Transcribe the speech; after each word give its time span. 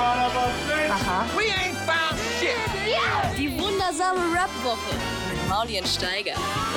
Aha. 0.00 1.26
Die 3.36 3.50
wundersame 3.58 4.20
Rap-Woche 4.34 4.94
mit 5.30 5.48
Maulien 5.48 5.84
Steiger. 5.86 6.32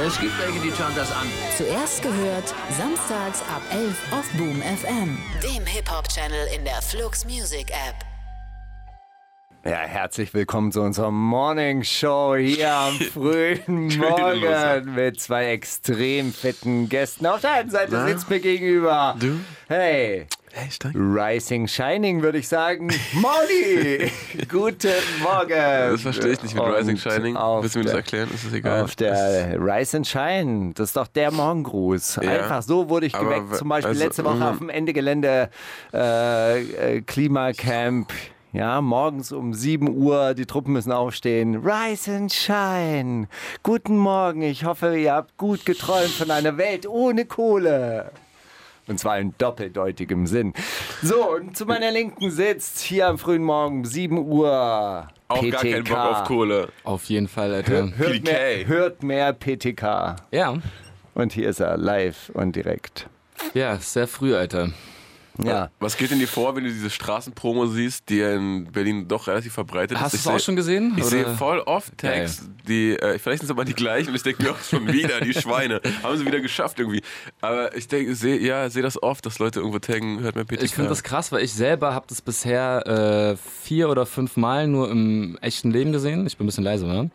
Es 0.05 0.19
gibt 0.19 0.33
welche, 0.39 0.59
die 0.59 0.71
schauen 0.71 0.93
das 0.95 1.11
an. 1.11 1.27
Zuerst 1.57 2.01
gehört, 2.01 2.53
samstags 2.77 3.41
ab 3.43 3.61
11 3.71 3.95
auf 4.11 4.29
Boom 4.37 4.61
FM. 4.61 5.17
Dem 5.41 5.65
Hip-Hop-Channel 5.65 6.47
in 6.55 6.65
der 6.65 6.81
Flux 6.81 7.23
Music 7.25 7.69
App. 7.71 7.95
Ja, 9.65 9.77
herzlich 9.77 10.33
willkommen 10.33 10.73
zu 10.73 10.81
unserer 10.81 11.11
Morning 11.11 11.83
Show 11.85 12.35
hier 12.35 12.73
am 12.73 12.99
frühen 13.13 13.97
Morgen 13.97 14.93
mit 14.95 15.21
zwei 15.21 15.51
extrem 15.51 16.33
fitten 16.33 16.89
Gästen. 16.89 17.25
Auf 17.25 17.39
der 17.39 17.51
einen 17.53 17.69
Seite 17.69 18.05
sitzt 18.05 18.29
mir 18.29 18.41
gegenüber. 18.41 19.15
Du? 19.17 19.39
Hey. 19.69 20.27
Hey, 20.55 20.69
Steig. 20.69 20.93
Rising 20.93 21.67
Shining, 21.67 22.21
würde 22.21 22.37
ich 22.37 22.47
sagen. 22.47 22.87
Molly! 23.13 24.11
Guten 24.47 24.89
Morgen! 25.23 25.49
Das 25.49 26.01
verstehe 26.01 26.33
ich 26.33 26.43
nicht 26.43 26.53
mit 26.53 26.63
Und 26.63 26.69
Rising 26.69 26.95
Shining. 26.95 27.33
Willst 27.33 27.73
du 27.73 27.79
mir 27.79 27.85
das 27.85 27.95
erklären? 27.95 28.29
Ist 28.31 28.45
das 28.45 28.53
egal? 28.53 28.83
Auf 28.83 28.95
der 28.95 29.59
Rise 29.59 29.97
and 29.97 30.05
Shine, 30.05 30.73
das 30.75 30.89
ist 30.89 30.95
doch 30.95 31.07
der 31.07 31.31
Morgengruß. 31.31 32.19
Ja. 32.21 32.29
Einfach 32.29 32.61
so 32.61 32.87
wurde 32.87 33.07
ich 33.07 33.13
geweckt. 33.13 33.55
Zum 33.55 33.67
Beispiel 33.67 33.89
also, 33.89 34.03
letzte 34.03 34.25
Woche 34.25 34.35
mhm. 34.35 34.43
auf 34.43 34.57
dem 34.59 34.69
Ende 34.69 34.93
Gelände 34.93 35.49
äh, 35.91 36.97
äh, 36.97 37.01
Klimacamp. 37.01 38.13
Ja, 38.51 38.79
morgens 38.81 39.31
um 39.31 39.55
7 39.55 39.97
Uhr, 39.97 40.35
die 40.35 40.45
Truppen 40.45 40.73
müssen 40.73 40.91
aufstehen. 40.91 41.65
Rise 41.65 42.15
and 42.15 42.31
Shine. 42.31 43.27
Guten 43.63 43.97
Morgen, 43.97 44.43
ich 44.43 44.65
hoffe, 44.65 44.95
ihr 44.95 45.13
habt 45.13 45.35
gut 45.37 45.65
geträumt 45.65 46.11
von 46.11 46.29
einer 46.29 46.59
Welt 46.59 46.85
ohne 46.85 47.25
Kohle. 47.25 48.11
Und 48.87 48.99
zwar 48.99 49.17
in 49.19 49.33
doppeldeutigem 49.37 50.27
Sinn. 50.27 50.53
So, 51.01 51.31
und 51.35 51.55
zu 51.55 51.65
meiner 51.65 51.91
Linken 51.91 52.29
sitzt 52.31 52.79
hier 52.79 53.07
am 53.07 53.17
frühen 53.17 53.43
Morgen 53.43 53.77
um 53.79 53.85
7 53.85 54.17
Uhr. 54.17 55.07
Auch 55.29 55.41
gar 55.49 55.61
keinen 55.61 55.83
Bock 55.85 55.97
auf 55.97 56.23
Kohle. 56.25 56.67
Auf 56.83 57.05
jeden 57.05 57.27
Fall, 57.27 57.53
Alter. 57.53 57.91
Hört 57.97 58.23
mehr, 58.23 58.67
hört 58.67 59.03
mehr 59.03 59.31
PTK. 59.33 60.17
Ja, 60.31 60.55
Und 61.15 61.31
hier 61.33 61.49
ist 61.49 61.59
er 61.61 61.77
live 61.77 62.29
und 62.33 62.55
direkt. 62.55 63.07
ja, 63.53 63.77
sehr 63.77 64.07
früh, 64.07 64.35
Alter. 64.35 64.69
Ja. 65.41 65.71
Was 65.79 65.97
geht 65.97 66.11
in 66.11 66.19
dir 66.19 66.27
vor, 66.27 66.55
wenn 66.55 66.63
du 66.63 66.69
diese 66.69 66.89
Straßenpromo 66.89 67.65
siehst, 67.65 68.09
die 68.09 68.17
ja 68.17 68.35
in 68.35 68.71
Berlin 68.71 69.07
doch 69.07 69.27
relativ 69.27 69.53
verbreitet 69.53 69.99
Hast 69.99 70.13
du 70.13 70.17
ist? 70.17 70.25
es 70.25 70.27
auch 70.27 70.39
schon 70.39 70.55
gesehen? 70.55 70.93
Ich 70.97 71.05
sehe 71.05 71.25
voll 71.37 71.59
oft 71.59 71.97
Tags, 71.97 72.47
die, 72.67 72.91
äh, 72.91 73.17
vielleicht 73.17 73.39
sind 73.39 73.45
es 73.45 73.51
aber 73.51 73.65
die 73.65 73.73
gleichen 73.73 74.09
und 74.09 74.15
ich 74.15 74.23
denke 74.23 74.43
mir 74.43 74.51
auch 74.51 74.61
schon 74.61 74.91
wieder, 74.93 75.21
die 75.21 75.33
Schweine. 75.33 75.81
Haben 76.03 76.17
sie 76.17 76.25
wieder 76.25 76.39
geschafft 76.39 76.79
irgendwie. 76.79 77.01
Aber 77.41 77.75
ich 77.75 77.87
denke, 77.87 78.13
sehe, 78.13 78.39
ja, 78.39 78.69
sehe 78.69 78.83
das 78.83 79.01
oft, 79.01 79.25
dass 79.25 79.39
Leute 79.39 79.59
irgendwo 79.59 79.79
taggen, 79.79 80.19
hört 80.19 80.35
mir 80.35 80.45
PTK. 80.45 80.63
Ich 80.63 80.75
finde 80.75 80.89
das 80.89 81.01
krass, 81.01 81.31
weil 81.31 81.43
ich 81.43 81.53
selber 81.53 81.93
habe 81.93 82.05
das 82.07 82.21
bisher 82.21 83.33
äh, 83.33 83.37
vier 83.63 83.89
oder 83.89 84.05
fünf 84.05 84.37
Mal 84.37 84.67
nur 84.67 84.91
im 84.91 85.37
echten 85.41 85.71
Leben 85.71 85.91
gesehen. 85.91 86.27
Ich 86.27 86.37
bin 86.37 86.45
ein 86.45 86.47
bisschen 86.47 86.63
leise, 86.63 86.85
ne? 86.85 87.09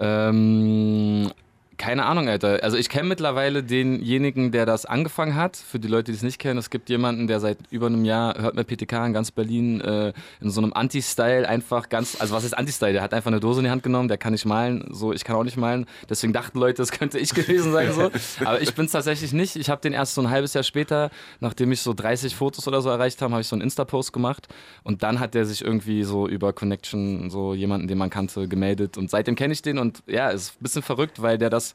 Ähm, 0.00 1.30
keine 1.78 2.04
Ahnung, 2.06 2.28
Alter. 2.28 2.60
Also 2.62 2.76
ich 2.76 2.88
kenne 2.88 3.08
mittlerweile 3.08 3.62
denjenigen, 3.62 4.52
der 4.52 4.66
das 4.66 4.86
angefangen 4.86 5.34
hat. 5.34 5.56
Für 5.56 5.78
die 5.78 5.88
Leute, 5.88 6.12
die 6.12 6.16
es 6.16 6.22
nicht 6.22 6.38
kennen, 6.38 6.58
es 6.58 6.70
gibt 6.70 6.88
jemanden, 6.88 7.26
der 7.26 7.40
seit 7.40 7.58
über 7.70 7.86
einem 7.86 8.04
Jahr, 8.04 8.38
hört 8.40 8.54
mir 8.54 8.64
PTK 8.64 9.06
in 9.06 9.12
ganz 9.12 9.30
Berlin, 9.30 9.80
äh, 9.80 10.12
in 10.40 10.50
so 10.50 10.60
einem 10.60 10.72
Anti-Style 10.72 11.48
einfach 11.48 11.88
ganz, 11.88 12.20
also 12.20 12.34
was 12.34 12.44
ist 12.44 12.56
Anti-Style? 12.56 12.92
Der 12.92 13.02
hat 13.02 13.14
einfach 13.14 13.30
eine 13.30 13.40
Dose 13.40 13.60
in 13.60 13.64
die 13.64 13.70
Hand 13.70 13.82
genommen, 13.82 14.08
der 14.08 14.18
kann 14.18 14.32
nicht 14.32 14.44
malen, 14.44 14.88
so, 14.90 15.12
ich 15.12 15.24
kann 15.24 15.36
auch 15.36 15.44
nicht 15.44 15.56
malen. 15.56 15.86
Deswegen 16.08 16.32
dachten 16.32 16.58
Leute, 16.58 16.82
es 16.82 16.92
könnte 16.92 17.18
ich 17.18 17.34
gewesen 17.34 17.72
sein, 17.72 17.92
so. 17.92 18.10
Aber 18.44 18.60
ich 18.60 18.74
bin 18.74 18.86
es 18.86 18.92
tatsächlich 18.92 19.32
nicht. 19.32 19.56
Ich 19.56 19.70
habe 19.70 19.80
den 19.80 19.92
erst 19.92 20.14
so 20.14 20.20
ein 20.20 20.30
halbes 20.30 20.54
Jahr 20.54 20.64
später, 20.64 21.10
nachdem 21.40 21.72
ich 21.72 21.80
so 21.80 21.94
30 21.94 22.34
Fotos 22.36 22.68
oder 22.68 22.82
so 22.82 22.90
erreicht 22.90 23.22
habe, 23.22 23.32
habe 23.32 23.40
ich 23.40 23.48
so 23.48 23.56
einen 23.56 23.62
Insta-Post 23.62 24.12
gemacht. 24.12 24.48
Und 24.82 25.02
dann 25.02 25.20
hat 25.20 25.34
der 25.34 25.46
sich 25.46 25.62
irgendwie 25.62 26.04
so 26.04 26.28
über 26.28 26.52
Connection, 26.52 27.30
so 27.30 27.54
jemanden, 27.54 27.88
den 27.88 27.98
man 27.98 28.10
kannte, 28.10 28.48
gemeldet. 28.48 28.98
Und 28.98 29.10
seitdem 29.10 29.34
kenne 29.34 29.52
ich 29.52 29.62
den 29.62 29.78
und 29.78 30.02
ja, 30.06 30.28
ist 30.28 30.56
ein 30.56 30.62
bisschen 30.62 30.82
verrückt, 30.82 31.22
weil 31.22 31.38
der 31.38 31.50
das 31.50 31.63
was 31.64 31.74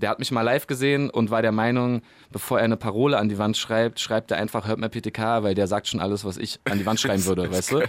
der 0.00 0.10
hat 0.10 0.18
mich 0.18 0.30
mal 0.30 0.42
live 0.42 0.66
gesehen 0.66 1.10
und 1.10 1.30
war 1.30 1.42
der 1.42 1.52
Meinung, 1.52 2.02
bevor 2.32 2.58
er 2.58 2.64
eine 2.64 2.76
Parole 2.76 3.18
an 3.18 3.28
die 3.28 3.38
Wand 3.38 3.56
schreibt, 3.56 4.00
schreibt 4.00 4.30
er 4.30 4.38
einfach, 4.38 4.66
hört 4.66 4.78
mal 4.78 4.88
PTK, 4.88 5.42
weil 5.42 5.54
der 5.54 5.66
sagt 5.66 5.88
schon 5.88 6.00
alles, 6.00 6.24
was 6.24 6.36
ich 6.36 6.58
an 6.64 6.78
die 6.78 6.86
Wand 6.86 6.98
schreiben 7.00 7.24
würde, 7.26 7.50
weißt 7.52 7.72
du? 7.72 7.82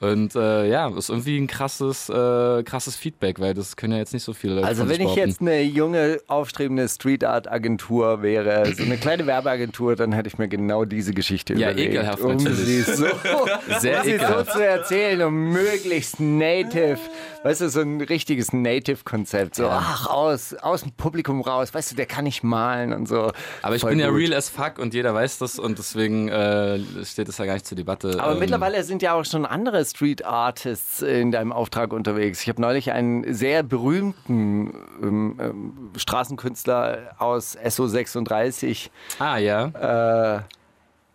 Und 0.00 0.34
äh, 0.36 0.68
ja, 0.68 0.88
ist 0.96 1.08
irgendwie 1.10 1.38
ein 1.38 1.46
krasses, 1.46 2.08
äh, 2.08 2.62
krasses 2.62 2.96
Feedback, 2.96 3.40
weil 3.40 3.54
das 3.54 3.76
können 3.76 3.92
ja 3.94 3.98
jetzt 3.98 4.12
nicht 4.12 4.22
so 4.24 4.32
viele 4.32 4.54
Leute 4.54 4.66
Also 4.66 4.88
wenn 4.88 5.00
ich 5.00 5.14
jetzt 5.14 5.40
eine 5.40 5.62
junge, 5.62 6.18
aufstrebende 6.26 6.88
Street 6.88 7.24
Art 7.24 7.50
Agentur 7.50 8.22
wäre, 8.22 8.72
so 8.74 8.82
eine 8.84 8.96
kleine 8.96 9.26
Werbeagentur, 9.26 9.96
dann 9.96 10.12
hätte 10.12 10.28
ich 10.28 10.38
mir 10.38 10.48
genau 10.48 10.84
diese 10.84 11.12
Geschichte 11.14 11.54
Ja, 11.54 11.70
überlegt. 11.70 11.94
ekelhaft 11.94 12.22
um 12.22 12.36
natürlich. 12.36 12.58
sie 12.64 12.82
so, 12.82 13.06
Sehr 13.80 13.98
um 13.98 14.04
sie 14.04 14.10
so 14.10 14.16
ekelhaft. 14.16 14.52
zu 14.52 14.64
erzählen, 14.66 15.22
um 15.22 15.52
möglichst 15.52 16.20
native, 16.20 16.98
weißt 17.42 17.60
du, 17.62 17.68
so 17.70 17.80
ein 17.80 18.00
richtiges 18.00 18.52
Native-Konzept. 18.52 19.56
So, 19.56 19.68
ach, 19.68 20.06
aus, 20.08 20.54
aus 20.54 20.82
dem 20.82 20.92
Publikum 20.92 21.40
raus, 21.40 21.55
weißt 21.60 21.92
du, 21.92 21.96
der 21.96 22.06
kann 22.06 22.24
nicht 22.24 22.42
malen 22.42 22.92
und 22.92 23.06
so. 23.08 23.32
Aber 23.62 23.74
ich 23.76 23.82
Voll 23.82 23.90
bin 23.90 24.00
ja 24.00 24.08
gut. 24.08 24.18
real 24.18 24.32
as 24.34 24.48
fuck 24.48 24.78
und 24.78 24.94
jeder 24.94 25.14
weiß 25.14 25.38
das 25.38 25.58
und 25.58 25.78
deswegen 25.78 26.28
äh, 26.28 26.78
steht 27.04 27.28
es 27.28 27.38
ja 27.38 27.44
gar 27.46 27.54
nicht 27.54 27.66
zur 27.66 27.76
Debatte. 27.76 28.16
Aber 28.20 28.32
Ähm, 28.34 28.38
mittlerweile 28.40 28.82
sind 28.84 29.02
ja 29.02 29.14
auch 29.14 29.24
schon 29.24 29.46
andere 29.46 29.84
Street 29.84 30.24
Artists 30.24 31.02
in 31.02 31.30
deinem 31.32 31.52
Auftrag 31.52 31.92
unterwegs. 31.92 32.42
Ich 32.42 32.48
habe 32.48 32.60
neulich 32.60 32.92
einen 32.92 33.32
sehr 33.34 33.62
berühmten 33.62 34.72
ähm, 35.02 35.36
ähm, 35.40 35.90
Straßenkünstler 35.96 37.14
aus 37.18 37.56
SO36 37.58 38.88
Ah 39.18 39.38
ja, 39.38 40.36
äh, 40.38 40.40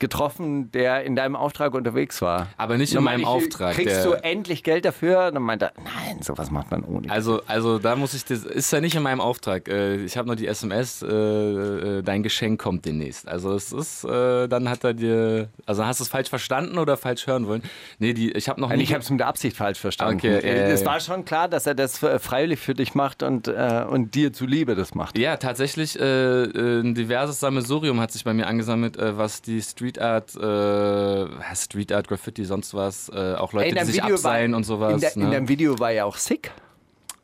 getroffen, 0.02 0.70
der 0.74 1.04
in 1.06 1.16
deinem 1.16 1.38
Auftrag 1.38 1.74
unterwegs 1.74 2.22
war. 2.22 2.48
aber 2.58 2.78
nicht 2.78 2.94
in 2.94 3.04
meinem 3.04 3.22
ich, 3.22 3.26
Auftrag. 3.26 3.76
Kriegst 3.76 4.04
du 4.06 4.12
endlich 4.12 4.64
Geld 4.64 4.84
dafür? 4.84 5.28
Und 5.28 5.36
dann 5.36 5.44
meinte 5.44 5.66
er, 5.68 5.74
nein, 5.78 6.22
sowas 6.22 6.52
macht 6.52 6.70
man 6.72 6.84
ohne. 6.84 7.10
Also, 7.10 7.42
also 7.48 7.80
da 7.80 7.96
muss 7.96 8.14
ich 8.14 8.26
das 8.26 8.44
ist 8.44 8.74
ja 8.74 8.82
nicht 8.82 8.96
in 8.96 9.04
meinem 9.04 9.22
Auftrag. 9.22 9.70
Äh, 9.70 10.04
Ich 10.04 10.18
habe 10.18 10.28
nur 10.28 10.36
die 10.36 10.48
SMS, 10.48 11.02
äh, 11.02 11.08
äh, 11.08 12.02
dein 12.02 12.24
Geschenk 12.24 12.60
kommt 12.62 12.86
demnächst. 12.86 13.28
Also 13.28 13.54
es 13.54 13.72
ist, 13.72 14.04
äh, 14.04 14.48
dann 14.50 14.68
hat 14.70 14.84
er 14.84 14.94
dir, 14.94 15.50
also 15.66 15.86
hast 15.86 16.00
du 16.00 16.04
es 16.04 16.10
falsch 16.10 16.30
verstanden 16.30 16.78
oder 16.78 16.98
falsch 16.98 17.28
hören 17.28 17.48
wollen? 17.48 17.62
Nee, 18.00 18.14
die, 18.14 18.32
ich 18.32 18.50
habe 18.50 18.60
noch 18.60 18.70
Nein, 18.70 18.80
nie. 18.80 18.84
ich 18.84 18.94
habe 18.94 19.04
es 19.04 19.10
mit 19.10 19.20
der 19.20 19.28
Absicht 19.28 19.56
falsch 19.56 19.80
verstanden. 19.80 20.16
Okay, 20.16 20.40
äh, 20.40 20.72
es 20.72 20.84
war 20.86 21.00
schon 21.00 21.24
klar, 21.24 21.48
dass 21.48 21.68
er 21.68 21.76
das 21.76 22.00
freiwillig 22.00 22.60
für 22.60 22.74
dich 22.74 22.96
macht 22.96 23.24
und, 23.24 23.48
und 23.48 24.16
dir 24.16 24.34
zuliebe 24.34 24.76
das 24.76 24.96
macht. 24.96 25.18
ja, 25.18 25.38
tatsächlich, 25.38 25.96
ein 26.02 26.96
diverses 26.96 27.40
Sammelsurium 27.40 28.00
hat 28.00 28.12
sich 28.12 28.24
bei 28.24 28.34
mir 28.34 28.48
angesammelt, 28.48 28.98
was 29.00 29.42
die 29.42 29.62
Street 29.62 29.91
Art, 30.00 30.36
äh, 30.36 31.56
Street 31.56 31.92
Art, 31.92 32.08
Graffiti, 32.08 32.46
sonst 32.46 32.74
was, 32.74 33.10
äh, 33.10 33.36
auch 33.36 33.54
Leute, 33.54 33.66
Ey, 33.66 33.72
in 33.72 33.78
die 33.78 33.86
sich 33.86 33.96
Video 33.96 34.08
war- 34.10 34.14
abseilen 34.16 34.54
und 34.54 34.64
sowas. 34.64 34.94
In, 34.94 35.00
der, 35.02 35.16
in 35.16 35.24
ne? 35.24 35.32
deinem 35.32 35.48
Video 35.50 35.80
war 35.80 35.92
ja 35.92 36.06
auch 36.06 36.18
sick. 36.18 36.52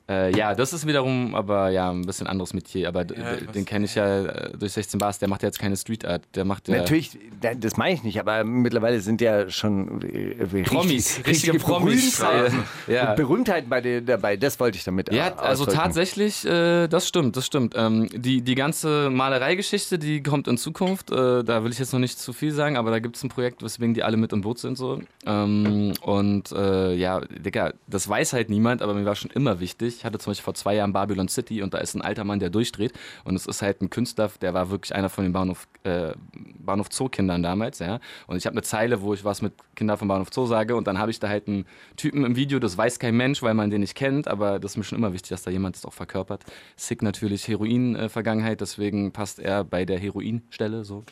Äh, 0.10 0.36
ja, 0.38 0.56
das 0.56 0.72
ist 0.74 0.88
wiederum 0.88 1.36
aber 1.36 1.70
ja 1.70 1.90
ein 1.92 2.04
bisschen 2.04 2.28
anderes 2.28 2.54
Metier. 2.54 2.88
Aber 2.88 3.02
Ja, 3.02 3.36
den 3.54 3.66
kenne 3.66 3.86
ich 3.86 3.96
ja 3.96 4.24
äh, 4.26 4.58
durch 4.58 4.72
16 4.72 5.00
Bars. 5.00 5.20
Der 5.20 5.28
macht 5.28 5.44
ja 5.44 5.48
jetzt 5.50 5.60
keine 5.60 5.76
Street 5.76 6.06
Art. 6.06 6.24
Der 6.36 6.46
macht 6.46 6.68
ja 6.70 6.78
Natürlich, 6.78 7.18
da- 7.42 7.54
das 7.56 7.76
meine 7.76 7.94
ich 7.96 8.04
nicht, 8.04 8.20
aber 8.20 8.44
mittlerweile 8.44 9.02
sind 9.02 9.20
ja 9.20 9.50
schon 9.50 10.02
äh, 10.02 10.42
richtig- 10.44 10.64
Promis, 10.66 11.18
richtige 11.18 11.30
richtige 11.30 11.60
Promis. 11.60 12.20
Berühmtheiten, 12.20 12.64
Ja. 12.88 13.14
Berühmtheiten 13.16 13.70
bei 13.70 13.82
dir 13.82 14.02
dabei. 14.02 14.38
Das 14.38 14.60
wollte 14.60 14.78
ich 14.78 14.84
damit 14.86 15.12
Ja, 15.12 15.36
also 15.36 15.64
ausdrücken. 15.64 15.78
tatsächlich, 15.80 16.46
äh, 16.46 16.88
das 16.88 17.08
stimmt, 17.08 17.36
das 17.36 17.46
stimmt. 17.46 17.74
Ähm, 17.78 18.08
die, 18.14 18.42
die 18.42 18.56
ganze 18.56 19.10
Malereigeschichte, 19.10 20.00
die 20.00 20.24
kommt 20.24 20.48
in 20.48 20.58
Zukunft. 20.58 21.12
Äh, 21.12 21.44
da 21.44 21.64
will 21.64 21.72
ich 21.72 21.80
jetzt 21.80 21.92
noch 21.92 22.00
nicht 22.00 22.18
zu 22.18 22.32
viel 22.34 22.52
sagen, 22.54 22.78
aber 22.78 22.92
da 22.92 23.00
gibt 23.00 23.18
es 23.18 23.24
ein 23.24 23.30
Projekt, 23.30 23.62
weswegen 23.62 23.94
die 23.94 24.04
alle 24.04 24.16
mit 24.18 24.32
im 24.32 24.40
Boot 24.42 24.60
sind. 24.60 24.78
So. 24.78 25.02
Ähm, 25.26 25.94
und 26.02 26.52
äh, 26.54 26.94
ja, 26.94 27.20
Digga, 27.22 27.74
das 27.88 28.08
weiß 28.08 28.34
halt 28.34 28.50
niemand, 28.50 28.82
aber 28.82 28.94
mir 28.94 29.04
war 29.06 29.16
schon 29.16 29.32
immer 29.32 29.60
wichtig. 29.60 29.97
Ich 29.98 30.06
hatte 30.06 30.20
zum 30.20 30.32
Beispiel 30.32 30.44
vor 30.44 30.54
zwei 30.54 30.76
Jahren 30.76 30.94
Babylon 30.94 31.28
City 31.28 31.62
und 31.62 31.74
da 31.74 31.80
ist 31.80 31.96
ein 31.96 32.02
alter 32.02 32.24
Mann, 32.24 32.40
der 32.40 32.50
durchdreht. 32.50 32.94
Und 33.24 33.36
es 33.36 33.46
ist 33.46 33.62
halt 33.62 33.82
ein 33.82 33.90
Künstler, 33.90 34.32
der 34.42 34.54
war 34.54 34.70
wirklich 34.70 34.94
einer 34.96 35.10
von 35.10 35.24
den 35.24 35.34
Bahnhof, 35.34 35.68
äh, 35.84 36.14
Bahnhof 36.60 36.88
Zoo-Kindern 36.92 37.44
damals. 37.44 37.80
Ja. 37.80 38.00
Und 38.28 38.38
ich 38.38 38.46
habe 38.46 38.54
eine 38.54 38.62
Zeile, 38.62 39.02
wo 39.02 39.14
ich 39.14 39.26
was 39.26 39.42
mit 39.42 39.54
Kindern 39.76 39.98
vom 39.98 40.08
Bahnhof 40.08 40.30
Zoo 40.32 40.46
sage 40.46 40.76
und 40.76 40.88
dann 40.88 40.98
habe 40.98 41.12
ich 41.12 41.20
da 41.20 41.30
halt 41.30 41.48
einen 41.48 41.66
Typen 41.96 42.24
im 42.26 42.36
Video, 42.36 42.60
das 42.60 42.78
weiß 42.78 43.00
kein 43.00 43.16
Mensch, 43.16 43.42
weil 43.42 43.54
man 43.54 43.70
den 43.70 43.82
nicht 43.82 43.96
kennt, 43.96 44.28
aber 44.28 44.60
das 44.60 44.72
ist 44.72 44.78
mir 44.78 44.84
schon 44.84 44.98
immer 44.98 45.14
wichtig, 45.14 45.30
dass 45.30 45.44
da 45.44 45.52
jemand 45.52 45.76
das 45.76 45.86
auch 45.86 45.94
verkörpert. 45.94 46.44
Sick 46.76 47.02
natürlich 47.02 47.48
Heroin-Vergangenheit, 47.48 48.62
deswegen 48.62 49.12
passt 49.12 49.40
er 49.40 49.64
bei 49.64 49.86
der 49.86 50.00
Heroinstelle 50.00 50.84
so. 50.84 51.04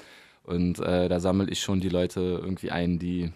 Und 0.44 0.80
äh, 0.80 1.10
da 1.10 1.20
sammle 1.20 1.50
ich 1.50 1.60
schon 1.60 1.80
die 1.80 1.90
Leute 1.90 2.20
irgendwie 2.44 2.70
ein, 2.70 3.00
die 3.00 3.32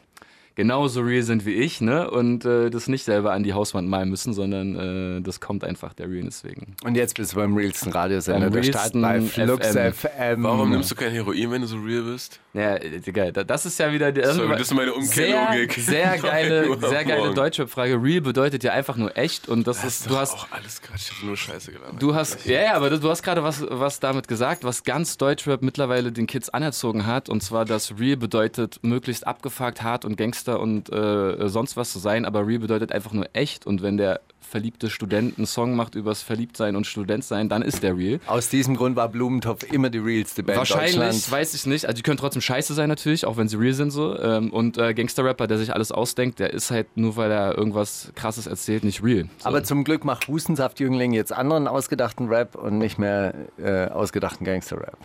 genauso 0.59 0.99
real 0.99 1.23
sind 1.23 1.45
wie 1.45 1.53
ich, 1.53 1.79
ne? 1.79 2.11
Und 2.11 2.43
äh, 2.43 2.69
das 2.69 2.89
nicht 2.89 3.05
selber 3.05 3.31
an 3.31 3.43
die 3.43 3.53
Hauswand 3.53 3.87
malen 3.87 4.09
müssen, 4.09 4.33
sondern 4.33 4.75
äh, 5.17 5.21
das 5.21 5.39
kommt 5.39 5.63
einfach 5.63 5.93
der 5.93 6.09
Realness 6.09 6.43
wegen. 6.43 6.75
Und 6.83 6.95
jetzt 6.95 7.15
bist 7.15 7.31
du 7.31 7.37
beim 7.37 7.55
realsten 7.55 7.91
Radiosender 7.91 8.49
Beim 8.49 8.51
der 8.51 8.63
Stadt 8.63 8.93
realsten 8.93 9.01
bei 9.01 9.21
Flux 9.21 9.67
FM. 9.67 9.93
FM. 9.93 10.43
Warum 10.43 10.69
nimmst 10.69 10.91
du 10.91 10.95
kein 10.95 11.13
Heroin, 11.13 11.51
wenn 11.51 11.61
du 11.61 11.67
so 11.67 11.77
real 11.77 12.03
bist? 12.03 12.41
Ja, 12.59 12.77
Digga, 12.79 13.31
da- 13.31 13.43
das 13.43 13.65
ist 13.65 13.79
ja 13.79 13.91
wieder 13.91 14.11
das 14.11 14.35
Sorry, 14.35 14.49
das 14.49 14.61
ist 14.61 14.73
meine 14.73 14.93
Umkehrlogik. 14.93 15.73
Sehr, 15.73 15.83
sehr 16.11 16.17
geile, 16.17 16.77
sehr 16.79 17.05
geile 17.05 17.21
morgen. 17.21 17.35
Deutschrap-Frage. 17.35 18.01
Real 18.01 18.21
bedeutet 18.21 18.63
ja 18.63 18.73
einfach 18.73 18.95
nur 18.97 19.15
echt 19.17 19.47
und 19.47 19.65
das, 19.67 19.77
Das 19.77 19.85
ist, 19.85 20.01
ist 20.01 20.09
du 20.09 20.17
hast, 20.17 20.33
auch 20.33 20.47
alles 20.51 20.81
Quatsch. 20.81 21.09
Ich 21.11 21.17
hab 21.17 21.23
nur 21.23 21.37
Scheiße 21.37 21.71
gelabert. 21.71 22.01
du 22.01 22.13
hast, 22.15 22.45
ja, 22.45 22.61
ja, 22.61 22.73
aber 22.75 22.89
du 22.89 23.09
hast 23.09 23.23
gerade 23.23 23.43
was, 23.43 23.63
was 23.69 23.99
damit 23.99 24.27
gesagt, 24.27 24.63
was 24.63 24.83
ganz 24.83 25.17
Deutschrap 25.17 25.61
mittlerweile 25.61 26.11
den 26.11 26.27
Kids 26.27 26.49
anerzogen 26.49 27.05
hat 27.05 27.29
und 27.29 27.41
zwar, 27.41 27.65
dass 27.65 27.93
Real 27.99 28.17
bedeutet 28.17 28.79
möglichst 28.81 29.25
abgefuckt, 29.25 29.81
hart 29.81 30.05
und 30.05 30.17
Gangster 30.17 30.59
und 30.59 30.91
äh, 30.91 31.47
sonst 31.49 31.77
was 31.77 31.91
zu 31.91 31.99
sein, 31.99 32.25
aber 32.25 32.45
Real 32.45 32.59
bedeutet 32.59 32.91
einfach 32.91 33.13
nur 33.13 33.29
echt 33.33 33.65
und 33.65 33.81
wenn 33.81 33.97
der 33.97 34.21
verliebte 34.41 34.89
Student 34.89 35.37
einen 35.37 35.45
Song 35.45 35.75
macht 35.75 35.93
übers 35.93 36.23
Verliebtsein 36.23 36.75
und 36.75 36.87
Studentsein, 36.87 37.49
dann 37.49 37.61
ist 37.61 37.83
der 37.83 37.95
Real. 37.95 38.19
Aus 38.25 38.49
diesem 38.49 38.75
Grund 38.75 38.95
war 38.95 39.07
Blumentopf 39.07 39.61
immer 39.71 39.91
die 39.91 39.99
realste 39.99 40.41
Band 40.41 40.57
Wahrscheinlich, 40.57 41.29
weiß 41.31 41.53
ich 41.53 41.67
nicht. 41.67 41.85
Also 41.85 41.95
die 41.97 42.01
können 42.01 42.17
trotzdem 42.17 42.41
scheiße 42.49 42.73
sein 42.73 42.89
natürlich, 42.89 43.25
auch 43.25 43.37
wenn 43.37 43.47
sie 43.47 43.57
real 43.57 43.73
sind 43.73 43.91
so. 43.91 44.17
Ähm, 44.19 44.51
Und 44.51 44.77
äh, 44.79 44.93
Gangster-Rapper, 44.95 45.45
der 45.45 45.59
sich 45.59 45.73
alles 45.73 45.91
ausdenkt, 45.91 46.39
der 46.39 46.51
ist 46.51 46.71
halt 46.71 46.87
nur, 46.97 47.15
weil 47.15 47.31
er 47.31 47.55
irgendwas 47.57 48.11
krasses 48.15 48.47
erzählt, 48.47 48.83
nicht 48.83 49.03
real. 49.03 49.29
So. 49.37 49.47
Aber 49.47 49.63
zum 49.63 49.83
Glück 49.83 50.03
macht 50.03 50.27
Hustensaftjüngling 50.27 51.13
jetzt 51.13 51.31
anderen 51.31 51.67
ausgedachten 51.67 52.27
Rap 52.27 52.55
und 52.55 52.79
nicht 52.79 52.97
mehr 52.97 53.33
äh, 53.57 53.85
ausgedachten 53.89 54.45
Gangster-Rap. 54.45 54.97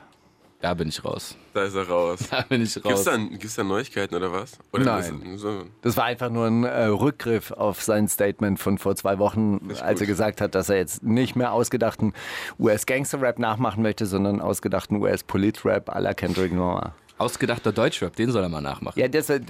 da 0.62 0.73
bin 0.73 0.88
ich 0.88 1.05
raus. 1.05 1.37
Da 1.52 1.64
ist 1.64 1.75
er 1.75 1.87
raus. 1.87 2.20
Da 2.31 2.41
bin 2.49 2.62
ich 2.62 2.73
Gibt's 2.73 2.88
raus. 2.91 3.05
da, 3.05 3.17
gibt's 3.19 3.55
da 3.56 3.62
Neuigkeiten 3.64 4.14
oder 4.14 4.32
was? 4.32 4.52
Oder 4.73 4.85
Nein. 4.87 5.37
So, 5.37 5.64
Das 5.82 5.99
war 5.99 6.05
einfach 6.05 6.31
nur 6.31 6.46
ein 6.46 6.64
äh, 6.64 6.85
Rückgriff 6.87 7.50
auf 7.50 7.82
sein 7.82 8.08
Statement 8.08 8.58
von 8.58 8.79
vor 8.79 8.96
zwei 8.96 9.19
Wochen, 9.19 9.69
als 9.82 10.00
er 10.00 10.06
gesagt 10.06 10.41
hat, 10.41 10.55
dass 10.55 10.70
er 10.70 10.76
jetzt 10.79 11.02
nicht 11.02 11.37
mehr 11.37 11.52
ausgedachten 11.52 12.14
US-Gangster-Rap 12.58 13.38
nachmachen 13.38 13.82
möchte, 13.82 14.06
sondern 14.06 14.41
ausgedachten 14.41 14.96
US-Polit-Rap 15.02 15.91
à 15.94 16.00
la 16.00 16.14
Kendrick 16.14 16.52
Lamar. 16.52 16.94
Ausgedachter 17.19 17.72
Deutschrap, 17.72 18.14
den 18.16 18.31
soll 18.31 18.43
er 18.43 18.49
mal 18.49 18.61
nachmachen. 18.61 18.99
Ja, 18.99 19.08
das, 19.08 19.31
äh, 19.31 19.40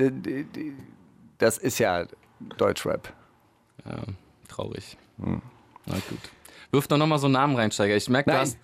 das 1.38 1.58
ist 1.58 1.78
ja 1.78 2.06
Deutschrap. 2.58 3.12
Ja, 3.84 4.02
traurig. 4.48 4.96
Hm. 5.18 5.40
Na 5.86 5.94
gut. 5.94 6.18
Wirf 6.70 6.88
doch 6.88 6.98
nochmal 6.98 7.18
so 7.18 7.26
einen 7.26 7.34
Namen 7.34 7.56
rein, 7.56 7.70
Steiger. 7.70 7.96
Ich 7.96 8.08
merke, 8.08 8.30
du 8.30 8.36
hast, 8.38 8.58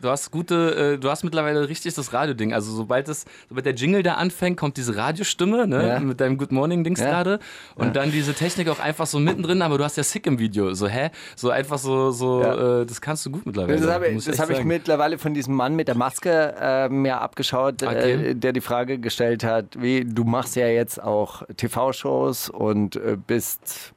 du 0.00 0.08
hast 0.08 0.30
gute, 0.30 0.94
äh, 0.94 0.98
du 0.98 1.10
hast 1.10 1.24
mittlerweile 1.24 1.68
richtig 1.68 1.94
das 1.94 2.12
Radioding. 2.12 2.52
Also 2.52 2.72
sobald, 2.72 3.08
es, 3.08 3.24
sobald 3.48 3.66
der 3.66 3.74
Jingle 3.74 4.02
da 4.02 4.14
anfängt, 4.14 4.56
kommt 4.58 4.76
diese 4.76 4.96
Radiostimme, 4.96 5.66
ne? 5.66 5.88
Ja. 5.88 6.00
Mit 6.00 6.20
deinem 6.20 6.38
Good 6.38 6.52
Morning-Dings 6.52 7.00
Ja. 7.00 7.06
gerade. 7.10 7.38
Und 7.74 7.96
dann 7.96 8.10
diese 8.10 8.34
Technik 8.34 8.68
auch 8.68 8.78
einfach 8.80 9.06
so 9.06 9.18
mittendrin, 9.18 9.62
aber 9.62 9.78
du 9.78 9.84
hast 9.84 9.96
ja 9.96 10.02
Sick 10.02 10.26
im 10.26 10.38
Video. 10.38 10.74
So, 10.74 10.88
hä? 10.88 11.10
So 11.36 11.50
einfach 11.50 11.78
so, 11.78 12.10
so 12.10 12.42
Ja. 12.42 12.80
äh, 12.82 12.86
das 12.86 13.00
kannst 13.00 13.26
du 13.26 13.30
gut 13.30 13.46
mittlerweile. 13.46 13.80
Das 13.80 13.90
habe 13.90 14.10
muss 14.10 14.24
das 14.24 14.38
hab 14.38 14.50
ich 14.50 14.64
mittlerweile 14.64 15.18
von 15.18 15.34
diesem 15.34 15.54
Mann 15.54 15.74
mit 15.74 15.88
der 15.88 15.96
Maske 15.96 16.54
äh, 16.60 16.88
mir 16.88 17.20
abgeschaut, 17.20 17.82
Okay. 17.82 18.30
äh, 18.30 18.34
der 18.34 18.52
die 18.52 18.60
Frage 18.60 18.98
gestellt 18.98 19.44
hat, 19.44 19.80
wie 19.80 20.04
du 20.04 20.24
machst 20.24 20.56
ja 20.56 20.68
jetzt 20.68 21.02
auch 21.02 21.42
TV-Shows 21.56 22.50
und 22.50 22.96
äh, 22.96 23.16
bist 23.26 23.92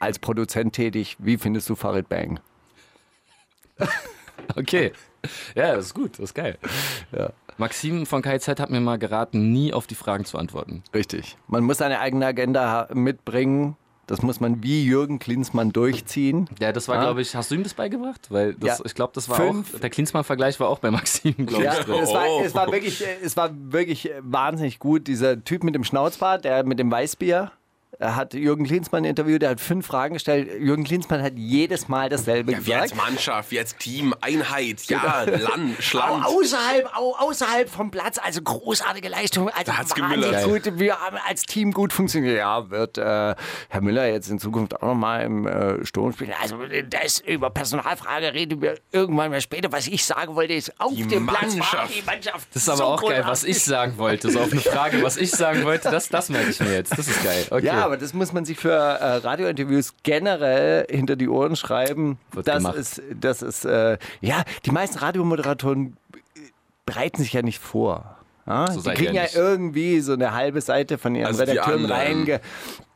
als 0.00 0.18
Produzent 0.18 0.74
tätig. 0.74 1.16
Wie 1.18 1.38
findest 1.38 1.68
du 1.70 1.74
Farid 1.74 2.08
Bang? 2.08 2.40
Okay. 4.54 4.92
Ja, 5.54 5.74
das 5.76 5.86
ist 5.86 5.94
gut, 5.94 6.12
das 6.12 6.26
ist 6.30 6.34
geil. 6.34 6.58
Ja. 7.16 7.30
Maxim 7.58 8.04
von 8.06 8.22
KZ 8.22 8.60
hat 8.60 8.70
mir 8.70 8.80
mal 8.80 8.98
geraten, 8.98 9.52
nie 9.52 9.72
auf 9.72 9.86
die 9.86 9.94
Fragen 9.94 10.24
zu 10.24 10.36
antworten. 10.38 10.82
Richtig. 10.94 11.36
Man 11.48 11.64
muss 11.64 11.78
seine 11.78 12.00
eigene 12.00 12.26
Agenda 12.26 12.88
mitbringen. 12.92 13.76
Das 14.08 14.22
muss 14.22 14.38
man 14.38 14.62
wie 14.62 14.84
Jürgen 14.84 15.18
Klinsmann 15.18 15.72
durchziehen. 15.72 16.48
Ja, 16.60 16.70
das 16.70 16.86
war, 16.86 16.98
Ah. 16.98 17.00
glaube 17.00 17.22
ich, 17.22 17.34
hast 17.34 17.50
du 17.50 17.56
ihm 17.56 17.64
das 17.64 17.74
beigebracht? 17.74 18.28
Weil 18.30 18.54
das, 18.54 18.78
Ja. 18.78 18.84
ich 18.84 18.94
glaube, 18.94 19.12
das 19.16 19.28
war 19.28 19.36
Fünf- 19.36 19.74
auch, 19.74 19.80
der 19.80 19.90
Klinsmann-Vergleich 19.90 20.60
war 20.60 20.68
auch 20.68 20.78
bei 20.78 20.92
Maxim, 20.92 21.34
glaube 21.44 21.64
Ja, 21.64 21.72
ich. 21.72 21.80
drin. 21.86 21.96
es, 22.02 22.12
war, 22.14 22.24
Oh. 22.28 22.40
es, 22.44 22.54
war 22.54 22.70
wirklich, 22.70 23.02
es 23.24 23.36
war 23.36 23.50
wirklich 23.52 24.10
wahnsinnig 24.20 24.78
gut. 24.78 25.08
Dieser 25.08 25.42
Typ 25.42 25.64
mit 25.64 25.74
dem 25.74 25.82
Schnauzbart, 25.82 26.44
der 26.44 26.64
mit 26.64 26.78
dem 26.78 26.88
Weißbier, 26.90 27.36
er 27.36 27.50
hat 28.00 28.34
Jürgen 28.34 28.64
Klinsmann 28.66 29.04
interviewt, 29.04 29.42
der 29.42 29.50
hat 29.50 29.60
fünf 29.60 29.86
Fragen 29.86 30.14
gestellt. 30.14 30.48
Jürgen 30.60 30.84
Klinsmann 30.84 31.22
hat 31.22 31.34
jedes 31.36 31.88
Mal 31.88 32.08
dasselbe 32.08 32.52
ja, 32.52 32.66
wir 32.66 32.80
als 32.80 32.90
gesagt. 32.92 33.08
Mannschaft, 33.10 33.50
wir 33.50 33.60
als 33.60 33.76
Team, 33.76 34.14
Einheit, 34.20 34.82
ja, 34.88 35.22
Land, 35.22 35.78
Au, 35.78 35.82
Schland. 35.82 36.24
außerhalb, 36.24 36.96
au, 36.96 37.14
außerhalb 37.16 37.68
vom 37.68 37.90
Platz, 37.90 38.18
also 38.22 38.42
großartige 38.42 39.08
Leistung, 39.08 39.48
also 39.48 39.64
Da 39.72 39.78
hat's 39.78 39.94
gemüllert. 39.94 40.44
gut, 40.44 40.78
wir 40.78 40.98
haben 41.00 41.16
als 41.28 41.42
Team 41.42 41.72
gut 41.72 41.92
funktioniert. 41.92 42.36
Ja, 42.38 42.70
wird 42.70 42.98
äh, 42.98 43.02
Herr 43.68 43.80
Müller 43.80 44.06
jetzt 44.08 44.28
in 44.30 44.38
Zukunft 44.38 44.76
auch 44.76 44.82
nochmal 44.88 45.24
im 45.24 45.46
äh, 45.46 45.84
Sturm 45.84 46.12
spielen. 46.12 46.32
Also 46.42 46.58
das 46.88 47.20
über 47.20 47.50
Personalfrage 47.50 48.34
reden 48.34 48.60
wir 48.62 48.78
irgendwann 48.92 49.30
mal 49.30 49.40
später. 49.40 49.70
Was 49.72 49.86
ich 49.86 50.04
sagen 50.04 50.34
wollte, 50.34 50.52
ist 50.54 50.78
auf 50.80 50.92
Die 50.94 51.06
dem 51.06 51.26
Platz 51.26 51.42
war 51.42 51.48
Mannschaft. 51.58 51.94
die 51.96 52.02
Mannschaft. 52.02 52.48
Das 52.52 52.62
ist 52.62 52.68
aber 52.68 52.76
so 52.78 52.84
auch 52.84 53.08
geil, 53.08 53.22
was 53.26 53.44
ich 53.44 53.62
sagen 53.62 53.96
wollte. 53.98 54.30
So 54.30 54.40
auf 54.40 54.52
eine 54.52 54.60
Frage, 54.60 55.02
was 55.02 55.16
ich 55.16 55.30
sagen 55.30 55.64
wollte, 55.64 55.90
das, 55.90 56.08
das 56.08 56.28
merke 56.28 56.50
ich 56.50 56.60
mir 56.60 56.72
jetzt. 56.74 56.92
Das 56.96 57.06
ist 57.08 57.22
geil. 57.24 57.46
Okay. 57.50 57.66
Ja, 57.66 57.85
aber 57.86 57.96
das 57.96 58.12
muss 58.12 58.32
man 58.32 58.44
sich 58.44 58.58
für 58.58 58.72
äh, 58.72 59.16
Radiointerviews 59.16 59.94
generell 60.02 60.86
hinter 60.90 61.16
die 61.16 61.28
Ohren 61.28 61.56
schreiben. 61.56 62.18
Wird 62.32 62.46
das 62.48 62.58
gemacht. 62.58 62.76
ist, 62.76 63.02
das 63.18 63.42
ist, 63.42 63.64
äh, 63.64 63.98
ja, 64.20 64.44
die 64.64 64.70
meisten 64.70 64.98
Radiomoderatoren 64.98 65.96
bereiten 66.84 67.22
sich 67.22 67.32
ja 67.32 67.42
nicht 67.42 67.58
vor. 67.58 68.16
Ja? 68.46 68.70
So 68.70 68.80
die 68.82 68.90
kriegen 68.90 69.14
ja 69.14 69.22
nicht. 69.22 69.34
irgendwie 69.34 70.00
so 70.00 70.12
eine 70.12 70.32
halbe 70.32 70.60
Seite 70.60 70.98
von 70.98 71.14
ihren 71.14 71.26
Also 71.26 71.42
Redakteuren 71.42 71.84
reinge 71.86 72.40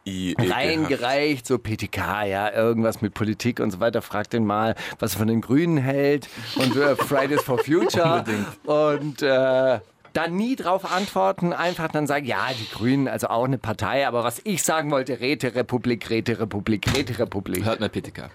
I, 0.07 0.33
ekelhaft. 0.33 0.55
reingereicht, 0.57 1.47
so 1.47 1.59
PTK, 1.59 2.25
ja, 2.25 2.53
irgendwas 2.53 3.03
mit 3.03 3.15
Politik 3.15 3.61
und 3.61 3.71
so 3.71 3.81
weiter. 3.81 4.01
Fragt 4.01 4.33
den 4.33 4.47
mal, 4.47 4.75
was 4.99 5.15
er 5.15 5.19
von 5.19 5.29
den 5.29 5.41
Grünen 5.41 5.77
hält 5.77 6.29
und 6.57 6.75
äh, 6.77 6.97
Fridays 6.97 7.43
for 7.43 7.59
Future. 7.59 8.25
und 8.65 9.23
äh, 9.23 9.81
dann 10.13 10.37
nie 10.37 10.57
drauf 10.57 10.91
antworten, 10.91 11.53
einfach 11.53 11.89
dann 11.89 12.07
sagen, 12.07 12.27
ja, 12.27 12.49
die 12.59 12.69
Grünen, 12.71 13.09
also 13.09 13.29
auch 13.29 13.45
eine 13.45 13.59
Partei, 13.59 14.07
aber 14.07 14.25
was 14.25 14.41
ich 14.45 14.63
sagen 14.63 14.91
wollte, 14.91 15.21
Räterepublik, 15.21 16.11
Räterepublik, 16.11 16.95
Räterepublik. 16.95 17.65
Hört 17.65 17.81
mal 17.81 17.89
PTK. 17.89 18.31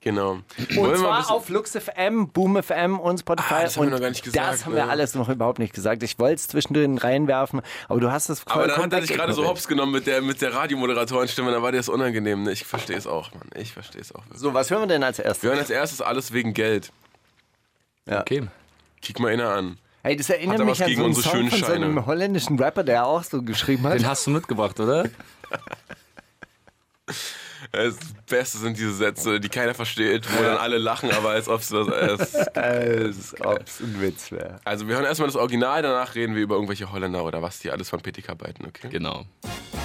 Genau. 0.00 0.30
Und 0.30 0.76
Wollen 0.76 0.90
wir 0.92 0.98
zwar 0.98 1.30
auf 1.32 1.48
Lux 1.48 1.76
FM, 1.76 2.28
Boom 2.28 2.62
FM 2.62 3.00
und 3.00 3.18
Spotify. 3.18 3.54
Ah, 3.54 3.62
das 3.62 3.76
haben 3.76 3.82
wir 3.82 3.86
und 3.88 3.92
noch 3.94 4.00
gar 4.00 4.10
nicht 4.10 4.22
gesagt, 4.22 4.52
Das 4.52 4.64
haben 4.64 4.74
wir 4.76 4.84
ne? 4.84 4.90
alles 4.90 5.14
noch 5.16 5.28
überhaupt 5.28 5.58
nicht 5.58 5.74
gesagt. 5.74 6.04
Ich 6.04 6.18
wollte 6.20 6.36
es 6.36 6.46
zwischendrin 6.46 6.98
reinwerfen, 6.98 7.62
aber 7.88 7.98
du 7.98 8.12
hast 8.12 8.28
es 8.28 8.46
Aber 8.46 8.68
dann 8.68 8.80
hat 8.80 8.92
er 8.92 9.00
sich 9.02 9.10
gerade 9.10 9.32
so 9.32 9.44
hops 9.46 9.66
genommen 9.66 9.90
mit 9.92 10.06
der, 10.06 10.22
mit 10.22 10.40
der 10.40 10.54
Radiomoderatorenstimme, 10.54 11.50
dann 11.50 11.62
war 11.62 11.72
dir 11.72 11.78
das 11.78 11.88
unangenehm. 11.88 12.44
Ne? 12.44 12.52
Ich 12.52 12.64
verstehe 12.64 12.96
es 12.96 13.08
auch, 13.08 13.32
Mann. 13.34 13.50
Ich 13.56 13.72
verstehe 13.72 14.00
es 14.00 14.14
auch. 14.14 14.24
wirklich. 14.26 14.40
So, 14.40 14.54
was 14.54 14.70
hören 14.70 14.82
wir 14.82 14.86
denn 14.86 15.02
als 15.02 15.18
erstes? 15.18 15.42
Wir 15.42 15.50
hören 15.50 15.58
als 15.58 15.70
erstes 15.70 16.00
alles 16.00 16.32
wegen 16.32 16.54
Geld. 16.54 16.92
Okay. 18.08 18.46
Kick 19.02 19.18
mal 19.18 19.32
einer 19.32 19.50
an. 19.50 19.78
Hey, 20.02 20.16
das 20.16 20.30
erinnert 20.30 20.60
er 20.60 20.64
mich 20.64 20.82
an 20.82 20.88
gegen 20.88 21.00
so 21.00 21.04
einen 21.04 21.14
unsere 21.14 21.36
Song 21.36 21.50
von 21.50 21.58
so 21.58 21.72
einem 21.72 22.06
holländischen 22.06 22.58
Rapper, 22.58 22.84
der 22.84 23.04
auch 23.04 23.22
so 23.24 23.42
geschrieben 23.42 23.82
hat. 23.84 23.94
Den 23.94 24.06
hast 24.06 24.26
du 24.26 24.30
mitgebracht, 24.30 24.78
oder? 24.80 25.08
Das 27.72 27.96
Beste 28.26 28.58
sind 28.58 28.78
diese 28.78 28.94
Sätze, 28.94 29.40
die 29.40 29.48
keiner 29.48 29.74
versteht, 29.74 30.26
wo 30.32 30.42
dann 30.42 30.56
alle 30.56 30.78
lachen, 30.78 31.10
aber 31.10 31.30
als 31.30 31.48
ob 31.48 31.60
es 31.60 31.72
was 31.72 31.88
ist. 32.32 32.56
Als 32.56 33.40
ob 33.40 33.62
es 33.66 33.80
ein 33.80 34.00
Witz 34.00 34.30
wäre. 34.32 34.60
Also 34.64 34.88
wir 34.88 34.94
hören 34.94 35.04
erstmal 35.04 35.28
das 35.28 35.36
Original, 35.36 35.82
danach 35.82 36.14
reden 36.14 36.34
wir 36.34 36.42
über 36.42 36.54
irgendwelche 36.54 36.90
Holländer 36.90 37.24
oder 37.24 37.42
was 37.42 37.58
die 37.58 37.70
alles 37.70 37.90
von 37.90 38.00
PTK 38.00 38.38
beiten, 38.38 38.64
okay? 38.66 38.88
Genau. 38.90 39.24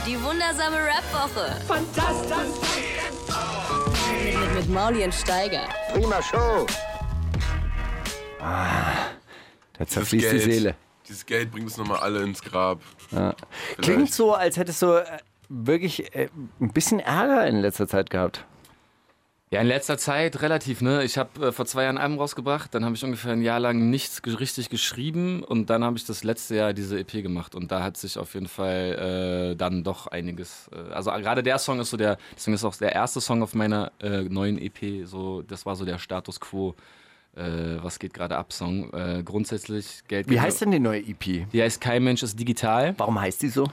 Die 0.07 0.21
wundersame 0.21 0.77
Rap-Woche. 0.77 1.62
Fantastisch. 1.68 2.38
Mit, 4.23 4.40
mit, 4.40 4.56
mit 4.56 4.69
Mauli 4.69 5.04
und 5.04 5.14
Steiger. 5.14 5.68
Da 9.77 9.87
zerfließt 9.87 10.31
die 10.31 10.39
Seele. 10.39 10.75
Dieses 11.07 11.25
Geld 11.25 11.51
bringt 11.51 11.65
uns 11.65 11.77
nochmal 11.77 11.99
alle 11.99 12.21
ins 12.21 12.42
Grab. 12.42 12.81
Klingt 13.77 14.13
so, 14.13 14.33
als 14.33 14.57
hättest 14.57 14.81
du 14.81 14.94
äh, 14.94 15.06
wirklich 15.49 16.15
äh, 16.15 16.30
ein 16.59 16.71
bisschen 16.71 16.99
Ärger 16.99 17.45
in 17.47 17.61
letzter 17.61 17.87
Zeit 17.87 18.09
gehabt. 18.09 18.45
Ja, 19.53 19.61
in 19.61 19.68
letzter 19.68 19.99
Zeit 19.99 20.42
relativ, 20.42 20.81
ne? 20.81 21.03
Ich 21.03 21.19
habe 21.19 21.49
äh, 21.49 21.51
vor 21.51 21.68
zwei 21.68 21.83
Jahren 21.83 21.99
ein 21.99 22.03
Album 22.06 22.18
rausgebracht, 22.18 22.73
dann 22.73 22.83
habe 22.83 22.95
ich 22.95 23.03
ungefähr 23.03 23.33
ein 23.33 23.44
Jahr 23.44 23.59
lang 23.59 23.92
nichts 23.92 24.23
ge 24.23 24.33
richtig 24.33 24.69
geschrieben 24.69 25.44
und 25.44 25.69
dann 25.69 25.83
habe 25.83 25.95
ich 25.95 26.06
das 26.06 26.23
letzte 26.23 26.56
Jahr 26.56 26.73
diese 26.73 26.97
EP 26.97 27.11
gemacht 27.21 27.53
und 27.53 27.71
da 27.71 27.83
hat 27.83 27.95
sich 27.95 28.18
auf 28.18 28.33
jeden 28.33 28.47
Fall 28.47 29.51
äh, 29.51 29.56
dann 29.56 29.83
doch 29.83 30.07
einiges. 30.07 30.71
Äh, 30.73 30.92
also 30.92 31.11
gerade 31.11 31.44
der 31.44 31.59
Song 31.59 31.80
ist 31.80 31.92
so 31.92 31.97
der, 31.97 32.18
deswegen 32.35 32.56
ist 32.56 32.63
auch 32.63 32.75
der 32.75 32.94
erste 32.94 33.21
Song 33.21 33.44
auf 33.44 33.53
meiner 33.53 33.92
äh, 33.99 34.23
neuen 34.23 34.57
EP, 34.57 35.06
so 35.06 35.44
das 35.44 35.68
war 35.68 35.75
so 35.75 35.85
der 35.85 35.99
Status 35.99 36.39
Quo. 36.39 36.73
Äh, 37.35 37.81
was 37.81 37.99
geht 37.99 38.13
gerade 38.13 38.37
ab, 38.37 38.54
Song. 38.54 38.92
Äh, 38.94 39.23
grundsätzlich 39.23 40.04
Geld. 40.07 40.30
Wie 40.30 40.40
heißt 40.40 40.61
denn 40.61 40.71
die 40.71 40.80
neue 40.80 40.99
EP? 40.99 41.49
Die 41.52 41.61
heißt 41.61 41.81
Kein 41.81 42.04
Mensch 42.04 42.21
ist 42.23 42.40
digital. 42.40 42.94
Warum 42.97 43.19
heißt 43.19 43.42
die 43.42 43.49
so? 43.49 43.68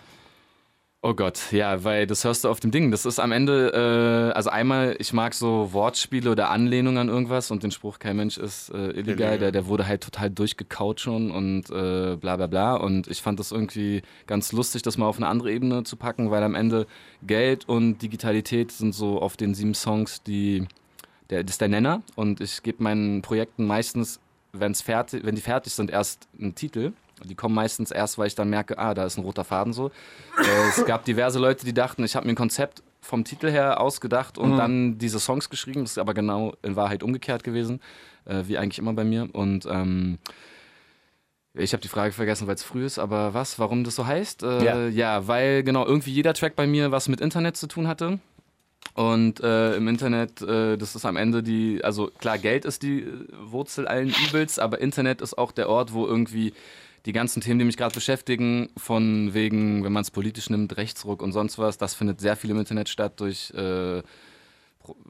Oh 1.03 1.15
Gott, 1.15 1.51
ja, 1.51 1.83
weil 1.83 2.07
das 2.07 2.25
hörst 2.25 2.45
du 2.45 2.51
auf 2.51 2.61
dem 2.61 2.71
Ding. 2.73 2.91
Das 2.91 3.07
ist 3.07 3.19
am 3.19 3.33
Ende, 3.33 3.73
äh, 3.73 4.37
also 4.37 4.51
einmal, 4.51 4.97
ich 4.99 5.15
mag 5.15 5.33
so 5.33 5.73
Wortspiele 5.73 6.31
oder 6.31 6.51
Anlehnungen 6.51 6.99
an 6.99 7.09
irgendwas 7.09 7.51
und 7.51 7.63
den 7.63 7.71
Spruch, 7.71 7.99
kein 7.99 8.17
Mensch 8.17 8.37
ist 8.37 8.69
äh, 8.69 8.91
illegal, 8.91 9.39
der, 9.39 9.51
der 9.51 9.67
wurde 9.67 9.87
halt 9.87 10.03
total 10.03 10.29
durchgekaut 10.29 11.01
schon 11.01 11.31
und 11.31 11.71
äh, 11.71 12.17
bla 12.17 12.37
bla 12.37 12.49
bla. 12.49 12.75
Und 12.77 13.09
ich 13.09 13.23
fand 13.23 13.41
das 13.41 13.51
irgendwie 13.51 14.03
ganz 14.27 14.53
lustig, 14.53 14.83
das 14.83 14.99
mal 14.99 15.07
auf 15.07 15.17
eine 15.17 15.29
andere 15.29 15.51
Ebene 15.51 15.85
zu 15.85 15.97
packen, 15.97 16.31
weil 16.31 16.43
am 16.43 16.55
Ende 16.55 16.87
Geld 17.23 17.67
und 17.67 18.03
Digitalität 18.03 18.71
sind 18.71 18.95
so 18.95 19.23
auf 19.23 19.39
den 19.39 19.55
sieben 19.55 19.73
Songs, 19.73 20.23
die, 20.23 20.67
der, 21.31 21.45
das 21.45 21.53
ist 21.55 21.61
der 21.61 21.69
Nenner. 21.69 22.03
Und 22.17 22.41
ich 22.41 22.63
gebe 22.63 22.83
meinen 22.83 23.23
Projekten 23.23 23.67
meistens, 23.67 24.21
wenn's 24.53 24.83
fertig, 24.83 25.25
wenn 25.25 25.35
die 25.35 25.41
fertig 25.43 25.73
sind, 25.73 25.91
erst 25.91 26.29
einen 26.39 26.55
Titel. 26.55 26.93
Die 27.25 27.35
kommen 27.35 27.55
meistens 27.55 27.91
erst, 27.91 28.19
weil 28.19 28.29
ich 28.29 28.35
dann 28.35 28.49
merke, 28.49 28.79
ah, 28.79 28.95
da 28.95 29.05
ist 29.05 29.19
ein 29.19 29.23
roter 29.25 29.45
Faden 29.45 29.73
so. 29.73 29.89
Äh, 30.39 30.69
es 30.71 30.85
gab 30.87 31.05
diverse 31.05 31.39
Leute, 31.39 31.65
die 31.67 31.75
dachten, 31.75 32.03
ich 32.03 32.17
habe 32.17 32.27
mir 32.27 32.33
ein 32.33 32.37
Konzept 32.37 32.83
vom 33.03 33.25
Titel 33.25 33.51
her 33.51 33.81
ausgedacht 33.81 34.39
und 34.39 34.57
dann 34.57 34.99
diese 34.99 35.21
Songs 35.21 35.51
geschrieben. 35.51 35.83
Das 35.83 35.93
ist 35.93 35.99
aber 35.99 36.15
genau 36.15 36.55
in 36.63 36.77
Wahrheit 36.77 37.03
umgekehrt 37.03 37.45
gewesen, 37.45 37.81
äh, 38.25 38.43
wie 38.47 38.57
eigentlich 38.59 38.79
immer 38.79 38.95
bei 38.95 39.05
mir. 39.05 39.29
Und 39.33 39.67
ähm, 39.67 40.19
ich 41.55 41.73
habe 41.73 41.83
die 41.83 41.89
Frage 41.89 42.13
vergessen, 42.13 42.47
weil 42.47 42.55
es 42.55 42.63
früh 42.63 42.85
ist, 42.85 42.99
aber 42.99 43.35
was, 43.35 43.59
warum 43.59 43.83
das 43.85 43.97
so 43.97 44.07
heißt? 44.07 44.43
Äh, 44.45 44.65
Ja. 44.65 44.89
ja, 44.89 45.27
weil 45.27 45.63
genau 45.65 45.85
irgendwie 45.85 46.13
jeder 46.13 46.33
Track 46.33 46.55
bei 46.57 46.67
mir 46.67 46.93
was 46.93 47.09
mit 47.09 47.21
Internet 47.21 47.57
zu 47.57 47.67
tun 47.67 47.89
hatte. 47.89 48.21
Und 49.01 49.41
äh, 49.41 49.77
im 49.77 49.89
Internet, 49.89 50.43
äh, 50.43 50.77
das 50.77 50.95
ist 50.95 51.07
am 51.07 51.17
Ende 51.17 51.43
die, 51.43 51.83
also 51.83 52.09
klar, 52.19 52.37
Geld 52.37 52.67
ist 52.67 52.83
die 52.83 53.07
Wurzel 53.33 53.89
allen 53.89 54.13
Übels, 54.29 54.59
aber 54.59 54.79
Internet 54.79 55.23
ist 55.23 55.39
auch 55.39 55.53
der 55.53 55.71
Ort, 55.71 55.95
wo 55.95 56.07
irgendwie 56.07 56.53
die 57.07 57.13
ganzen 57.13 57.41
Themen, 57.41 57.59
die 57.59 57.65
mich 57.65 57.79
gerade 57.79 57.95
beschäftigen, 57.95 58.69
von 58.77 59.33
wegen, 59.33 59.85
wenn 59.85 59.93
man 59.95 60.03
es 60.03 60.11
politisch 60.11 60.51
nimmt, 60.51 60.77
Rechtsruck 60.77 61.23
und 61.23 61.33
sonst 61.33 61.59
was, 61.59 61.79
das 61.79 61.95
findet 61.95 62.21
sehr 62.21 62.37
viel 62.37 62.51
im 62.51 62.59
Internet 62.59 62.91
statt 62.91 63.19
durch 63.21 63.51
äh, 63.57 64.03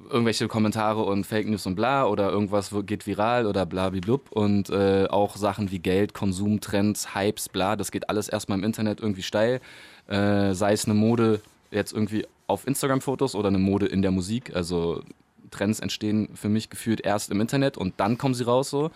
irgendwelche 0.08 0.46
Kommentare 0.46 1.02
und 1.02 1.26
Fake 1.26 1.48
News 1.48 1.66
und 1.66 1.74
bla 1.74 2.06
oder 2.06 2.30
irgendwas 2.30 2.72
geht 2.86 3.08
viral 3.08 3.44
oder 3.44 3.66
blablablub 3.66 4.30
und 4.30 4.70
äh, 4.70 5.08
auch 5.10 5.34
Sachen 5.34 5.72
wie 5.72 5.80
Geld, 5.80 6.14
Konsum, 6.14 6.60
Trends, 6.60 7.16
Hypes, 7.16 7.48
bla, 7.48 7.74
das 7.74 7.90
geht 7.90 8.08
alles 8.08 8.28
erstmal 8.28 8.58
im 8.58 8.64
Internet 8.64 9.00
irgendwie 9.00 9.24
steil, 9.24 9.60
äh, 10.06 10.54
sei 10.54 10.74
es 10.74 10.84
eine 10.84 10.94
Mode 10.94 11.40
jetzt 11.70 11.92
irgendwie 11.92 12.26
auf 12.46 12.66
Instagram-Fotos 12.66 13.34
oder 13.34 13.48
eine 13.48 13.58
Mode 13.58 13.86
in 13.86 14.02
der 14.02 14.10
Musik, 14.10 14.54
also 14.54 15.02
Trends 15.50 15.80
entstehen 15.80 16.30
für 16.34 16.48
mich 16.48 16.70
gefühlt 16.70 17.00
erst 17.00 17.30
im 17.30 17.40
Internet 17.40 17.76
und 17.76 17.94
dann 17.98 18.18
kommen 18.18 18.34
sie 18.34 18.44
raus 18.44 18.70
so. 18.70 18.90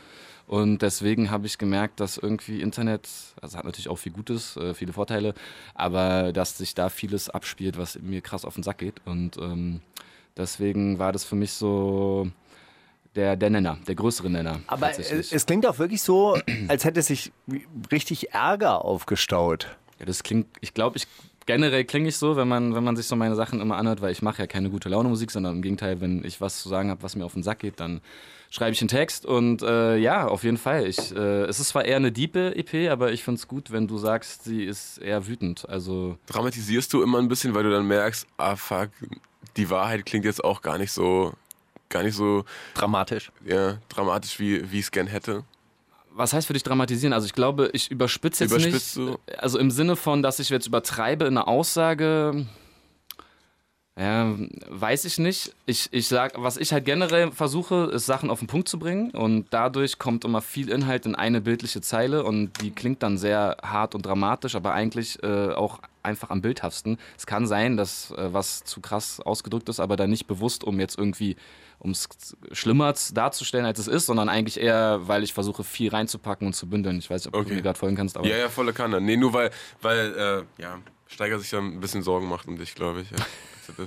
Und 0.47 0.83
deswegen 0.83 1.31
habe 1.31 1.47
ich 1.47 1.57
gemerkt, 1.57 2.01
dass 2.01 2.19
irgendwie 2.19 2.61
Internet, 2.61 3.09
also 3.41 3.57
hat 3.57 3.65
natürlich 3.65 3.89
auch 3.89 3.97
viel 3.97 4.13
Gutes, 4.13 4.57
äh, 4.57 4.75
viele 4.75 4.93
Vorteile, 4.93 5.35
aber 5.75 6.33
dass 6.33 6.59
sich 6.59 6.75
da 6.75 6.91
vieles 6.91 7.31
abspielt, 7.31 7.79
was 7.79 7.99
mir 8.01 8.21
krass 8.21 8.45
auf 8.45 8.55
den 8.55 8.63
Sack 8.63 8.79
geht. 8.79 9.01
Und 9.07 9.39
ähm, 9.39 9.81
deswegen 10.37 10.99
war 10.99 11.13
das 11.13 11.25
für 11.25 11.35
mich 11.35 11.53
so 11.53 12.29
der, 13.15 13.37
der 13.37 13.49
Nenner, 13.49 13.79
der 13.87 13.95
größere 13.95 14.29
Nenner. 14.29 14.61
Aber 14.67 14.91
es 14.99 15.47
klingt 15.47 15.67
auch 15.67 15.79
wirklich 15.79 16.03
so, 16.03 16.37
als 16.69 16.85
hätte 16.85 17.01
sich 17.01 17.33
richtig 17.91 18.33
Ärger 18.33 18.85
aufgestaut. 18.85 19.69
Ja, 19.99 20.05
das 20.05 20.23
klingt, 20.23 20.49
ich 20.61 20.75
glaube, 20.75 20.99
ich 20.99 21.07
generell 21.47 21.85
klinge 21.85 22.09
ich 22.09 22.17
so, 22.17 22.37
wenn 22.37 22.49
man, 22.49 22.75
wenn 22.75 22.85
man 22.85 22.97
sich 22.97 23.07
so 23.07 23.17
meine 23.17 23.35
Sachen 23.35 23.61
immer 23.61 23.77
anhört, 23.77 24.01
weil 24.01 24.13
ich 24.13 24.23
mache 24.23 24.43
ja 24.43 24.47
keine 24.47 24.71
gute 24.71 24.89
Laune 24.89 25.09
Musik, 25.09 25.31
sondern 25.31 25.57
im 25.57 25.63
Gegenteil, 25.63 26.01
wenn 26.01 26.25
ich 26.25 26.41
was 26.41 26.61
zu 26.63 26.69
sagen 26.69 26.91
habe, 26.91 27.03
was 27.03 27.17
mir 27.17 27.25
auf 27.25 27.35
den 27.35 27.43
Sack 27.43 27.61
geht, 27.61 27.81
dann 27.81 28.01
schreibe 28.51 28.73
ich 28.73 28.81
einen 28.81 28.89
Text 28.89 29.27
und 29.27 29.63
äh, 29.63 29.97
ja, 29.97 30.29
auf 30.29 30.45
jeden 30.45 30.59
Fall. 30.59 30.87
Ich, 30.87 31.15
äh, 31.15 31.43
es 31.45 31.59
ist 31.59 31.69
zwar 31.69 31.85
eher 31.85 31.97
eine 31.97 32.13
diepe 32.13 32.55
EP, 32.57 32.91
aber 32.91 33.13
ich 33.13 33.25
finde 33.25 33.39
es 33.39 33.49
gut, 33.49 33.73
wenn 33.73 33.89
du 33.89 33.99
sagst, 33.99 34.45
sie 34.45 34.65
ist 34.65 34.99
eher 34.99 35.27
wütend. 35.27 35.69
Also 35.69 36.19
Dramatisierst 36.27 36.93
du 36.93 37.03
immer 37.03 37.19
ein 37.19 37.29
bisschen, 37.29 37.55
weil 37.55 37.65
du 37.65 37.71
dann 37.71 37.87
merkst, 37.87 38.27
ah 38.37 38.57
fuck, 38.57 38.91
die 39.57 39.71
Wahrheit 39.71 40.07
klingt 40.07 40.25
jetzt 40.25 40.45
auch 40.45 40.63
gar 40.63 40.79
nicht 40.79 40.93
so, 40.93 41.33
gar 41.89 42.05
nicht 42.05 42.15
so 42.15 42.45
Dramatisch. 42.75 43.33
ja, 43.45 43.79
dramatisch, 43.89 44.39
wie, 44.39 44.71
wie 44.71 44.79
ich 44.79 44.85
es 44.85 44.91
gern 44.93 45.09
hätte. 45.09 45.45
Was 46.15 46.33
heißt 46.33 46.47
für 46.47 46.53
dich 46.53 46.63
dramatisieren? 46.63 47.13
Also 47.13 47.27
ich 47.27 47.33
glaube, 47.33 47.71
ich 47.73 47.91
überspitze 47.91 48.45
jetzt 48.45 48.53
Überspitzt 48.53 48.97
nicht. 48.97 49.15
du? 49.15 49.19
Also 49.37 49.59
im 49.59 49.71
Sinne 49.71 49.97
von, 49.97 50.23
dass 50.23 50.39
ich 50.39 50.49
jetzt 50.49 50.67
übertreibe 50.67 51.25
in 51.25 51.37
einer 51.37 51.49
Aussage, 51.49 52.47
ja, 53.99 54.35
weiß 54.71 55.05
ich 55.05 55.19
nicht. 55.19 55.55
Ich, 55.67 55.89
ich 55.93 56.09
sag, 56.09 56.33
was 56.37 56.57
ich 56.57 56.73
halt 56.73 56.85
generell 56.85 57.31
versuche, 57.31 57.91
ist 57.93 58.07
Sachen 58.07 58.29
auf 58.29 58.41
den 58.41 58.49
Punkt 58.49 58.69
zu 58.69 58.79
bringen 58.79 59.11
und 59.13 59.47
dadurch 59.51 59.99
kommt 59.99 60.25
immer 60.25 60.43
viel 60.43 60.69
Inhalt 60.69 61.07
in 61.07 61.15
eine 61.15 61.41
bildliche 61.41 61.81
Zeile 61.81 62.25
und 62.25 62.61
die 62.61 62.73
klingt 62.73 63.03
dann 63.05 63.19
sehr 63.19 63.57
hart 63.63 63.95
und 63.95 64.05
dramatisch, 64.05 64.57
aber 64.57 64.73
eigentlich 64.73 65.23
äh, 65.23 65.53
auch 65.53 65.79
einfach 66.03 66.31
am 66.31 66.43
bildhaftsten. 66.43 66.99
Es 67.17 67.25
kann 67.25 67.47
sein, 67.47 67.77
dass 67.77 68.11
äh, 68.11 68.33
was 68.33 68.65
zu 68.65 68.81
krass 68.81 69.21
ausgedrückt 69.21 69.69
ist, 69.69 69.79
aber 69.79 69.95
dann 69.97 70.11
nicht 70.11 70.27
bewusst, 70.27 70.65
um 70.65 70.81
jetzt 70.81 70.99
irgendwie 70.99 71.37
um 71.79 71.91
es 71.91 72.09
schlimmer 72.53 72.95
darzustellen, 73.13 73.67
als 73.67 73.79
es 73.79 73.89
ist, 73.89 74.07
sondern 74.07 74.29
eigentlich 74.29 74.59
eher, 74.59 75.07
weil 75.07 75.23
ich 75.23 75.35
versuche, 75.35 75.65
viel 75.65 75.91
reinzupacken 75.91 76.47
und 76.47 76.55
zu 76.55 76.67
bündeln. 76.69 76.99
Ich 76.99 77.11
weiß 77.11 77.27
nicht, 77.27 77.29
ob 77.29 77.35
du 77.35 77.41
Okay. 77.47 77.55
mir 77.57 77.63
gerade 77.63 77.79
folgen 77.79 77.95
kannst, 77.97 78.17
aber 78.17 78.27
Ja, 78.27 78.39
ja, 78.39 78.49
volle 78.49 78.73
Kanne. 78.73 79.01
Nee, 79.01 79.17
nur 79.17 79.33
weil, 79.35 79.51
weil 79.83 80.47
äh, 80.59 80.63
ja, 80.63 80.79
Steiger 81.07 81.39
sich 81.39 81.51
dann 81.51 81.73
ein 81.75 81.81
bisschen 81.81 82.03
Sorgen 82.03 82.29
macht 82.29 82.49
um 82.49 82.57
dich, 82.59 82.75
glaube 82.75 83.03
ich. 83.03 83.11
Ja. 83.11 83.17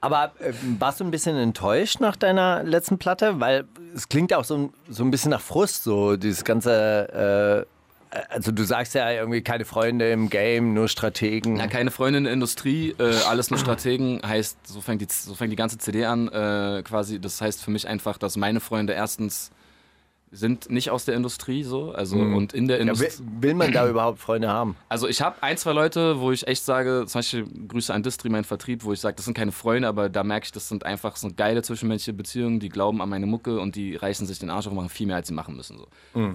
Aber 0.00 0.32
äh, 0.40 0.52
warst 0.78 1.00
du 1.00 1.04
ein 1.04 1.10
bisschen 1.10 1.36
enttäuscht 1.36 2.00
nach 2.00 2.16
deiner 2.16 2.62
letzten 2.62 2.98
Platte? 2.98 3.40
Weil 3.40 3.64
es 3.94 4.08
klingt 4.08 4.32
auch 4.34 4.44
so, 4.44 4.56
ein- 4.56 4.72
so 4.88 5.02
ein 5.02 5.10
bisschen 5.10 5.30
nach 5.30 5.40
Frust, 5.40 5.84
so 5.84 6.16
dieses 6.16 6.44
ganze. 6.44 7.66
Äh, 7.66 7.76
also, 8.30 8.52
du 8.52 8.64
sagst 8.64 8.94
ja 8.94 9.10
irgendwie 9.10 9.42
keine 9.42 9.64
Freunde 9.64 10.10
im 10.10 10.30
Game, 10.30 10.74
nur 10.74 10.88
Strategen. 10.88 11.54
Na, 11.54 11.66
keine 11.66 11.90
Freundin 11.90 12.20
in 12.20 12.24
der 12.24 12.32
Industrie, 12.34 12.94
äh, 12.98 13.14
alles 13.28 13.50
nur 13.50 13.58
Strategen, 13.58 14.20
heißt, 14.24 14.56
so 14.66 14.80
fängt 14.80 15.02
die, 15.02 15.08
so 15.10 15.34
fängt 15.34 15.52
die 15.52 15.56
ganze 15.56 15.76
CD 15.76 16.04
an, 16.06 16.28
äh, 16.28 16.82
quasi. 16.84 17.20
Das 17.20 17.40
heißt 17.40 17.62
für 17.62 17.70
mich 17.72 17.88
einfach, 17.88 18.16
dass 18.16 18.36
meine 18.36 18.60
Freunde 18.60 18.92
erstens 18.94 19.50
sind 20.32 20.70
nicht 20.70 20.90
aus 20.90 21.04
der 21.04 21.14
Industrie 21.14 21.62
so, 21.62 21.92
also 21.92 22.16
und 22.16 22.52
in 22.52 22.66
der 22.68 22.82
Mhm. 22.82 22.88
ja, 22.88 22.98
will, 22.98 23.04
Industrie. 23.04 23.24
will 23.40 23.54
man 23.54 23.72
da 23.72 23.88
überhaupt 23.88 24.18
Freunde 24.18 24.48
haben? 24.48 24.76
Also 24.88 25.06
ich 25.08 25.22
habe 25.22 25.42
ein, 25.42 25.56
zwei 25.56 25.72
Leute, 25.72 26.20
wo 26.20 26.32
ich 26.32 26.46
echt 26.48 26.64
sage, 26.64 27.04
zum 27.06 27.18
Beispiel 27.20 27.46
Grüße 27.68 27.94
an 27.94 28.02
Distri, 28.02 28.28
mein 28.28 28.44
Vertrieb, 28.44 28.84
wo 28.84 28.92
ich 28.92 29.00
sage, 29.00 29.16
das 29.16 29.24
sind 29.24 29.34
keine 29.34 29.52
Freunde, 29.52 29.86
aber 29.88 30.08
da 30.08 30.24
merke 30.24 30.44
ich, 30.46 30.52
das 30.52 30.68
sind 30.68 30.84
einfach 30.84 31.16
so 31.16 31.28
geile 31.34 31.62
zwischenmenschliche 31.62 32.12
Beziehungen, 32.16 32.58
die 32.60 32.68
glauben 32.68 33.00
an 33.00 33.08
meine 33.08 33.26
Mucke 33.26 33.60
und 33.60 33.76
die 33.76 33.94
reißen 33.96 34.26
sich 34.26 34.38
den 34.38 34.50
Arsch 34.50 34.66
auf 34.66 34.72
und 34.72 34.76
machen 34.76 34.88
viel 34.88 35.06
mehr, 35.06 35.16
als 35.16 35.28
sie 35.28 35.34
machen 35.34 35.54
müssen, 35.56 35.78
so 35.78 35.86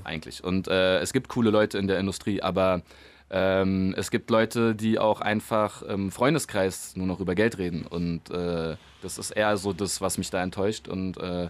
eigentlich. 0.06 0.44
Und 0.44 0.68
äh, 0.68 1.00
es 1.00 1.12
gibt 1.14 1.28
coole 1.28 1.50
Leute 1.52 1.78
in 1.78 1.88
der 1.88 2.00
Industrie, 2.00 2.42
aber 2.42 2.82
ähm, 3.30 3.94
es 3.98 4.12
gibt 4.12 4.30
Leute, 4.30 4.76
die 4.76 5.00
auch 5.00 5.22
einfach 5.22 5.82
im 5.84 6.12
Freundeskreis 6.12 6.96
nur 6.96 7.08
noch 7.08 7.20
über 7.20 7.34
Geld 7.36 7.58
reden 7.58 7.86
und 7.88 8.30
äh, 8.30 8.76
das 9.02 9.18
ist 9.18 9.32
eher 9.32 9.56
so 9.58 9.72
das, 9.74 10.02
was 10.02 10.18
mich 10.18 10.30
da 10.30 10.42
enttäuscht 10.44 10.88
und 10.88 11.18
äh, 11.18 11.50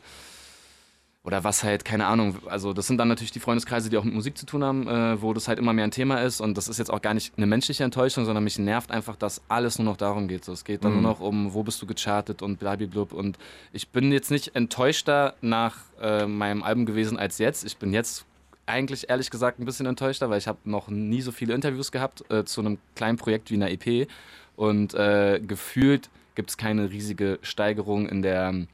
oder 1.23 1.43
was 1.43 1.63
halt, 1.63 1.85
keine 1.85 2.07
Ahnung, 2.07 2.37
also 2.47 2.73
das 2.73 2.87
sind 2.87 2.97
dann 2.97 3.07
natürlich 3.07 3.31
die 3.31 3.39
Freundeskreise, 3.39 3.91
die 3.91 3.97
auch 3.97 4.03
mit 4.03 4.13
Musik 4.13 4.37
zu 4.37 4.47
tun 4.47 4.63
haben, 4.63 4.87
äh, 4.87 5.21
wo 5.21 5.33
das 5.33 5.47
halt 5.47 5.59
immer 5.59 5.71
mehr 5.71 5.83
ein 5.83 5.91
Thema 5.91 6.21
ist 6.21 6.41
und 6.41 6.57
das 6.57 6.67
ist 6.67 6.79
jetzt 6.79 6.91
auch 6.91 7.01
gar 7.01 7.13
nicht 7.13 7.33
eine 7.37 7.45
menschliche 7.45 7.83
Enttäuschung, 7.83 8.25
sondern 8.25 8.43
mich 8.43 8.57
nervt 8.57 8.89
einfach, 8.89 9.15
dass 9.15 9.41
alles 9.47 9.77
nur 9.77 9.85
noch 9.85 9.97
darum 9.97 10.27
geht. 10.27 10.43
So, 10.43 10.51
es 10.51 10.63
geht 10.63 10.83
dann 10.83 10.93
nur 10.93 11.01
noch 11.01 11.19
um, 11.19 11.53
wo 11.53 11.61
bist 11.61 11.79
du 11.81 11.85
gechartet 11.85 12.41
und 12.41 12.59
blablablub 12.59 13.13
und 13.13 13.37
ich 13.71 13.89
bin 13.89 14.11
jetzt 14.11 14.31
nicht 14.31 14.55
enttäuschter 14.55 15.35
nach 15.41 15.77
äh, 16.01 16.25
meinem 16.25 16.63
Album 16.63 16.87
gewesen 16.87 17.19
als 17.19 17.37
jetzt. 17.37 17.65
Ich 17.65 17.77
bin 17.77 17.93
jetzt 17.93 18.25
eigentlich 18.65 19.09
ehrlich 19.09 19.29
gesagt 19.29 19.59
ein 19.59 19.65
bisschen 19.65 19.85
enttäuschter, 19.85 20.29
weil 20.31 20.39
ich 20.39 20.47
habe 20.47 20.57
noch 20.63 20.87
nie 20.87 21.21
so 21.21 21.31
viele 21.31 21.53
Interviews 21.53 21.91
gehabt 21.91 22.23
äh, 22.31 22.45
zu 22.45 22.61
einem 22.61 22.79
kleinen 22.95 23.17
Projekt 23.17 23.51
wie 23.51 23.55
einer 23.55 23.69
EP 23.69 24.07
und 24.55 24.95
äh, 24.95 25.39
gefühlt 25.39 26.09
gibt 26.33 26.49
es 26.49 26.57
keine 26.57 26.89
riesige 26.89 27.37
Steigerung 27.43 28.07
in 28.09 28.23
der 28.23 28.65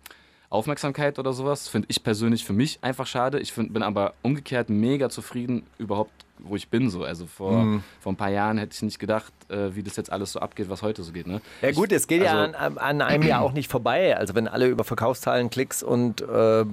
Aufmerksamkeit 0.50 1.20
oder 1.20 1.34
sowas. 1.34 1.68
Finde 1.68 1.88
ich 1.89 2.04
persönlich 2.04 2.46
für 2.46 2.54
mich 2.54 2.80
einfach 2.82 3.08
schade. 3.08 3.39
Ich 3.39 3.51
find, 3.54 3.74
bin 3.74 3.84
aber 3.84 4.13
umgekehrt 4.22 4.70
mega 4.70 5.10
zufrieden 5.10 5.63
überhaupt, 5.77 6.12
wo 6.39 6.56
ich 6.56 6.70
bin 6.70 6.89
so. 6.89 7.04
Also 7.04 7.25
vor, 7.25 7.82
vor 8.00 8.13
ein 8.13 8.16
paar 8.16 8.30
Jahren 8.30 8.58
hätte 8.58 8.74
ich 8.74 8.82
nicht 8.82 9.00
gedacht, 9.00 9.34
äh, 9.50 9.75
wie 9.75 9.84
das 9.84 9.96
jetzt 9.98 10.12
alles 10.12 10.32
so 10.32 10.39
abgeht, 10.39 10.70
was 10.70 10.82
heute 10.82 11.04
so 11.04 11.12
geht. 11.12 11.27
Ne? 11.27 11.42
Ja 11.62 11.72
gut, 11.72 11.92
es 11.92 12.08
geht 12.08 12.24
ja 12.24 12.44
also- 12.46 12.58
an, 12.58 12.77
an 12.77 13.01
einem 13.01 13.24
ja 13.24 13.39
auch 13.39 13.51
nicht 13.54 13.70
vorbei. 13.70 14.16
Also 14.16 14.36
wenn 14.36 14.48
alle 14.48 14.68
über 14.68 14.84
Verkaufszahlen, 14.84 15.50
Klicks 15.50 15.84
und, 15.84 16.22
äh, 16.22 16.66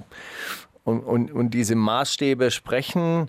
und, 0.85 1.01
und, 1.01 1.33
und 1.33 1.51
diese 1.51 1.75
Maßstäbe 1.75 2.51
sprechen, 2.51 3.29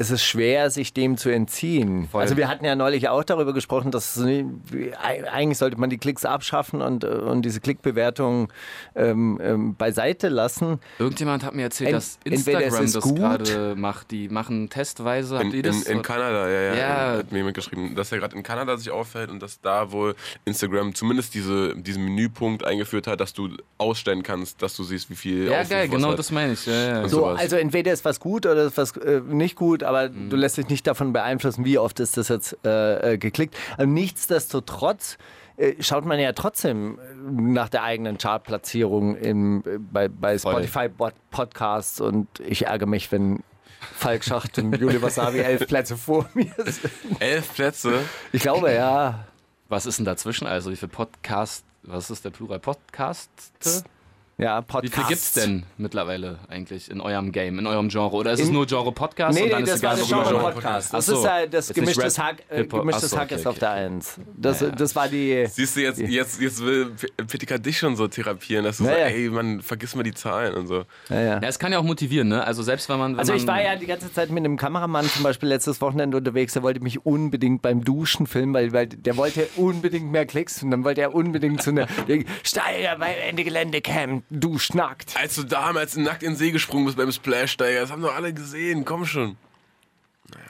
ist 0.00 0.10
es 0.10 0.22
schwer, 0.22 0.70
sich 0.70 0.92
dem 0.94 1.16
zu 1.16 1.28
entziehen. 1.28 2.08
Voll. 2.10 2.22
Also 2.22 2.36
wir 2.36 2.46
hatten 2.48 2.64
ja 2.64 2.76
neulich 2.76 3.08
auch 3.08 3.24
darüber 3.24 3.52
gesprochen, 3.52 3.90
dass 3.90 4.16
eigentlich 5.32 5.58
sollte 5.58 5.76
man 5.78 5.90
die 5.90 5.98
Klicks 5.98 6.24
abschaffen 6.24 6.80
und, 6.82 7.04
äh, 7.04 7.08
und 7.08 7.42
diese 7.42 7.60
Klickbewertungen 7.60 8.48
ähm, 8.94 9.40
ähm, 9.42 9.74
beiseite 9.74 10.28
lassen. 10.28 10.78
Irgendjemand 10.98 11.44
hat 11.44 11.54
mir 11.54 11.62
erzählt, 11.62 11.88
Ent- 11.90 11.96
dass 11.96 12.18
entweder 12.24 12.58
es 12.60 12.64
Instagram 12.66 12.84
ist 12.84 12.94
das 12.96 13.02
gut- 13.04 13.16
gerade 13.16 13.74
macht. 13.76 14.10
Die 14.12 14.28
machen 14.28 14.68
testweise. 14.70 15.34
Habt 15.38 15.46
In, 15.46 15.52
ihr 15.52 15.62
das? 15.64 15.82
in, 15.82 15.96
in 15.96 16.02
Kanada, 16.02 16.48
ja, 16.48 16.60
ja, 16.60 16.74
Ja. 16.74 17.12
Hat 17.18 17.32
mir 17.32 17.38
jemand 17.38 17.56
geschrieben, 17.56 17.94
dass 17.96 18.12
er 18.12 18.18
gerade 18.18 18.36
in 18.36 18.42
Kanada 18.44 18.76
sich 18.76 18.90
auffällt 18.90 19.30
und 19.30 19.42
dass 19.42 19.60
da 19.60 19.90
wohl 19.90 20.14
Instagram 20.44 20.94
zumindest 20.94 21.34
diese, 21.34 21.74
diesen 21.76 22.04
Menüpunkt 22.04 22.64
eingeführt 22.64 23.06
hat, 23.08 23.20
dass 23.20 23.32
du 23.32 23.48
ausstellen 23.78 24.22
kannst, 24.22 24.62
dass 24.62 24.76
du 24.76 24.84
siehst, 24.84 25.10
wie 25.10 25.16
viel 25.16 25.48
ja, 25.50 25.64
geil, 25.64 25.88
genau 25.88 26.10
hat. 26.12 26.18
das 26.20 26.30
meine 26.30 26.52
ich. 26.52 26.66
Ja, 26.66 27.00
ja. 27.02 27.08
So, 27.08 27.26
also 27.26 27.56
entweder 27.56 27.92
ist 27.92 28.04
was 28.04 28.20
gut 28.20 28.46
oder 28.46 28.66
ist 28.66 28.76
was 28.76 28.96
äh, 28.96 29.20
nicht 29.26 29.56
gut, 29.56 29.82
aber 29.88 30.08
du 30.08 30.36
lässt 30.36 30.56
dich 30.58 30.68
nicht 30.68 30.86
davon 30.86 31.12
beeinflussen, 31.12 31.64
wie 31.64 31.78
oft 31.78 31.98
ist 32.00 32.16
das 32.16 32.28
jetzt 32.28 32.56
äh, 32.64 33.14
äh, 33.14 33.18
geklickt. 33.18 33.56
Also 33.76 33.90
nichtsdestotrotz 33.90 35.18
äh, 35.56 35.74
schaut 35.80 36.04
man 36.04 36.20
ja 36.20 36.32
trotzdem 36.32 36.98
äh, 36.98 37.14
nach 37.30 37.68
der 37.68 37.82
eigenen 37.82 38.18
Chartplatzierung 38.18 39.16
im, 39.16 39.62
bei, 39.90 40.08
bei. 40.08 40.38
Spotify 40.38 40.88
Podcasts 41.30 42.00
und 42.00 42.28
ich 42.40 42.66
ärgere 42.66 42.86
mich, 42.86 43.10
wenn 43.10 43.42
Falk 43.94 44.24
Schacht 44.24 44.58
und 44.58 44.78
Juli 44.78 45.00
Wasabi 45.00 45.38
elf 45.38 45.66
Plätze 45.66 45.96
vor 45.96 46.28
mir 46.34 46.52
sind. 46.56 46.90
Elf 47.20 47.54
Plätze. 47.54 48.00
Ich 48.32 48.42
glaube, 48.42 48.72
ja. 48.72 49.26
Was 49.68 49.86
ist 49.86 49.98
denn 49.98 50.06
dazwischen? 50.06 50.46
Also 50.46 50.70
wie 50.70 50.76
viel 50.76 50.88
Podcast, 50.88 51.64
was 51.82 52.10
ist 52.10 52.24
der 52.24 52.30
Plural? 52.30 52.58
Podcaste? 52.58 53.84
Ja, 54.40 54.60
Wie 54.60 54.66
Podcast. 54.66 54.94
viel 54.94 55.04
gibt's 55.08 55.32
denn 55.32 55.64
mittlerweile 55.78 56.38
eigentlich 56.48 56.88
in 56.92 57.00
eurem 57.00 57.32
Game, 57.32 57.58
in 57.58 57.66
eurem 57.66 57.88
Genre? 57.88 58.14
Oder 58.14 58.30
ist 58.34 58.40
es 58.40 58.46
In- 58.46 58.54
nur 58.54 58.66
Genre 58.66 58.92
Podcast 58.92 59.34
Nee, 59.36 59.42
und 59.42 59.46
nee, 59.48 59.52
dann 59.52 59.64
ist 59.64 59.82
das 59.82 59.82
war 59.82 59.98
worüber 59.98 60.30
Genre 60.30 60.52
Podcast. 60.52 60.94
Das 60.94 61.06
so. 61.06 61.14
ist 61.18 61.24
äh, 61.24 61.48
das 61.48 61.68
Jetzt 61.68 61.76
nicht 61.76 61.84
gemischtes 61.86 62.18
Hack, 62.20 62.36
äh, 62.48 62.64
gemischtes 62.64 63.16
Hack 63.16 63.32
ist 63.32 63.40
okay, 63.40 63.48
auf 63.48 63.58
der. 63.58 63.70
Eins. 63.72 64.20
Das, 64.36 64.60
Ja, 64.60 64.68
ja. 64.68 64.74
das 64.76 64.94
war 64.94 65.08
die. 65.08 65.44
Siehst 65.50 65.74
du, 65.74 65.80
jetzt, 65.80 65.98
jetzt, 65.98 66.40
jetzt 66.40 66.64
will 66.64 66.92
Petika 67.26 67.58
dich 67.58 67.78
schon 67.78 67.96
so 67.96 68.06
therapieren, 68.06 68.64
dass 68.64 68.76
du 68.78 68.84
Ja, 68.84 68.92
so, 68.92 68.96
ja. 68.96 69.06
ey, 69.06 69.28
man, 69.28 69.60
vergiss 69.60 69.96
mal 69.96 70.04
die 70.04 70.14
Zahlen 70.14 70.54
und 70.54 70.68
so. 70.68 70.84
Ja, 71.08 71.20
ja. 71.20 71.24
Ja, 71.42 71.48
es 71.48 71.58
kann 71.58 71.72
ja 71.72 71.80
auch 71.80 71.84
motivieren, 71.84 72.28
ne? 72.28 72.44
Also 72.44 72.62
selbst 72.62 72.88
wenn 72.88 72.98
man. 73.00 73.12
Wenn 73.14 73.18
Also 73.18 73.32
ich 73.34 73.44
man, 73.44 73.56
war 73.56 73.62
ja 73.64 73.74
die 73.74 73.86
ganze 73.86 74.12
Zeit 74.12 74.30
mit 74.30 74.44
einem 74.44 74.56
Kameramann 74.56 75.06
zum 75.06 75.24
Beispiel 75.24 75.48
letztes 75.48 75.80
Wochenende 75.80 76.16
unterwegs, 76.16 76.52
der 76.52 76.62
wollte 76.62 76.78
mich 76.78 77.04
unbedingt 77.04 77.60
beim 77.60 77.82
Duschen 77.82 78.28
filmen, 78.28 78.54
weil, 78.54 78.72
weil 78.72 78.86
der 78.86 79.16
wollte 79.16 79.48
unbedingt 79.56 80.12
mehr 80.12 80.26
Klicks 80.26 80.62
und 80.62 80.70
dann 80.70 80.84
wollte 80.84 81.00
er 81.00 81.12
unbedingt 81.12 81.60
zu 81.60 81.70
einer 81.70 81.88
Steiger 82.44 82.96
bei 83.00 83.14
Ende 83.28 83.42
Gelände 83.42 83.80
Camp, 83.80 84.22
du 84.30 84.58
schnackt. 84.58 85.16
Als 85.16 85.36
du 85.36 85.44
damals 85.44 85.96
nackt 85.96 86.22
in 86.22 86.32
den 86.32 86.36
See 86.36 86.50
gesprungen 86.50 86.86
bist 86.86 86.96
beim 86.96 87.12
Splash 87.12 87.52
Steiger, 87.52 87.80
das 87.80 87.90
haben 87.90 88.02
doch 88.02 88.14
alle 88.14 88.32
gesehen, 88.32 88.84
komm 88.84 89.06
schon. 89.06 89.36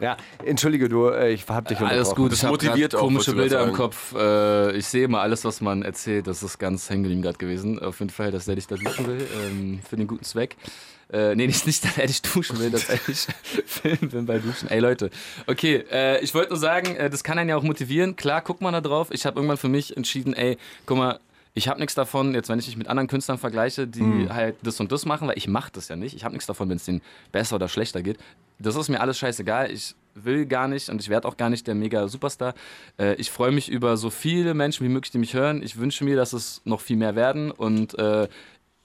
Ja, 0.00 0.16
entschuldige 0.44 0.88
du, 0.88 1.08
äh, 1.08 1.30
ich 1.32 1.48
hab 1.48 1.68
dich 1.68 1.78
Alles 1.78 2.14
gut, 2.14 2.32
Das 2.32 2.38
ich 2.38 2.44
habe 2.44 2.52
motiviert 2.52 2.94
auch, 2.94 3.00
komische 3.00 3.34
Bilder 3.34 3.62
im 3.62 3.72
Kopf. 3.72 4.12
Äh, 4.14 4.76
ich 4.76 4.86
sehe 4.86 5.04
immer 5.04 5.20
alles, 5.20 5.44
was 5.44 5.60
man 5.60 5.82
erzählt. 5.82 6.26
Das 6.26 6.42
ist 6.42 6.58
ganz 6.58 6.90
hängen 6.90 7.04
geblieben 7.04 7.22
gerade 7.22 7.38
gewesen. 7.38 7.78
Auf 7.78 8.00
jeden 8.00 8.10
Fall, 8.10 8.32
dass 8.32 8.46
der 8.46 8.56
dich 8.56 8.66
da 8.66 8.76
duschen 8.76 9.06
will, 9.06 9.26
ähm, 9.40 9.80
für 9.88 9.96
den 9.96 10.08
guten 10.08 10.24
Zweck. 10.24 10.56
Äh, 11.10 11.34
nee, 11.36 11.46
nicht, 11.46 11.66
nicht, 11.66 11.84
dass 11.84 11.96
er 11.96 12.06
dich 12.06 12.20
duschen 12.20 12.58
will, 12.58 12.70
dass 12.70 12.88
er 12.88 12.98
dich 12.98 13.26
filmen 13.66 14.12
will 14.12 14.22
bei 14.22 14.38
Duschen. 14.38 14.68
Ey 14.68 14.78
Leute, 14.78 15.10
okay, 15.46 15.84
äh, 15.90 16.20
ich 16.22 16.34
wollte 16.34 16.50
nur 16.50 16.58
sagen, 16.58 16.96
äh, 16.96 17.08
das 17.08 17.24
kann 17.24 17.38
einen 17.38 17.48
ja 17.48 17.56
auch 17.56 17.62
motivieren. 17.62 18.14
Klar, 18.14 18.42
guck 18.42 18.60
mal 18.60 18.72
da 18.72 18.82
drauf. 18.82 19.08
Ich 19.10 19.24
habe 19.24 19.38
irgendwann 19.38 19.56
für 19.56 19.68
mich 19.68 19.96
entschieden, 19.96 20.34
ey, 20.34 20.58
guck 20.84 20.98
mal, 20.98 21.18
ich 21.58 21.68
habe 21.68 21.80
nichts 21.80 21.94
davon, 21.94 22.34
jetzt 22.34 22.48
wenn 22.48 22.58
ich 22.58 22.66
mich 22.68 22.76
mit 22.76 22.88
anderen 22.88 23.08
Künstlern 23.08 23.36
vergleiche, 23.38 23.86
die 23.86 24.00
Mhm. 24.02 24.32
halt 24.32 24.56
das 24.62 24.80
und 24.80 24.90
das 24.92 25.04
machen, 25.04 25.28
weil 25.28 25.36
ich 25.36 25.48
mache 25.48 25.70
das 25.72 25.88
ja 25.88 25.96
nicht. 25.96 26.14
Ich 26.14 26.24
habe 26.24 26.32
nichts 26.32 26.46
davon, 26.46 26.68
wenn 26.70 26.76
es 26.76 26.84
denen 26.84 27.02
besser 27.32 27.56
oder 27.56 27.68
schlechter 27.68 28.02
geht. 28.02 28.18
Das 28.58 28.76
ist 28.76 28.88
mir 28.88 29.00
alles 29.00 29.18
scheißegal. 29.18 29.70
Ich 29.70 29.94
will 30.14 30.46
gar 30.46 30.66
nicht 30.68 30.88
und 30.88 31.00
ich 31.00 31.08
werde 31.10 31.28
auch 31.28 31.36
gar 31.36 31.50
nicht 31.50 31.66
der 31.66 31.74
mega 31.74 32.08
Superstar. 32.08 32.54
Äh, 32.98 33.14
ich 33.14 33.30
freue 33.30 33.52
mich 33.52 33.68
über 33.68 33.96
so 33.96 34.10
viele 34.10 34.54
Menschen 34.54 34.84
wie 34.86 34.88
möglich, 34.90 35.10
die 35.12 35.18
mich 35.18 35.34
hören. 35.34 35.62
Ich 35.62 35.78
wünsche 35.78 36.04
mir, 36.04 36.16
dass 36.16 36.32
es 36.32 36.60
noch 36.64 36.80
viel 36.80 36.96
mehr 36.96 37.14
werden 37.14 37.50
und 37.50 37.98
äh, 37.98 38.26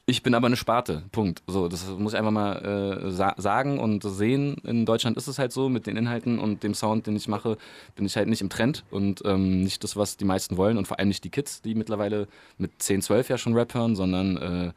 ich 0.06 0.22
bin 0.22 0.36
aber 0.36 0.48
eine 0.48 0.58
Sparte. 0.58 1.04
Punkt. 1.12 1.44
So, 1.48 1.70
das 1.70 1.88
muss 1.88 2.14
ich 2.14 2.20
einfach 2.20 2.32
mal 2.32 3.06
äh, 3.06 3.12
sa 3.12 3.36
sagen 3.38 3.80
und 3.80 4.04
sehen. 4.04 4.56
In 4.64 4.86
Deutschland 4.86 5.16
ist 5.16 5.28
es 5.28 5.40
halt 5.40 5.54
so, 5.54 5.70
mit 5.70 5.88
den 5.88 5.96
Inhalten 5.96 6.40
und 6.40 6.64
dem 6.64 6.74
Sound, 6.74 7.08
den 7.08 7.16
ich 7.16 7.28
mache, 7.30 7.58
bin 7.96 8.06
ich 8.06 8.18
halt 8.18 8.28
nicht 8.28 8.42
im 8.42 8.50
Trend 8.50 8.84
und 8.92 9.22
ähm, 9.26 9.64
nicht 9.64 9.84
das, 9.84 9.96
was 9.96 10.18
die 10.18 10.26
meisten 10.26 10.58
wollen 10.58 10.78
und 10.78 10.88
vor 10.88 11.00
allem 11.00 11.08
nicht 11.08 11.24
die 11.24 11.30
Kids, 11.30 11.62
die 11.62 11.74
mittlerweile 11.74 12.28
mit 12.58 12.82
10, 12.82 13.02
12 13.02 13.30
ja 13.30 13.38
schon 13.38 13.54
Rap 13.54 13.74
hören, 13.74 13.96
sondern 13.96 14.38
äh, 14.38 14.72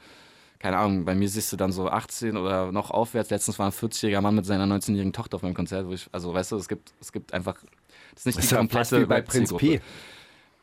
keine 0.59 0.79
Ahnung, 0.79 1.05
bei 1.05 1.15
mir 1.15 1.29
siehst 1.29 1.53
du 1.53 1.57
dann 1.57 1.73
so 1.73 1.89
18 1.89 2.37
oder 2.37 2.73
noch 2.73 2.91
aufwärts. 2.91 3.31
Letztens 3.31 3.59
war 3.59 3.67
ein 3.67 3.73
40-jähriger 3.73 4.21
Mann 4.21 4.35
mit 4.35 4.47
seiner 4.47 4.65
19-jährigen 4.65 5.13
Tochter 5.13 5.37
auf 5.37 5.43
meinem 5.43 5.55
Konzert, 5.55 5.87
wo 5.87 5.93
ich, 5.93 6.09
also 6.13 6.33
weißt 6.33 6.53
du, 6.53 6.57
es 6.57 6.69
gibt, 6.69 6.93
es 7.01 7.13
gibt 7.13 7.35
einfach, 7.35 7.57
das 8.15 8.21
ist 8.21 8.27
nicht 8.27 8.39
Das 8.39 8.49
die 8.49 8.55
komplette 8.55 9.07
bei 9.07 9.21
Prinz. 9.21 9.53
P. 9.55 9.81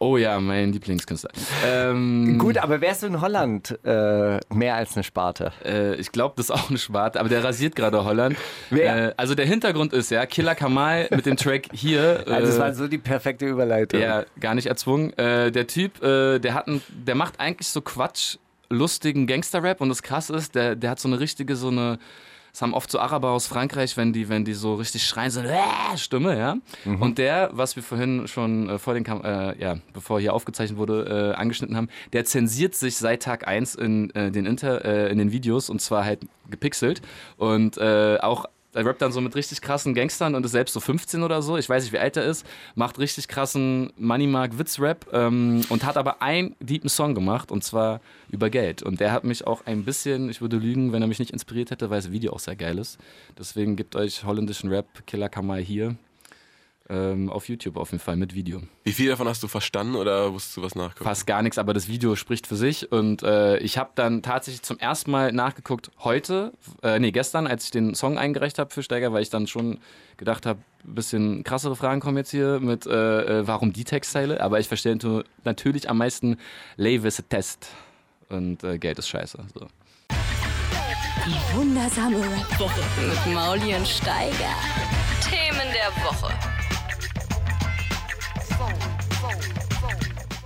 Oh 0.03 0.17
ja, 0.17 0.37
mein 0.41 0.73
Lieblingskünstler. 0.73 1.31
Ähm, 1.65 2.37
Gut, 2.37 2.57
aber 2.57 2.81
wärst 2.81 3.03
du 3.03 3.07
in 3.07 3.21
Holland 3.21 3.79
äh, 3.85 4.37
mehr 4.53 4.75
als 4.75 4.97
eine 4.97 5.03
Sparte? 5.05 5.53
Äh, 5.63 5.95
ich 5.95 6.11
glaube, 6.11 6.33
das 6.35 6.47
ist 6.47 6.51
auch 6.51 6.69
eine 6.69 6.77
Sparte, 6.77 7.21
aber 7.21 7.29
der 7.29 7.41
rasiert 7.41 7.73
gerade 7.73 8.03
Holland. 8.03 8.35
Wer? 8.69 9.11
Äh, 9.11 9.13
also 9.15 9.33
der 9.33 9.45
Hintergrund 9.45 9.93
ist 9.93 10.11
ja, 10.11 10.25
Killer 10.25 10.55
Kamal 10.55 11.07
mit 11.09 11.25
dem 11.25 11.37
Track 11.37 11.69
hier. 11.71 12.25
Also 12.33 12.47
das 12.47 12.57
äh, 12.57 12.59
war 12.59 12.73
so 12.73 12.87
die 12.87 12.97
perfekte 12.97 13.45
Überleitung. 13.45 14.01
ja, 14.01 14.25
gar 14.39 14.55
nicht 14.55 14.65
erzwungen. 14.65 15.13
Äh, 15.17 15.51
der 15.51 15.67
Typ, 15.67 16.03
äh, 16.03 16.39
der 16.39 16.53
hat 16.53 16.67
ein, 16.67 16.81
der 16.89 17.15
macht 17.15 17.39
eigentlich 17.39 17.69
so 17.69 17.79
Quatsch, 17.81 18.37
lustigen 18.69 19.25
Gangster-Rap 19.27 19.79
und 19.79 19.87
das 19.89 20.03
krass 20.03 20.29
ist, 20.29 20.55
der, 20.55 20.75
der 20.75 20.89
hat 20.89 20.99
so 20.99 21.07
eine 21.07 21.19
richtige, 21.19 21.55
so 21.55 21.69
eine, 21.69 21.99
das 22.53 22.61
haben 22.61 22.75
oft 22.75 22.91
so 22.91 22.99
Araber 22.99 23.31
aus 23.31 23.47
Frankreich, 23.47 23.97
wenn 23.97 24.13
die, 24.13 24.29
wenn 24.29 24.45
die 24.45 24.53
so 24.53 24.75
richtig 24.75 25.03
schreien, 25.03 25.31
so 25.31 25.41
äh, 25.41 25.57
Stimme, 25.95 26.37
ja. 26.37 26.57
Und 26.99 27.17
der, 27.17 27.49
was 27.51 27.75
wir 27.75 27.81
vorhin 27.81 28.27
schon 28.27 28.69
äh, 28.69 28.77
vor 28.77 28.93
den 28.93 29.03
Kam 29.03 29.23
äh, 29.23 29.59
ja, 29.59 29.77
bevor 29.91 30.19
hier 30.19 30.35
aufgezeichnet 30.35 30.77
wurde, 30.77 31.33
äh, 31.33 31.35
angeschnitten 31.35 31.75
haben, 31.75 31.89
der 32.13 32.25
zensiert 32.25 32.75
sich 32.75 32.97
seit 32.97 33.23
Tag 33.23 33.47
1 33.47 33.73
in, 33.73 34.11
äh, 34.11 34.29
den, 34.29 34.45
Inter, 34.45 34.85
äh, 34.85 35.11
in 35.11 35.17
den 35.17 35.31
Videos 35.31 35.71
und 35.71 35.81
zwar 35.81 36.05
halt 36.05 36.19
gepixelt 36.51 37.01
und 37.37 37.81
auch 37.81 38.45
er 38.73 38.85
rappt 38.85 39.01
dann 39.01 39.11
so 39.11 39.21
mit 39.21 39.35
richtig 39.35 39.61
krassen 39.61 39.93
Gangstern 39.93 40.35
und 40.35 40.45
ist 40.45 40.51
selbst 40.51 40.73
so 40.73 40.79
15 40.79 41.23
oder 41.23 41.41
so. 41.41 41.57
Ich 41.57 41.69
weiß 41.69 41.83
nicht, 41.83 41.93
wie 41.93 41.99
alt 41.99 42.17
er 42.17 42.25
ist. 42.25 42.45
Macht 42.75 42.99
richtig 42.99 43.27
krassen 43.27 43.93
Moneymark-Witz-Rap 43.97 45.07
ähm, 45.13 45.61
und 45.69 45.83
hat 45.83 45.97
aber 45.97 46.21
einen 46.21 46.55
deepen 46.59 46.89
Song 46.89 47.15
gemacht 47.15 47.51
und 47.51 47.63
zwar 47.63 48.01
über 48.29 48.49
Geld. 48.49 48.83
Und 48.83 48.99
der 48.99 49.11
hat 49.11 49.23
mich 49.23 49.45
auch 49.45 49.65
ein 49.65 49.83
bisschen, 49.83 50.29
ich 50.29 50.41
würde 50.41 50.57
lügen, 50.57 50.91
wenn 50.91 51.01
er 51.01 51.07
mich 51.07 51.19
nicht 51.19 51.31
inspiriert 51.31 51.71
hätte, 51.71 51.89
weil 51.89 51.99
das 51.99 52.11
Video 52.11 52.33
auch 52.33 52.39
sehr 52.39 52.55
geil 52.55 52.77
ist. 52.77 52.97
Deswegen 53.37 53.75
gibt 53.75 53.95
euch 53.95 54.23
holländischen 54.23 54.69
Rap 54.69 55.05
Killer 55.05 55.29
Kamal 55.29 55.59
hier 55.61 55.95
ähm, 56.93 57.29
auf 57.29 57.49
YouTube 57.49 57.77
auf 57.77 57.91
jeden 57.91 58.03
Fall 58.03 58.15
mit 58.15 58.35
Video. 58.35 58.61
Wie 58.83 58.91
viel 58.91 59.09
davon 59.09 59.27
hast 59.27 59.41
du 59.41 59.47
verstanden 59.47 59.95
oder 59.95 60.29
musst 60.29 60.55
du 60.55 60.61
was 60.61 60.75
nachgucken? 60.75 61.03
Fast 61.03 61.25
gar 61.25 61.41
nichts, 61.41 61.57
aber 61.57 61.73
das 61.73 61.87
Video 61.87 62.15
spricht 62.15 62.45
für 62.45 62.55
sich. 62.55 62.91
Und 62.91 63.23
äh, 63.23 63.57
ich 63.57 63.77
habe 63.77 63.89
dann 63.95 64.21
tatsächlich 64.21 64.61
zum 64.61 64.77
ersten 64.77 65.09
Mal 65.09 65.31
nachgeguckt, 65.31 65.91
heute, 65.99 66.53
äh, 66.83 66.99
nee, 66.99 67.11
gestern, 67.11 67.47
als 67.47 67.65
ich 67.65 67.71
den 67.71 67.95
Song 67.95 68.17
eingereicht 68.17 68.59
habe 68.59 68.69
für 68.69 68.83
Steiger, 68.83 69.11
weil 69.11 69.23
ich 69.23 69.31
dann 69.31 69.47
schon 69.47 69.79
gedacht 70.17 70.45
habe, 70.45 70.59
ein 70.85 70.95
bisschen 70.95 71.43
krassere 71.43 71.75
Fragen 71.75 71.99
kommen 71.99 72.17
jetzt 72.17 72.31
hier 72.31 72.59
mit, 72.59 72.85
äh, 72.85 73.39
äh, 73.39 73.47
warum 73.47 73.73
die 73.73 73.85
Textzeile. 73.85 74.41
Aber 74.41 74.59
ich 74.59 74.67
verstehe 74.67 74.97
natürlich 75.43 75.89
am 75.89 75.97
meisten 75.97 76.37
Levis 76.77 77.23
Test. 77.27 77.69
Und 78.29 78.63
äh, 78.63 78.77
Geld 78.77 78.99
ist 78.99 79.07
scheiße. 79.07 79.39
So. 79.53 79.67
Die 81.25 81.55
wundersame 81.57 82.17
Rap-Woche 82.17 82.81
mit 82.99 83.33
Mauli 83.33 83.75
und 83.75 83.87
Steiger. 83.87 84.55
Themen 85.21 85.71
der 85.73 86.03
Woche. 86.03 86.52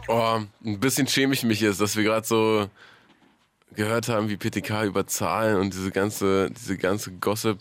Oh, 0.08 0.40
ein 0.66 0.80
bisschen 0.80 1.08
schäme 1.08 1.34
ich 1.34 1.44
mich 1.44 1.60
jetzt, 1.62 1.82
dass 1.82 1.96
wir 1.96 2.04
gerade 2.04 2.26
so 2.26 2.70
gehört 3.76 4.08
haben, 4.10 4.30
wie 4.30 4.38
PTK 4.38 4.86
über 4.86 5.06
Zahlen 5.08 5.58
und 5.60 5.74
diese 5.74 5.92
ganze, 5.92 6.50
diese 6.52 6.78
ganze 6.78 7.12
Gossip, 7.12 7.58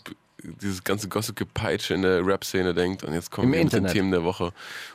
dieses 0.61 0.83
ganze 0.83 1.09
Gossip-Gepeitsche 1.09 1.93
in 1.93 2.03
der 2.03 2.25
Rap-Szene 2.25 2.73
denkt. 2.73 3.03
Und 3.03 3.13
jetzt 3.13 3.29
kommen 3.31 3.47
Im 3.47 3.53
wir 3.53 3.63
mit 3.63 3.73
den 3.73 3.77
Internet. 3.79 3.93
Themen 3.93 4.11
der 4.11 4.23
Woche. 4.23 4.45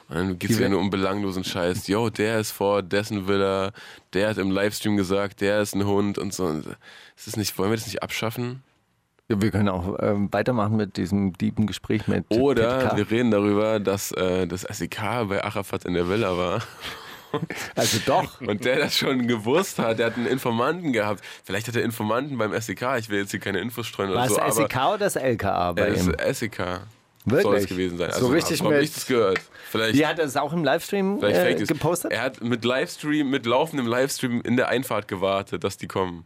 Und 0.08 0.16
dann 0.16 0.38
geht 0.38 0.50
es 0.50 0.58
wir- 0.58 0.68
nur 0.68 0.80
um 0.80 0.88
belanglosen 0.90 1.44
Scheiß. 1.44 1.86
Yo, 1.88 2.08
der 2.10 2.40
ist 2.40 2.52
vor 2.52 2.82
dessen 2.82 3.28
Villa, 3.28 3.72
der 4.14 4.30
hat 4.30 4.38
im 4.38 4.50
Livestream 4.50 4.96
gesagt, 4.96 5.40
der 5.40 5.60
ist 5.60 5.74
ein 5.74 5.84
Hund 5.84 6.16
und 6.18 6.32
so. 6.32 6.48
Ist 6.50 7.26
das 7.26 7.36
nicht, 7.36 7.56
wollen 7.58 7.70
wir 7.70 7.76
das 7.76 7.86
nicht 7.86 8.02
abschaffen? 8.02 8.62
Ja, 9.28 9.40
wir 9.40 9.50
können 9.50 9.68
auch 9.68 9.96
ähm, 10.00 10.28
weitermachen 10.32 10.76
mit 10.76 10.96
diesem 10.96 11.32
dieben 11.34 11.66
Gespräch 11.66 12.06
mit 12.08 12.24
Oder 12.30 12.78
PTK. 12.80 12.96
wir 12.96 13.10
reden 13.10 13.30
darüber, 13.30 13.78
dass 13.78 14.10
äh, 14.12 14.46
das 14.46 14.62
SEK 14.62 14.96
bei 15.28 15.44
Arafat 15.44 15.84
in 15.84 15.94
der 15.94 16.08
Villa 16.08 16.36
war. 16.36 16.62
Also 17.76 17.98
doch. 18.06 18.40
Und 18.40 18.64
der 18.64 18.78
das 18.78 18.96
schon 18.96 19.26
gewusst 19.26 19.78
hat, 19.78 19.98
der 19.98 20.06
hat 20.06 20.16
einen 20.16 20.26
Informanten 20.26 20.92
gehabt. 20.92 21.22
Vielleicht 21.44 21.68
hat 21.68 21.76
er 21.76 21.82
Informanten 21.82 22.36
beim 22.38 22.58
SEK, 22.60 22.82
ich 22.98 23.08
will 23.08 23.20
jetzt 23.20 23.30
hier 23.30 23.40
keine 23.40 23.60
Infos 23.60 23.86
streuen 23.86 24.10
oder 24.10 24.20
War 24.20 24.26
es 24.26 24.34
so, 24.34 24.62
SEK 24.62 24.76
oder 24.76 24.98
das 24.98 25.16
LKA 25.16 25.72
bei 25.72 25.88
ihm? 25.90 26.14
SEK 26.32 26.80
Wirklich? 27.24 27.42
soll 27.44 27.56
es 27.56 27.66
gewesen 27.66 27.98
sein. 27.98 28.10
So 28.10 28.16
Also, 28.16 28.28
richtig 28.28 28.58
so 28.58 28.64
habe 28.64 28.74
mit- 28.76 28.84
ich 28.84 28.94
das 28.94 29.06
gehört. 29.06 29.40
Vielleicht, 29.70 29.94
Die 29.94 30.06
hat 30.06 30.18
es 30.18 30.36
auch 30.36 30.52
im 30.52 30.64
Livestream 30.64 31.22
äh, 31.22 31.54
gepostet? 31.54 32.10
Er 32.12 32.20
hat 32.22 32.42
mit 32.42 32.64
Livestream, 32.64 33.30
mit 33.30 33.46
laufendem 33.46 33.86
Livestream 33.86 34.40
in 34.42 34.56
der 34.56 34.68
Einfahrt 34.68 35.08
gewartet, 35.08 35.62
dass 35.64 35.76
die 35.78 35.86
kommen. 35.86 36.24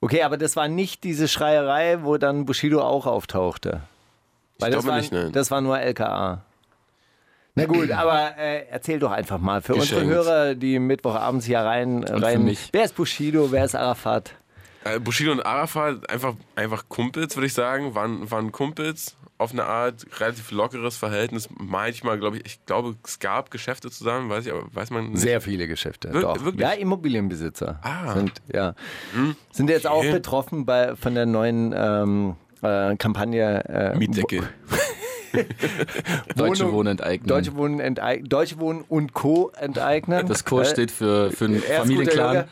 Okay, 0.00 0.22
aber 0.22 0.36
das 0.36 0.56
war 0.56 0.68
nicht 0.68 1.04
diese 1.04 1.28
Schreierei, 1.28 1.98
wo 2.02 2.16
dann 2.18 2.44
Bushido 2.44 2.82
auch 2.82 3.06
auftauchte. 3.06 3.80
Weil 4.58 4.70
das 4.70 4.82
glaube 4.82 4.88
war, 4.88 4.96
nicht, 4.98 5.12
nein. 5.12 5.32
Das 5.32 5.50
war 5.50 5.60
nur 5.60 5.78
LKA. 5.78 6.42
Na 7.56 7.64
gut, 7.66 7.90
aber 7.92 8.36
äh, 8.38 8.66
erzähl 8.70 8.98
doch 9.00 9.10
einfach 9.10 9.38
mal 9.38 9.60
für 9.62 9.74
unsere 9.74 10.02
Geschenkt. 10.02 10.14
Hörer, 10.14 10.54
die 10.54 10.78
Mittwochabends 10.78 11.44
hier 11.46 11.60
rein. 11.60 12.04
rein 12.04 12.44
mich. 12.44 12.68
Wer 12.72 12.84
ist 12.84 12.94
Bushido? 12.94 13.50
Wer 13.50 13.64
ist 13.64 13.74
Arafat? 13.74 14.32
Äh, 14.84 15.00
Bushido 15.00 15.32
und 15.32 15.44
Arafat, 15.44 16.08
einfach, 16.08 16.34
einfach 16.54 16.84
Kumpels, 16.88 17.34
würde 17.36 17.46
ich 17.48 17.54
sagen, 17.54 17.94
waren, 17.96 18.30
waren 18.30 18.52
Kumpels 18.52 19.16
auf 19.38 19.52
eine 19.52 19.64
Art 19.64 20.06
relativ 20.20 20.50
lockeres 20.50 20.96
Verhältnis. 20.96 21.48
Manchmal, 21.58 22.18
glaube 22.18 22.38
ich, 22.38 22.46
ich 22.46 22.64
glaube, 22.66 22.94
es 23.04 23.18
gab 23.18 23.50
Geschäfte 23.50 23.90
zusammen, 23.90 24.30
weiß 24.30 24.46
ich, 24.46 24.52
aber 24.52 24.62
weiß 24.72 24.90
man 24.90 25.10
nicht. 25.10 25.20
Sehr 25.20 25.40
viele 25.42 25.66
Geschäfte. 25.66 26.12
Wir- 26.14 26.20
doch. 26.22 26.42
wirklich? 26.44 26.60
Ja, 26.62 26.70
Immobilienbesitzer 26.72 27.78
Ah. 27.82 28.14
sind, 28.14 28.32
ja. 28.52 28.74
sind 29.50 29.68
jetzt 29.68 29.86
auch 29.86 29.98
Okay. 29.98 30.12
betroffen 30.12 30.64
bei, 30.64 30.94
von 30.96 31.14
der 31.14 31.26
neuen 31.26 31.74
ähm, 31.76 32.36
äh, 32.62 32.96
Kampagne. 32.96 33.64
Äh, 33.68 33.96
Mietdecke. 33.98 34.42
Deutsche 36.36 36.70
Wohnen 36.72 36.92
enteignen. 36.92 37.26
Deutsche 37.28 37.54
Wohnen, 37.56 37.80
enteig 37.80 38.28
Deutsche 38.28 38.58
Wohnen 38.58 38.84
und 38.88 39.12
Co. 39.12 39.52
enteignen. 39.58 40.26
das 40.26 40.44
Co 40.44 40.60
Äh, 40.60 40.64
steht 40.66 40.90
für, 40.90 41.30
für 41.30 41.46
einen 41.46 41.60
Familienclan. 41.76 42.34
Junge. 42.34 42.48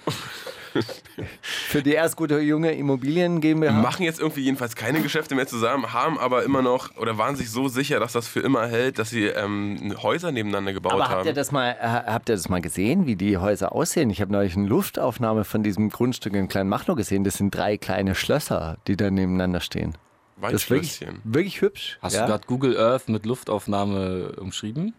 Für 1.40 1.82
die 1.84 1.92
erst 1.92 2.16
gute 2.16 2.40
junge 2.40 2.72
Immobilien 2.72 3.40
GmbH. 3.40 3.70
Machen 3.74 4.02
jetzt 4.02 4.18
irgendwie 4.18 4.40
jedenfalls 4.40 4.74
keine 4.74 5.00
Geschäfte 5.02 5.36
mehr 5.36 5.46
zusammen, 5.46 5.92
haben 5.92 6.18
aber 6.18 6.42
immer 6.42 6.62
noch 6.62 6.96
oder 6.96 7.16
waren 7.16 7.36
sich 7.36 7.48
so 7.50 7.68
sicher, 7.68 8.00
dass 8.00 8.12
das 8.12 8.26
für 8.26 8.40
immer 8.40 8.66
hält, 8.66 8.98
dass 8.98 9.10
sie 9.10 9.26
ähm, 9.26 9.94
Häuser 10.02 10.32
nebeneinander 10.32 10.72
gebaut 10.72 10.94
Aber 10.94 11.04
haben. 11.04 11.14
habt 11.18 11.26
ihr, 11.26 11.32
das 11.32 11.52
mal, 11.52 11.76
äh, 11.80 11.86
habt 12.10 12.28
ihr 12.28 12.34
das 12.34 12.48
mal 12.48 12.60
gesehen, 12.60 13.06
wie 13.06 13.14
die 13.14 13.38
Häuser 13.38 13.70
aussehen? 13.72 14.10
Ich 14.10 14.20
habe 14.20 14.32
neulich 14.32 14.56
eine 14.56 14.66
Luftaufnahme 14.66 15.44
von 15.44 15.62
diesem 15.62 15.90
Grundstück 15.90 16.34
in 16.34 16.48
Kleinmachnow 16.48 16.96
gesehen. 16.96 17.22
Das 17.22 17.34
sind 17.34 17.54
drei 17.54 17.76
kleine 17.76 18.16
Schlösser, 18.16 18.76
die 18.88 18.96
da 18.96 19.12
nebeneinander 19.12 19.60
stehen. 19.60 19.94
Das 20.40 20.52
ist 20.54 20.70
wirklich, 20.70 21.06
wirklich 21.24 21.60
hübsch. 21.60 21.98
Hast 22.02 22.14
ja? 22.14 22.22
du 22.22 22.28
gerade 22.28 22.46
Google 22.46 22.78
Earth 22.78 23.08
mit 23.08 23.24
Luftaufnahme 23.26 24.32
umschrieben? 24.40 24.94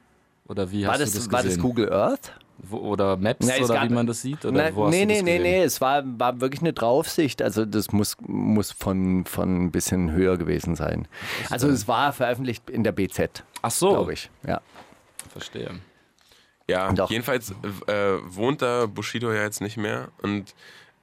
Oder 0.48 0.72
wie 0.72 0.86
war, 0.86 0.94
hast 0.94 1.02
das, 1.02 1.12
du 1.12 1.18
das 1.20 1.32
war 1.32 1.44
gesehen? 1.44 1.58
das 1.58 1.64
Google 1.64 1.92
Earth? 1.92 2.34
Wo, 2.58 2.78
oder 2.78 3.18
Maps 3.18 3.46
es 3.46 3.70
oder 3.70 3.84
wie 3.84 3.94
man 3.94 4.08
das 4.08 4.22
sieht? 4.22 4.46
Oder 4.46 4.70
Na, 4.70 4.76
wo 4.76 4.86
hast 4.86 4.92
nee, 4.92 5.02
du 5.02 5.08
nee, 5.08 5.16
das 5.16 5.24
nee, 5.24 5.40
nee, 5.40 5.64
es 5.64 5.82
war, 5.82 6.04
war 6.06 6.40
wirklich 6.40 6.62
eine 6.62 6.72
Draufsicht. 6.72 7.42
Also 7.42 7.66
das 7.66 7.92
muss, 7.92 8.16
muss 8.22 8.72
von, 8.72 9.26
von 9.26 9.66
ein 9.66 9.72
bisschen 9.72 10.12
höher 10.12 10.38
gewesen 10.38 10.76
sein. 10.76 11.08
Also 11.50 11.68
es 11.68 11.88
war 11.88 12.14
veröffentlicht 12.14 12.70
in 12.70 12.84
der 12.84 12.94
BZ, 12.94 13.44
Ach 13.62 13.72
so, 13.72 13.90
glaube 13.90 14.14
ich. 14.14 14.30
Ja. 14.48 14.62
verstehe. 15.32 15.72
Ja, 16.68 16.92
Doch. 16.94 17.12
jedenfalls 17.12 17.52
äh, 17.88 18.14
wohnt 18.26 18.62
da 18.62 18.86
Bushido 18.88 19.32
ja 19.32 19.44
jetzt 19.44 19.62
nicht 19.62 19.78
mehr 19.78 20.08
und 20.22 20.56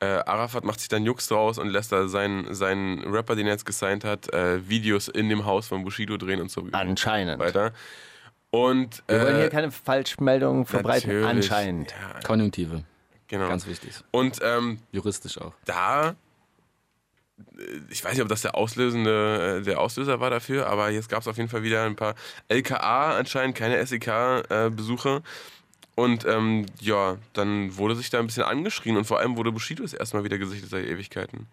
äh, 0.02 0.22
Arafat 0.26 0.64
macht 0.64 0.80
sich 0.80 0.88
dann 0.88 1.04
Jux 1.04 1.28
draus 1.28 1.58
und 1.58 1.68
lässt 1.68 1.92
da 1.92 2.08
seinen, 2.08 2.52
seinen 2.54 3.04
Rapper, 3.04 3.36
den 3.36 3.46
er 3.46 3.52
jetzt 3.52 3.64
gesigned 3.64 4.04
hat, 4.04 4.32
äh, 4.34 4.68
Videos 4.68 5.06
in 5.06 5.28
dem 5.28 5.44
Haus 5.44 5.68
von 5.68 5.84
Bushido 5.84 6.16
drehen 6.16 6.40
und 6.40 6.50
so 6.50 6.66
Anscheinend. 6.72 7.38
weiter. 7.38 7.72
Und 8.50 9.02
Wir 9.06 9.20
wollen 9.22 9.36
äh, 9.36 9.40
hier 9.42 9.50
keine 9.50 9.70
Falschmeldungen 9.70 10.66
verbreiten. 10.66 11.08
natürlich. 11.08 11.28
Anscheinend. 11.28 11.90
Ja, 11.92 12.20
Konjunktive, 12.26 12.82
genau. 13.28 13.48
ganz 13.48 13.66
wichtig. 13.66 13.94
Und 14.10 14.40
ähm, 14.42 14.80
Juristisch 14.90 15.38
auch. 15.38 15.54
da, 15.64 16.10
äh, 16.10 16.14
ich 17.88 18.04
weiß 18.04 18.12
nicht, 18.14 18.22
ob 18.22 18.28
das 18.28 18.42
der 18.42 18.56
auslösende, 18.56 19.58
äh, 19.60 19.62
der 19.62 19.80
Auslöser 19.80 20.18
war 20.20 20.30
dafür, 20.30 20.66
aber 20.66 20.90
jetzt 20.90 21.08
gab 21.08 21.20
es 21.22 21.28
auf 21.28 21.36
jeden 21.36 21.48
Fall 21.48 21.62
wieder 21.62 21.84
ein 21.84 21.94
paar 21.96 22.14
LKA 22.48 23.16
anscheinend, 23.16 23.56
keine 23.56 23.78
SEK-Besuche. 23.86 25.22
Und 25.94 26.24
ähm, 26.26 26.66
ja, 26.80 27.16
dann 27.34 27.76
wurde 27.76 27.94
sich 27.94 28.08
da 28.10 28.18
ein 28.18 28.26
bisschen 28.26 28.44
angeschrien 28.44 28.96
und 28.96 29.04
vor 29.04 29.18
allem 29.18 29.36
wurde 29.36 29.52
Bushido 29.52 29.82
das 29.82 29.92
erstmal 29.92 30.24
wieder 30.24 30.38
gesichtet 30.38 30.70
seit 30.70 30.86
Ewigkeiten. 30.86 31.46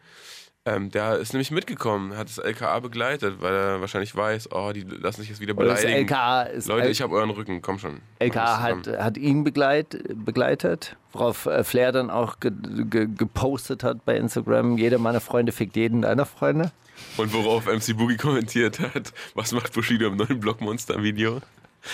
Ähm, 0.65 0.91
der 0.91 1.15
ist 1.17 1.34
nämlich 1.34 1.52
mitgekommen, 1.52 2.15
hat 2.17 2.28
das 2.30 2.38
LKA 2.38 2.80
begleitet, 2.80 3.36
weil 3.39 3.54
er 3.54 3.82
wahrscheinlich 3.82 4.13
weiß, 4.15 4.52
oh, 4.52 4.71
die 4.73 4.82
lassen 4.82 5.21
sich 5.21 5.30
jetzt 5.30 5.39
wieder 5.39 5.58
Oder 5.58 5.69
das 5.69 5.82
beleidigen. 5.82 6.08
LKA 6.08 6.41
ist 6.43 6.67
Leute, 6.67 6.86
L- 6.88 6.91
ich 6.91 7.02
habe 7.02 7.15
euren 7.15 7.30
Rücken, 7.30 7.62
komm 7.62 7.80
schon. 7.80 8.02
LKA 8.19 8.62
hat, 8.62 8.88
hat 8.88 9.17
ihn 9.17 9.43
begleit, 9.45 9.97
begleitet, 10.13 10.95
worauf 11.13 11.45
äh, 11.45 11.63
Flair 11.63 11.91
dann 11.93 12.10
auch 12.10 12.39
ge, 12.41 12.52
ge, 12.89 13.08
gepostet 13.13 13.84
hat 13.84 14.04
bei 14.06 14.15
Instagram. 14.17 14.78
Jeder 14.78 14.99
meiner 14.99 15.21
Freunde 15.21 15.54
fickt 15.54 15.75
jeden 15.78 16.02
deiner 16.02 16.25
Freunde. 16.25 16.71
Und 17.15 17.34
worauf 17.34 17.65
MC 17.65 17.97
Boogie 17.97 18.17
kommentiert 18.17 18.80
hat, 18.80 19.13
was 19.34 19.54
macht 19.54 19.73
Bushido 19.73 20.08
im 20.08 20.17
neuen 20.17 20.39
Blockmonster-Video? 20.41 21.39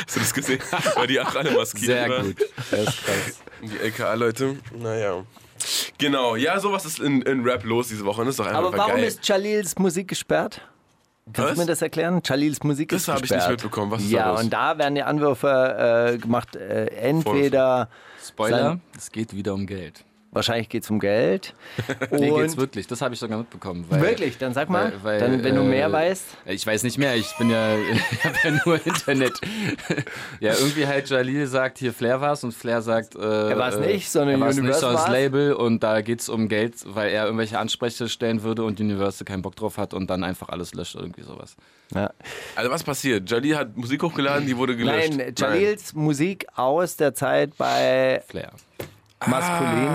Hast 0.06 0.16
du 0.16 0.20
das 0.20 0.34
gesehen? 0.34 0.60
Weil 0.96 1.08
die 1.08 1.20
auch 1.20 1.36
alle 1.36 1.52
maskiert 1.52 1.86
Sehr 1.86 2.10
waren. 2.10 2.28
gut. 2.36 2.46
Das 2.72 2.80
ist 2.82 3.06
krass. 3.06 3.40
Die 3.62 3.78
LKA-Leute, 3.80 4.56
naja. 4.78 5.24
Genau, 5.98 6.36
ja, 6.36 6.60
sowas 6.60 6.86
ist 6.86 7.00
in, 7.00 7.22
in 7.24 7.44
Rap 7.44 7.64
los 7.64 7.88
diese 7.88 8.06
Woche. 8.06 8.22
und 8.22 8.28
Das 8.28 8.34
ist 8.34 8.40
doch 8.40 8.46
einfach 8.46 8.60
Aber 8.60 8.78
warum 8.78 8.96
geil. 8.96 9.04
ist 9.06 9.28
Jalils 9.28 9.78
Musik 9.80 10.08
gesperrt? 10.08 10.62
Kannst 11.34 11.40
Was? 11.52 11.56
du 11.56 11.62
mir 11.62 11.66
das 11.68 11.82
erklären? 11.82 12.22
Jalils 12.24 12.62
Musik 12.64 12.90
Das 12.90 13.02
ist 13.02 13.08
habe 13.08 13.18
ich 13.18 13.24
nicht 13.24 13.32
gesperrt. 13.32 13.52
mitbekommen. 13.64 13.92
Was 13.92 14.04
ist 14.04 14.12
ja, 14.12 14.26
da 14.26 14.32
los? 14.34 14.44
und 14.44 14.54
da 14.54 14.78
werden 14.78 14.94
die 14.96 15.02
Anwürfe 15.04 16.12
äh, 16.14 16.18
gemacht, 16.20 16.56
äh, 16.56 16.86
entweder, 16.88 17.90
Spoiler, 18.24 18.80
es 18.96 19.12
geht 19.12 19.34
wieder 19.36 19.56
um 19.56 19.66
Geld. 19.66 20.05
Wahrscheinlich 20.36 20.70
geht 20.70 20.84
es 20.84 20.90
um 20.90 21.00
Geld. 21.00 21.54
Nee, 22.12 22.30
geht's 22.30 22.58
wirklich. 22.58 22.88
Das 22.88 23.02
habe 23.02 23.14
ich 23.14 23.20
sogar 23.20 23.38
mitbekommen. 23.38 23.86
Weil, 23.90 24.02
wirklich, 24.02 24.38
dann 24.38 24.54
sag 24.54 24.70
mal, 24.70 24.94
Weil, 25.02 25.04
weil, 25.04 25.20
dann, 25.20 25.44
wenn 25.44 25.56
du 25.56 25.64
mehr 25.64 25.88
äh, 25.88 25.92
weißt. 25.92 26.26
Ich 26.46 26.66
weiß 26.66 26.84
nicht 26.84 26.98
mehr, 26.98 27.16
ich 27.16 27.36
bin 27.38 27.50
ja, 27.50 27.76
ich 28.12 28.24
habe 28.24 28.36
ja 28.44 28.60
nur 28.66 28.86
Internet. 28.86 29.34
ja, 30.40 30.54
irgendwie 30.54 30.88
halt 30.88 31.10
Jalil 31.10 31.48
sagt, 31.48 31.80
hier 31.80 31.94
Flair 31.94 32.22
war's 32.22 32.44
und 32.44 32.54
Flair 32.54 32.82
sagt, 32.82 33.16
äh, 33.16 33.20
er 33.50 33.58
war's 33.58 33.80
nicht, 33.80 34.10
sondern 34.10 34.42
er 34.42 34.48
nicht, 34.48 34.56
sondern 34.76 34.94
das. 34.94 35.10
Label 35.10 35.54
und 35.54 35.84
da 35.84 36.02
geht's 36.02 36.30
um 36.30 36.48
Geld, 36.48 36.76
weil 36.86 37.12
er 37.12 37.26
irgendwelche 37.26 37.60
Ansprüche 37.60 38.08
stellen 38.10 38.44
würde 38.44 38.64
und 38.64 38.80
Universal 38.80 39.26
keinen 39.26 39.42
Bock 39.42 39.56
drauf 39.56 39.78
hat 39.78 39.94
und 39.94 40.10
dann 40.10 40.24
einfach 40.24 40.50
alles 40.50 40.74
löscht, 40.74 40.96
irgendwie 40.96 41.24
sowas. 41.24 41.56
Ja. 41.94 42.12
Also 42.56 42.72
was 42.72 42.84
passiert? 42.84 43.30
Jalil 43.30 43.58
hat 43.58 43.78
Musik 43.78 44.02
hochgeladen, 44.02 44.48
die 44.48 44.58
wurde 44.58 44.76
gelöscht. 44.76 45.14
Nein, 45.16 45.34
Jalils 45.38 45.94
Musik 45.94 46.46
aus 46.56 46.98
der 46.98 47.14
Zeit 47.14 47.56
bei 47.58 48.24
Flair. 48.28 48.52
Maskulin. 49.26 49.90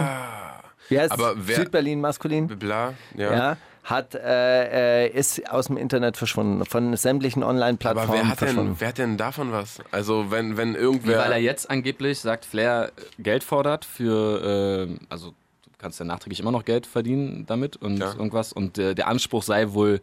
Wie 0.89 0.99
heißt 0.99 1.13
Aber 1.13 1.35
wer- 1.37 1.57
Südberlin 1.57 2.01
Maskulin? 2.01 2.47
Bla, 2.49 2.95
ja. 3.17 3.33
Ja. 3.33 3.57
Hat, 3.85 4.15
äh, 4.15 5.07
äh, 5.07 5.09
ist 5.09 5.51
aus 5.51 5.69
dem 5.69 5.77
Internet 5.79 6.17
verschwunden, 6.17 6.65
von 6.67 6.95
sämtlichen 6.97 7.43
Aber 7.43 7.53
Online-Plattformen 7.53 8.13
wer 8.13 8.29
hat, 8.29 8.41
denn, 8.43 8.77
wer 8.79 8.89
hat 8.89 8.99
denn 8.99 9.17
davon 9.17 9.53
was? 9.53 9.79
Also 9.91 10.31
wenn, 10.31 10.57
wenn 10.59 10.75
Weil 10.75 10.81
irgendwer... 10.83 11.25
er 11.25 11.39
jetzt 11.39 11.71
angeblich, 11.71 12.21
sagt 12.21 12.45
Flair, 12.45 12.93
Geld 13.19 13.43
fordert 13.43 13.85
für, 13.87 14.87
äh, 14.91 14.97
also 15.09 15.29
du 15.31 15.71
kannst 15.79 15.99
ja 15.99 16.05
nachträglich 16.05 16.41
immer 16.41 16.53
noch 16.53 16.65
Geld 16.67 16.87
verdienen 16.87 17.47
damit 17.47 17.77
und 17.77 17.97
Ja. 17.99 18.13
irgendwas. 18.13 18.53
Und 18.53 18.77
äh, 18.79 18.95
der 18.95 19.09
Anspruch 19.09 19.43
sei 19.43 19.73
wohl 19.73 20.01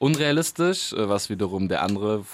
unrealistisch, 0.00 0.94
äh, 0.94 1.08
was 1.10 1.28
wiederum 1.28 1.68
der 1.68 1.82
andere 1.82 2.24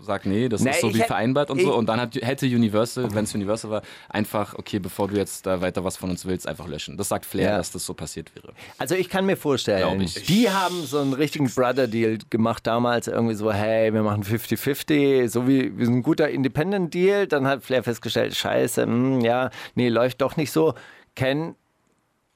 sagt, 0.00 0.24
nee, 0.24 0.48
das 0.48 0.62
Nee, 0.62 0.70
ist 0.70 0.80
so 0.80 0.94
wie 0.94 1.00
vereinbart 1.00 1.50
und 1.50 1.60
so. 1.60 1.74
Und 1.74 1.86
dann 1.86 2.00
hat, 2.00 2.14
hätte 2.14 2.46
Universal, 2.46 3.12
wenn 3.12 3.24
es 3.24 3.34
Universal 3.34 3.70
war, 3.72 3.82
einfach, 4.08 4.54
okay, 4.54 4.78
bevor 4.78 5.08
du 5.08 5.16
jetzt 5.16 5.44
da 5.44 5.60
weiter 5.60 5.82
was 5.82 5.96
von 5.96 6.10
uns 6.10 6.24
willst, 6.26 6.46
einfach 6.46 6.68
löschen. 6.68 6.96
Das 6.96 7.08
sagt 7.08 7.26
Flair, 7.26 7.50
Ja. 7.50 7.56
dass 7.58 7.72
das 7.72 7.84
so 7.84 7.92
passiert 7.92 8.34
wäre. 8.36 8.52
Also 8.78 8.94
ich 8.94 9.08
kann 9.08 9.26
mir 9.26 9.36
vorstellen, 9.36 10.00
ich. 10.00 10.14
die 10.26 10.48
haben 10.48 10.84
so 10.84 11.00
einen 11.00 11.12
richtigen 11.12 11.50
Brother-Deal 11.50 12.18
gemacht 12.30 12.64
damals, 12.66 13.08
irgendwie 13.08 13.34
so, 13.34 13.52
hey, 13.52 13.92
wir 13.92 14.02
machen 14.04 14.22
50-50, 14.22 15.28
so 15.28 15.48
wie, 15.48 15.76
wie 15.76 15.84
so 15.86 15.90
ein 15.90 16.02
guter 16.04 16.28
Independent-Deal. 16.30 17.26
Dann 17.26 17.48
hat 17.48 17.64
Flair 17.64 17.82
festgestellt, 17.82 18.36
scheiße, 18.36 18.82
hm, 18.84 19.20
ja, 19.22 19.50
nee, 19.74 19.88
läuft 19.88 20.22
doch 20.22 20.36
nicht 20.36 20.52
so. 20.52 20.74
Ken, 21.16 21.56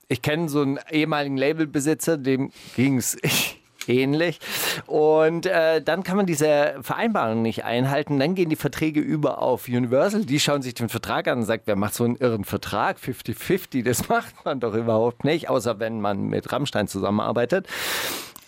ich 0.08 0.22
kenne 0.22 0.48
so 0.48 0.62
einen 0.62 0.80
ehemaligen 0.90 1.36
Labelbesitzer, 1.36 2.18
dem 2.18 2.50
ging 2.74 2.98
es 2.98 3.16
ähnlich. 3.88 4.38
Und 4.86 5.46
äh, 5.46 5.82
dann 5.82 6.02
kann 6.02 6.16
man 6.16 6.26
diese 6.26 6.74
Vereinbarung 6.82 7.42
nicht 7.42 7.64
einhalten. 7.64 8.18
Dann 8.18 8.34
gehen 8.34 8.50
die 8.50 8.56
Verträge 8.56 9.00
über 9.00 9.40
auf 9.40 9.68
Universal. 9.68 10.24
Die 10.24 10.40
schauen 10.40 10.62
sich 10.62 10.74
den 10.74 10.88
Vertrag 10.88 11.28
an 11.28 11.38
und 11.38 11.44
sagen, 11.44 11.62
wer 11.66 11.76
macht 11.76 11.94
so 11.94 12.04
einen 12.04 12.16
irren 12.16 12.44
Vertrag? 12.44 12.98
50-50, 12.98 13.84
das 13.84 14.08
macht 14.10 14.44
man 14.44 14.60
doch 14.60 14.74
überhaupt 14.74 15.24
nicht, 15.24 15.48
außer 15.48 15.78
wenn 15.78 16.00
man 16.00 16.28
mit 16.28 16.52
Rammstein 16.52 16.88
zusammenarbeitet. 16.88 17.66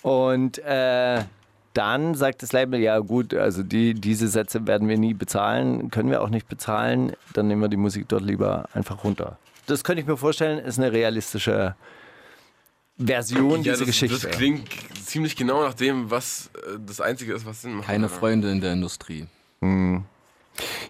Und 0.02 0.58
äh, 0.58 1.22
dann 1.74 2.14
sagt 2.14 2.42
das 2.42 2.52
Label, 2.52 2.78
ja 2.80 2.98
gut, 3.00 3.34
also 3.34 3.62
die, 3.62 3.94
diese 3.94 4.28
Sätze 4.28 4.66
werden 4.66 4.88
wir 4.88 4.96
nie 4.96 5.12
bezahlen, 5.12 5.90
können 5.90 6.10
wir 6.10 6.22
auch 6.22 6.28
nicht 6.28 6.48
bezahlen, 6.48 7.12
dann 7.32 7.48
nehmen 7.48 7.62
wir 7.62 7.68
die 7.68 7.76
Musik 7.76 8.08
dort 8.08 8.22
lieber 8.22 8.66
einfach 8.74 9.02
runter. 9.02 9.38
Das 9.66 9.82
könnte 9.82 10.02
ich 10.02 10.06
mir 10.06 10.16
vorstellen, 10.16 10.58
ist 10.58 10.78
eine 10.78 10.92
realistische 10.92 11.74
Version 12.96 13.62
ja, 13.62 13.72
dieser 13.72 13.78
das, 13.78 13.86
Geschichte. 13.86 14.28
das 14.28 14.36
klingt 14.36 14.68
ziemlich 15.04 15.36
genau 15.36 15.62
nach 15.62 15.74
dem, 15.74 16.10
was 16.10 16.50
äh, 16.54 16.78
das 16.84 17.00
Einzige 17.00 17.34
ist, 17.34 17.44
was 17.44 17.62
Sinn 17.62 17.74
macht. 17.74 17.86
Keine. 17.86 18.08
Freunde 18.08 18.50
in 18.50 18.60
der 18.60 18.72
Industrie. 18.72 19.26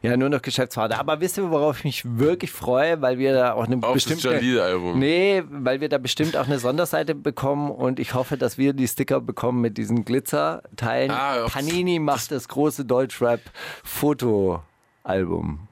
Ja, 0.02 0.16
nur 0.16 0.28
noch 0.28 0.42
Geschäftsvater. 0.42 0.98
Aber 0.98 1.20
wisst 1.20 1.38
ihr, 1.38 1.48
worauf 1.50 1.78
ich 1.78 1.84
mich 1.84 2.18
wirklich 2.18 2.52
freue, 2.52 3.00
weil 3.00 3.16
wir 3.18 3.32
da 3.32 3.54
auch 3.54 3.64
eine 3.64 3.76
Auf 3.76 3.94
das 3.94 4.04
bestimmte... 4.04 4.34
Jalil-Album. 4.34 4.98
Nee, 4.98 5.42
weil 5.48 5.80
wir 5.80 5.88
da 5.88 5.96
bestimmt 5.98 6.36
auch 6.36 6.46
eine 6.46 6.58
Sonderseite 6.58 7.14
bekommen 7.14 7.70
und 7.70 7.98
ich 7.98 8.12
hoffe, 8.12 8.36
dass 8.36 8.58
wir 8.58 8.74
die 8.74 8.86
Sticker 8.86 9.22
bekommen 9.22 9.62
mit 9.62 9.78
diesen 9.78 10.04
Glitzerteilen. 10.04 11.10
Ah, 11.10 11.46
Panini 11.48 11.98
macht 11.98 12.30
das 12.32 12.48
große 12.48 12.84
Deutschrap-Foto-Album. 12.84 15.68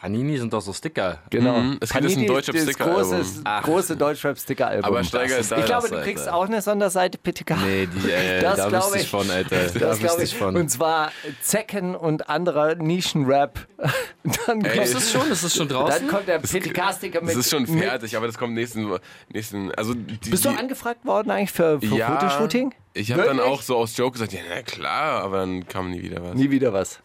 Panini 0.00 0.38
sind 0.38 0.50
doch 0.52 0.62
so 0.62 0.72
Sticker. 0.72 1.18
Genau. 1.28 1.58
Mhm, 1.60 1.78
es 1.80 1.92
gibt 1.92 2.04
jetzt 2.04 2.16
ein 2.16 2.26
Panini, 2.26 2.66
das 2.66 2.78
große, 2.78 3.22
Ach. 3.44 3.62
große 3.62 3.96
Deutschrap-Sticker-Album. 3.96 4.84
Aber 4.84 5.04
Steiger 5.04 5.36
ist 5.36 5.52
da. 5.52 5.58
Ich 5.58 5.66
glaube, 5.66 5.90
du 5.90 6.00
kriegst 6.00 6.24
Alter. 6.24 6.36
auch 6.36 6.46
eine 6.46 6.62
Sonderseite, 6.62 7.18
PTK. 7.18 7.56
Nee, 7.56 7.86
die, 7.86 8.10
äh, 8.10 8.40
Das 8.40 8.56
da 8.56 8.68
glaub 8.68 8.84
wüsste 8.84 8.98
ich 9.00 9.08
von, 9.10 9.30
Alter. 9.30 9.56
Das 9.56 9.74
Da 9.74 9.94
glaube 9.94 10.22
ich. 10.22 10.34
von. 10.34 10.56
Und 10.56 10.70
zwar 10.70 11.12
Zecken 11.42 11.94
und 11.94 12.30
anderer 12.30 12.76
Nischenrap. 12.76 13.66
Dann 14.46 14.62
kommt, 14.62 14.76
ist 14.76 14.94
es 14.94 15.12
schon? 15.12 15.30
Ist 15.30 15.42
es 15.42 15.54
schon 15.54 15.68
draußen? 15.68 16.00
dann 16.06 16.08
kommt 16.08 16.28
der 16.28 16.38
PTK-Sticker 16.38 17.20
mit. 17.20 17.30
Das 17.30 17.36
ist 17.36 17.50
schon 17.50 17.62
mit- 17.62 17.82
fertig, 17.84 18.16
aber 18.16 18.26
das 18.26 18.38
kommt 18.38 18.54
nächsten. 18.54 18.90
nächsten 19.32 19.70
also 19.74 19.94
die, 19.94 20.30
Bist 20.30 20.44
du 20.44 20.50
die, 20.50 20.56
angefragt 20.56 21.04
worden 21.04 21.30
eigentlich 21.30 21.52
für, 21.52 21.80
für 21.80 21.96
ja, 21.96 22.18
Fotoshooting? 22.18 22.74
Ich 22.92 23.12
habe 23.12 23.22
dann 23.22 23.40
auch 23.40 23.62
so 23.62 23.76
aus 23.76 23.96
Joke 23.96 24.12
gesagt, 24.12 24.32
ja, 24.32 24.40
na 24.48 24.62
klar, 24.62 25.22
aber 25.22 25.38
dann 25.38 25.66
kam 25.68 25.90
nie 25.90 26.02
wieder 26.02 26.22
was. 26.22 26.34
Nie 26.34 26.50
wieder 26.50 26.72
was. 26.72 27.00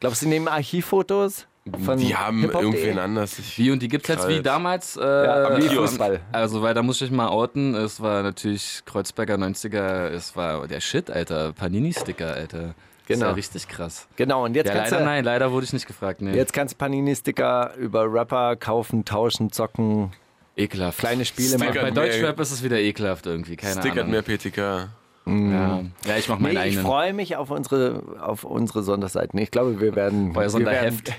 Glaubst 0.00 0.22
du, 0.22 0.26
die 0.26 0.30
nehmen 0.30 0.48
Archivfotos? 0.48 1.46
Von 1.84 1.98
die 1.98 2.14
haben 2.16 2.44
irgendwen 2.44 2.98
anders. 2.98 3.38
Ich, 3.38 3.58
Wie 3.58 3.70
und 3.70 3.80
die 3.82 3.88
gibt's 3.88 4.08
jetzt 4.08 4.28
wie 4.28 4.40
damals. 4.42 4.96
Äh, 4.96 5.00
Ja, 5.02 5.56
wie 5.58 5.68
Fußball. 5.68 6.20
Also, 6.32 6.62
weil 6.62 6.74
da 6.74 6.82
muss 6.82 7.00
ich 7.02 7.10
mal 7.10 7.28
outen. 7.28 7.74
Es 7.74 8.00
war 8.00 8.22
natürlich 8.22 8.82
Kreuzberger 8.86 9.34
90er. 9.36 10.08
Es 10.08 10.36
war 10.36 10.66
der 10.66 10.80
Shit, 10.80 11.10
Alter. 11.10 11.52
Panini-Sticker, 11.52 12.34
Alter. 12.34 12.58
Das 12.58 12.74
Genau. 13.16 13.26
Ist 13.26 13.30
ja 13.30 13.34
richtig 13.36 13.68
krass. 13.68 14.06
Genau, 14.16 14.44
und 14.44 14.54
jetzt 14.54 14.66
Ja, 14.68 14.74
kannst 14.74 14.90
leider 14.92 15.02
du, 15.04 15.08
nein, 15.10 15.24
leider 15.24 15.50
wurde 15.50 15.64
ich 15.64 15.72
nicht 15.72 15.86
gefragt. 15.86 16.20
Nee. 16.20 16.34
Jetzt 16.36 16.52
kannst 16.52 16.74
du 16.74 16.78
Panini-Sticker 16.78 17.72
über 17.78 18.04
Rapper 18.12 18.56
kaufen, 18.56 19.04
tauschen, 19.06 19.50
zocken. 19.50 20.12
Ekelhaft. 20.56 20.98
Kleine 20.98 21.24
Spiele 21.24 21.56
Bei, 21.56 21.66
Stickert 21.66 21.74
bei 21.84 21.90
mehr- 21.92 22.10
Deutschrap 22.10 22.38
ist 22.40 22.50
es 22.50 22.62
wieder 22.62 22.78
ekelhaft 22.78 23.24
irgendwie, 23.26 23.56
keine 23.56 23.80
Stickert 23.80 24.00
Ahnung. 24.00 24.10
mehr 24.10 24.22
PTK. 24.22 24.88
Ja. 25.26 25.80
ja, 26.06 26.16
ich 26.18 26.28
mach 26.28 26.38
meinen 26.38 26.54
Nee, 26.54 26.60
ich 26.60 26.66
eigenen. 26.66 26.84
freue 26.86 27.12
mich 27.12 27.36
auf 27.36 27.50
unsere, 27.50 28.02
auf 28.20 28.44
unsere 28.44 28.82
Sonderseiten. 28.82 29.36
Ich 29.38 29.50
glaube, 29.50 29.78
wir 29.80 29.94
werden. 29.94 30.32
Euer 30.34 30.48
Sonderheft. 30.50 31.12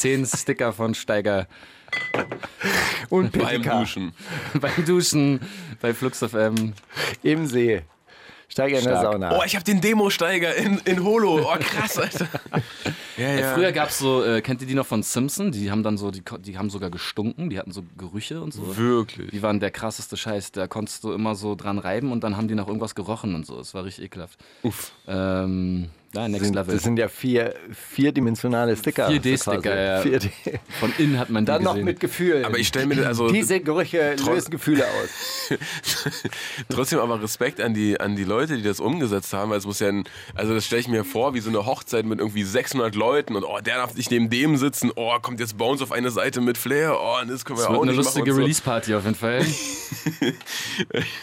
Zehn 0.00 0.24
Sticker 0.24 0.72
von 0.72 0.94
Steiger 0.94 1.46
Und 3.10 3.32
Beim 3.32 3.60
PTK 3.60 3.80
Duschen. 3.80 4.12
beim 4.58 4.84
Duschen, 4.86 5.40
bei 5.82 5.92
Flux 5.92 6.20
FM. 6.20 6.72
im 7.22 7.46
See. 7.46 7.82
Steiger 8.48 8.78
in 8.78 8.84
der 8.84 8.92
Stark. 8.92 9.12
Sauna. 9.12 9.38
Oh, 9.38 9.42
ich 9.44 9.54
habe 9.54 9.64
den 9.64 9.82
Demo-Steiger 9.82 10.56
in, 10.56 10.78
in 10.86 11.04
Holo. 11.04 11.42
Oh, 11.42 11.56
krass, 11.60 11.98
Alter. 11.98 12.28
Ja, 13.18 13.34
ja. 13.34 13.54
Früher 13.54 13.72
gab 13.72 13.90
es 13.90 13.98
so, 13.98 14.24
äh, 14.24 14.40
kennt 14.40 14.62
ihr 14.62 14.66
die 14.66 14.74
noch 14.74 14.86
von 14.86 15.02
Simpson? 15.02 15.52
Die 15.52 15.70
haben 15.70 15.82
dann 15.82 15.98
so, 15.98 16.10
die, 16.10 16.22
die 16.40 16.56
haben 16.56 16.70
sogar 16.70 16.88
gestunken, 16.88 17.50
die 17.50 17.58
hatten 17.58 17.70
so 17.70 17.84
Gerüche 17.98 18.40
und 18.40 18.54
so. 18.54 18.78
Wirklich. 18.78 19.30
Die 19.30 19.42
waren 19.42 19.60
der 19.60 19.70
krasseste 19.70 20.16
Scheiß. 20.16 20.52
Da 20.52 20.66
konntest 20.66 21.04
du 21.04 21.12
immer 21.12 21.34
so 21.34 21.54
dran 21.54 21.78
reiben 21.78 22.10
und 22.10 22.24
dann 22.24 22.38
haben 22.38 22.48
die 22.48 22.54
nach 22.54 22.66
irgendwas 22.66 22.94
gerochen 22.94 23.34
und 23.34 23.44
so. 23.44 23.60
Es 23.60 23.74
war 23.74 23.84
richtig 23.84 24.06
ekelhaft. 24.06 24.38
Uff. 24.62 24.92
Ähm, 25.06 25.90
ja, 26.14 26.28
Next 26.28 26.54
Level. 26.54 26.74
das 26.74 26.82
sind 26.82 26.98
ja 26.98 27.06
vier, 27.08 27.54
vierdimensionale 27.72 28.76
Sticker. 28.76 29.08
4D-Sticker, 29.08 29.60
quasi. 29.60 30.08
ja. 30.10 30.18
4D. 30.18 30.30
Von 30.80 30.92
innen 30.98 31.18
hat 31.18 31.30
man 31.30 31.44
die 31.44 31.52
Dann 31.52 31.62
noch 31.62 31.74
gesehen. 31.74 31.84
mit 31.84 32.00
Gefühl. 32.00 32.44
Aber 32.44 32.58
ich 32.58 32.66
stelle 32.66 32.86
mir 32.86 33.06
also 33.06 33.30
Diese 33.30 33.60
Gerüche 33.60 34.16
lösen 34.26 34.50
Gefühle 34.50 34.84
aus. 34.86 35.58
trotzdem 36.68 36.98
aber 36.98 37.22
Respekt 37.22 37.60
an 37.60 37.74
die, 37.74 38.00
an 38.00 38.16
die 38.16 38.24
Leute, 38.24 38.56
die 38.56 38.62
das 38.62 38.80
umgesetzt 38.80 39.32
haben, 39.32 39.50
weil 39.50 39.58
es 39.58 39.66
muss 39.66 39.78
ja, 39.78 39.88
ein, 39.88 40.04
also 40.34 40.52
das 40.52 40.66
stelle 40.66 40.80
ich 40.80 40.88
mir 40.88 41.04
vor, 41.04 41.34
wie 41.34 41.40
so 41.40 41.48
eine 41.48 41.64
Hochzeit 41.64 42.04
mit 42.04 42.18
irgendwie 42.18 42.42
600 42.42 42.94
Leuten 42.96 43.36
und 43.36 43.44
oh, 43.44 43.58
der 43.64 43.76
darf 43.76 43.94
nicht 43.94 44.10
neben 44.10 44.30
dem 44.30 44.56
sitzen, 44.56 44.90
oh, 44.96 45.16
kommt 45.22 45.38
jetzt 45.38 45.56
Bones 45.58 45.80
auf 45.80 45.92
eine 45.92 46.10
Seite 46.10 46.40
mit 46.40 46.58
Flair, 46.58 46.98
oh, 47.00 47.18
das 47.26 47.44
können 47.44 47.58
wir 47.58 47.62
Es 47.62 47.68
auch 47.68 47.72
wird 47.74 47.82
eine 47.82 47.92
lustige 47.92 48.36
Release-Party 48.36 48.94
auf 48.94 49.04
jeden 49.04 49.16
Fall. 49.16 49.44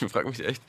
Ich 0.01 0.11
frage 0.11 0.29
mich 0.29 0.43
echt, 0.45 0.61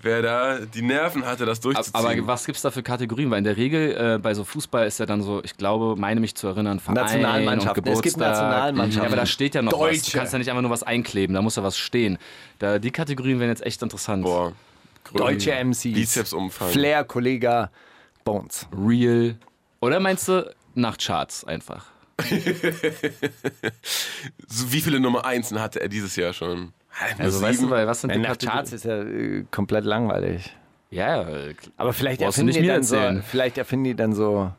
wer 0.00 0.22
da 0.22 0.58
die 0.60 0.82
Nerven 0.82 1.24
hatte, 1.24 1.46
das 1.46 1.60
durchzuziehen. 1.60 1.94
Aber 1.94 2.26
was 2.26 2.44
gibt's 2.46 2.62
da 2.62 2.70
für 2.70 2.82
Kategorien? 2.82 3.30
Weil 3.30 3.38
in 3.38 3.44
der 3.44 3.56
Regel 3.58 4.14
äh, 4.14 4.18
bei 4.18 4.32
so 4.34 4.44
Fußball 4.44 4.86
ist 4.86 4.98
ja 5.00 5.04
dann 5.06 5.20
so, 5.22 5.42
ich 5.44 5.56
glaube, 5.56 5.94
meine 6.00 6.20
mich 6.20 6.34
zu 6.34 6.46
erinnern, 6.46 6.80
Verein 6.80 6.94
Nationalmannschaften. 6.94 7.84
und 7.84 7.92
Es 7.92 8.00
gibt 8.02 8.14
Geburtstag. 8.16 8.40
Nationalmannschaften. 8.50 9.02
Ja, 9.02 9.08
aber 9.08 9.16
da 9.16 9.26
steht 9.26 9.54
ja 9.54 9.60
noch 9.62 9.72
was. 9.72 9.78
Du 9.78 9.84
Deutsche. 9.86 10.16
kannst 10.18 10.32
ja 10.32 10.38
nicht 10.38 10.48
einfach 10.48 10.62
nur 10.62 10.70
was 10.70 10.82
einkleben, 10.82 11.34
da 11.34 11.42
muss 11.42 11.56
ja 11.56 11.62
was 11.62 11.76
stehen. 11.76 12.16
Da, 12.58 12.78
die 12.78 12.90
Kategorien 12.90 13.38
wären 13.40 13.50
jetzt 13.50 13.66
echt 13.66 13.82
interessant. 13.82 14.24
Boah. 14.24 14.52
Grün. 15.04 15.18
Deutsche 15.18 15.52
MCs. 15.52 15.82
Bizepsumfang. 15.82 16.68
Flair, 16.70 17.04
Kollega, 17.04 17.70
Bones. 18.24 18.66
Real. 18.72 19.36
Oder 19.80 20.00
meinst 20.00 20.28
du 20.28 20.50
nach 20.74 20.96
Charts 20.96 21.44
einfach? 21.44 21.86
So, 24.48 24.72
wie 24.72 24.80
viele 24.80 24.98
Nummer 25.00 25.24
1 25.24 25.52
hatte 25.52 25.80
er 25.80 25.88
dieses 25.88 26.16
Jahr 26.16 26.32
schon? 26.32 26.72
Also 27.18 27.38
Sieben? 27.38 27.42
weißt 27.48 27.62
du, 27.62 27.70
was 27.70 28.00
sind 28.00 28.14
die 28.14 28.18
Nach 28.18 28.30
Kategorien? 28.30 28.56
Charts 28.56 28.72
ist 28.72 28.84
ja 28.84 29.02
äh, 29.02 29.44
komplett 29.50 29.84
langweilig. 29.84 30.54
Ja, 30.90 31.22
äh, 31.28 31.54
Aber 31.76 31.92
vielleicht 31.92 32.20
Brauchst 32.20 32.38
erfinden, 32.38 32.54
nicht 32.60 32.62
die 32.62 32.68
dann 32.68 32.82
so, 32.82 33.22
vielleicht 33.28 33.58
erfinden 33.58 33.84
die 33.84 33.94
dann 33.94 34.14
so, 34.14 34.50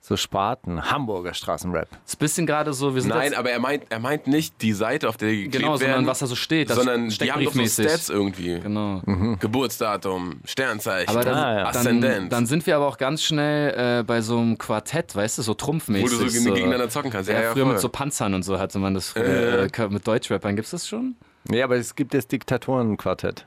so 0.00 0.16
Sparten. 0.16 0.90
Hamburger 0.90 1.32
Straßenrap. 1.34 1.88
ist 2.06 2.14
ein 2.14 2.18
bisschen 2.18 2.46
gerade 2.46 2.72
so, 2.74 2.94
wir 2.94 3.00
sind 3.00 3.08
Nein, 3.08 3.32
aber 3.34 3.50
er 3.50 3.58
meint, 3.58 3.84
er 3.88 3.98
meint 3.98 4.26
nicht 4.26 4.60
die 4.62 4.72
Seite, 4.74 5.08
auf 5.08 5.16
der 5.16 5.30
die 5.30 5.44
geklebt 5.44 5.62
genau, 5.64 5.80
werden, 5.80 5.92
sondern 5.92 6.06
was 6.06 6.18
da 6.20 6.26
so 6.26 6.36
steht, 6.36 6.68
das 6.70 6.76
sondern 6.76 7.08
die 7.08 7.32
haben 7.32 7.42
doch 7.42 7.52
so. 7.54 7.82
Stats 7.82 8.08
irgendwie. 8.10 8.60
Genau. 8.60 9.00
Geburtsdatum, 9.40 10.40
Sternzeichen, 10.44 11.08
Aber 11.08 11.24
dann, 11.24 11.34
Ah, 11.34 11.52
ja. 11.54 11.58
dann, 11.64 11.66
Aszendent. 11.76 12.32
dann 12.32 12.46
sind 12.46 12.66
wir 12.66 12.76
aber 12.76 12.86
auch 12.86 12.98
ganz 12.98 13.22
schnell 13.22 14.00
äh, 14.00 14.02
bei 14.04 14.20
so 14.20 14.38
einem 14.38 14.58
Quartett, 14.58 15.16
weißt 15.16 15.38
du, 15.38 15.42
so 15.42 15.52
wo 15.52 15.54
trumpfmäßig. 15.54 16.18
du 16.18 16.28
so, 16.28 16.52
gegeneinander 16.52 16.90
zocken 16.90 17.10
kannst. 17.10 17.30
Ja, 17.30 17.36
Ja, 17.36 17.42
ja, 17.44 17.52
früher 17.52 17.64
voll. 17.64 17.72
mit 17.72 17.80
so 17.80 17.88
Panzern 17.88 18.34
und 18.34 18.42
so 18.44 18.58
hatte 18.58 18.78
man 18.78 18.92
das 18.94 19.08
früher. 19.08 19.68
Äh, 19.74 19.88
mit 19.88 20.06
Deutschrappern 20.06 20.54
gibt's 20.54 20.70
das 20.72 20.86
schon? 20.86 21.16
Nee, 21.48 21.62
aber 21.62 21.76
es 21.76 21.94
gibt 21.94 22.12
das 22.14 22.26
Diktatorenquartett. 22.28 23.46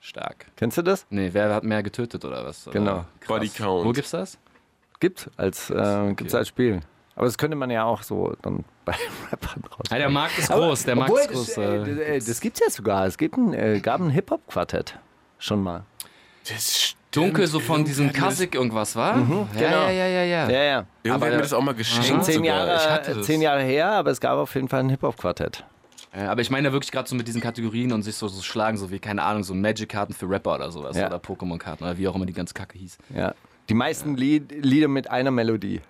Stark. 0.00 0.46
Kennst 0.56 0.78
du 0.78 0.82
das? 0.82 1.06
Nee, 1.10 1.30
wer 1.32 1.52
hat 1.54 1.64
mehr 1.64 1.82
getötet 1.82 2.24
oder 2.24 2.44
was? 2.44 2.66
Oder? 2.68 2.78
Genau. 2.78 3.04
Krass. 3.20 3.28
Body 3.28 3.48
Count. 3.48 3.84
Wo 3.84 3.92
gibt's 3.92 4.10
das? 4.12 4.38
Gibt 5.00 5.28
als, 5.36 5.68
äh, 5.70 6.12
gibt's 6.14 6.34
als 6.34 6.48
Spiel. 6.48 6.80
Aber 7.16 7.24
das 7.26 7.36
könnte 7.38 7.56
man 7.56 7.70
ja 7.70 7.84
auch 7.84 8.02
so 8.02 8.34
dann 8.42 8.64
bei 8.84 8.94
Rappern 9.32 9.64
raus. 9.64 9.86
Ja, 9.90 9.98
der 9.98 10.10
Markt 10.10 10.38
ist 10.38 10.50
Aber- 10.50 10.66
groß, 10.68 10.84
der 10.84 10.96
Markt 10.96 11.12
ist 11.18 11.30
groß. 11.30 11.46
Das, 11.46 11.56
äh, 11.58 11.76
äh, 11.76 11.78
das, 11.78 11.98
äh, 11.98 12.28
das 12.30 12.40
gibt's 12.40 12.60
ja 12.60 12.70
sogar. 12.70 13.06
Es 13.06 13.16
gibt 13.18 13.36
ein, 13.36 13.52
äh, 13.54 13.80
gab 13.80 14.00
ein 14.00 14.10
Hip-Hop-Quartett. 14.10 14.98
Schon 15.38 15.62
mal. 15.62 15.84
Das 16.48 16.78
stimmt. 16.78 16.96
Dunkel, 17.12 17.46
so 17.46 17.60
von 17.60 17.82
diesem 17.82 18.12
Kasik 18.12 18.54
irgendwas, 18.54 18.94
war? 18.94 19.14
genau. 19.14 19.48
ja, 19.54 19.60
ja, 19.60 19.90
ja, 19.90 20.06
ja, 20.06 20.22
ja. 20.24 20.50
Ja, 20.50 20.62
ja. 20.62 20.80
das- 20.80 20.86
Irgendwer 21.02 21.28
hat 21.28 21.34
mir 21.36 21.42
das 21.42 21.52
auch 21.54 21.62
mal 21.62 21.74
geschenkt. 21.74 22.06
Schon 22.08 22.22
zehn 22.22 22.34
sogar. 22.36 22.76
Ich 22.76 22.88
hatte 22.90 23.10
Jahre, 23.12 23.22
zehn 23.22 23.40
Jahre 23.40 23.62
her, 23.62 23.90
aber 23.92 24.10
es 24.10 24.20
gab 24.20 24.36
auf 24.36 24.54
jeden 24.54 24.68
Fall 24.68 24.80
ein 24.80 24.90
Hip-Hop-Quartett. 24.90 25.64
Äh, 26.16 26.20
Aber 26.24 26.40
ich 26.40 26.50
meine 26.50 26.68
ja 26.68 26.72
wirklich 26.72 26.90
gerade 26.90 27.08
so 27.08 27.14
mit 27.14 27.28
diesen 27.28 27.40
Kategorien 27.42 27.92
und 27.92 28.02
sich 28.02 28.16
so, 28.16 28.26
so 28.28 28.42
schlagen, 28.42 28.78
so 28.78 28.90
wie, 28.90 28.98
keine 28.98 29.22
Ahnung, 29.22 29.44
so 29.44 29.54
Magic-Karten 29.54 30.14
für 30.14 30.28
Rapper 30.28 30.54
oder 30.54 30.70
sowas. 30.72 30.96
Ja. 30.96 31.06
Oder 31.08 31.18
Pokémon-Karten 31.18 31.84
oder 31.84 31.98
wie 31.98 32.08
auch 32.08 32.14
immer 32.14 32.26
die 32.26 32.32
ganze 32.32 32.54
Kacke 32.54 32.78
hieß. 32.78 32.96
Ja. 33.14 33.34
Die 33.68 33.74
meisten 33.74 34.16
Lied, 34.16 34.50
Lieder 34.64 34.88
mit 34.88 35.10
einer 35.10 35.30
Melodie. 35.30 35.80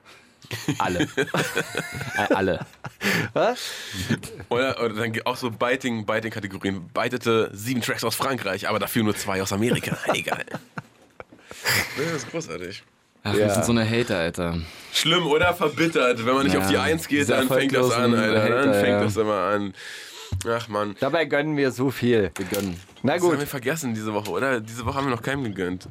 Alle. 0.78 1.00
äh, 2.16 2.34
alle. 2.34 2.60
Was? 3.32 3.70
Oder, 4.48 4.80
oder 4.82 4.94
dann 4.94 5.12
auch 5.24 5.36
so 5.36 5.50
Biting, 5.50 6.06
Biting-Kategorien. 6.06 6.88
Beitete 6.92 7.50
sieben 7.52 7.80
Tracks 7.80 8.04
aus 8.04 8.14
Frankreich, 8.16 8.68
aber 8.68 8.78
dafür 8.78 9.02
nur 9.02 9.14
zwei 9.16 9.42
aus 9.42 9.52
Amerika. 9.52 9.96
Egal. 10.14 10.44
Das 11.96 12.06
ist 12.22 12.30
großartig. 12.30 12.82
Ach, 13.24 13.34
Ja. 13.34 13.38
wir 13.46 13.50
sind 13.50 13.64
so 13.64 13.72
eine 13.72 13.88
Hater, 13.88 14.18
Alter. 14.18 14.60
Schlimm 14.92 15.26
oder 15.26 15.52
verbittert. 15.52 16.24
Wenn 16.24 16.34
man 16.34 16.44
nicht 16.44 16.54
Ja, 16.54 16.60
auf 16.60 16.68
die 16.68 16.78
Eins 16.78 17.08
geht, 17.08 17.28
dann 17.28 17.48
fängt 17.48 17.74
das 17.74 17.90
an, 17.90 18.14
Alter. 18.14 18.34
Dann 18.48 18.58
Hater, 18.68 18.74
fängt 18.74 18.86
ja. 18.88 19.02
das 19.02 19.16
immer 19.16 19.34
an. 19.34 19.74
Ach 20.48 20.68
man. 20.68 20.94
Dabei 21.00 21.24
gönnen 21.24 21.56
wir 21.56 21.70
so 21.72 21.90
viel. 21.90 22.30
Wir 22.36 22.46
gönnen. 22.46 22.78
Na 23.02 23.14
Das 23.14 23.22
haben 23.22 23.30
gut, 23.30 23.40
wir 23.40 23.46
vergessen 23.46 23.94
diese 23.94 24.12
Woche, 24.14 24.30
oder? 24.30 24.60
Diese 24.60 24.84
Woche 24.86 24.94
haben 24.96 25.06
wir 25.08 25.14
noch 25.14 25.22
keinem 25.22 25.44
gegönnt. 25.44 25.88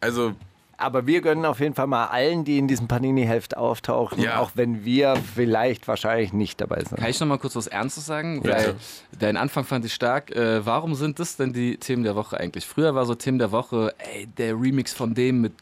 Also, 0.00 0.34
aber 0.76 1.06
wir 1.06 1.20
gönnen 1.20 1.44
auf 1.44 1.60
jeden 1.60 1.74
Fall 1.74 1.86
mal 1.86 2.06
allen, 2.06 2.44
die 2.44 2.56
in 2.56 2.66
diesem 2.66 2.88
Panini-Heft 2.88 3.56
auftauchen, 3.56 4.22
Ja. 4.22 4.38
auch 4.38 4.52
wenn 4.54 4.84
wir 4.84 5.14
vielleicht 5.34 5.86
wahrscheinlich 5.88 6.32
nicht 6.32 6.60
dabei 6.60 6.82
sind. 6.84 6.96
Kann 6.98 7.10
ich 7.10 7.20
noch 7.20 7.26
mal 7.26 7.38
kurz 7.38 7.54
was 7.56 7.66
Ernstes 7.66 8.06
sagen? 8.06 8.40
Ja. 8.44 8.50
Weil 8.56 8.74
dein 9.18 9.36
Anfang 9.36 9.64
fand 9.64 9.84
ich 9.84 9.92
stark. 9.92 10.30
Äh, 10.30 10.64
warum 10.64 10.94
sind 10.94 11.18
das 11.18 11.36
denn 11.36 11.52
die 11.52 11.76
Themen 11.76 12.02
der 12.02 12.16
Woche 12.16 12.38
eigentlich? 12.40 12.64
Früher 12.66 12.94
war 12.94 13.04
so 13.04 13.14
Themen 13.14 13.38
der 13.38 13.52
Woche, 13.52 13.94
ey, 14.14 14.26
der 14.26 14.54
Remix 14.54 14.94
von 14.94 15.12
dem 15.14 15.42
mit 15.42 15.52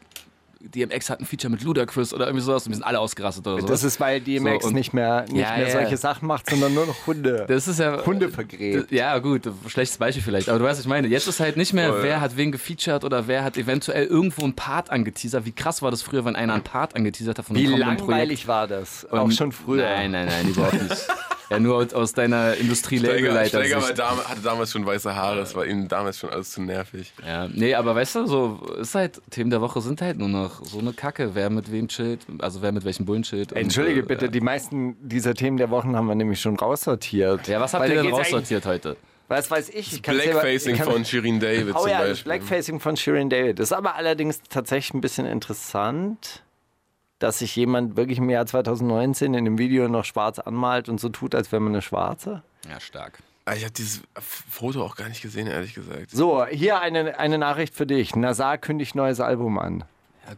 DMX 0.61 1.09
hat 1.09 1.19
ein 1.21 1.25
Feature 1.25 1.49
mit 1.51 1.63
Ludacris 1.63 2.13
oder 2.13 2.25
irgendwie 2.27 2.43
sowas 2.43 2.65
und 2.65 2.71
wir 2.71 2.75
sind 2.75 2.83
alle 2.83 2.99
ausgerastet 2.99 3.47
oder 3.47 3.61
so. 3.61 3.67
Das 3.67 3.83
ist, 3.83 3.99
weil 3.99 4.19
DMX 4.19 4.65
So, 4.65 4.71
nicht 4.71 4.93
mehr, 4.93 5.21
nicht 5.23 5.35
Ja, 5.37 5.55
mehr 5.57 5.67
ja. 5.67 5.71
solche 5.71 5.95
Sachen 5.97 6.27
macht, 6.27 6.49
sondern 6.49 6.73
nur 6.73 6.85
noch 6.85 7.07
Hunde. 7.07 7.45
Das 7.47 7.67
ist 7.67 7.79
ja. 7.79 8.05
Hunde 8.05 8.29
vergräbt. 8.29 8.91
Ja, 8.91 9.17
gut, 9.19 9.49
schlechtes 9.67 9.97
Beispiel 9.97 10.21
vielleicht. 10.23 10.49
Aber 10.49 10.59
du 10.59 10.65
weißt, 10.65 10.79
was 10.79 10.85
ich 10.85 10.89
meine. 10.89 11.07
Jetzt 11.07 11.27
ist 11.27 11.39
halt 11.39 11.55
nicht 11.55 11.73
mehr, 11.73 11.89
Voll. 11.93 12.03
wer 12.03 12.19
hat 12.21 12.35
wen 12.35 12.51
gefeatured 12.51 13.03
oder 13.05 13.27
wer 13.27 13.43
hat 13.43 13.57
eventuell 13.57 14.05
irgendwo 14.05 14.43
einen 14.43 14.53
Part 14.55 14.89
angeteasert. 14.89 15.45
Wie 15.45 15.53
krass 15.53 15.81
war 15.81 15.91
das 15.91 16.01
früher, 16.01 16.25
wenn 16.25 16.35
einer 16.35 16.53
einen 16.53 16.63
Part 16.63 16.95
angeteasert 16.95 17.37
hat 17.39 17.45
von 17.45 17.55
einem 17.55 17.65
Wie 17.65 17.69
kommenden 17.71 17.95
Projekt? 17.97 18.09
langweilig 18.09 18.47
war 18.47 18.67
das? 18.67 19.09
Auch 19.11 19.23
Und- 19.23 19.33
schon 19.35 19.51
früher. 19.53 19.83
Nein, 19.83 20.11
nein, 20.11 20.27
nein, 20.27 20.49
überhaupt 20.49 20.73
nicht. 20.81 21.07
ja, 21.49 21.59
nur 21.59 21.75
aus, 21.77 21.93
aus 21.93 22.13
deiner 22.13 22.51
Steiger, 22.51 22.61
Industrielabelleiter. 22.61 23.63
Steiger 23.63 23.81
war 23.81 23.93
dam 23.93 24.17
hatte 24.27 24.41
damals 24.41 24.71
schon 24.71 24.85
weiße 24.85 25.15
Haare. 25.15 25.39
Es 25.41 25.55
war 25.55 25.65
ihm 25.65 25.87
damals 25.87 26.19
schon 26.19 26.29
alles 26.29 26.51
zu 26.51 26.61
nervig. 26.61 27.13
Ja, 27.25 27.47
nee, 27.47 27.73
aber 27.75 27.95
weißt 27.95 28.15
du, 28.15 28.25
so 28.27 28.59
ist 28.79 28.95
halt, 28.95 29.21
Themen 29.29 29.49
der 29.49 29.61
Woche 29.61 29.81
sind 29.81 30.01
halt 30.01 30.17
nur 30.17 30.29
noch 30.29 30.63
so 30.65 30.79
eine 30.79 30.93
Kacke, 30.93 31.31
wer 31.33 31.49
mit 31.49 31.71
wem 31.71 31.87
chillt, 31.87 32.21
also 32.39 32.61
wer 32.61 32.71
mit 32.71 32.85
welchem 32.85 33.05
Bullen 33.05 33.23
chillt. 33.23 33.51
und, 33.51 33.57
Entschuldige 33.57 34.01
äh, 34.01 34.03
bitte, 34.03 34.29
die 34.29 34.41
meisten 34.41 34.95
dieser 35.01 35.33
Themen 35.33 35.57
der 35.57 35.69
Wochen 35.69 35.95
haben 35.95 36.07
wir 36.07 36.15
nämlich 36.15 36.39
schon 36.41 36.55
raussortiert. 36.55 37.47
Ja, 37.47 37.59
was 37.59 37.73
habt 37.73 37.83
Weil 37.83 37.93
ihr 37.93 38.03
denn 38.03 38.11
raussortiert 38.13 38.65
heute? 38.65 38.95
Was 39.27 39.51
weiß 39.51 39.69
ich? 39.69 39.93
ich 39.93 40.01
Blackfacing 40.01 40.73
ich 40.73 40.81
kann- 40.81 40.91
von 40.91 41.05
Shirin 41.05 41.39
David 41.39 41.75
Oh 41.75 41.81
zum 41.81 41.89
ja, 41.91 41.99
das 41.99 42.09
Beispiel. 42.09 42.31
Blackfacing 42.31 42.79
von 42.79 42.97
Shirin 42.97 43.29
David. 43.29 43.59
Das 43.59 43.67
ist 43.69 43.73
aber 43.77 43.95
allerdings 43.95 44.41
tatsächlich 44.49 44.95
ein 44.95 45.01
bisschen 45.01 45.27
interessant, 45.27 46.41
dass 47.19 47.39
sich 47.39 47.55
jemand 47.55 47.95
wirklich 47.97 48.17
im 48.17 48.29
Jahr 48.29 48.45
2019 48.45 49.33
in 49.33 49.45
dem 49.45 49.57
Video 49.57 49.87
noch 49.87 50.05
schwarz 50.05 50.39
anmalt 50.39 50.89
und 50.89 50.99
so 50.99 51.09
tut, 51.09 51.35
als 51.35 51.51
wäre 51.51 51.59
man 51.61 51.73
eine 51.73 51.81
Schwarze. 51.81 52.43
Ja, 52.69 52.79
stark. 52.79 53.19
Ah, 53.45 53.53
Ich 53.55 53.63
habe 53.63 53.73
dieses 53.73 54.01
Foto 54.19 54.83
auch 54.83 54.95
gar 54.95 55.09
nicht 55.09 55.21
gesehen, 55.21 55.47
ehrlich 55.47 55.73
gesagt. 55.73 56.11
So, 56.11 56.45
hier 56.45 56.79
eine, 56.79 57.17
eine 57.19 57.37
Nachricht 57.37 57.73
für 57.75 57.85
dich. 57.85 58.15
Nazar 58.15 58.57
kündigt 58.57 58.95
neues 58.95 59.19
Album 59.19 59.57
an. 59.59 59.83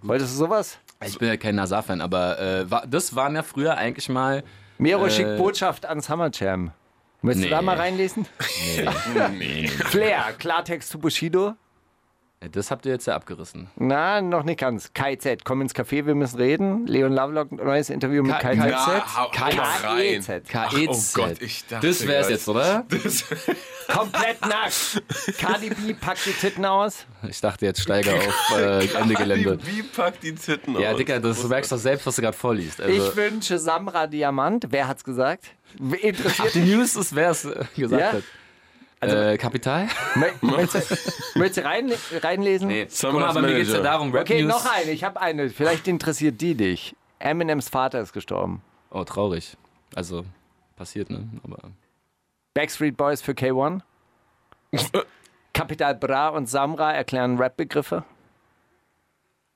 Wolltest 0.02 0.34
du 0.34 0.38
sowas? 0.38 0.78
Ich 1.06 1.18
bin 1.18 1.28
ja 1.28 1.36
kein 1.38 1.56
Nazar-Fan, 1.56 2.00
aber 2.02 2.40
äh, 2.40 2.72
war, 2.72 2.88
das 2.88 3.16
waren 3.16 3.36
ja 3.36 3.44
früher 3.44 3.78
eigentlich 3.78 4.08
mal. 4.08 4.44
Mero 4.78 5.06
Äh, 5.08 5.12
schickt 5.12 5.38
Botschaft 5.38 5.86
an 5.86 6.00
Summer 6.02 6.30
Jam. 6.34 6.72
Möchtest 7.22 7.44
Nee. 7.44 7.50
du 7.50 7.56
da 7.56 7.62
mal 7.62 7.76
reinlesen? 7.78 8.26
Nee, 8.76 8.88
nee. 9.38 9.68
Flair, 9.68 10.34
Klartext 10.40 10.90
zu 10.90 10.98
Bushido. 11.00 11.56
Ja, 12.42 12.48
Das 12.50 12.72
habt 12.72 12.86
ihr 12.86 12.92
jetzt 12.92 13.06
ja 13.08 13.16
abgerissen. 13.16 13.70
Na, 13.76 14.22
noch 14.22 14.44
nicht 14.44 14.60
ganz. 14.60 14.92
KZ, 14.94 15.44
komm 15.46 15.62
ins 15.62 15.76
Café, 15.76 16.06
wir 16.06 16.16
müssen 16.16 16.38
reden. 16.38 16.88
Leon 16.88 17.14
Lovelock, 17.14 17.52
neues 17.52 17.90
Interview 17.90 18.24
mit 18.24 18.40
KZ. 18.40 18.60
KEZ. 19.32 20.48
KEZ. 20.50 20.88
oh 20.88 21.22
Gott, 21.22 21.42
ich 21.42 21.66
dachte 21.68 21.88
Das 21.88 22.08
wär's 22.08 22.30
jetzt, 22.30 22.48
oder? 22.50 22.86
Komplett 23.88 24.42
nackt. 24.42 25.04
Cardi 25.38 25.70
B 25.70 25.94
packt 25.94 26.26
die 26.26 26.32
Titten 26.34 26.66
aus. 26.66 27.06
Ich 27.28 27.42
dachte 27.42 27.66
jetzt 27.66 27.82
Steiger 27.82 28.14
auf 28.16 28.58
äh, 28.58 28.86
Ende 28.96 29.14
Gelände. 29.16 29.60
Wie 29.66 29.84
packt 29.84 30.24
die 30.24 30.34
Titten 30.34 30.80
Ja, 30.80 30.92
aus? 30.92 30.98
Dicker, 30.98 31.20
das 31.20 31.44
merkst 31.48 31.72
du 31.72 31.76
doch 31.76 31.82
selbst, 31.82 32.06
was 32.08 32.16
du 32.16 32.22
gerade 32.22 32.38
vorliest. 32.38 32.82
Also, 32.82 33.10
Ich 33.10 33.16
wünsche 33.16 33.60
Samra 33.60 34.08
Diamant. 34.08 34.68
Wer 34.70 34.88
hat's 34.88 35.04
gesagt? 35.04 35.46
Interessiert 36.02 36.54
die 36.56 36.62
News 36.62 36.96
ist, 36.96 37.14
wer 37.16 37.32
es 37.32 37.46
äh, 37.46 37.66
gesagt 37.76 38.02
Ja? 38.02 38.12
hat. 38.14 38.24
Äh, 39.02 39.38
Kapital? 39.38 39.88
Mö- 40.16 40.32
Möchtest 41.36 41.58
du, 41.58 41.64
rein, 41.66 41.92
reinlesen? 42.22 42.68
Nee, 42.68 42.88
guck 43.02 43.14
mal, 43.14 43.26
aber 43.30 43.42
mir 43.42 43.56
geht's 43.56 43.70
ja 43.70 43.78
Manager. 43.78 43.84
darum, 43.84 44.12
Rap 44.14 44.22
Okay, 44.24 44.44
News. 44.44 44.52
noch 44.64 44.72
eine. 44.74 44.92
Ich 44.92 45.04
habe 45.04 45.20
eine. 45.20 45.50
Vielleicht 45.50 45.88
interessiert 45.88 46.40
die 46.42 46.56
dich. 46.56 46.96
Eminems 47.20 47.70
Vater 47.70 48.00
ist 48.02 48.14
gestorben. 48.14 48.62
Oh, 48.92 49.04
traurig. 49.04 49.58
Also, 49.96 50.24
passiert, 50.76 51.10
ne? 51.10 51.28
Aber 51.44 51.58
Backstreet 52.54 52.96
Boys 52.98 53.22
für 53.22 53.32
K1. 53.34 53.82
Capital 55.54 55.96
Bra 55.96 56.30
und 56.30 56.48
Samra 56.48 56.94
erklären 56.94 57.38
Rap-Begriffe. 57.38 58.04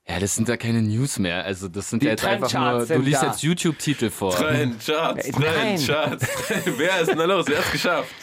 ja, 0.08 0.19
das 0.19 0.36
sind 0.36 0.47
ja 0.49 0.58
keine 0.58 0.81
News 0.81 1.17
mehr. 1.19 1.43
Also, 1.45 1.67
das 1.69 1.89
sind 1.89 2.01
Die 2.01 2.08
ja 2.08 2.12
jetzt 2.12 2.25
einfach 2.25 2.51
nur, 2.53 2.86
du 2.86 2.99
liest 2.99 3.23
da. 3.23 3.27
jetzt 3.27 3.41
YouTube-Titel 3.43 4.10
vor. 4.10 4.31
Trendcharts, 4.36 5.31
nein. 5.31 5.41
Trendcharts. 5.77 6.27
Wer 6.77 7.01
ist 7.01 7.12
denn 7.12 7.17
da 7.17 7.25
los? 7.25 7.45
Wer 7.47 7.58
hat's 7.60 7.71
geschafft? 7.71 8.13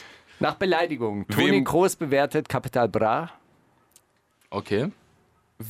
Nach 0.42 0.54
Beleidigung. 0.56 1.26
Toni 1.28 1.52
Wem- 1.52 1.64
Groß 1.64 1.96
bewertet 1.96 2.48
Capital 2.48 2.88
Bra. 2.88 3.30
Okay. 4.50 4.90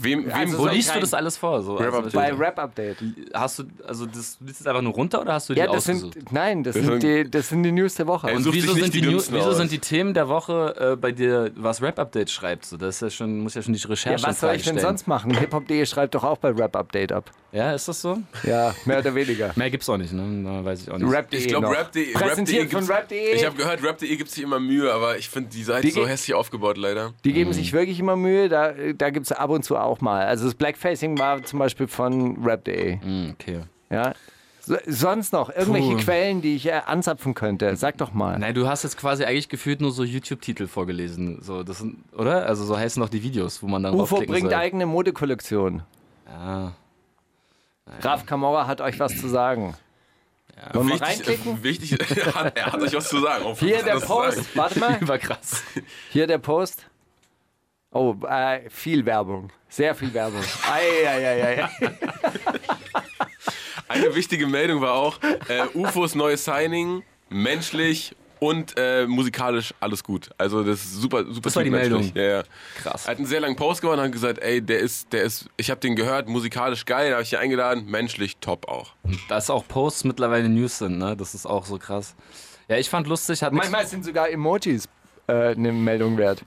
Wem, 0.00 0.24
wem 0.26 0.32
Also 0.32 0.58
Wo 0.58 0.62
so 0.64 0.68
liest 0.68 0.94
du 0.94 1.00
das 1.00 1.14
alles 1.14 1.36
vor? 1.36 1.62
So, 1.62 1.76
Rap 1.76 1.94
also. 1.94 2.10
Bei 2.18 2.32
Rap 2.32 2.58
Update. 2.58 2.96
hast 3.34 3.58
du, 3.60 3.64
also 3.86 4.06
das 4.06 4.38
du 4.38 4.44
liest 4.46 4.60
es 4.60 4.66
einfach 4.66 4.82
nur 4.82 4.92
runter 4.92 5.20
oder 5.20 5.34
hast 5.34 5.48
du 5.48 5.54
die 5.54 5.60
Ja, 5.60 5.66
das 5.66 5.76
ausgesucht? 5.88 6.14
sind, 6.14 6.32
nein, 6.32 6.62
das 6.62 6.74
sind, 6.74 7.02
die, 7.02 7.30
das 7.30 7.48
sind 7.48 7.62
die 7.62 7.72
News 7.72 7.94
der 7.94 8.06
Woche. 8.06 8.28
Ey, 8.28 8.36
Und 8.36 8.52
wieso, 8.52 8.72
sind 8.74 8.86
die 8.94 9.00
die, 9.00 9.06
New- 9.06 9.10
Dümmsten 9.12 9.34
wieso 9.36 9.52
sind 9.52 9.70
die 9.72 9.78
Themen 9.78 10.14
der 10.14 10.28
Woche 10.28 10.92
äh, 10.92 10.96
bei 10.96 11.12
dir, 11.12 11.50
was 11.56 11.82
Rap 11.82 11.98
Update 11.98 12.30
schreibt? 12.30 12.64
So, 12.66 12.76
das 12.76 12.96
ist 12.96 13.00
ja 13.02 13.10
schon, 13.10 13.40
muss 13.40 13.54
ja 13.54 13.62
schon 13.62 13.74
die 13.74 13.80
ja, 13.80 13.88
Recherche 13.88 14.26
was 14.26 14.40
soll 14.40 14.50
ich 14.54 14.62
denn 14.62 14.74
stellen. 14.78 14.80
sonst 14.96 15.06
machen? 15.08 15.36
Hiphop.de 15.36 15.84
schreibt 15.86 16.14
doch 16.14 16.24
auch 16.24 16.38
bei 16.38 16.50
Rap 16.50 16.76
Update 16.76 17.12
ab. 17.12 17.30
Ja, 17.52 17.72
ist 17.74 17.86
das 17.86 18.00
so? 18.00 18.16
Ja, 18.44 18.74
mehr 18.86 19.00
oder 19.00 19.14
weniger. 19.14 19.52
Mehr 19.56 19.70
gibt's 19.70 19.86
auch 19.90 19.98
nicht, 19.98 20.12
ne? 20.14 20.64
Weiß 20.64 20.82
ich 20.84 20.90
auch 20.90 20.96
nicht. 20.96 21.12
Rap.de 21.12 21.38
Ich 21.38 21.48
glaube. 21.48 21.68
Rap.de. 21.68 22.12
Präsentiert 22.14 22.70
von 22.70 22.80
gibt's- 22.80 22.88
Rap.de. 22.96 23.34
Ich 23.34 23.44
habe 23.44 23.56
gehört, 23.56 23.82
Rap.de 23.82 24.16
gibt 24.16 24.30
sich 24.30 24.42
immer 24.42 24.58
Mühe, 24.58 24.90
aber 24.90 25.18
ich 25.18 25.28
finde 25.28 25.50
die 25.50 25.62
Seite 25.62 25.82
Die 25.86 25.90
so 25.90 26.06
hässlich 26.06 26.32
aufgebaut, 26.34 26.78
leider. 26.78 27.12
Die 27.24 27.28
Mhm. 27.30 27.34
geben 27.34 27.52
sich 27.52 27.74
wirklich 27.74 27.98
immer 28.00 28.16
Mühe, 28.16 28.48
da, 28.48 28.72
da 28.96 29.10
gibt 29.10 29.26
es 29.26 29.32
ab 29.32 29.50
und 29.50 29.64
zu 29.66 29.76
auch 29.84 30.00
mal. 30.00 30.26
Also 30.26 30.44
das 30.46 30.54
Blackfacing 30.54 31.18
war 31.18 31.42
zum 31.42 31.58
Beispiel 31.58 31.86
von 31.86 32.42
Rap.de. 32.44 33.00
Hm, 33.00 33.34
okay. 33.38 33.60
Ja. 33.90 34.12
So, 34.60 34.76
sonst 34.86 35.32
noch 35.32 35.50
irgendwelche 35.50 35.96
Puh. 35.96 36.02
Quellen, 36.02 36.40
die 36.40 36.54
ich 36.54 36.66
äh, 36.66 36.80
anzapfen 36.86 37.34
könnte? 37.34 37.74
Sag 37.74 37.98
doch 37.98 38.12
mal. 38.12 38.38
Nein, 38.38 38.54
du 38.54 38.68
hast 38.68 38.84
jetzt 38.84 38.96
quasi 38.96 39.24
eigentlich 39.24 39.48
gefühlt 39.48 39.80
nur 39.80 39.90
so 39.90 40.04
YouTube-Titel 40.04 40.68
vorgelesen. 40.68 41.42
So, 41.42 41.64
das 41.64 41.78
sind, 41.78 41.96
oder? 42.16 42.46
Also 42.46 42.64
so 42.64 42.78
heißen 42.78 43.02
doch 43.02 43.08
die 43.08 43.24
Videos, 43.24 43.62
wo 43.62 43.66
man 43.66 43.82
dann 43.82 43.94
UFO 43.94 44.20
bringt 44.20 44.50
soll. 44.50 44.54
eigene 44.54 44.86
Modekollektion. 44.86 45.82
Ja. 46.28 46.74
Raf 48.00 48.24
Kamora 48.24 48.68
hat 48.68 48.80
euch 48.80 49.00
was 49.00 49.18
zu 49.18 49.28
sagen. 49.28 49.74
Wollen 50.72 50.88
wir 50.88 51.00
reinklicken? 51.00 51.62
wichtig 51.62 51.98
er, 52.16 52.34
hat, 52.34 52.56
er 52.56 52.72
hat 52.72 52.80
euch 52.80 52.94
was 52.94 53.08
zu 53.08 53.20
sagen. 53.20 53.44
Auf 53.44 53.58
Hier 53.58 53.82
der 53.82 53.94
er. 53.94 54.00
Post. 54.00 54.56
Warte 54.56 54.78
mal. 54.78 54.98
War 55.08 55.18
krass. 55.18 55.64
Hier 56.10 56.26
der 56.26 56.38
Post. 56.38 56.86
Oh, 57.90 58.14
äh, 58.28 58.70
viel 58.70 59.04
Werbung. 59.04 59.50
Sehr 59.72 59.94
viel 59.94 60.12
Werbung. 60.12 60.42
Ei, 60.70 61.08
ei, 61.08 61.26
ei, 61.26 61.62
ei. 61.62 61.68
Eine 63.88 64.14
wichtige 64.14 64.46
Meldung 64.46 64.82
war 64.82 64.92
auch, 64.92 65.18
äh, 65.48 65.62
UFOs 65.74 66.14
neues 66.14 66.44
Signing, 66.44 67.02
menschlich 67.30 68.14
und 68.38 68.74
äh, 68.76 69.06
musikalisch 69.06 69.72
alles 69.80 70.04
gut. 70.04 70.28
Also 70.36 70.62
das 70.62 70.80
ist 70.82 71.00
super, 71.00 71.24
super 71.24 71.40
Das 71.44 71.56
war 71.56 71.64
die. 71.64 71.70
Meldung. 71.70 72.12
Ja, 72.14 72.22
ja. 72.22 72.42
Krass. 72.82 73.06
Er 73.06 73.12
hat 73.12 73.16
einen 73.16 73.26
sehr 73.26 73.40
langen 73.40 73.56
Post 73.56 73.80
gemacht 73.80 73.96
und 73.96 74.04
hat 74.04 74.12
gesagt, 74.12 74.40
ey, 74.40 74.60
der 74.60 74.80
ist, 74.80 75.10
der 75.10 75.22
ist, 75.22 75.48
ich 75.56 75.70
habe 75.70 75.80
den 75.80 75.96
gehört, 75.96 76.28
musikalisch 76.28 76.84
geil, 76.84 77.08
da 77.08 77.14
habe 77.14 77.22
ich 77.22 77.32
ihn 77.32 77.38
eingeladen, 77.38 77.86
menschlich 77.86 78.36
top 78.38 78.68
auch. 78.68 78.92
Dass 79.30 79.48
auch 79.48 79.66
Posts 79.66 80.04
mittlerweile 80.04 80.50
News 80.50 80.78
sind, 80.78 80.98
ne? 80.98 81.16
Das 81.16 81.34
ist 81.34 81.46
auch 81.46 81.64
so 81.64 81.78
krass. 81.78 82.14
Ja, 82.68 82.76
ich 82.76 82.90
fand 82.90 83.06
lustig, 83.06 83.42
hat 83.42 83.54
Manchmal 83.54 83.86
sind 83.86 84.04
sogar 84.04 84.28
Emojis 84.28 84.86
äh, 85.28 85.32
eine 85.32 85.72
Meldung 85.72 86.18
wert. 86.18 86.44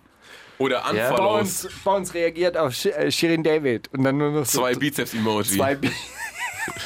Oder 0.57 0.83
Unfollows, 0.89 1.65
uns, 1.65 1.73
bei 1.83 1.95
uns 1.95 2.13
reagiert 2.13 2.57
auf 2.57 2.73
Sh 2.73 2.87
äh, 2.87 3.11
Shirin 3.11 3.43
David 3.43 3.89
und 3.93 4.03
dann 4.03 4.17
nur 4.17 4.31
noch 4.31 4.45
so 4.45 4.59
zwei 4.61 4.73
Bizeps-Emoji. 4.73 5.57
zwei 5.57 5.75
Bi 5.75 5.91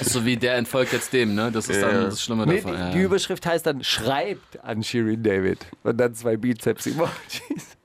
so 0.01 0.25
wie 0.25 0.38
der 0.38 0.55
entfolgt 0.55 0.93
jetzt 0.93 1.13
dem, 1.13 1.36
ne? 1.36 1.51
Das 1.51 1.69
ist 1.69 1.82
Ja, 1.82 1.88
dann 1.88 1.95
ja. 1.95 2.03
das 2.05 2.21
Schlimme 2.21 2.45
nee, 2.45 2.58
davon. 2.58 2.73
die, 2.73 2.79
ja. 2.79 2.91
die 2.91 3.01
Überschrift 3.01 3.45
heißt 3.45 3.65
dann 3.65 3.84
schreibt 3.84 4.63
an 4.63 4.84
Shirin 4.84 5.23
David 5.23 5.65
und 5.84 5.97
dann 5.97 6.13
zwei 6.15 6.38
Bizeps-Emojis. 6.38 7.77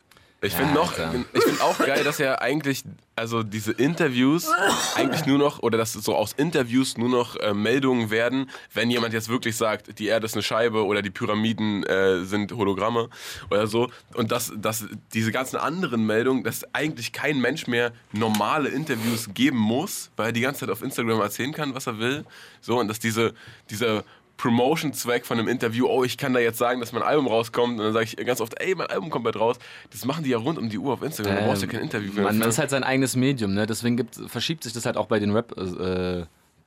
Ich 0.45 0.55
finde 0.55 0.75
noch, 0.75 0.93
ich 1.33 1.43
finde 1.43 1.63
auch 1.63 1.79
geil, 1.79 2.05
dass 2.05 2.21
er 2.21 2.43
eigentlich, 2.43 2.85
also 3.17 3.43
diese 3.43 3.73
Interviews 3.73 4.51
eigentlich 4.95 5.25
nur 5.25 5.39
noch, 5.39 5.61
oder 5.61 5.79
dass 5.79 5.95
so 5.95 6.15
aus 6.15 6.35
Interviews 6.35 6.99
nur 6.99 7.09
noch 7.09 7.37
äh, 7.37 7.55
Meldungen 7.55 8.11
werden, 8.11 8.51
wenn 8.75 8.91
jemand 8.91 9.15
jetzt 9.15 9.31
wirklich 9.31 9.57
sagt, 9.57 9.99
die 9.99 10.07
Erde 10.07 10.27
ist 10.27 10.35
eine 10.35 10.43
Scheibe 10.43 10.85
oder 10.85 11.01
die 11.01 11.09
Pyramiden 11.11 11.83
äh, 11.85 12.25
sind 12.25 12.53
Hologramme 12.53 13.09
oder 13.51 13.67
so. 13.67 13.91
Und 14.13 14.33
dass, 14.33 14.53
dass 14.55 14.85
diese 15.15 15.33
ganzen 15.33 15.57
anderen 15.57 16.05
Meldungen, 16.05 16.45
dass 16.45 16.63
eigentlich 16.75 17.13
kein 17.13 17.41
Mensch 17.41 17.67
mehr 17.67 17.93
normale 18.13 18.69
Interviews 18.69 19.31
geben 19.33 19.59
muss, 19.59 20.11
weil 20.17 20.27
er 20.27 20.33
die 20.33 20.43
ganze 20.43 20.61
Zeit 20.61 20.71
auf 20.71 20.83
Instagram 20.83 21.23
erzählen 21.23 21.53
kann, 21.53 21.75
was 21.75 21.87
er 21.87 21.99
will. 21.99 22.25
So, 22.61 22.79
und 22.79 22.89
dass 22.89 22.99
diese, 22.99 23.33
dieser 23.71 24.05
Promotion-Zweck 24.37 25.25
von 25.27 25.39
einem 25.39 25.49
Interview, 25.49 25.87
oh, 25.87 26.05
ich 26.05 26.19
kann 26.19 26.33
da 26.35 26.41
jetzt 26.41 26.59
sagen, 26.59 26.81
dass 26.81 26.93
mein 26.93 27.03
Album 27.03 27.27
rauskommt. 27.27 27.79
Und 27.79 27.85
dann 27.85 27.93
sage 27.93 28.05
ich 28.07 28.17
ganz 28.27 28.41
oft, 28.41 28.61
ey, 28.61 28.75
mein 28.75 28.89
Album 28.89 29.11
kommt 29.11 29.25
bald 29.25 29.37
raus. 29.37 29.57
Das 29.91 30.05
machen 30.05 30.25
die 30.25 30.31
ja 30.31 30.39
rund 30.39 30.59
um 30.59 30.69
die 30.69 30.79
Uhr 30.79 30.93
auf 30.93 31.03
Instagram. 31.03 31.35
Da 31.37 31.47
brauchst 31.47 31.63
du 31.63 31.67
ja 31.67 31.73
kein 31.73 31.83
Interview 31.83 32.13
für. 32.13 32.23
Man, 32.23 32.39
das 32.41 32.49
ist 32.55 32.59
halt 32.59 32.71
sein 32.71 32.85
eigenes 32.85 33.17
Medium, 33.17 33.55
ne? 33.55 33.67
Deswegen 33.67 33.97
gibt, 33.97 34.17
verschiebt 34.27 34.65
sich 34.65 34.73
das 34.73 34.87
halt 34.87 34.97
auch 34.97 35.07
bei 35.07 35.19
den 35.19 35.31
Rap. 35.31 35.57
Äh, 35.59 36.25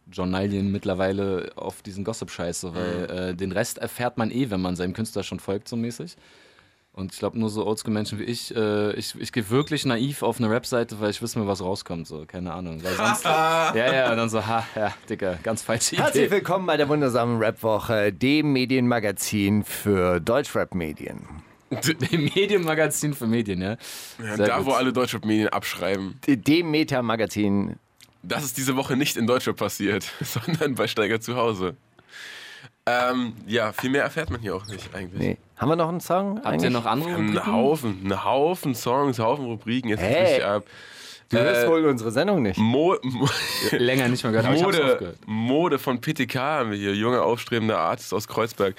Journalien 0.10 0.72
mittlerweile 0.72 1.52
auf 1.58 1.82
diesen 1.82 2.06
Gossip-Scheiß, 2.06 2.62
so, 2.62 2.74
weil 2.74 3.00
Mhm. 3.00 3.10
äh, 3.10 3.34
den 3.36 3.52
Rest 3.52 3.78
erfährt 3.78 4.18
man 4.18 4.32
eh, 4.32 4.50
wenn 4.50 4.62
man 4.62 4.78
seinem 4.78 4.94
Künstler 4.94 5.22
schon 5.22 5.40
folgt, 5.42 5.68
so 5.68 5.76
mäßig. 5.76 6.16
Und 6.98 7.14
ich 7.14 7.20
glaube, 7.20 7.38
nur 7.38 7.52
so 7.52 7.64
Oldschool-Menschen 7.64 8.18
wie 8.18 8.24
ich, 8.24 8.56
äh, 8.56 8.92
ich, 8.94 9.14
ich 9.20 9.32
gehe 9.32 9.52
wirklich 9.52 9.86
naiv 9.86 10.24
auf 10.24 10.40
eine 10.40 10.50
Rap-Seite, 10.50 11.00
weil 11.00 11.12
ich 11.12 11.22
wissen 11.22 11.40
will, 11.40 11.48
was 11.48 11.62
rauskommt, 11.62 12.08
so, 12.08 12.26
keine 12.26 12.52
Ahnung. 12.54 12.84
Weil 12.84 12.96
sonst, 12.96 13.24
ja, 13.26 13.76
ja, 13.76 14.10
und 14.10 14.18
dann 14.18 14.30
so, 14.30 14.44
ha, 14.44 14.66
ja, 14.76 14.96
Dicker, 15.08 15.38
ganz 15.44 15.62
falsche 15.62 15.96
Herzlich 15.98 16.24
Idee. 16.24 16.32
willkommen 16.32 16.66
bei 16.66 16.76
der 16.76 16.90
wundersamen 16.90 17.38
Rap-Woche, 17.38 18.12
dem 18.12 18.52
Medienmagazin 18.52 19.64
für 19.64 20.20
Deutschrap-Medien. 20.20 21.20
Medienmagazin 22.12 23.14
für 23.14 23.28
Medien, 23.28 23.62
ja. 23.62 23.78
Ja, 24.18 24.36
da, 24.36 24.58
gut. 24.58 24.66
wo 24.66 24.72
alle 24.72 24.92
Deutschrap-Medien 24.92 25.50
abschreiben. 25.50 26.20
Dem 26.26 26.72
Meta-Magazin. 26.72 27.76
Das 28.24 28.44
ist 28.44 28.58
diese 28.58 28.76
Woche 28.76 28.98
nicht 28.98 29.18
in 29.18 29.28
Deutschrap 29.28 29.58
passiert, 29.58 30.12
sondern 30.22 30.74
bei 30.74 30.88
Steiger 30.88 31.22
zu 31.22 31.36
Hause. 31.36 31.78
Ähm, 32.88 33.34
ja, 33.46 33.72
viel 33.72 33.92
mehr 33.92 34.02
erfährt 34.02 34.32
man 34.32 34.42
hier 34.42 34.56
auch 34.56 34.66
nicht 34.66 34.96
eigentlich. 34.96 35.20
Nee. 35.20 35.38
Haben 35.58 35.70
wir 35.70 35.76
noch 35.76 35.90
einen 35.90 36.00
Song? 36.02 36.40
Habt 36.44 36.62
ihr 36.62 36.70
noch 36.70 36.86
andere? 36.86 37.12
Haben 37.12 37.20
einen 37.20 37.30
Rubriken? 37.38 37.52
Haufen, 37.52 38.00
einen 38.04 38.24
Haufen 38.24 38.76
Songs, 38.76 39.20
einen 39.20 39.28
Haufen 39.28 39.46
Rubriken. 39.46 39.90
Jetzt 39.90 40.02
Hey. 40.02 40.42
ab. 40.42 40.64
Du 41.30 41.38
hörst 41.38 41.66
Äh, 41.66 41.68
wohl 41.70 41.86
unsere 41.86 42.12
Sendung 42.12 42.42
nicht. 42.42 42.58
Mo 42.58 42.96
Mo 43.04 43.28
Länger 43.72 44.08
nicht 44.08 44.24
mehr 44.24 44.32
gehört, 44.32 44.46
aber 44.48 44.56
ich 44.56 44.64
hab's 44.64 44.78
Mode, 44.78 44.94
aufgehört. 44.94 45.18
Mode 45.26 45.80
von 45.80 46.00
PTK 46.00 46.36
haben 46.40 46.72
wir 46.72 46.78
hier, 46.78 46.94
junger 46.96 47.24
aufstrebender 47.24 47.78
Artist 47.80 48.14
aus 48.14 48.28
Kreuzberg. 48.28 48.76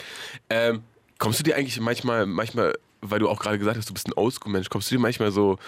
Ähm, 0.49 0.83
kommst 1.19 1.41
du 1.41 1.43
dir 1.43 1.57
eigentlich 1.57 1.79
manchmal, 1.81 2.25
manchmal, 2.25 2.73
weil 3.03 3.19
du 3.19 3.29
auch 3.29 3.38
gerade 3.38 3.59
gesagt 3.59 3.77
hast, 3.77 3.91
du 3.91 3.93
bist 3.93 4.09
ein 4.09 4.14
Oldschool-Mensch, 4.17 4.71
kommst 4.71 4.91
du 4.91 4.95
dir 4.95 5.01
manchmal 5.01 5.31
so 5.31 5.59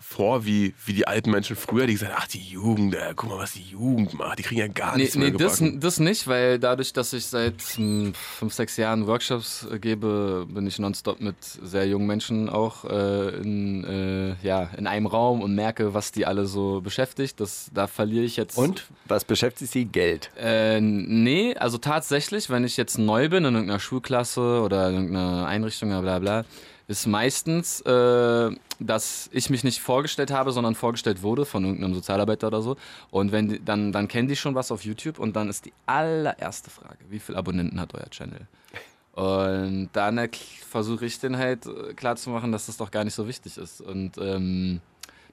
vor 0.00 0.44
wie, 0.44 0.74
wie 0.86 0.92
die 0.92 1.06
alten 1.06 1.30
Menschen 1.30 1.56
früher, 1.56 1.86
die 1.86 1.94
gesagt 1.94 2.12
haben, 2.12 2.22
ach 2.22 2.28
die 2.28 2.40
Jugend, 2.40 2.94
äh, 2.94 3.12
guck 3.16 3.30
mal, 3.30 3.38
was 3.38 3.52
die 3.52 3.62
Jugend 3.62 4.14
macht, 4.14 4.38
die 4.38 4.42
kriegen 4.42 4.60
ja 4.60 4.68
gar 4.68 4.92
Nee, 4.96 5.02
nichts 5.02 5.16
nee 5.16 5.30
mehr 5.30 5.38
das, 5.38 5.58
gebacken. 5.58 5.80
das 5.80 6.00
nicht, 6.00 6.26
weil 6.26 6.58
dadurch, 6.58 6.92
dass 6.92 7.12
ich 7.12 7.26
seit 7.26 7.60
hm, 7.74 8.12
fünf, 8.14 8.52
sechs 8.54 8.76
Jahren 8.76 9.06
Workshops 9.06 9.66
äh, 9.70 9.78
gebe, 9.78 10.46
bin 10.48 10.66
ich 10.66 10.78
nonstop 10.78 11.20
mit 11.20 11.36
sehr 11.42 11.86
jungen 11.86 12.06
Menschen 12.06 12.48
auch 12.48 12.84
äh, 12.84 13.28
in, 13.40 13.84
äh, 13.84 14.46
ja, 14.46 14.70
in 14.76 14.86
einem 14.86 15.06
Raum 15.06 15.42
und 15.42 15.54
merke, 15.54 15.94
was 15.94 16.12
die 16.12 16.26
alle 16.26 16.46
so 16.46 16.80
beschäftigt. 16.80 17.40
Das, 17.40 17.70
da 17.74 17.86
verliere 17.86 18.24
ich 18.24 18.36
jetzt. 18.36 18.56
Und 18.56 18.86
was 19.06 19.24
beschäftigt 19.24 19.72
Sie? 19.72 19.84
Geld. 19.84 20.30
Äh, 20.38 20.80
nee, 20.80 21.54
also 21.56 21.78
tatsächlich, 21.78 22.50
wenn 22.50 22.64
ich 22.64 22.76
jetzt 22.76 22.98
neu 22.98 23.28
bin 23.28 23.44
in 23.44 23.54
irgendeiner 23.54 23.80
Schulklasse 23.80 24.62
oder 24.62 24.88
in 24.88 24.94
irgendeiner 24.94 25.46
Einrichtung, 25.46 25.88
bla 25.90 26.00
bla 26.00 26.18
bla, 26.18 26.44
ist 26.86 27.06
meistens, 27.06 27.80
äh, 27.82 28.50
dass 28.80 29.28
ich 29.32 29.50
mich 29.50 29.64
nicht 29.64 29.80
vorgestellt 29.80 30.30
habe, 30.30 30.52
sondern 30.52 30.74
vorgestellt 30.74 31.22
wurde 31.22 31.44
von 31.44 31.64
irgendeinem 31.64 31.94
Sozialarbeiter 31.94 32.46
oder 32.48 32.62
so. 32.62 32.76
Und 33.10 33.32
wenn 33.32 33.48
die, 33.48 33.64
dann, 33.64 33.92
dann 33.92 34.08
kennen 34.08 34.28
die 34.28 34.36
schon 34.36 34.54
was 34.54 34.70
auf 34.70 34.84
YouTube 34.84 35.18
und 35.18 35.36
dann 35.36 35.48
ist 35.48 35.64
die 35.64 35.72
allererste 35.86 36.70
Frage, 36.70 36.98
wie 37.08 37.18
viele 37.18 37.38
Abonnenten 37.38 37.80
hat 37.80 37.94
euer 37.94 38.08
Channel? 38.10 38.46
Und 39.12 39.90
dann 39.94 40.28
versuche 40.68 41.06
ich 41.06 41.18
den 41.18 41.36
halt 41.38 41.66
äh, 41.66 41.92
klarzumachen, 41.94 42.52
dass 42.52 42.66
das 42.66 42.76
doch 42.76 42.92
gar 42.92 43.02
nicht 43.02 43.14
so 43.14 43.26
wichtig 43.26 43.58
ist. 43.58 43.80
Und 43.80 44.12
ähm, 44.18 44.80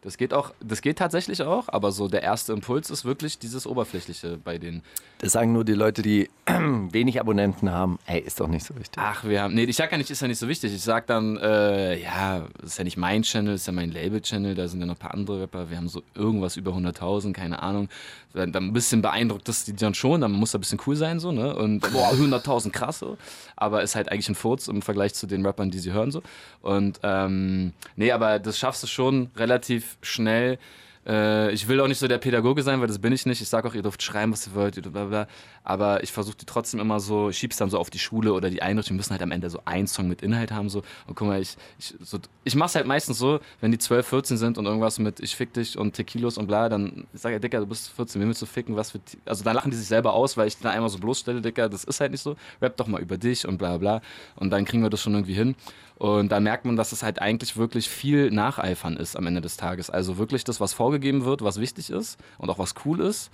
Das 0.06 0.18
geht 0.18 0.36
auch, 0.36 0.54
das 0.60 0.84
geht 0.84 1.00
tatsächlich 1.00 1.42
auch, 1.42 1.68
aber 1.68 1.92
so 1.92 2.08
der 2.08 2.22
erste 2.22 2.54
Impuls 2.54 2.92
ist 2.92 3.06
wirklich 3.06 3.40
dieses 3.40 3.66
Oberflächliche 3.66 4.38
bei 4.38 4.60
denen. 4.60 4.84
Das 5.18 5.32
sagen 5.32 5.52
nur 5.52 5.66
die 5.66 5.74
Leute, 5.74 6.04
die 6.04 6.30
wenig 6.46 7.20
Abonnenten 7.20 7.72
haben. 7.72 7.98
Ey, 8.06 8.20
ist 8.20 8.40
doch 8.40 8.48
nicht 8.48 8.64
so 8.64 8.76
wichtig. 8.76 8.98
Ach, 8.98 9.24
wir 9.24 9.42
haben. 9.42 9.56
Nee, 9.56 9.64
ich 9.64 9.76
sag 9.76 9.92
ja 9.92 9.98
nicht, 9.98 10.12
ist 10.12 10.22
ja 10.22 10.28
nicht 10.28 10.38
so 10.38 10.48
wichtig. 10.48 10.76
Ich 10.76 10.84
sag 10.84 11.08
dann, 11.08 11.38
äh, 11.38 12.00
ja, 12.00 12.46
das 12.62 12.74
ist 12.74 12.78
ja 12.78 12.84
nicht 12.84 12.98
mein 12.98 13.24
Channel, 13.24 13.56
ist 13.56 13.66
ja 13.66 13.74
mein 13.74 13.92
Label-Channel, 13.92 14.54
da 14.54 14.68
sind 14.68 14.80
ja 14.80 14.86
noch 14.86 14.94
ein 14.94 15.00
paar 15.00 15.16
andere 15.16 15.42
Rapper. 15.42 15.72
Wir 15.72 15.78
haben 15.78 15.88
so 15.88 16.04
irgendwas 16.14 16.56
über 16.56 16.74
100.000, 16.74 17.34
keine 17.34 17.64
Ahnung. 17.64 17.90
Dann 18.34 18.54
ein 18.54 18.74
bisschen 18.74 19.02
beeindruckt 19.02 19.48
das 19.48 19.64
die 19.64 19.74
dann 19.74 19.94
schon, 19.94 20.22
dann 20.22 20.34
muss 20.34 20.52
da 20.52 20.58
ein 20.58 20.62
bisschen 20.62 20.80
cool 20.86 20.98
sein, 20.98 21.20
so, 21.20 21.32
ne? 21.32 21.56
Und 21.56 21.80
boah, 21.80 22.12
100.000 22.12 22.70
krass, 22.70 23.00
so. 23.00 23.18
Aber 23.56 23.82
ist 23.82 23.96
halt 23.96 24.12
eigentlich 24.12 24.28
ein 24.28 24.36
Furz 24.36 24.68
im 24.68 24.82
Vergleich 24.82 25.14
zu 25.14 25.26
den 25.26 25.46
Rappern, 25.46 25.72
die 25.72 25.80
sie 25.80 25.94
hören, 25.94 26.12
so. 26.12 26.22
Und, 26.62 27.00
ähm, 27.02 27.72
nee, 27.96 28.12
aber 28.12 28.40
das 28.40 28.60
schaffst 28.60 28.84
du 28.84 28.88
schon 28.88 29.32
relativ 29.38 29.95
schnell. 30.02 30.58
Äh, 31.06 31.52
ich 31.52 31.68
will 31.68 31.80
auch 31.82 31.88
nicht 31.88 32.00
so 32.00 32.08
der 32.08 32.18
Pädagoge 32.18 32.64
sein, 32.64 32.80
weil 32.80 32.88
das 32.88 33.00
bin 33.00 33.14
ich 33.14 33.26
nicht. 33.26 33.42
Ich 33.42 33.50
sage 33.50 33.68
auch, 33.68 33.76
ihr 33.76 33.82
dürft 33.82 34.02
schreiben, 34.02 34.32
was 34.32 34.48
ihr 34.48 34.56
wollt, 34.56 34.82
bla 34.92 35.06
bla. 35.06 35.28
Aber 35.64 36.04
ich 36.04 36.12
versuche 36.12 36.38
die 36.38 36.46
trotzdem 36.46 36.80
immer 36.80 37.00
so, 37.00 37.30
ich 37.30 37.38
schieb's 37.38 37.58
dann 37.58 37.70
so 37.70 37.78
auf 37.78 37.90
die 37.90 38.00
Schule 38.00 38.34
oder 38.34 38.50
die 38.50 38.62
Einrichtung. 38.62 38.96
Die 38.96 38.98
müssen 38.98 39.12
halt 39.12 39.22
am 39.22 39.32
Ende 39.32 39.50
so 39.50 39.60
einen 39.66 39.88
Song 39.88 40.08
mit 40.08 40.22
Inhalt 40.22 40.52
haben. 40.52 40.70
So. 40.70 40.84
Und 41.08 41.16
guck 41.16 41.28
mal, 41.28 41.42
ich, 41.42 41.58
ich, 41.80 41.94
so, 42.02 42.20
ich 42.44 42.56
mach's 42.56 42.76
halt 42.76 42.88
meistens 42.88 43.20
so, 43.20 43.40
wenn 43.62 43.72
die 43.72 43.78
12, 43.78 44.08
14 44.08 44.38
sind 44.38 44.58
und 44.58 44.66
irgendwas 44.66 45.00
mit 45.00 45.20
ich 45.20 45.36
fick 45.36 45.54
dich 45.54 45.78
und 45.78 45.94
Tequilos 45.94 46.38
und 46.38 46.48
bla, 46.48 46.70
dann 46.70 47.06
sag 47.14 47.34
ich, 47.34 47.42
Dicker, 47.42 47.60
du 47.60 47.68
bist 47.68 47.90
14, 47.90 48.22
wie 48.22 48.26
willst 48.26 48.42
du 48.42 48.46
ficken, 48.46 48.76
was 48.76 48.92
für. 48.92 49.00
Also 49.26 49.44
dann 49.44 49.56
lachen 49.56 49.72
die 49.72 49.78
sich 49.78 49.88
selber 49.88 50.14
aus, 50.14 50.38
weil 50.38 50.48
ich 50.48 50.58
da 50.58 50.72
einmal 50.72 50.90
so 50.90 50.98
bloßstelle, 50.98 51.42
Dicker, 51.42 51.70
das 51.70 51.84
ist 51.84 52.00
halt 52.00 52.12
nicht 52.12 52.22
so. 52.22 52.36
Rap 52.62 52.78
doch 52.78 52.88
mal 52.88 53.02
über 53.02 53.18
dich 53.18 53.48
und 53.48 53.58
bla 53.58 53.78
bla. 53.78 54.02
Und 54.36 54.50
dann 54.50 54.66
kriegen 54.66 54.84
wir 54.84 54.90
das 54.90 55.02
schon 55.02 55.14
irgendwie 55.14 55.34
hin. 55.34 55.56
Und 55.98 56.32
da 56.32 56.40
merkt 56.40 56.66
man, 56.66 56.76
dass 56.76 56.92
es 56.92 57.04
halt 57.04 57.22
eigentlich 57.22 57.56
wirklich 57.56 57.88
viel 57.88 58.30
Nacheifern 58.30 58.98
ist 58.98 59.16
am 59.16 59.28
Ende 59.28 59.40
des 59.40 59.56
Tages. 59.56 59.90
Also 59.90 60.18
wirklich 60.18 60.44
das, 60.44 60.60
was 60.60 60.74
vorgegeben 60.96 61.26
wird, 61.26 61.44
was 61.44 61.60
wichtig 61.60 61.90
ist 61.90 62.18
und 62.38 62.50
auch 62.50 62.60
was 62.60 62.74
cool 62.86 63.02
ist. 63.02 63.30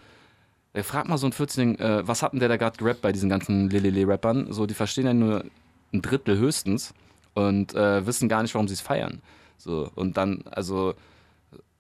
Äh, 0.74 0.84
frag 0.84 1.08
mal 1.08 1.18
so 1.18 1.28
ein 1.28 1.34
14 1.34 1.80
äh, 1.80 2.08
was 2.08 2.24
hat 2.24 2.34
denn 2.34 2.40
der 2.40 2.50
da 2.50 2.58
gerade 2.58 2.78
gerappt 2.78 3.02
bei 3.02 3.12
diesen 3.12 3.30
ganzen 3.30 3.70
Lelele-Rappern? 3.70 4.52
So, 4.52 4.66
die 4.66 4.74
verstehen 4.74 5.06
ja 5.06 5.14
nur 5.14 5.46
ein 5.94 6.02
Drittel 6.02 6.38
höchstens 6.38 6.94
und 7.36 7.76
äh, 7.76 8.06
wissen 8.06 8.30
gar 8.30 8.42
nicht, 8.42 8.56
warum 8.56 8.68
sie 8.68 8.74
es 8.74 8.82
feiern. 8.82 9.22
So, 9.58 9.92
und 9.96 10.18
dann, 10.18 10.44
also 10.50 10.96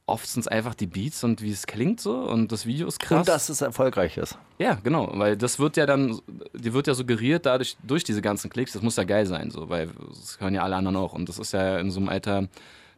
oft 0.05 0.27
sind 0.27 0.41
es 0.41 0.47
einfach 0.47 0.75
die 0.75 0.87
Beats 0.87 1.23
und 1.23 1.41
wie 1.41 1.51
es 1.51 1.65
klingt 1.65 1.99
so 2.01 2.15
und 2.15 2.51
das 2.51 2.65
Video 2.65 2.87
ist 2.87 2.99
krass. 2.99 3.19
Und 3.19 3.27
dass 3.29 3.49
es 3.49 3.61
erfolgreich 3.61 4.17
ist. 4.17 4.37
Ja, 4.59 4.77
genau, 4.83 5.09
weil 5.13 5.37
das 5.37 5.57
wird 5.57 5.77
ja 5.77 5.85
dann, 5.85 6.19
die 6.53 6.73
wird 6.73 6.87
ja 6.87 6.93
suggeriert 6.93 7.45
dadurch, 7.45 7.77
durch 7.81 8.03
diese 8.03 8.21
ganzen 8.21 8.49
Klicks, 8.49 8.73
das 8.73 8.81
muss 8.81 8.97
ja 8.97 9.03
geil 9.03 9.25
sein, 9.25 9.49
so, 9.49 9.69
weil 9.69 9.89
das 10.09 10.39
hören 10.39 10.53
ja 10.53 10.63
alle 10.63 10.75
anderen 10.75 10.97
auch 10.97 11.13
und 11.13 11.27
das 11.29 11.39
ist 11.39 11.53
ja 11.53 11.79
in 11.79 11.89
so 11.91 11.99
einem 11.99 12.09
Alter, 12.09 12.49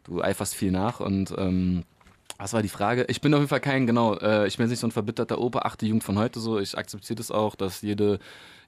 du 0.04 0.22
eiferst 0.22 0.54
viel 0.54 0.72
nach 0.72 1.00
und 1.00 1.32
ähm, 1.38 1.84
was 2.44 2.52
war 2.52 2.60
die 2.60 2.68
Frage? 2.68 3.06
Ich 3.08 3.22
bin 3.22 3.32
auf 3.32 3.40
jeden 3.40 3.48
Fall 3.48 3.60
kein, 3.60 3.86
genau, 3.86 4.16
äh, 4.16 4.46
ich 4.46 4.58
bin 4.58 4.68
nicht 4.68 4.78
so 4.78 4.86
ein 4.86 4.90
verbitterter 4.90 5.38
Opa, 5.38 5.60
achte 5.60 5.86
Jugend 5.86 6.04
von 6.04 6.18
heute 6.18 6.40
so, 6.40 6.58
ich 6.58 6.76
akzeptiere 6.76 7.16
das 7.16 7.30
auch, 7.30 7.54
dass 7.54 7.80
jede 7.80 8.18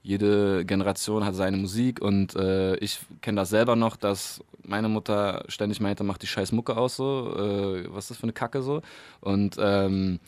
jede 0.02 0.64
Generation 0.64 1.26
hat 1.26 1.34
seine 1.34 1.58
Musik 1.58 2.00
und 2.00 2.34
äh, 2.36 2.76
ich 2.76 3.00
kenne 3.20 3.40
das 3.40 3.50
selber 3.50 3.76
noch, 3.76 3.96
dass 3.96 4.42
meine 4.62 4.88
Mutter 4.88 5.44
ständig 5.48 5.80
meinte, 5.80 6.04
mach 6.04 6.16
die 6.16 6.26
scheiß 6.26 6.52
Mucke 6.52 6.74
aus 6.76 6.96
so, 6.96 7.34
äh, 7.36 7.92
was 7.92 8.04
ist 8.04 8.10
das 8.12 8.16
für 8.16 8.22
eine 8.22 8.32
Kacke 8.32 8.62
so 8.62 8.80
und 9.20 9.56
ähm, 9.58 10.20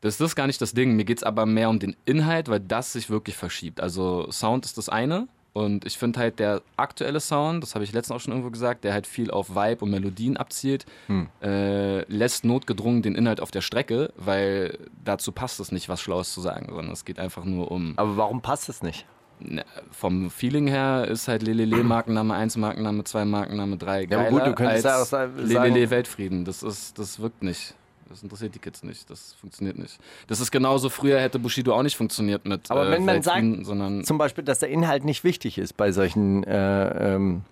das 0.00 0.20
ist 0.20 0.36
gar 0.36 0.46
nicht 0.46 0.60
das 0.60 0.72
Ding, 0.72 0.94
mir 0.94 1.04
geht 1.04 1.18
es 1.18 1.24
aber 1.24 1.44
mehr 1.44 1.70
um 1.70 1.80
den 1.80 1.96
Inhalt, 2.04 2.48
weil 2.48 2.60
das 2.60 2.92
sich 2.92 3.10
wirklich 3.10 3.36
verschiebt. 3.36 3.80
Also 3.80 4.30
Sound 4.30 4.64
ist 4.64 4.78
das 4.78 4.88
eine, 4.88 5.26
und 5.56 5.86
ich 5.86 5.96
finde 5.96 6.20
halt, 6.20 6.38
der 6.38 6.60
aktuelle 6.76 7.18
Sound, 7.18 7.62
das 7.62 7.74
habe 7.74 7.82
ich 7.82 7.90
letztens 7.90 8.14
auch 8.14 8.20
schon 8.20 8.34
irgendwo 8.34 8.50
gesagt, 8.50 8.84
der 8.84 8.92
halt 8.92 9.06
viel 9.06 9.30
auf 9.30 9.56
Vibe 9.56 9.86
und 9.86 9.90
Melodien 9.90 10.36
abzielt, 10.36 10.84
hm. 11.06 11.28
äh, 11.42 12.02
lässt 12.12 12.44
notgedrungen 12.44 13.00
den 13.00 13.14
Inhalt 13.14 13.40
auf 13.40 13.50
der 13.50 13.62
Strecke, 13.62 14.12
weil 14.18 14.78
dazu 15.02 15.32
passt 15.32 15.58
es 15.58 15.72
nicht, 15.72 15.88
was 15.88 16.02
Schlaues 16.02 16.34
zu 16.34 16.42
sagen, 16.42 16.66
sondern 16.68 16.92
es 16.92 17.06
geht 17.06 17.18
einfach 17.18 17.46
nur 17.46 17.70
um. 17.70 17.94
Aber 17.96 18.18
warum 18.18 18.42
passt 18.42 18.68
es 18.68 18.82
nicht? 18.82 19.06
Na, 19.40 19.62
vom 19.92 20.28
Feeling 20.28 20.66
her 20.66 21.08
ist 21.08 21.26
halt 21.26 21.42
Lelele 21.42 21.76
Markenname 21.84 22.34
1, 22.34 22.58
Markenname 22.58 23.04
2, 23.04 23.24
Markenname 23.24 23.78
3 23.78 24.04
geiler 24.04 24.24
ja, 24.24 24.28
gut, 24.28 24.46
du 24.46 24.54
könntest 24.54 24.84
als 24.84 25.04
auch 25.04 25.06
sagen, 25.06 25.38
Lelele 25.38 25.88
Weltfrieden. 25.88 26.44
Das, 26.44 26.62
ist, 26.62 26.98
das 26.98 27.18
wirkt 27.18 27.42
nicht. 27.42 27.74
Das 28.08 28.22
interessiert 28.22 28.54
die 28.54 28.58
Kids 28.58 28.82
nicht. 28.82 29.08
Das 29.10 29.34
funktioniert 29.34 29.78
nicht. 29.78 29.98
Das 30.26 30.40
ist 30.40 30.50
genauso, 30.50 30.88
früher 30.88 31.20
hätte 31.20 31.38
Bushido 31.38 31.74
auch 31.74 31.82
nicht 31.82 31.96
funktioniert 31.96 32.46
mit. 32.46 32.70
Aber 32.70 32.90
wenn 32.90 33.02
äh, 33.02 33.06
man 33.06 33.22
sagt, 33.22 33.44
sondern 33.66 34.04
zum 34.04 34.18
Beispiel, 34.18 34.44
dass 34.44 34.60
der 34.60 34.68
Inhalt 34.68 35.04
nicht 35.04 35.24
wichtig 35.24 35.58
ist 35.58 35.76
bei 35.76 35.92
solchen, 35.92 36.44
äh, 36.44 37.14
ähm, 37.14 37.42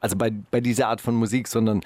also 0.00 0.16
bei, 0.16 0.30
bei 0.30 0.60
dieser 0.60 0.88
Art 0.88 1.00
von 1.00 1.14
Musik, 1.14 1.48
sondern 1.48 1.82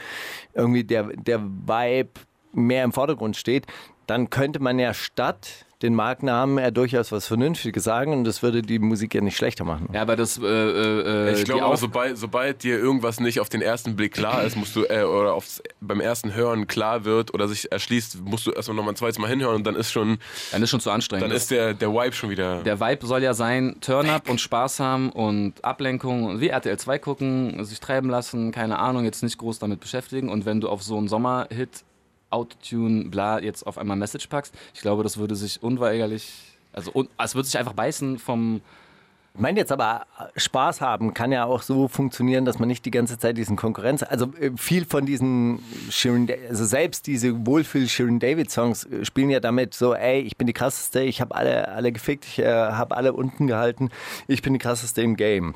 irgendwie 0.55 0.85
der, 0.85 1.05
der 1.05 1.43
Vibe 1.43 2.11
mehr 2.53 2.85
im 2.85 2.93
Vordergrund 2.93 3.37
steht, 3.37 3.66
dann 4.07 4.30
könnte 4.30 4.61
man 4.61 4.78
ja 4.78 4.94
statt 4.94 5.66
den 5.84 5.94
Markennamen 5.94 6.59
ja 6.59 6.70
durchaus 6.70 7.12
was 7.12 7.26
Vernünftiges 7.26 7.84
sagen 7.84 8.12
und 8.12 8.24
das 8.24 8.42
würde 8.42 8.62
die 8.62 8.78
Musik 8.78 9.14
ja 9.14 9.20
nicht 9.20 9.36
schlechter 9.36 9.64
machen. 9.64 9.88
Ja, 9.92 10.02
aber 10.02 10.16
das. 10.16 10.38
Äh, 10.38 10.46
äh, 10.46 11.32
ich 11.34 11.44
glaube, 11.44 11.64
aber 11.64 11.76
sobald, 11.76 12.16
sobald 12.16 12.62
dir 12.62 12.78
irgendwas 12.78 13.20
nicht 13.20 13.38
auf 13.38 13.50
den 13.50 13.61
ersten 13.61 13.94
Blick 13.94 14.14
klar 14.14 14.44
ist, 14.44 14.57
musst 14.57 14.74
du, 14.76 14.84
äh, 14.84 15.02
oder 15.02 15.34
aufs, 15.34 15.62
beim 15.80 16.00
ersten 16.00 16.34
Hören 16.34 16.66
klar 16.66 17.05
wird 17.05 17.34
oder 17.34 17.48
sich 17.48 17.70
erschließt, 17.70 18.24
musst 18.24 18.46
du 18.46 18.52
erstmal 18.52 18.76
nochmal 18.76 18.94
ein 18.94 18.96
zweites 18.96 19.18
Mal 19.18 19.28
hinhören 19.28 19.57
und 19.57 19.66
dann 19.66 19.76
ist 19.76 19.92
schon. 19.92 20.18
Dann 20.52 20.62
ist 20.62 20.70
schon 20.70 20.80
zu 20.80 20.90
anstrengend. 20.90 21.28
Dann 21.28 21.36
ist 21.36 21.50
der, 21.50 21.74
der 21.74 21.92
Vibe 21.92 22.14
schon 22.14 22.30
wieder. 22.30 22.62
Der 22.62 22.80
Vibe 22.80 23.07
soll 23.07 23.22
ja 23.22 23.34
sein, 23.34 23.76
Turn-up 23.82 24.30
und 24.30 24.40
Spaß 24.40 24.80
haben 24.80 25.11
und 25.11 25.62
Ablenkung 25.62 26.24
und 26.24 26.40
wie 26.40 26.48
RTL 26.48 26.78
2 26.78 26.98
gucken, 26.98 27.64
sich 27.64 27.80
treiben 27.80 28.09
lassen, 28.09 28.52
keine 28.52 28.78
Ahnung, 28.78 29.05
jetzt 29.05 29.22
nicht 29.22 29.36
groß 29.36 29.59
damit 29.59 29.80
beschäftigen 29.80 30.30
und 30.30 30.46
wenn 30.46 30.62
du 30.62 30.68
auf 30.70 30.82
so 30.82 30.96
einen 30.96 31.09
Sommerhit 31.09 31.84
Autotune, 32.35 33.05
bla, 33.07 33.41
jetzt 33.41 33.66
auf 33.66 33.78
einmal 33.78 33.97
Message 33.97 34.26
packst. 34.26 34.55
Ich 34.74 34.80
glaube, 34.80 35.03
das 35.03 35.16
würde 35.16 35.37
sich 35.37 35.62
unweigerlich, 35.62 36.32
also 36.72 36.91
un, 36.93 37.09
es 37.22 37.35
würde 37.35 37.47
sich 37.47 37.59
einfach 37.59 37.72
beißen 37.72 38.18
vom. 38.18 38.61
Ich 39.37 39.41
meine 39.41 39.59
jetzt 39.59 39.72
aber, 39.72 40.07
Spaß 40.37 40.80
haben 40.80 41.12
kann 41.12 41.32
ja 41.32 41.45
auch 41.45 41.62
so 41.62 41.89
funktionieren, 41.89 42.45
dass 42.45 42.61
man 42.61 42.68
nicht 42.68 42.85
die 42.85 42.93
ganze 42.93 43.18
Zeit 43.18 43.37
diesen 43.37 43.57
Konkurrenz, 43.57 44.05
also 44.05 44.26
äh, 44.39 44.53
viel 44.57 44.85
von 44.85 45.07
diesen 45.07 45.59
Sharon, 45.91 46.28
also 46.49 46.64
selbst 46.64 47.09
diese 47.09 47.45
Wohlfühl 47.45 47.89
Sharon 47.89 48.20
David 48.20 48.53
Songs 48.53 48.85
äh, 48.85 49.05
spielen 49.05 49.30
ja 49.30 49.41
damit 49.41 49.74
so, 49.74 49.93
ey, 49.93 50.20
ich 50.20 50.37
bin 50.37 50.47
die 50.47 50.53
krasseste, 50.53 51.01
ich 51.01 51.20
habe 51.20 51.35
alle, 51.35 51.66
alle 51.66 51.91
gefickt, 51.91 52.24
ich 52.26 52.39
äh, 52.39 52.47
habe 52.47 52.97
alle 52.97 53.12
unten 53.12 53.49
gehalten, 53.49 53.91
ich 54.28 54.41
bin 54.41 54.53
die 54.53 54.61
krasseste 54.61 55.03
im 55.03 55.16
Game 55.16 55.55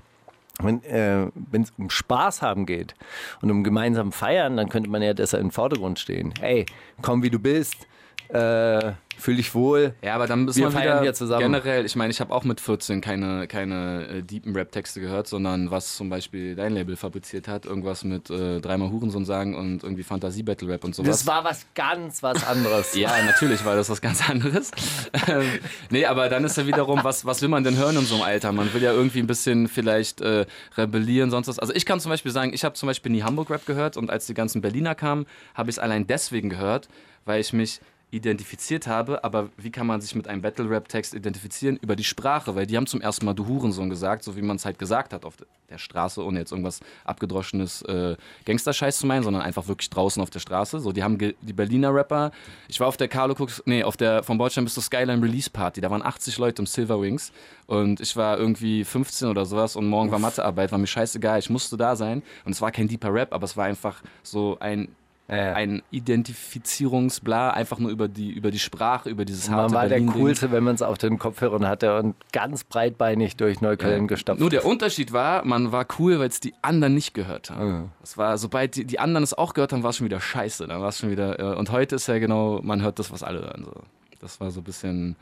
wenn 0.58 0.82
äh, 0.84 1.30
es 1.52 1.72
um 1.78 1.90
Spaß 1.90 2.42
haben 2.42 2.66
geht 2.66 2.94
und 3.40 3.50
um 3.50 3.64
gemeinsam 3.64 4.12
feiern, 4.12 4.56
dann 4.56 4.68
könnte 4.68 4.90
man 4.90 5.02
ja 5.02 5.14
deshalb 5.14 5.42
im 5.42 5.50
Vordergrund 5.50 5.98
stehen. 5.98 6.34
Hey, 6.40 6.66
komm 7.02 7.22
wie 7.22 7.30
du 7.30 7.38
bist, 7.38 7.86
äh, 8.28 8.92
fühl 9.18 9.36
dich 9.36 9.54
wohl. 9.54 9.94
Ja, 10.02 10.14
aber 10.14 10.26
dann 10.26 10.44
müssen 10.44 10.62
wir 10.62 10.70
feiern 10.70 11.02
wieder 11.02 11.14
zusammen. 11.14 11.40
generell, 11.40 11.84
ich 11.84 11.96
meine, 11.96 12.10
ich 12.10 12.20
habe 12.20 12.32
auch 12.32 12.44
mit 12.44 12.60
14 12.60 13.00
keine, 13.00 13.46
keine 13.48 14.06
äh, 14.06 14.22
deepen 14.22 14.54
Rap-Texte 14.54 15.00
gehört, 15.00 15.26
sondern 15.26 15.70
was 15.70 15.96
zum 15.96 16.08
Beispiel 16.08 16.54
dein 16.54 16.72
Label 16.72 16.96
fabriziert 16.96 17.48
hat, 17.48 17.66
irgendwas 17.66 18.04
mit 18.04 18.30
äh, 18.30 18.60
dreimal 18.60 18.90
Hurensohn 18.90 19.24
sagen 19.24 19.56
und 19.56 19.82
irgendwie 19.82 20.04
Fantasie-Battle-Rap 20.04 20.84
und 20.84 20.94
sowas. 20.94 21.10
Das 21.10 21.26
war 21.26 21.44
was 21.44 21.66
ganz 21.74 22.22
was 22.22 22.46
anderes. 22.46 22.94
ja, 22.96 23.10
natürlich 23.24 23.64
war 23.64 23.74
das 23.76 23.90
was 23.90 24.00
ganz 24.00 24.28
anderes. 24.28 24.70
ähm, 25.28 25.44
nee, 25.90 26.06
aber 26.06 26.28
dann 26.28 26.44
ist 26.44 26.56
ja 26.56 26.66
wiederum, 26.66 27.00
was, 27.02 27.24
was 27.26 27.42
will 27.42 27.48
man 27.48 27.64
denn 27.64 27.76
hören 27.76 27.96
in 27.96 28.04
so 28.04 28.14
einem 28.14 28.24
Alter? 28.24 28.52
Man 28.52 28.72
will 28.72 28.82
ja 28.82 28.92
irgendwie 28.92 29.18
ein 29.18 29.26
bisschen 29.26 29.68
vielleicht 29.68 30.20
äh, 30.20 30.46
rebellieren, 30.76 31.30
sonst 31.30 31.48
was. 31.48 31.58
Also 31.58 31.74
ich 31.74 31.86
kann 31.86 31.98
zum 32.00 32.10
Beispiel 32.10 32.32
sagen, 32.32 32.52
ich 32.54 32.64
habe 32.64 32.74
zum 32.74 32.86
Beispiel 32.86 33.10
nie 33.10 33.22
Hamburg-Rap 33.22 33.66
gehört 33.66 33.96
und 33.96 34.10
als 34.10 34.26
die 34.26 34.34
ganzen 34.34 34.60
Berliner 34.60 34.94
kamen, 34.94 35.26
habe 35.54 35.70
ich 35.70 35.76
es 35.76 35.78
allein 35.78 36.06
deswegen 36.06 36.50
gehört, 36.50 36.88
weil 37.24 37.40
ich 37.40 37.52
mich 37.52 37.80
identifiziert 38.10 38.86
habe, 38.86 39.22
aber 39.22 39.50
wie 39.56 39.70
kann 39.70 39.86
man 39.86 40.00
sich 40.00 40.14
mit 40.14 40.28
einem 40.28 40.40
Battle-Rap-Text 40.40 41.14
identifizieren? 41.14 41.76
Über 41.76 41.94
die 41.94 42.04
Sprache, 42.04 42.54
weil 42.54 42.66
die 42.66 42.76
haben 42.76 42.86
zum 42.86 43.02
ersten 43.02 43.26
Mal 43.26 43.34
Du 43.34 43.46
Hurensohn 43.46 43.90
gesagt, 43.90 44.24
so 44.24 44.34
wie 44.36 44.42
man 44.42 44.56
es 44.56 44.64
halt 44.64 44.78
gesagt 44.78 45.12
hat 45.12 45.24
auf 45.26 45.34
der 45.68 45.78
Straße, 45.78 46.24
ohne 46.24 46.38
jetzt 46.38 46.50
irgendwas 46.50 46.80
abgedroschenes 47.04 47.82
äh, 47.82 48.16
Gangsterscheiß 48.46 48.98
zu 48.98 49.06
meinen, 49.06 49.22
sondern 49.22 49.42
einfach 49.42 49.68
wirklich 49.68 49.90
draußen 49.90 50.22
auf 50.22 50.30
der 50.30 50.40
Straße. 50.40 50.80
So, 50.80 50.92
die 50.92 51.02
haben 51.02 51.18
die 51.18 51.52
Berliner 51.52 51.94
Rapper, 51.94 52.30
ich 52.68 52.80
war 52.80 52.86
auf 52.86 52.96
der 52.96 53.08
Carlo 53.08 53.34
Cooks, 53.34 53.62
nee, 53.66 53.82
auf 53.82 53.98
der 53.98 54.22
von 54.22 54.38
Bordstein 54.38 54.64
bis 54.64 54.74
zur 54.74 54.82
Skyline 54.82 55.22
Release 55.22 55.50
Party, 55.50 55.82
da 55.82 55.90
waren 55.90 56.02
80 56.02 56.38
Leute 56.38 56.62
im 56.62 56.66
Silver 56.66 57.00
Wings 57.02 57.32
und 57.66 58.00
ich 58.00 58.16
war 58.16 58.38
irgendwie 58.38 58.84
15 58.84 59.28
oder 59.28 59.44
sowas 59.44 59.76
und 59.76 59.86
morgen 59.86 60.10
war 60.10 60.18
Mathearbeit, 60.18 60.72
war 60.72 60.78
mir 60.78 60.86
scheißegal, 60.86 61.38
ich 61.38 61.50
musste 61.50 61.76
da 61.76 61.94
sein 61.94 62.22
und 62.46 62.52
es 62.52 62.62
war 62.62 62.72
kein 62.72 62.88
deeper 62.88 63.12
Rap, 63.12 63.34
aber 63.34 63.44
es 63.44 63.56
war 63.56 63.66
einfach 63.66 64.02
so 64.22 64.56
ein 64.60 64.88
ja. 65.28 65.52
ein 65.52 65.82
Identifizierungsbla, 65.90 67.50
einfach 67.50 67.78
nur 67.78 67.90
über 67.90 68.08
die, 68.08 68.30
über 68.30 68.50
die 68.50 68.58
Sprache, 68.58 69.10
über 69.10 69.24
dieses 69.24 69.50
harte 69.50 69.74
Man 69.74 69.82
war 69.82 69.88
der 69.88 70.00
Coolste, 70.06 70.50
wenn 70.50 70.64
man 70.64 70.74
es 70.74 70.82
auf 70.82 70.96
den 70.96 71.18
Kopfhörern 71.18 71.68
hatte 71.68 71.98
und 71.98 72.16
ganz 72.32 72.64
breitbeinig 72.64 73.36
durch 73.36 73.60
Neukölln 73.60 74.02
ja. 74.02 74.06
gestapft. 74.06 74.40
Nur 74.40 74.50
der 74.50 74.64
Unterschied 74.64 75.12
war, 75.12 75.44
man 75.44 75.70
war 75.70 75.86
cool, 75.98 76.18
weil 76.18 76.28
es 76.28 76.40
die 76.40 76.54
anderen 76.62 76.94
nicht 76.94 77.12
gehört 77.12 77.50
haben. 77.50 77.68
Ja. 77.68 77.84
Es 78.02 78.16
war, 78.16 78.38
sobald 78.38 78.76
die, 78.76 78.84
die 78.86 78.98
anderen 78.98 79.22
es 79.22 79.34
auch 79.34 79.52
gehört 79.52 79.72
haben, 79.72 79.82
war 79.82 79.90
es 79.90 79.98
schon 79.98 80.06
wieder 80.06 80.20
scheiße. 80.20 80.66
Dann 80.66 80.80
war 80.80 80.88
es 80.88 80.98
schon 80.98 81.10
wieder, 81.10 81.38
äh, 81.38 81.56
und 81.56 81.70
heute 81.70 81.96
ist 81.96 82.06
ja 82.08 82.18
genau, 82.18 82.60
man 82.62 82.82
hört 82.82 82.98
das, 82.98 83.12
was 83.12 83.22
alle 83.22 83.40
hören. 83.40 83.64
So. 83.64 83.82
Das 84.20 84.40
war 84.40 84.50
so 84.50 84.60
ein 84.60 84.64
bisschen, 84.64 85.16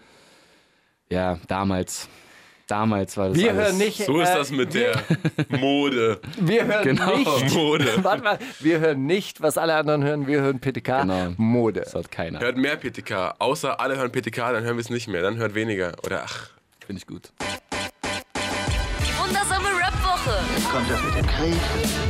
ja, 1.11 1.39
damals. 1.49 2.09
Damals 2.67 3.17
war 3.17 3.29
das 3.29 3.39
Wir 3.39 3.51
alles. 3.51 3.65
hören 3.67 3.79
nicht. 3.79 4.05
So 4.05 4.21
ist 4.21 4.29
äh, 4.31 4.35
das 4.35 4.51
mit 4.51 4.75
der 4.75 5.01
Mode. 5.51 6.21
Wir 6.41 6.65
hören 6.67 6.83
Genau. 6.83 7.17
nicht. 7.17 7.55
Mode. 7.55 7.87
Warte 8.03 8.23
mal, 8.25 8.39
wir 8.61 8.81
hören 8.81 9.07
nicht, 9.07 9.41
was 9.41 9.57
alle 9.57 9.75
anderen 9.77 10.03
hören. 10.03 10.27
Wir 10.27 10.41
hören 10.41 10.59
PTK. 10.61 11.03
Genau. 11.03 11.33
Mode. 11.37 11.81
Das 11.83 11.95
hat 11.95 12.11
keiner. 12.11 12.41
Hört 12.41 12.57
mehr 12.57 12.77
PTK. 12.77 13.35
Außer 13.39 13.79
alle 13.81 13.97
hören 13.97 14.11
PTK, 14.11 14.53
dann 14.53 14.65
hören 14.65 14.77
wir 14.77 14.81
es 14.81 14.91
nicht 14.91 15.07
mehr. 15.07 15.23
Dann 15.23 15.37
hört 15.37 15.55
weniger. 15.55 15.93
Oder 16.05 16.23
ach, 16.25 16.51
Finde 16.85 17.01
ich 17.01 17.07
gut. 17.07 17.31
Die 19.03 19.19
wundersame 19.19 19.69
Rap-Woche 19.69 20.37
Jetzt 20.57 20.71
kommt 20.71 20.91
das 20.91 21.03
mit 21.05 21.15
dem 21.17 21.27
Krieg, 21.27 21.57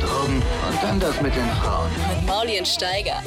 Drogen 0.03 0.35
und 0.37 0.83
dann 0.83 0.99
das 0.99 1.21
mit 1.21 1.35
den 1.35 1.47
Frauen. 1.61 1.89
mit 2.15 2.27
Mauli 2.27 2.57
und 2.59 2.67
Steiger. 2.67 3.21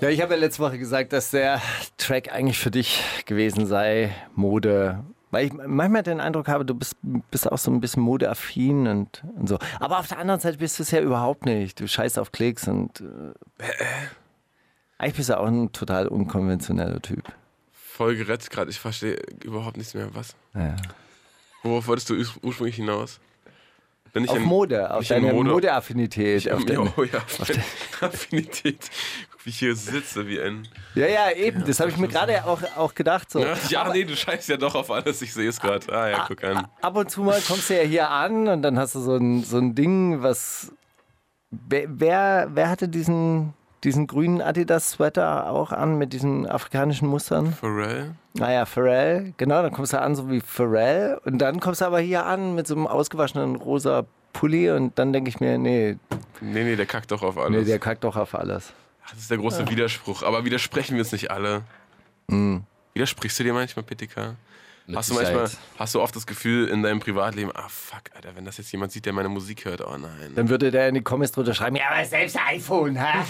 Ja, 0.00 0.08
ich 0.10 0.20
habe 0.20 0.34
ja 0.34 0.40
letzte 0.40 0.62
Woche 0.62 0.78
gesagt, 0.78 1.12
dass 1.12 1.30
der 1.30 1.60
Track 1.96 2.32
eigentlich 2.32 2.58
für 2.58 2.70
dich 2.70 3.02
gewesen 3.24 3.66
sei. 3.66 4.14
Mode. 4.34 5.02
Weil 5.30 5.46
ich 5.46 5.52
manchmal 5.52 6.02
den 6.02 6.20
Eindruck 6.20 6.48
habe, 6.48 6.64
du 6.64 6.74
bist, 6.74 6.96
bist 7.30 7.50
auch 7.50 7.58
so 7.58 7.70
ein 7.70 7.80
bisschen 7.80 8.02
modeaffin 8.02 8.86
und, 8.86 9.24
und 9.36 9.48
so. 9.48 9.58
Aber 9.80 9.98
auf 9.98 10.06
der 10.08 10.18
anderen 10.18 10.40
Seite 10.40 10.58
bist 10.58 10.78
du 10.78 10.82
es 10.82 10.90
ja 10.90 11.00
überhaupt 11.00 11.46
nicht. 11.46 11.80
Du 11.80 11.88
scheißt 11.88 12.18
auf 12.18 12.30
Klicks 12.30 12.68
und. 12.68 13.00
Äh, 13.00 13.64
eigentlich 14.98 15.16
bist 15.16 15.28
du 15.30 15.38
auch 15.38 15.46
ein 15.46 15.72
total 15.72 16.08
unkonventioneller 16.08 17.00
Typ. 17.02 17.24
voll 17.72 18.16
gerettet 18.16 18.50
gerade. 18.50 18.70
Ich 18.70 18.78
verstehe 18.78 19.16
überhaupt 19.44 19.76
nichts 19.78 19.94
mehr. 19.94 20.14
Was? 20.14 20.34
Ja. 20.54 20.76
Worauf 21.62 21.86
wolltest 21.88 22.08
du 22.10 22.14
urs- 22.14 22.38
ursprünglich 22.42 22.76
hinaus? 22.76 23.18
Bin 24.16 24.24
ich 24.24 24.30
Auf 24.30 24.36
in- 24.38 24.44
Mode, 24.44 24.90
auf 24.94 25.02
ich 25.02 25.10
in 25.10 25.22
deine 25.24 25.34
Mode- 25.34 25.50
Modeaffinität. 25.50 26.50
Auf 26.50 26.60
Ja, 26.60 26.66
deine, 26.66 26.90
oh 26.96 27.02
ja, 27.04 27.18
auf 27.18 27.38
meine 27.38 27.62
Affinität. 28.00 28.78
Guck, 29.30 29.44
wie 29.44 29.50
ich 29.50 29.58
hier 29.58 29.76
sitze, 29.76 30.26
wie 30.26 30.40
ein. 30.40 30.66
ja, 30.94 31.06
ja, 31.06 31.30
eben. 31.32 31.64
Das 31.66 31.80
habe 31.80 31.90
ich 31.90 31.98
mir 31.98 32.08
gerade 32.08 32.42
auch, 32.46 32.62
auch 32.78 32.94
gedacht. 32.94 33.30
So. 33.30 33.44
Ja, 33.68 33.92
nee, 33.92 34.04
du 34.04 34.16
scheißt 34.16 34.48
ja 34.48 34.56
doch 34.56 34.74
auf 34.74 34.90
alles. 34.90 35.20
Ich 35.20 35.34
sehe 35.34 35.50
es 35.50 35.60
gerade. 35.60 35.92
Ah 35.92 36.08
ja, 36.08 36.24
guck 36.26 36.42
an. 36.44 36.66
Ab 36.80 36.96
und 36.96 37.10
zu 37.10 37.20
mal 37.24 37.38
kommst 37.46 37.68
du 37.68 37.76
ja 37.76 37.82
hier 37.82 38.08
an 38.08 38.48
und 38.48 38.62
dann 38.62 38.78
hast 38.78 38.94
du 38.94 39.00
so 39.00 39.16
ein, 39.16 39.44
so 39.44 39.58
ein 39.58 39.74
Ding, 39.74 40.22
was. 40.22 40.72
Wer, 41.50 41.84
wer, 41.88 42.48
wer 42.54 42.70
hatte 42.70 42.88
diesen, 42.88 43.52
diesen 43.86 44.06
grünen 44.06 44.42
Adidas-Sweater 44.42 45.48
auch 45.50 45.72
an 45.72 45.96
mit 45.96 46.12
diesen 46.12 46.46
afrikanischen 46.46 47.08
Mustern? 47.08 47.54
Pharrell? 47.54 48.14
Naja, 48.34 48.66
Pharrell, 48.66 49.32
genau, 49.38 49.62
dann 49.62 49.72
kommst 49.72 49.94
du 49.94 50.00
an 50.00 50.14
so 50.14 50.30
wie 50.30 50.40
Pharrell 50.40 51.18
und 51.24 51.38
dann 51.38 51.60
kommst 51.60 51.80
du 51.80 51.86
aber 51.86 52.00
hier 52.00 52.26
an 52.26 52.54
mit 52.54 52.66
so 52.66 52.74
einem 52.74 52.86
ausgewaschenen 52.86 53.56
rosa 53.56 54.04
Pulli 54.34 54.70
und 54.70 54.98
dann 54.98 55.14
denke 55.14 55.30
ich 55.30 55.40
mir, 55.40 55.56
nee, 55.56 55.96
Nee, 56.42 56.64
nee, 56.64 56.76
der 56.76 56.84
kackt 56.84 57.10
doch 57.12 57.22
auf 57.22 57.36
nee, 57.36 57.42
alles. 57.42 57.66
der 57.66 57.78
kackt 57.78 58.04
doch 58.04 58.16
auf 58.16 58.34
alles. 58.34 58.74
das 59.10 59.20
ist 59.20 59.30
der 59.30 59.38
große 59.38 59.70
Widerspruch. 59.70 60.22
Aber 60.22 60.44
widersprechen 60.44 60.94
wir 60.96 61.02
uns 61.02 61.12
nicht 61.12 61.30
alle. 61.30 61.62
Mhm. 62.26 62.64
Widersprichst 62.92 63.38
du 63.38 63.44
dir 63.44 63.54
manchmal, 63.54 63.84
PTK? 63.84 64.34
Mit 64.86 64.96
Hast 64.98 65.10
du 65.10 65.14
manchmal, 65.14 65.46
Sicherheit. 65.48 65.66
hast 65.78 65.94
du 65.94 66.00
oft 66.02 66.14
das 66.14 66.26
Gefühl 66.26 66.68
in 66.68 66.82
deinem 66.82 67.00
Privatleben, 67.00 67.50
ah 67.54 67.66
fuck, 67.68 68.02
Alter, 68.14 68.36
wenn 68.36 68.44
das 68.44 68.58
jetzt 68.58 68.70
jemand 68.70 68.92
sieht, 68.92 69.04
der 69.06 69.12
meine 69.14 69.28
Musik 69.28 69.64
hört, 69.64 69.80
oh 69.80 69.96
nein. 69.96 70.32
Dann 70.36 70.48
würde 70.48 70.70
der 70.70 70.88
in 70.88 70.94
die 70.94 71.02
Comments 71.02 71.32
drunter 71.32 71.54
schreiben, 71.54 71.74
ja, 71.76 71.84
aber 71.90 72.04
selbst 72.04 72.38
iPhone, 72.48 72.94
hä? 72.96 73.24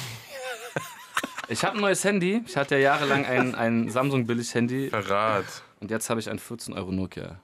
Ich 1.48 1.64
habe 1.64 1.76
ein 1.76 1.80
neues 1.80 2.02
Handy. 2.04 2.42
Ich 2.46 2.56
hatte 2.56 2.74
ja 2.76 2.80
jahrelang 2.80 3.24
ein, 3.24 3.54
ein 3.54 3.88
Samsung-Billig-Handy 3.90 4.90
Verrat. 4.90 5.44
und 5.80 5.90
jetzt 5.90 6.10
habe 6.10 6.18
ich 6.20 6.28
ein 6.28 6.38
14 6.38 6.74
Euro 6.74 6.90
Nokia. 6.92 7.40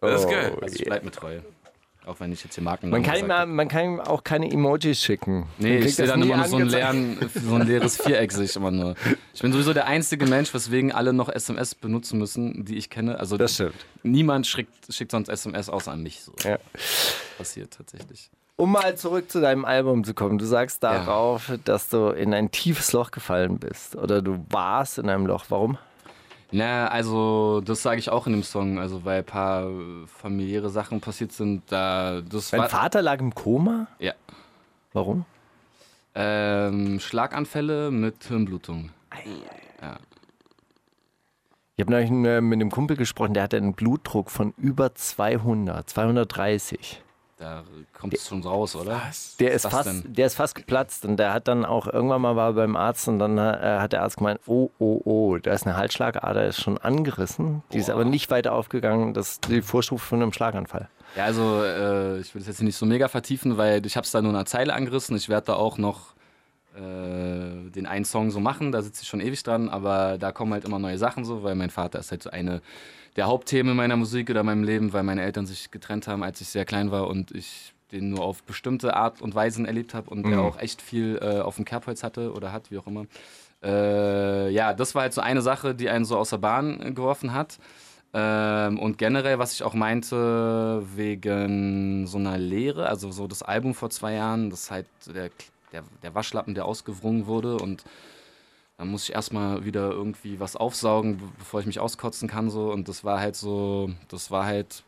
Das 0.00 0.22
ist 0.24 0.30
geil. 0.30 0.56
Also 0.60 0.76
ich 0.76 0.84
bleib 0.84 1.04
mir 1.04 1.10
treu. 1.10 1.40
Auch 2.04 2.20
wenn 2.20 2.32
ich 2.32 2.44
jetzt 2.44 2.54
hier 2.54 2.62
Marken 2.62 2.90
Man 2.90 3.02
kann, 3.02 3.16
ihm, 3.18 3.26
man 3.56 3.66
kann 3.66 3.84
ihm 3.84 4.00
auch 4.00 4.22
keine 4.22 4.48
Emojis 4.48 5.02
schicken. 5.02 5.46
Nee, 5.58 5.78
ich 5.78 5.96
sehe 5.96 6.06
dann 6.06 6.22
immer 6.22 6.36
nur 6.36 6.46
so 6.46 6.56
ein, 6.58 6.68
leeren, 6.68 7.18
so 7.34 7.56
ein 7.56 7.66
leeres 7.66 7.96
Viereck 8.00 8.30
sehe 8.30 8.44
ich 8.44 8.54
immer 8.54 8.70
nur. 8.70 8.94
Ich 9.34 9.42
bin 9.42 9.50
sowieso 9.52 9.72
der 9.72 9.86
einzige 9.88 10.24
Mensch, 10.26 10.54
weswegen 10.54 10.92
alle 10.92 11.12
noch 11.12 11.28
SMS 11.28 11.74
benutzen 11.74 12.20
müssen, 12.20 12.64
die 12.64 12.76
ich 12.76 12.90
kenne. 12.90 13.18
Also 13.18 13.36
Das 13.36 13.54
stimmt. 13.54 13.74
niemand 14.04 14.46
schickt, 14.46 14.72
schickt 14.94 15.10
sonst 15.10 15.28
SMS 15.28 15.68
außer 15.68 15.90
an 15.90 16.04
mich. 16.04 16.20
So. 16.20 16.32
Ja. 16.44 16.58
Passiert 17.38 17.74
tatsächlich. 17.76 18.30
Um 18.58 18.72
mal 18.72 18.96
zurück 18.96 19.30
zu 19.30 19.42
deinem 19.42 19.66
Album 19.66 20.02
zu 20.02 20.14
kommen. 20.14 20.38
Du 20.38 20.46
sagst 20.46 20.82
darauf, 20.82 21.52
dass 21.64 21.90
du 21.90 22.08
in 22.08 22.32
ein 22.32 22.50
tiefes 22.50 22.92
Loch 22.92 23.10
gefallen 23.10 23.58
bist. 23.58 23.96
Oder 23.96 24.22
du 24.22 24.44
warst 24.48 24.98
in 24.98 25.10
einem 25.10 25.26
Loch. 25.26 25.44
Warum? 25.50 25.76
Na, 26.52 26.88
also 26.88 27.60
das 27.60 27.82
sage 27.82 27.98
ich 27.98 28.08
auch 28.08 28.26
in 28.26 28.32
dem 28.32 28.42
Song, 28.42 28.78
also 28.78 29.04
weil 29.04 29.18
ein 29.18 29.24
paar 29.24 29.68
familiäre 30.06 30.70
Sachen 30.70 31.00
passiert 31.02 31.32
sind. 31.32 31.64
Da, 31.70 32.22
das 32.22 32.50
Dein 32.50 32.60
war, 32.60 32.68
Vater 32.70 33.02
lag 33.02 33.20
im 33.20 33.34
Koma? 33.34 33.88
Ja. 33.98 34.14
Warum? 34.94 35.26
Ähm, 36.14 36.98
Schlaganfälle 36.98 37.90
mit 37.90 38.24
Hirnblutung. 38.24 38.90
Ich 41.76 41.82
habe 41.82 41.90
neulich 41.90 42.10
mit 42.10 42.30
einem 42.30 42.70
Kumpel 42.70 42.96
gesprochen, 42.96 43.34
der 43.34 43.42
hatte 43.42 43.58
einen 43.58 43.74
Blutdruck 43.74 44.30
von 44.30 44.54
über 44.56 44.94
200, 44.94 45.90
230. 45.90 47.02
Da 47.38 47.64
kommt 47.92 48.14
es 48.14 48.26
schon 48.26 48.42
raus, 48.42 48.74
oder? 48.74 49.02
Was? 49.06 49.36
Der 49.36 49.52
ist, 49.52 49.66
das 49.66 49.72
fast, 49.72 49.88
denn? 49.88 50.04
der 50.06 50.26
ist 50.26 50.36
fast 50.36 50.54
geplatzt 50.54 51.04
und 51.04 51.18
der 51.18 51.34
hat 51.34 51.48
dann 51.48 51.66
auch 51.66 51.86
irgendwann 51.86 52.22
mal 52.22 52.34
war 52.34 52.54
beim 52.54 52.76
Arzt 52.76 53.08
und 53.08 53.18
dann 53.18 53.36
äh, 53.36 53.42
hat 53.78 53.92
der 53.92 54.02
Arzt 54.02 54.16
gemeint, 54.16 54.40
oh, 54.46 54.70
oh, 54.78 55.02
oh, 55.04 55.36
da 55.36 55.52
ist 55.52 55.66
eine 55.66 55.76
Halsschlagader, 55.76 56.46
ist 56.46 56.62
schon 56.62 56.78
angerissen. 56.78 57.62
Die 57.72 57.78
ist 57.78 57.90
aber 57.90 58.06
nicht 58.06 58.30
weiter 58.30 58.52
aufgegangen. 58.52 59.12
Das 59.12 59.32
ist 59.32 59.48
die 59.48 59.60
Vorstufe 59.60 60.06
von 60.06 60.22
einem 60.22 60.32
Schlaganfall. 60.32 60.88
Ja, 61.14 61.24
also 61.24 61.62
äh, 61.62 62.20
ich 62.20 62.34
will 62.34 62.40
das 62.40 62.48
jetzt 62.48 62.62
nicht 62.62 62.76
so 62.76 62.86
mega 62.86 63.08
vertiefen, 63.08 63.58
weil 63.58 63.84
ich 63.84 63.96
habe 63.96 64.06
es 64.06 64.10
da 64.10 64.22
nur 64.22 64.32
eine 64.32 64.46
Zeile 64.46 64.72
angerissen. 64.72 65.14
Ich 65.16 65.28
werde 65.28 65.48
da 65.48 65.54
auch 65.54 65.76
noch 65.76 66.14
äh, 66.74 67.70
den 67.70 67.86
einen 67.86 68.06
Song 68.06 68.30
so 68.30 68.40
machen, 68.40 68.72
da 68.72 68.82
sitze 68.82 69.02
ich 69.02 69.08
schon 69.08 69.20
ewig 69.20 69.42
dran, 69.42 69.68
aber 69.68 70.18
da 70.18 70.32
kommen 70.32 70.52
halt 70.52 70.64
immer 70.64 70.78
neue 70.78 70.98
Sachen 70.98 71.24
so, 71.24 71.42
weil 71.42 71.54
mein 71.54 71.70
Vater 71.70 71.98
ist 71.98 72.10
halt 72.10 72.22
so 72.22 72.30
eine 72.30 72.60
der 73.16 73.26
Hauptthemen 73.26 73.76
meiner 73.76 73.96
Musik 73.96 74.30
oder 74.30 74.42
meinem 74.42 74.62
Leben, 74.62 74.92
weil 74.92 75.02
meine 75.02 75.22
Eltern 75.22 75.46
sich 75.46 75.70
getrennt 75.70 76.06
haben, 76.06 76.22
als 76.22 76.40
ich 76.40 76.48
sehr 76.48 76.64
klein 76.64 76.90
war 76.90 77.08
und 77.08 77.30
ich 77.32 77.72
den 77.92 78.10
nur 78.10 78.24
auf 78.24 78.42
bestimmte 78.42 78.94
Art 78.94 79.22
und 79.22 79.34
Weisen 79.34 79.64
erlebt 79.64 79.94
habe 79.94 80.10
und 80.10 80.24
der 80.26 80.40
auch 80.40 80.58
echt 80.58 80.82
viel 80.82 81.18
äh, 81.22 81.40
auf 81.40 81.56
dem 81.56 81.64
Kerbholz 81.64 82.02
hatte 82.02 82.32
oder 82.32 82.52
hat, 82.52 82.70
wie 82.70 82.78
auch 82.78 82.86
immer. 82.86 83.06
Äh, 83.62 84.50
ja, 84.50 84.74
das 84.74 84.94
war 84.94 85.02
halt 85.02 85.14
so 85.14 85.20
eine 85.20 85.40
Sache, 85.40 85.74
die 85.74 85.88
einen 85.88 86.04
so 86.04 86.18
aus 86.18 86.30
der 86.30 86.38
Bahn 86.38 86.94
geworfen 86.94 87.32
hat. 87.32 87.58
Ähm, 88.12 88.78
und 88.78 88.98
generell, 88.98 89.38
was 89.38 89.52
ich 89.52 89.62
auch 89.62 89.74
meinte, 89.74 90.82
wegen 90.94 92.06
so 92.06 92.18
einer 92.18 92.38
Lehre, 92.38 92.88
also 92.88 93.10
so 93.12 93.26
das 93.26 93.42
Album 93.42 93.74
vor 93.74 93.90
zwei 93.90 94.14
Jahren, 94.14 94.50
das 94.50 94.64
ist 94.64 94.70
halt 94.70 94.86
der, 95.06 95.30
der, 95.72 95.84
der 96.02 96.14
Waschlappen, 96.14 96.54
der 96.54 96.64
ausgewrungen 96.64 97.26
wurde 97.26 97.56
und 97.56 97.84
dann 98.78 98.88
muss 98.88 99.04
ich 99.04 99.14
erstmal 99.14 99.64
wieder 99.64 99.90
irgendwie 99.90 100.38
was 100.38 100.54
aufsaugen, 100.56 101.16
be- 101.18 101.24
bevor 101.38 101.60
ich 101.60 101.66
mich 101.66 101.80
auskotzen 101.80 102.28
kann. 102.28 102.50
So. 102.50 102.72
Und 102.72 102.88
das 102.88 103.04
war 103.04 103.20
halt 103.20 103.36
so, 103.36 103.90
das 104.08 104.30
war 104.30 104.44
halt 104.44 104.84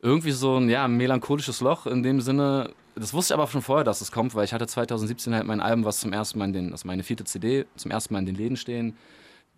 irgendwie 0.00 0.30
so 0.30 0.56
ein 0.58 0.68
ja, 0.68 0.86
melancholisches 0.86 1.60
Loch 1.60 1.86
in 1.86 2.02
dem 2.02 2.20
Sinne. 2.20 2.70
Das 2.94 3.12
wusste 3.12 3.34
ich 3.34 3.38
aber 3.38 3.48
schon 3.48 3.62
vorher, 3.62 3.84
dass 3.84 4.00
es 4.00 4.12
kommt, 4.12 4.34
weil 4.36 4.44
ich 4.44 4.52
hatte 4.52 4.66
2017 4.68 5.34
halt 5.34 5.46
mein 5.46 5.60
Album, 5.60 5.84
was 5.84 5.98
zum 5.98 6.12
ersten 6.12 6.38
Mal 6.38 6.44
in 6.46 6.52
den, 6.52 6.72
also 6.72 6.86
meine 6.86 7.02
vierte 7.02 7.24
CD, 7.24 7.64
zum 7.74 7.90
ersten 7.90 8.14
Mal 8.14 8.20
in 8.20 8.26
den 8.26 8.36
Läden 8.36 8.56
stehen, 8.56 8.96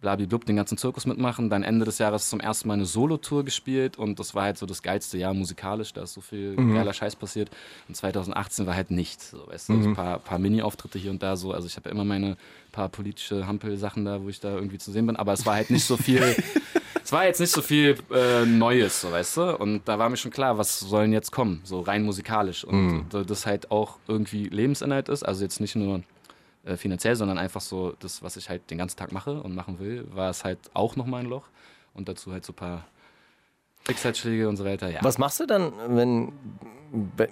blablablub, 0.01 0.45
den 0.45 0.57
ganzen 0.57 0.79
Zirkus 0.79 1.07
mitmachen. 1.07 1.51
Dann 1.51 1.63
Ende 1.63 1.85
des 1.85 1.99
Jahres 1.99 2.29
zum 2.29 2.41
ersten 2.41 2.69
Mal 2.69 2.75
eine 2.75 2.87
Solo-Tour 2.87 3.45
gespielt 3.45 3.97
und 3.99 4.19
das 4.19 4.35
war 4.35 4.45
halt 4.45 4.59
so 4.59 4.67
das 4.67 4.83
geilste 4.83 5.19
Jahr 5.19 5.35
musikalisch, 5.35 5.93
da 5.93 6.03
ist 6.03 6.15
so 6.15 6.21
viel 6.21 6.57
geiler 6.75 6.93
Scheiß 6.93 7.17
passiert. 7.17 7.51
Und 7.89 7.97
2018 7.97 8.67
war 8.67 8.75
halt 8.75 8.91
nichts, 8.91 9.31
so, 9.31 9.47
weißt 9.47 9.69
du, 9.71 9.73
ein 9.75 9.95
paar, 9.95 10.19
paar 10.19 10.39
Mini-Auftritte 10.39 10.99
hier 10.99 11.11
und 11.11 11.23
da 11.23 11.37
so. 11.37 11.53
Also 11.53 11.67
ich 11.67 11.77
habe 11.77 11.89
ja 11.89 11.95
immer 11.95 12.05
meine 12.05 12.37
paar 12.73 12.89
politische 12.89 13.47
Hampel-Sachen 13.47 14.05
da, 14.05 14.23
wo 14.23 14.29
ich 14.29 14.41
da 14.41 14.55
irgendwie 14.55 14.79
zu 14.79 14.93
sehen 14.93 15.07
bin, 15.07 15.17
aber 15.17 15.33
es 15.33 15.47
war 15.47 15.55
halt 15.55 15.71
nicht 15.71 15.85
so 15.85 15.97
viel. 15.97 16.23
Es 17.07 17.13
war 17.13 17.25
jetzt 17.25 17.39
nicht 17.39 17.53
so 17.53 17.63
viel 17.63 17.97
äh, 18.13 18.45
Neues, 18.45 19.03
so 19.03 19.13
weißt 19.13 19.37
du. 19.37 19.57
Und 19.59 19.83
da 19.85 19.97
war 19.97 20.09
mir 20.09 20.17
schon 20.17 20.33
klar, 20.33 20.59
was 20.59 20.81
soll 20.81 21.03
denn 21.03 21.13
jetzt 21.13 21.31
kommen, 21.31 21.61
so 21.63 21.79
rein 21.79 22.03
musikalisch. 22.03 22.65
Und 22.65 23.05
da 23.11 23.23
das 23.23 23.47
halt 23.47 23.71
auch 23.71 23.99
irgendwie 24.09 24.49
Lebensinhalt 24.49 25.09
ist, 25.09 25.23
also 25.23 25.45
jetzt 25.45 25.61
nicht 25.61 25.77
nur 25.77 26.03
äh, 26.67 26.77
finanziell, 26.77 27.17
sondern 27.17 27.39
einfach 27.39 27.61
so 27.61 27.95
das, 28.01 28.23
was 28.23 28.37
ich 28.37 28.51
halt 28.51 28.71
den 28.71 28.79
ganzen 28.79 28.97
Tag 28.97 29.13
mache 29.13 29.41
und 29.41 29.55
machen 29.55 29.79
will, 29.79 30.07
war 30.11 30.31
es 30.31 30.45
halt 30.45 30.59
auch 30.75 30.97
nochmal 30.97 31.21
ein 31.21 31.27
Loch. 31.27 31.45
Und 31.95 32.09
dazu 32.09 32.33
halt 32.33 32.45
so 32.45 32.53
ein 32.53 32.57
paar 32.57 32.85
Schicksalsschläge 33.87 34.49
und 34.49 34.57
so 34.57 34.65
weiter. 34.65 34.91
Ja. 34.91 34.99
Was 35.03 35.17
machst 35.19 35.41
du 35.41 35.47
dann, 35.47 35.73
wenn, 35.89 36.33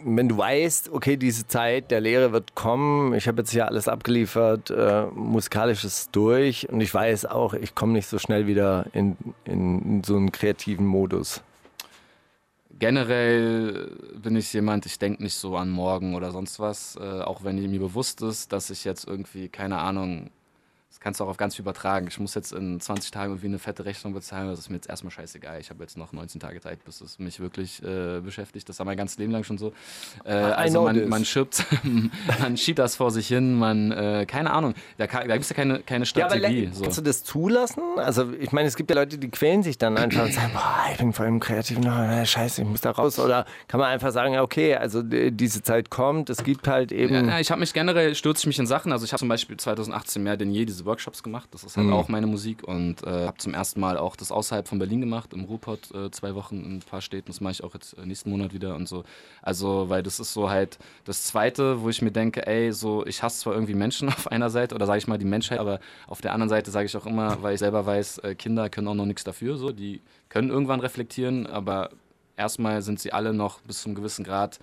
wenn 0.05 0.29
du 0.29 0.39
weißt, 0.39 0.91
okay, 0.91 1.17
diese 1.17 1.47
Zeit 1.47 1.91
der 1.91 2.01
Lehre 2.01 2.33
wird 2.33 2.55
kommen, 2.55 3.13
ich 3.15 3.27
habe 3.27 3.43
jetzt 3.43 3.51
hier 3.51 3.67
alles 3.67 3.89
abgeliefert, 3.89 4.71
äh, 4.71 5.07
musikalisch 5.07 5.85
ist 5.85 6.15
durch 6.15 6.69
und 6.71 6.81
ich 6.81 6.95
weiß 6.95 7.27
auch, 7.27 7.55
ich 7.55 7.75
komme 7.75 7.93
nicht 7.93 8.07
so 8.07 8.19
schnell 8.19 8.47
wieder 8.47 8.87
in, 8.93 9.17
in 9.45 10.03
so 10.05 10.17
einen 10.17 10.33
kreativen 10.33 10.87
Modus. 10.87 11.43
Generell 12.85 13.97
bin 14.23 14.37
ich 14.37 14.53
jemand, 14.53 14.85
ich 14.85 14.99
denke 14.99 15.23
nicht 15.23 15.37
so 15.37 15.57
an 15.57 15.71
morgen 15.71 16.15
oder 16.15 16.33
sonst 16.33 16.61
was, 16.61 16.97
äh, 16.97 17.23
auch 17.23 17.43
wenn 17.43 17.57
mir 17.57 17.79
bewusst 17.79 18.21
ist, 18.21 18.53
dass 18.53 18.69
ich 18.69 18.85
jetzt 18.85 19.09
irgendwie, 19.09 19.49
keine 19.49 19.79
Ahnung, 19.79 20.29
kannst 21.05 21.21
du 21.21 21.25
auch 21.25 21.29
auf 21.29 21.37
ganz 21.37 21.55
viel 21.55 21.63
übertragen. 21.63 22.07
Ich 22.09 22.19
muss 22.19 22.35
jetzt 22.35 22.53
in 22.53 22.81
20 22.81 23.11
Tagen 23.13 23.31
irgendwie 23.33 23.47
eine 23.47 23.59
fette 23.59 23.85
Rechnung 23.85 24.15
bezahlen, 24.15 24.49
das 24.49 24.59
ist 24.59 24.71
mir 24.71 24.77
jetzt 24.77 24.89
erstmal 24.89 25.11
scheißegal. 25.13 25.61
Ich 25.61 25.71
habe 25.71 25.83
jetzt 25.85 25.97
noch 25.97 26.13
19 26.13 26.41
Tage 26.41 26.61
Zeit, 26.61 26.83
bis 26.85 27.01
es 27.03 27.19
mich 27.19 27.39
wirklich 27.41 27.83
äh, 27.85 28.21
beschäftigt. 28.21 28.69
Das 28.69 28.79
war 28.79 28.87
mein 28.87 28.97
ganzes 28.97 29.19
Leben 29.19 29.31
lang 29.31 29.45
schon 29.45 29.59
so. 29.59 29.73
Äh, 30.25 30.33
also 30.33 30.83
man, 30.83 31.09
man 31.09 31.25
schippt, 31.25 31.65
man 32.41 32.57
schiebt 32.57 32.79
das 32.79 32.97
vor 32.97 33.11
sich 33.11 33.29
hin, 33.29 33.55
man, 33.55 33.93
äh, 33.93 34.25
keine 34.27 34.51
Ahnung, 34.51 34.75
da, 34.99 35.07
kann- 35.07 35.29
da 35.29 35.35
gibt 35.35 35.45
es 35.45 35.51
ja 35.51 35.57
keine, 35.57 35.81
keine 35.81 36.05
Ja, 36.05 36.07
Strategie. 36.07 36.67
le- 36.67 36.73
so. 36.73 36.83
kannst 36.83 36.99
du 36.99 37.03
das 37.03 37.23
zulassen? 37.23 37.83
Also 37.99 38.33
ich 38.33 38.51
meine, 38.53 38.67
es 38.69 38.75
gibt 38.77 38.89
ja 38.91 38.97
Leute, 38.97 39.19
die 39.19 39.29
quälen 39.31 39.63
sich 39.63 39.77
dann 39.79 39.99
einfach 39.99 40.25
und 40.25 40.33
sagen, 40.33 40.53
boah, 40.55 40.87
ich 40.91 40.97
bin 40.99 41.13
voll 41.13 41.27
im 41.27 41.39
Kreativen, 41.39 41.87
oh, 41.87 42.25
scheiße, 42.25 42.63
ich 42.63 42.69
muss 42.69 42.81
da 42.81 42.93
raus. 42.93 43.19
Oder 43.19 43.45
kann 43.69 43.79
man 43.79 43.91
einfach 43.91 44.11
sagen, 44.11 44.33
ja, 44.35 44.43
okay, 44.43 44.75
also 44.75 45.03
die- 45.03 45.31
diese 45.31 45.63
Zeit 45.63 45.91
kommt, 45.91 46.31
es 46.31 46.43
gibt 46.45 46.67
halt 46.67 46.93
eben... 46.93 47.29
Ja, 47.29 47.39
ich 47.41 47.51
habe 47.51 47.61
mich 47.61 47.75
generell, 47.75 48.15
stürze 48.15 48.41
ich 48.43 48.47
mich 48.47 48.59
in 48.59 48.67
Sachen. 48.67 48.91
Also 48.91 49.05
ich 49.05 49.13
habe 49.13 49.19
zum 49.19 49.29
Beispiel 49.29 49.57
2018 49.59 50.23
mehr 50.23 50.37
denn 50.39 50.51
je 50.51 50.65
diese 50.65 50.87
Workshops 50.95 51.25
gemacht. 51.25 51.49
Das 51.51 51.65
ist 51.65 51.77
halt 51.77 51.91
auch 51.91 52.09
meine 52.09 52.29
Musik 52.29 52.63
und 52.63 53.03
äh, 53.03 53.27
habe 53.27 53.39
zum 53.39 53.53
ersten 53.53 53.81
Mal 53.81 53.99
auch 53.99 54.15
das 54.15 54.31
außerhalb 54.31 54.69
von 54.69 54.79
Berlin 54.79 55.01
gemacht, 55.01 55.33
im 55.33 55.45
Ruhrpott 55.45 55.93
äh, 55.93 56.11
zwei 56.13 56.37
Wochen 56.37 56.63
in 56.63 56.77
ein 56.77 56.81
paar 56.81 57.01
Städten. 57.01 57.27
Das 57.27 57.41
mache 57.41 57.53
ich 57.53 57.65
auch 57.65 57.75
jetzt 57.75 57.99
äh, 57.99 58.07
nächsten 58.07 58.31
Monat 58.31 58.55
wieder 58.55 58.77
und 58.77 58.89
so. 58.89 59.03
Also, 59.43 59.89
weil 59.89 60.05
das 60.05 60.21
ist 60.21 60.33
so 60.33 60.51
halt 60.51 60.79
das 61.05 61.25
Zweite, 61.25 61.83
wo 61.83 61.89
ich 61.89 62.01
mir 62.01 62.13
denke, 62.13 62.47
ey, 62.47 62.73
so, 62.73 63.05
ich 63.07 63.25
hasse 63.25 63.41
zwar 63.41 63.55
irgendwie 63.55 63.75
Menschen 63.75 64.09
auf 64.17 64.31
einer 64.31 64.51
Seite 64.51 64.77
oder 64.77 64.87
sage 64.87 64.99
ich 64.99 65.09
mal 65.09 65.19
die 65.19 65.25
Menschheit, 65.25 65.59
aber 65.59 65.81
auf 66.07 66.21
der 66.21 66.33
anderen 66.33 66.49
Seite 66.49 66.71
sage 66.71 66.87
ich 66.87 66.97
auch 66.97 67.07
immer, 67.07 67.43
weil 67.43 67.55
ich 67.55 67.61
selber 67.61 67.85
weiß, 67.85 68.19
äh, 68.19 68.35
Kinder 68.37 68.71
können 68.71 68.87
auch 68.87 68.95
noch 68.95 69.07
nichts 69.07 69.25
dafür. 69.25 69.57
So, 69.57 69.73
die 69.73 70.01
können 70.29 70.51
irgendwann 70.51 70.79
reflektieren, 70.79 71.49
aber 71.49 71.91
erstmal 72.37 72.83
sind 72.83 73.01
sie 73.01 73.13
alle 73.13 73.33
noch 73.33 73.61
bis 73.63 73.83
zum 73.83 73.97
gewissen 73.97 74.25
Grad 74.25 74.61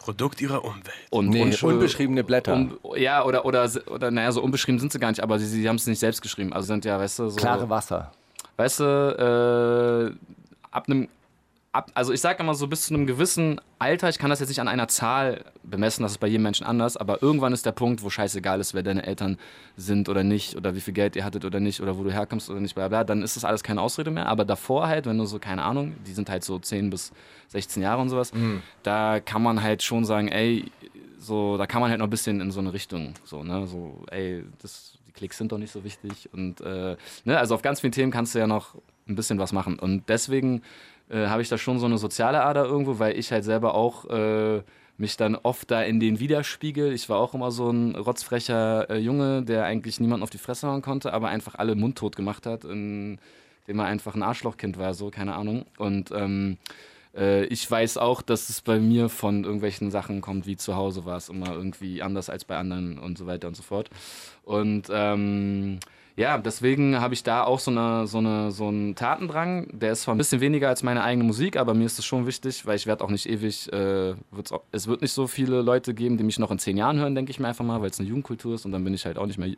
Produkt 0.00 0.40
ihrer 0.40 0.64
Umwelt. 0.64 0.90
und 1.10 1.28
Nee, 1.28 1.42
unschuld- 1.44 1.74
unbeschriebene 1.74 2.24
Blätter. 2.24 2.54
Un, 2.54 2.78
ja, 2.96 3.24
oder, 3.24 3.44
oder, 3.44 3.70
oder 3.86 4.10
naja, 4.10 4.32
so 4.32 4.42
unbeschrieben 4.42 4.78
sind 4.80 4.90
sie 4.92 4.98
gar 4.98 5.10
nicht, 5.10 5.22
aber 5.22 5.38
sie, 5.38 5.46
sie 5.46 5.68
haben 5.68 5.76
es 5.76 5.86
nicht 5.86 5.98
selbst 6.00 6.22
geschrieben. 6.22 6.52
Also 6.52 6.66
sind 6.68 6.84
ja, 6.84 6.98
weißt 6.98 7.18
du, 7.18 7.28
so. 7.28 7.36
Klare 7.36 7.68
Wasser. 7.70 8.10
Weißt 8.56 8.80
du, 8.80 10.14
äh, 10.14 10.66
ab 10.70 10.84
einem. 10.88 11.08
Ab, 11.72 11.92
also 11.94 12.12
ich 12.12 12.20
sage 12.20 12.42
immer 12.42 12.54
so, 12.54 12.66
bis 12.66 12.86
zu 12.86 12.94
einem 12.94 13.06
gewissen 13.06 13.60
Alter, 13.78 14.08
ich 14.08 14.18
kann 14.18 14.28
das 14.28 14.40
jetzt 14.40 14.48
nicht 14.48 14.60
an 14.60 14.66
einer 14.66 14.88
Zahl 14.88 15.44
bemessen, 15.62 16.02
das 16.02 16.12
ist 16.12 16.18
bei 16.18 16.26
jedem 16.26 16.42
Menschen 16.42 16.66
anders, 16.66 16.96
aber 16.96 17.22
irgendwann 17.22 17.52
ist 17.52 17.64
der 17.64 17.70
Punkt, 17.70 18.02
wo 18.02 18.10
scheißegal 18.10 18.58
ist, 18.58 18.74
wer 18.74 18.82
deine 18.82 19.06
Eltern 19.06 19.38
sind 19.76 20.08
oder 20.08 20.24
nicht, 20.24 20.56
oder 20.56 20.74
wie 20.74 20.80
viel 20.80 20.94
Geld 20.94 21.14
ihr 21.14 21.24
hattet 21.24 21.44
oder 21.44 21.60
nicht, 21.60 21.80
oder 21.80 21.96
wo 21.96 22.02
du 22.02 22.10
herkommst 22.12 22.50
oder 22.50 22.58
nicht, 22.58 22.74
bla 22.74 22.88
bla, 22.88 23.04
dann 23.04 23.22
ist 23.22 23.36
das 23.36 23.44
alles 23.44 23.62
keine 23.62 23.82
Ausrede 23.82 24.10
mehr. 24.10 24.26
Aber 24.26 24.44
davor 24.44 24.88
halt, 24.88 25.06
wenn 25.06 25.16
du 25.16 25.26
so, 25.26 25.38
keine 25.38 25.62
Ahnung, 25.62 25.94
die 26.04 26.12
sind 26.12 26.28
halt 26.28 26.42
so 26.42 26.58
10 26.58 26.90
bis 26.90 27.12
16 27.48 27.84
Jahre 27.84 28.02
und 28.02 28.08
sowas, 28.08 28.32
da 28.82 29.20
kann 29.20 29.40
man 29.40 29.62
halt 29.62 29.84
schon 29.84 30.04
sagen, 30.04 30.26
ey, 30.26 30.64
so, 31.18 31.56
da 31.56 31.68
kann 31.68 31.80
man 31.80 31.90
halt 31.90 32.00
noch 32.00 32.08
ein 32.08 32.10
bisschen 32.10 32.40
in 32.40 32.50
so 32.50 32.58
eine 32.58 32.72
Richtung, 32.72 33.14
so, 33.22 33.44
ne, 33.44 33.68
so, 33.68 34.04
ey, 34.10 34.42
das, 34.60 34.98
die 35.06 35.12
Klicks 35.12 35.38
sind 35.38 35.52
doch 35.52 35.58
nicht 35.58 35.70
so 35.70 35.84
wichtig 35.84 36.30
und, 36.32 36.60
äh, 36.62 36.96
ne, 37.24 37.38
also 37.38 37.54
auf 37.54 37.62
ganz 37.62 37.80
vielen 37.80 37.92
Themen 37.92 38.10
kannst 38.10 38.34
du 38.34 38.40
ja 38.40 38.48
noch 38.48 38.74
ein 39.06 39.14
bisschen 39.14 39.38
was 39.38 39.52
machen 39.52 39.78
und 39.78 40.08
deswegen 40.08 40.62
äh, 41.10 41.26
habe 41.26 41.42
ich 41.42 41.48
da 41.48 41.58
schon 41.58 41.78
so 41.78 41.86
eine 41.86 41.98
soziale 41.98 42.42
Ader 42.42 42.64
irgendwo, 42.64 42.98
weil 42.98 43.18
ich 43.18 43.32
halt 43.32 43.44
selber 43.44 43.74
auch 43.74 44.06
äh, 44.08 44.62
mich 44.96 45.16
dann 45.16 45.34
oft 45.34 45.70
da 45.70 45.82
in 45.82 45.98
den 45.98 46.20
widerspiegel. 46.20 46.92
Ich 46.92 47.08
war 47.08 47.18
auch 47.18 47.34
immer 47.34 47.50
so 47.50 47.70
ein 47.70 47.96
rotzfrecher 47.96 48.90
äh, 48.90 48.98
Junge, 48.98 49.42
der 49.42 49.64
eigentlich 49.64 49.98
niemanden 49.98 50.22
auf 50.22 50.30
die 50.30 50.38
Fresse 50.38 50.68
hauen 50.68 50.82
konnte, 50.82 51.12
aber 51.12 51.28
einfach 51.28 51.54
alle 51.56 51.74
mundtot 51.74 52.16
gemacht 52.16 52.46
hat, 52.46 52.64
indem 52.64 53.18
er 53.66 53.84
einfach 53.84 54.14
ein 54.14 54.22
Arschlochkind 54.22 54.78
war, 54.78 54.94
so, 54.94 55.10
keine 55.10 55.34
Ahnung. 55.34 55.64
Und 55.78 56.10
ähm, 56.12 56.58
äh, 57.16 57.44
ich 57.46 57.68
weiß 57.68 57.96
auch, 57.96 58.22
dass 58.22 58.48
es 58.48 58.60
bei 58.60 58.78
mir 58.78 59.08
von 59.08 59.44
irgendwelchen 59.44 59.90
Sachen 59.90 60.20
kommt, 60.20 60.46
wie 60.46 60.56
zu 60.56 60.76
Hause 60.76 61.04
war 61.04 61.16
es 61.16 61.28
immer 61.28 61.52
irgendwie 61.52 62.02
anders 62.02 62.30
als 62.30 62.44
bei 62.44 62.56
anderen 62.56 62.98
und 62.98 63.18
so 63.18 63.26
weiter 63.26 63.48
und 63.48 63.56
so 63.56 63.62
fort. 63.62 63.90
Und 64.44 64.88
ähm, 64.92 65.80
ja, 66.20 66.36
deswegen 66.36 67.00
habe 67.00 67.14
ich 67.14 67.22
da 67.22 67.44
auch 67.44 67.58
so, 67.58 67.70
eine, 67.70 68.06
so, 68.06 68.18
eine, 68.18 68.52
so 68.52 68.68
einen 68.68 68.94
Tatendrang. 68.94 69.68
Der 69.72 69.92
ist 69.92 70.02
zwar 70.02 70.14
ein 70.14 70.18
bisschen 70.18 70.42
weniger 70.42 70.68
als 70.68 70.82
meine 70.82 71.02
eigene 71.02 71.24
Musik, 71.24 71.56
aber 71.56 71.72
mir 71.72 71.86
ist 71.86 71.96
das 71.96 72.04
schon 72.04 72.26
wichtig, 72.26 72.66
weil 72.66 72.76
ich 72.76 72.86
werde 72.86 73.02
auch 73.02 73.08
nicht 73.08 73.26
ewig, 73.26 73.72
äh, 73.72 74.12
auch, 74.50 74.60
es 74.70 74.86
wird 74.86 75.00
nicht 75.00 75.12
so 75.12 75.26
viele 75.26 75.62
Leute 75.62 75.94
geben, 75.94 76.18
die 76.18 76.24
mich 76.24 76.38
noch 76.38 76.50
in 76.50 76.58
zehn 76.58 76.76
Jahren 76.76 76.98
hören, 76.98 77.14
denke 77.14 77.30
ich 77.30 77.40
mir 77.40 77.48
einfach 77.48 77.64
mal, 77.64 77.80
weil 77.80 77.88
es 77.88 77.98
eine 77.98 78.06
Jugendkultur 78.06 78.56
ist 78.56 78.66
und 78.66 78.72
dann 78.72 78.84
bin 78.84 78.92
ich 78.92 79.06
halt 79.06 79.16
auch 79.16 79.24
nicht 79.24 79.38
mehr 79.38 79.54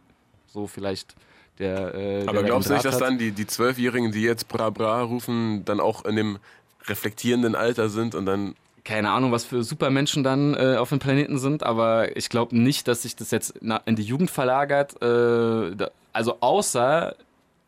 so 0.46 0.68
vielleicht 0.68 1.16
der. 1.58 1.96
Äh, 1.96 2.22
Aber 2.22 2.34
der 2.34 2.44
glaubst 2.44 2.70
du 2.70 2.74
nicht, 2.74 2.84
dass 2.84 2.98
dann 2.98 3.18
die, 3.18 3.32
die 3.32 3.46
Zwölfjährigen, 3.48 4.12
die 4.12 4.22
jetzt 4.22 4.46
Bra 4.46 4.70
Bra 4.70 5.02
rufen, 5.02 5.64
dann 5.64 5.80
auch 5.80 6.04
in 6.04 6.14
dem 6.14 6.38
reflektierenden 6.86 7.56
Alter 7.56 7.88
sind 7.88 8.14
und 8.14 8.24
dann 8.26 8.54
keine 8.84 9.10
Ahnung, 9.10 9.32
was 9.32 9.44
für 9.44 9.62
Supermenschen 9.62 10.24
dann 10.24 10.54
äh, 10.54 10.76
auf 10.76 10.88
dem 10.88 10.98
Planeten 10.98 11.38
sind, 11.38 11.62
aber 11.62 12.16
ich 12.16 12.28
glaube 12.28 12.58
nicht, 12.58 12.88
dass 12.88 13.02
sich 13.02 13.14
das 13.14 13.30
jetzt 13.30 13.54
in 13.58 13.96
die 13.96 14.02
Jugend 14.02 14.30
verlagert. 14.30 15.00
Äh, 15.02 15.76
da, 15.76 15.90
also 16.12 16.38
außer 16.40 17.14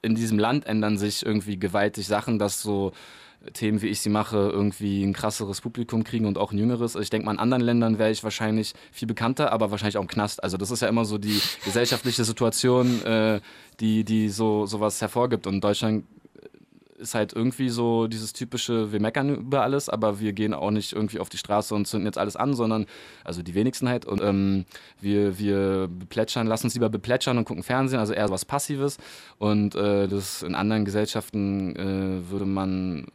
in 0.02 0.14
diesem 0.14 0.38
Land 0.38 0.66
ändern 0.66 0.98
sich 0.98 1.24
irgendwie 1.24 1.58
gewaltig 1.58 2.06
Sachen, 2.06 2.38
dass 2.38 2.60
so 2.60 2.92
Themen, 3.52 3.82
wie 3.82 3.88
ich 3.88 4.00
sie 4.00 4.08
mache, 4.08 4.36
irgendwie 4.36 5.02
ein 5.04 5.12
krasseres 5.12 5.60
Publikum 5.60 6.02
kriegen 6.02 6.26
und 6.26 6.38
auch 6.38 6.52
ein 6.52 6.58
jüngeres. 6.58 6.94
Ich 6.96 7.10
denke 7.10 7.26
mal, 7.26 7.32
in 7.32 7.38
anderen 7.38 7.62
Ländern 7.62 7.98
wäre 7.98 8.10
ich 8.10 8.24
wahrscheinlich 8.24 8.74
viel 8.90 9.06
bekannter, 9.06 9.52
aber 9.52 9.70
wahrscheinlich 9.70 9.98
auch 9.98 10.02
im 10.02 10.08
Knast. 10.08 10.42
Also 10.42 10.56
das 10.56 10.70
ist 10.70 10.80
ja 10.80 10.88
immer 10.88 11.04
so 11.04 11.18
die 11.18 11.40
gesellschaftliche 11.64 12.24
Situation, 12.24 13.04
äh, 13.04 13.40
die, 13.80 14.04
die 14.04 14.30
so 14.30 14.66
sowas 14.66 15.00
hervorgibt. 15.00 15.46
Und 15.46 15.54
in 15.54 15.60
Deutschland 15.60 16.04
ist 17.04 17.14
halt 17.14 17.32
irgendwie 17.32 17.68
so 17.68 18.08
dieses 18.08 18.32
typische, 18.32 18.92
wir 18.92 19.00
meckern 19.00 19.36
über 19.36 19.62
alles, 19.62 19.88
aber 19.88 20.18
wir 20.18 20.32
gehen 20.32 20.52
auch 20.54 20.70
nicht 20.70 20.92
irgendwie 20.92 21.20
auf 21.20 21.28
die 21.28 21.38
Straße 21.38 21.74
und 21.74 21.86
zünden 21.86 22.06
jetzt 22.06 22.18
alles 22.18 22.34
an, 22.34 22.54
sondern, 22.54 22.86
also 23.22 23.42
die 23.42 23.54
wenigsten 23.54 23.88
halt, 23.88 24.06
und 24.06 24.20
ähm, 24.20 24.64
wir, 25.00 25.38
wir 25.38 25.88
beplätschern, 25.88 26.46
lassen 26.46 26.66
uns 26.66 26.74
lieber 26.74 26.88
beplätschern 26.88 27.38
und 27.38 27.44
gucken 27.44 27.62
Fernsehen, 27.62 28.00
also 28.00 28.12
eher 28.12 28.30
was 28.30 28.44
Passives. 28.44 28.98
Und 29.38 29.76
äh, 29.76 30.08
das 30.08 30.42
in 30.42 30.54
anderen 30.54 30.84
Gesellschaften 30.84 31.76
äh, 31.76 32.30
würde 32.30 32.46
man 32.46 33.06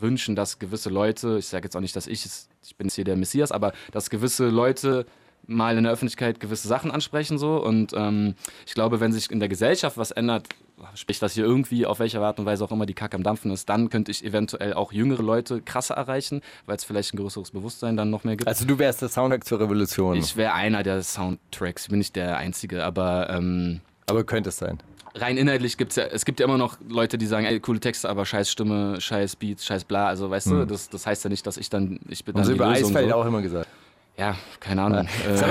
wünschen, 0.00 0.34
dass 0.34 0.58
gewisse 0.58 0.90
Leute, 0.90 1.38
ich 1.38 1.46
sage 1.46 1.64
jetzt 1.64 1.76
auch 1.76 1.80
nicht, 1.80 1.94
dass 1.94 2.06
ich, 2.06 2.26
ich 2.26 2.76
bin 2.76 2.88
jetzt 2.88 2.96
hier 2.96 3.04
der 3.04 3.16
Messias, 3.16 3.52
aber 3.52 3.72
dass 3.92 4.10
gewisse 4.10 4.48
Leute 4.48 5.06
mal 5.46 5.76
in 5.76 5.84
der 5.84 5.92
Öffentlichkeit 5.92 6.40
gewisse 6.40 6.68
Sachen 6.68 6.90
ansprechen 6.90 7.36
so 7.38 7.62
und 7.62 7.92
ähm, 7.94 8.34
ich 8.66 8.72
glaube, 8.72 9.00
wenn 9.00 9.12
sich 9.12 9.30
in 9.30 9.40
der 9.40 9.50
Gesellschaft 9.50 9.98
was 9.98 10.10
ändert, 10.10 10.48
sprich, 10.94 11.18
dass 11.18 11.34
hier 11.34 11.44
irgendwie 11.44 11.86
auf 11.86 11.98
welche 11.98 12.20
Art 12.20 12.38
und 12.38 12.46
Weise 12.46 12.64
auch 12.64 12.70
immer 12.70 12.86
die 12.86 12.94
Kacke 12.94 13.16
am 13.16 13.22
Dampfen 13.22 13.50
ist, 13.50 13.68
dann 13.68 13.90
könnte 13.90 14.10
ich 14.10 14.24
eventuell 14.24 14.74
auch 14.74 14.92
jüngere 14.92 15.22
Leute 15.22 15.60
krasser 15.62 15.94
erreichen, 15.94 16.40
weil 16.66 16.76
es 16.76 16.84
vielleicht 16.84 17.14
ein 17.14 17.16
größeres 17.18 17.50
Bewusstsein 17.52 17.96
dann 17.96 18.10
noch 18.10 18.24
mehr 18.24 18.36
gibt. 18.36 18.48
Also 18.48 18.64
du 18.64 18.78
wärst 18.78 19.02
der 19.02 19.08
Soundtrack 19.08 19.44
zur 19.44 19.60
Revolution. 19.60 20.16
ich 20.16 20.36
wäre 20.36 20.52
einer 20.54 20.82
der 20.82 21.02
Soundtracks, 21.02 21.88
bin 21.88 21.98
nicht 21.98 22.16
der 22.16 22.36
Einzige, 22.36 22.84
aber 22.84 23.30
ähm, 23.30 23.80
aber 24.06 24.24
könnte 24.24 24.50
es 24.50 24.58
sein. 24.58 24.78
rein 25.14 25.36
inhaltlich 25.36 25.76
gibt 25.76 25.92
es 25.92 25.96
ja, 25.96 26.04
es 26.04 26.24
gibt 26.24 26.40
ja 26.40 26.46
immer 26.46 26.58
noch 26.58 26.76
Leute, 26.88 27.16
die 27.18 27.26
sagen, 27.26 27.46
ey, 27.46 27.58
coole 27.60 27.80
Texte, 27.80 28.08
aber 28.08 28.26
scheiß 28.26 28.50
Stimme, 28.50 29.00
scheiß 29.00 29.36
Beats, 29.36 29.64
scheiß 29.64 29.84
bla, 29.84 30.08
also 30.08 30.28
weißt 30.30 30.48
du, 30.48 30.66
das, 30.66 30.90
das 30.90 31.06
heißt 31.06 31.24
ja 31.24 31.30
nicht, 31.30 31.46
dass 31.46 31.56
ich 31.56 31.70
dann, 31.70 32.00
ich 32.08 32.24
bin 32.24 32.34
Haben 32.34 32.40
dann 32.40 32.44
sie 32.44 32.52
die 32.52 32.56
über 32.56 32.68
Lösung, 32.68 32.90
Eisfeld 32.90 33.10
so. 33.10 33.14
auch 33.16 33.26
immer 33.26 33.42
gesagt. 33.42 33.68
Ja, 34.16 34.36
keine 34.60 34.82
Ahnung. 34.82 35.08
Äh, 35.26 35.36
ga- 35.40 35.50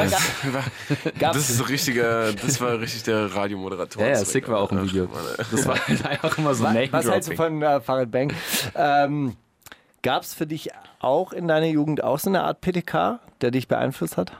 gab's- 1.19 1.37
Das 1.37 1.49
ist 1.49 1.57
so 1.57 1.63
richtiger, 1.69 2.31
das 2.33 2.61
war 2.61 2.79
richtig 2.79 3.03
der 3.03 3.35
Radiomoderator. 3.35 4.01
ja, 4.03 4.09
ja, 4.09 4.15
Sick 4.25 4.47
war 4.47 4.59
auch 4.59 4.71
im 4.71 4.83
Video. 4.83 5.09
Das 5.51 5.67
war 5.67 5.75
einfach 5.87 6.37
immer 6.37 6.53
so 6.55 6.63
Name 6.63 6.87
was 6.91 7.09
hältst 7.09 7.29
du 7.31 7.35
von 7.35 7.61
äh, 7.61 7.81
Farid 7.81 8.09
Bang? 8.11 8.31
Ähm, 8.75 9.35
Gab 10.01 10.23
es 10.23 10.33
für 10.33 10.45
dich 10.47 10.69
auch 10.99 11.31
in 11.33 11.47
deiner 11.47 11.65
Jugend 11.67 12.03
auch 12.03 12.19
so 12.19 12.29
eine 12.29 12.43
Art 12.43 12.61
PTK, 12.61 13.19
der 13.41 13.51
dich 13.51 13.67
beeinflusst 13.67 14.17
hat? 14.17 14.33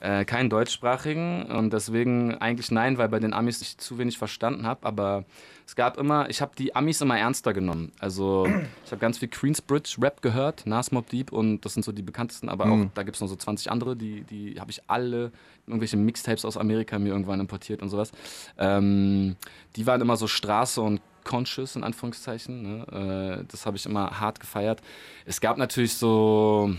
Äh, 0.00 0.24
keinen 0.24 0.50
deutschsprachigen 0.50 1.44
und 1.44 1.72
deswegen 1.72 2.36
eigentlich 2.38 2.70
nein, 2.72 2.98
weil 2.98 3.08
bei 3.08 3.20
den 3.20 3.32
Amis 3.32 3.60
ich 3.62 3.78
zu 3.78 3.98
wenig 3.98 4.18
verstanden 4.18 4.66
habe. 4.66 4.84
Aber 4.86 5.24
es 5.72 5.76
gab 5.76 5.96
immer, 5.96 6.28
ich 6.28 6.42
habe 6.42 6.52
die 6.54 6.76
Amis 6.76 7.00
immer 7.00 7.18
ernster 7.18 7.54
genommen. 7.54 7.92
Also 7.98 8.46
ich 8.84 8.92
habe 8.92 9.00
ganz 9.00 9.16
viel 9.16 9.28
Queensbridge 9.28 9.96
Rap 10.02 10.20
gehört, 10.20 10.66
Nas 10.66 10.92
Mob 10.92 11.08
Deep 11.08 11.32
und 11.32 11.62
das 11.62 11.72
sind 11.72 11.82
so 11.82 11.92
die 11.92 12.02
bekanntesten. 12.02 12.50
Aber 12.50 12.66
auch 12.66 12.84
da 12.92 13.04
gibt 13.04 13.14
es 13.14 13.22
noch 13.22 13.28
so 13.28 13.36
20 13.36 13.70
andere, 13.70 13.96
die, 13.96 14.20
die 14.24 14.60
habe 14.60 14.70
ich 14.70 14.82
alle 14.88 15.32
irgendwelche 15.66 15.96
Mixtapes 15.96 16.44
aus 16.44 16.58
Amerika 16.58 16.98
mir 16.98 17.08
irgendwann 17.08 17.40
importiert 17.40 17.80
und 17.80 17.88
sowas. 17.88 18.12
Ähm, 18.58 19.36
die 19.74 19.86
waren 19.86 20.02
immer 20.02 20.18
so 20.18 20.26
Straße 20.26 20.78
und 20.78 21.00
conscious 21.24 21.74
in 21.74 21.84
Anführungszeichen. 21.84 22.62
Ne? 22.62 23.40
Äh, 23.40 23.44
das 23.50 23.64
habe 23.64 23.78
ich 23.78 23.86
immer 23.86 24.20
hart 24.20 24.40
gefeiert. 24.40 24.82
Es 25.24 25.40
gab 25.40 25.56
natürlich 25.56 25.94
so 25.94 26.70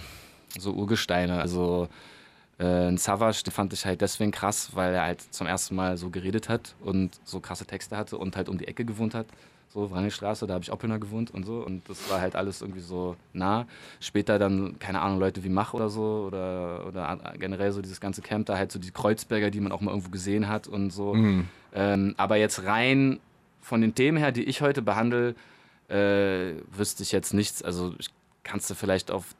so 0.59 0.71
Urgesteine, 0.71 1.41
also 1.41 1.89
äh, 2.59 2.87
ein 2.87 2.97
Savage, 2.97 3.43
den 3.43 3.51
fand 3.51 3.73
ich 3.73 3.85
halt 3.85 4.01
deswegen 4.01 4.31
krass, 4.31 4.71
weil 4.73 4.93
er 4.93 5.03
halt 5.03 5.21
zum 5.33 5.47
ersten 5.47 5.75
Mal 5.75 5.97
so 5.97 6.09
geredet 6.09 6.49
hat 6.49 6.75
und 6.81 7.19
so 7.23 7.39
krasse 7.39 7.65
Texte 7.65 7.97
hatte 7.97 8.17
und 8.17 8.35
halt 8.35 8.49
um 8.49 8.57
die 8.57 8.67
Ecke 8.67 8.85
gewohnt 8.85 9.13
hat. 9.13 9.25
So, 9.69 9.89
Wrangelstraße, 9.89 10.45
da 10.45 10.53
habe 10.53 10.63
ich 10.63 10.71
Oppelner 10.71 10.99
gewohnt 10.99 11.31
und 11.31 11.47
so. 11.47 11.65
Und 11.65 11.89
das 11.89 12.07
war 12.07 12.21
halt 12.21 12.35
alles 12.35 12.61
irgendwie 12.61 12.81
so 12.81 13.15
nah. 13.33 13.65
Später 13.99 14.37
dann, 14.37 14.77
keine 14.77 15.01
Ahnung, 15.01 15.17
Leute 15.17 15.43
wie 15.43 15.49
Mach 15.49 15.73
oder 15.73 15.89
so 15.89 16.25
oder, 16.27 16.85
oder 16.85 17.33
generell 17.39 17.71
so 17.71 17.81
dieses 17.81 17.99
ganze 17.99 18.21
Camp, 18.21 18.45
da 18.45 18.55
halt 18.55 18.71
so 18.71 18.77
die 18.77 18.91
Kreuzberger, 18.91 19.49
die 19.49 19.59
man 19.59 19.71
auch 19.71 19.81
mal 19.81 19.89
irgendwo 19.89 20.11
gesehen 20.11 20.47
hat 20.47 20.67
und 20.67 20.91
so. 20.91 21.15
Ähm, 21.73 22.13
aber 22.17 22.35
jetzt 22.35 22.65
rein 22.65 23.19
von 23.61 23.81
den 23.81 23.95
Themen 23.95 24.19
her, 24.19 24.31
die 24.31 24.43
ich 24.43 24.61
heute 24.61 24.83
behandle, 24.83 25.33
äh, 25.89 26.53
wüsste 26.71 27.01
ich 27.01 27.11
jetzt 27.11 27.33
nichts. 27.33 27.63
Also 27.63 27.95
ich 27.97 28.11
kannst 28.43 28.69
du 28.69 28.75
vielleicht 28.75 29.09
auf 29.09 29.33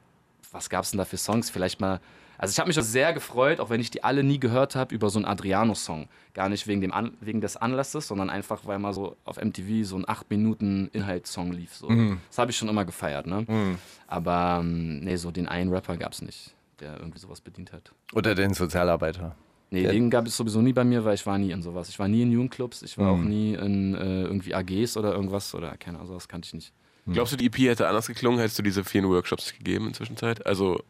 was 0.50 0.68
gab 0.68 0.82
es 0.82 0.90
denn 0.90 0.98
da 0.98 1.04
für 1.04 1.16
Songs? 1.16 1.48
Vielleicht 1.50 1.80
mal. 1.80 2.00
Also 2.44 2.52
ich 2.52 2.58
habe 2.60 2.68
mich 2.68 2.76
sehr 2.76 3.12
gefreut, 3.12 3.60
auch 3.60 3.70
wenn 3.70 3.80
ich 3.80 3.90
die 3.90 4.04
alle 4.04 4.22
nie 4.22 4.38
gehört 4.38 4.76
habe, 4.76 4.94
über 4.94 5.10
so 5.10 5.18
einen 5.18 5.26
Adriano-Song. 5.26 6.08
Gar 6.32 6.48
nicht 6.48 6.66
wegen, 6.66 6.80
dem 6.80 6.92
An 6.92 7.12
wegen 7.20 7.40
des 7.40 7.56
Anlasses, 7.56 8.06
sondern 8.08 8.30
einfach, 8.30 8.60
weil 8.66 8.78
mal 8.78 8.92
so 8.94 9.16
auf 9.24 9.36
MTV 9.42 9.84
so 9.86 9.96
ein 9.96 10.08
8 10.08 10.30
Minuten 10.30 10.88
Inhaltssong 10.92 11.52
lief. 11.52 11.74
So. 11.74 11.88
Mhm. 11.88 12.20
Das 12.28 12.38
habe 12.38 12.50
ich 12.50 12.56
schon 12.56 12.68
immer 12.68 12.84
gefeiert. 12.84 13.26
Ne? 13.26 13.44
Mhm. 13.48 13.78
Aber 14.06 14.58
ähm, 14.60 15.00
nee, 15.00 15.16
so 15.16 15.30
den 15.30 15.48
einen 15.48 15.70
Rapper 15.72 15.96
gab 15.96 16.12
es 16.12 16.22
nicht, 16.22 16.54
der 16.80 16.98
irgendwie 16.98 17.18
sowas 17.18 17.40
bedient 17.40 17.72
hat. 17.72 17.92
Oder 18.12 18.34
den 18.34 18.54
Sozialarbeiter. 18.54 19.34
Nee, 19.70 19.82
Ja. 19.82 19.90
den 19.92 20.08
gab 20.10 20.26
es 20.26 20.36
sowieso 20.36 20.60
nie 20.62 20.72
bei 20.72 20.84
mir, 20.84 21.04
weil 21.04 21.14
ich 21.14 21.26
war 21.26 21.36
nie 21.38 21.50
in 21.50 21.62
sowas. 21.62 21.88
Ich 21.88 21.98
war 21.98 22.06
nie 22.06 22.22
in 22.22 22.30
Jugendclubs, 22.30 22.82
ich 22.82 22.96
war 22.98 23.12
Mhm. 23.14 23.20
auch 23.20 23.24
nie 23.28 23.54
in 23.54 23.94
äh, 23.94 24.22
irgendwie 24.22 24.54
AGs 24.54 24.96
oder 24.96 25.12
irgendwas 25.12 25.54
oder 25.54 25.76
keine 25.78 25.98
Ahnung, 25.98 26.08
sowas 26.08 26.28
kannte 26.28 26.46
ich 26.46 26.54
nicht. 26.54 26.72
Glaubst 27.06 27.32
du, 27.34 27.36
die 27.36 27.46
EP 27.46 27.58
hätte 27.68 27.86
anders 27.86 28.06
geklungen, 28.06 28.38
hättest 28.40 28.58
du 28.58 28.62
diese 28.62 28.82
vielen 28.82 29.06
Workshops 29.08 29.52
gegeben 29.52 29.86
in 29.86 29.90
der 29.92 29.96
Zwischenzeit? 29.98 30.46
Also 30.46 30.80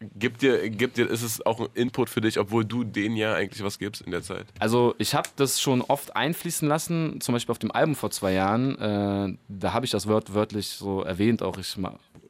gibt 0.00 0.42
dir, 0.42 0.70
gibt 0.70 0.96
dir, 0.96 1.08
ist 1.08 1.22
es 1.22 1.44
auch 1.44 1.60
ein 1.60 1.68
Input 1.74 2.08
für 2.08 2.20
dich, 2.20 2.38
obwohl 2.38 2.64
du 2.64 2.84
denen 2.84 3.16
ja 3.16 3.34
eigentlich 3.34 3.62
was 3.62 3.78
gibst 3.78 4.02
in 4.02 4.10
der 4.10 4.22
Zeit? 4.22 4.46
Also 4.58 4.94
ich 4.98 5.14
habe 5.14 5.28
das 5.36 5.60
schon 5.60 5.82
oft 5.82 6.14
einfließen 6.16 6.68
lassen, 6.68 7.20
zum 7.20 7.34
Beispiel 7.34 7.52
auf 7.52 7.58
dem 7.58 7.72
Album 7.72 7.94
vor 7.94 8.10
zwei 8.10 8.32
Jahren. 8.32 8.78
Äh, 8.78 9.38
da 9.48 9.72
habe 9.72 9.84
ich 9.84 9.90
das 9.90 10.06
wört 10.06 10.34
wörtlich 10.34 10.68
so 10.68 11.02
erwähnt. 11.02 11.42
Auch 11.42 11.58
ich, 11.58 11.76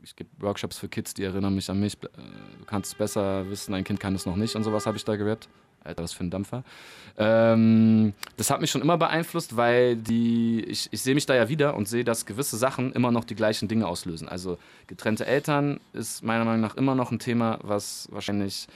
ich 0.02 0.16
gebe 0.16 0.30
Workshops 0.38 0.78
für 0.78 0.88
Kids, 0.88 1.14
die 1.14 1.24
erinnern 1.24 1.54
mich 1.54 1.68
an 1.70 1.80
mich. 1.80 1.94
Äh, 1.94 2.08
du 2.58 2.64
kannst 2.66 2.92
es 2.92 2.98
besser 2.98 3.48
wissen, 3.50 3.72
dein 3.72 3.84
Kind 3.84 4.00
kann 4.00 4.14
es 4.14 4.26
noch 4.26 4.36
nicht 4.36 4.56
und 4.56 4.64
sowas 4.64 4.86
habe 4.86 4.96
ich 4.96 5.04
da 5.04 5.16
gerappt. 5.16 5.48
Alter, 5.84 6.02
was 6.02 6.12
für 6.12 6.24
ein 6.24 6.30
Dampfer. 6.30 6.64
Ähm, 7.16 8.12
das 8.36 8.50
hat 8.50 8.60
mich 8.60 8.70
schon 8.70 8.82
immer 8.82 8.96
beeinflusst, 8.96 9.56
weil 9.56 9.96
die, 9.96 10.64
ich, 10.64 10.88
ich 10.92 11.02
sehe 11.02 11.14
mich 11.14 11.26
da 11.26 11.34
ja 11.34 11.48
wieder 11.48 11.74
und 11.74 11.88
sehe, 11.88 12.04
dass 12.04 12.26
gewisse 12.26 12.56
Sachen 12.56 12.92
immer 12.92 13.10
noch 13.10 13.24
die 13.24 13.34
gleichen 13.34 13.68
Dinge 13.68 13.86
auslösen. 13.86 14.28
Also 14.28 14.58
getrennte 14.86 15.26
Eltern 15.26 15.80
ist 15.92 16.22
meiner 16.22 16.44
Meinung 16.44 16.60
nach 16.60 16.76
immer 16.76 16.94
noch 16.94 17.10
ein 17.10 17.18
Thema, 17.18 17.58
was 17.62 18.08
wahrscheinlich 18.12 18.68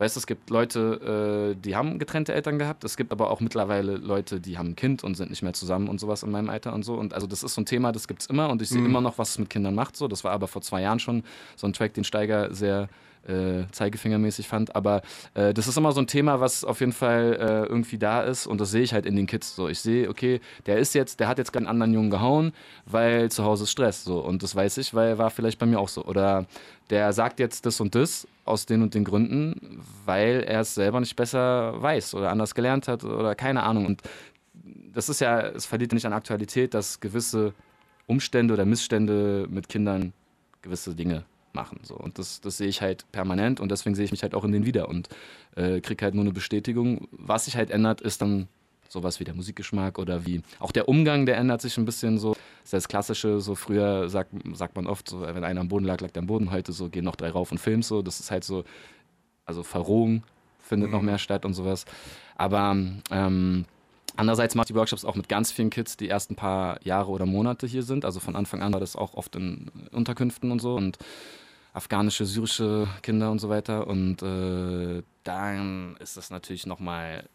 Weißt 0.00 0.16
du, 0.16 0.20
es 0.20 0.26
gibt 0.26 0.48
Leute, 0.48 1.52
äh, 1.52 1.60
die 1.60 1.76
haben 1.76 1.98
getrennte 1.98 2.32
Eltern 2.32 2.58
gehabt. 2.58 2.84
Es 2.84 2.96
gibt 2.96 3.12
aber 3.12 3.28
auch 3.28 3.40
mittlerweile 3.40 3.96
Leute, 3.96 4.40
die 4.40 4.56
haben 4.56 4.70
ein 4.70 4.76
Kind 4.76 5.04
und 5.04 5.14
sind 5.14 5.28
nicht 5.28 5.42
mehr 5.42 5.52
zusammen 5.52 5.88
und 5.88 6.00
sowas 6.00 6.22
in 6.22 6.30
meinem 6.30 6.48
Alter 6.48 6.72
und 6.72 6.86
so. 6.86 6.94
Und 6.94 7.12
also 7.12 7.26
das 7.26 7.42
ist 7.42 7.52
so 7.52 7.60
ein 7.60 7.66
Thema, 7.66 7.92
das 7.92 8.08
gibt 8.08 8.22
es 8.22 8.26
immer 8.26 8.48
und 8.48 8.62
ich 8.62 8.70
sehe 8.70 8.82
immer 8.82 9.02
noch, 9.02 9.18
was 9.18 9.32
es 9.32 9.38
mit 9.38 9.50
Kindern 9.50 9.74
macht. 9.74 9.98
So, 9.98 10.08
das 10.08 10.24
war 10.24 10.32
aber 10.32 10.48
vor 10.48 10.62
zwei 10.62 10.80
Jahren 10.80 11.00
schon 11.00 11.22
so 11.54 11.66
ein 11.66 11.74
Track, 11.74 11.92
den 11.92 12.04
Steiger 12.04 12.54
sehr 12.54 12.88
äh, 13.28 13.64
zeigefingermäßig 13.72 14.48
fand. 14.48 14.74
Aber 14.74 15.02
äh, 15.34 15.52
das 15.52 15.68
ist 15.68 15.76
immer 15.76 15.92
so 15.92 16.00
ein 16.00 16.06
Thema, 16.06 16.40
was 16.40 16.64
auf 16.64 16.80
jeden 16.80 16.92
Fall 16.92 17.36
äh, 17.38 17.68
irgendwie 17.68 17.98
da 17.98 18.22
ist 18.22 18.46
und 18.46 18.58
das 18.58 18.70
sehe 18.70 18.82
ich 18.82 18.94
halt 18.94 19.04
in 19.04 19.16
den 19.16 19.26
Kids 19.26 19.54
so. 19.54 19.68
Ich 19.68 19.80
sehe, 19.80 20.08
okay, 20.08 20.40
der 20.64 20.78
ist 20.78 20.94
jetzt, 20.94 21.20
der 21.20 21.28
hat 21.28 21.36
jetzt 21.36 21.52
gerade 21.52 21.66
einen 21.66 21.70
anderen 21.70 21.92
Jungen 21.92 22.10
gehauen, 22.10 22.52
weil 22.86 23.30
zu 23.30 23.44
Hause 23.44 23.64
ist 23.64 23.70
Stress 23.70 24.02
so 24.04 24.20
und 24.20 24.42
das 24.42 24.54
weiß 24.54 24.78
ich, 24.78 24.94
weil 24.94 25.18
war 25.18 25.28
vielleicht 25.28 25.58
bei 25.58 25.66
mir 25.66 25.78
auch 25.78 25.88
so. 25.88 26.04
Oder 26.04 26.46
der 26.88 27.12
sagt 27.12 27.38
jetzt 27.38 27.66
das 27.66 27.80
und 27.80 27.94
das 27.94 28.26
aus 28.50 28.66
den 28.66 28.82
und 28.82 28.94
den 28.94 29.04
Gründen, 29.04 29.80
weil 30.04 30.44
er 30.46 30.60
es 30.60 30.74
selber 30.74 31.00
nicht 31.00 31.16
besser 31.16 31.80
weiß 31.80 32.14
oder 32.14 32.30
anders 32.30 32.54
gelernt 32.54 32.88
hat 32.88 33.04
oder 33.04 33.34
keine 33.34 33.62
Ahnung. 33.62 33.86
Und 33.86 34.02
das 34.92 35.08
ist 35.08 35.20
ja, 35.20 35.40
es 35.40 35.66
verliert 35.66 35.92
nicht 35.92 36.06
an 36.06 36.12
Aktualität, 36.12 36.74
dass 36.74 37.00
gewisse 37.00 37.54
Umstände 38.06 38.54
oder 38.54 38.64
Missstände 38.64 39.46
mit 39.48 39.68
Kindern 39.68 40.12
gewisse 40.62 40.94
Dinge 40.94 41.24
machen. 41.52 41.80
So. 41.82 41.94
Und 41.94 42.18
das, 42.18 42.40
das 42.40 42.56
sehe 42.56 42.68
ich 42.68 42.82
halt 42.82 43.10
permanent 43.12 43.60
und 43.60 43.70
deswegen 43.70 43.94
sehe 43.94 44.04
ich 44.04 44.10
mich 44.10 44.22
halt 44.22 44.34
auch 44.34 44.44
in 44.44 44.52
denen 44.52 44.66
wieder 44.66 44.88
und 44.88 45.08
äh, 45.56 45.80
kriege 45.80 46.04
halt 46.04 46.14
nur 46.14 46.24
eine 46.24 46.32
Bestätigung. 46.32 47.08
Was 47.12 47.46
sich 47.46 47.56
halt 47.56 47.70
ändert, 47.70 48.00
ist 48.00 48.22
dann 48.22 48.48
sowas 48.90 49.20
wie 49.20 49.24
der 49.24 49.34
Musikgeschmack 49.34 49.98
oder 49.98 50.26
wie 50.26 50.42
auch 50.58 50.72
der 50.72 50.88
Umgang, 50.88 51.24
der 51.24 51.36
ändert 51.36 51.62
sich 51.62 51.78
ein 51.78 51.84
bisschen 51.84 52.18
so. 52.18 52.32
Das 52.32 52.64
ist 52.64 52.72
das 52.72 52.88
Klassische, 52.88 53.40
so 53.40 53.54
früher 53.54 54.08
sagt, 54.08 54.32
sagt 54.52 54.76
man 54.76 54.86
oft, 54.86 55.08
so, 55.08 55.22
wenn 55.22 55.44
einer 55.44 55.60
am 55.60 55.68
Boden 55.68 55.84
lag, 55.84 56.00
lag 56.00 56.10
der 56.10 56.20
am 56.20 56.26
Boden. 56.26 56.50
Heute 56.50 56.72
so 56.72 56.88
gehen 56.88 57.04
noch 57.04 57.16
drei 57.16 57.30
rauf 57.30 57.52
und 57.52 57.58
filmen 57.58 57.82
so. 57.82 58.02
Das 58.02 58.20
ist 58.20 58.30
halt 58.30 58.44
so, 58.44 58.64
also 59.46 59.62
Verrohung 59.62 60.24
findet 60.58 60.90
noch 60.90 61.02
mehr 61.02 61.18
statt 61.18 61.44
und 61.44 61.54
sowas. 61.54 61.84
Aber 62.36 62.76
ähm, 63.10 63.64
andererseits 64.16 64.56
macht 64.56 64.68
die 64.68 64.74
Workshops 64.74 65.04
auch 65.04 65.14
mit 65.14 65.28
ganz 65.28 65.52
vielen 65.52 65.70
Kids, 65.70 65.96
die 65.96 66.08
erst 66.08 66.30
ein 66.32 66.36
paar 66.36 66.84
Jahre 66.84 67.10
oder 67.10 67.26
Monate 67.26 67.66
hier 67.68 67.84
sind. 67.84 68.04
Also 68.04 68.18
von 68.18 68.34
Anfang 68.34 68.60
an 68.60 68.72
war 68.72 68.80
das 68.80 68.96
auch 68.96 69.14
oft 69.14 69.36
in 69.36 69.70
Unterkünften 69.92 70.50
und 70.50 70.60
so 70.60 70.74
und 70.74 70.98
afghanische, 71.72 72.26
syrische 72.26 72.88
Kinder 73.02 73.30
und 73.30 73.38
so 73.38 73.48
weiter. 73.48 73.86
Und 73.86 74.22
äh, 74.22 75.02
dann 75.22 75.96
ist 76.00 76.16
das 76.16 76.30
natürlich 76.30 76.66
nochmal 76.66 77.28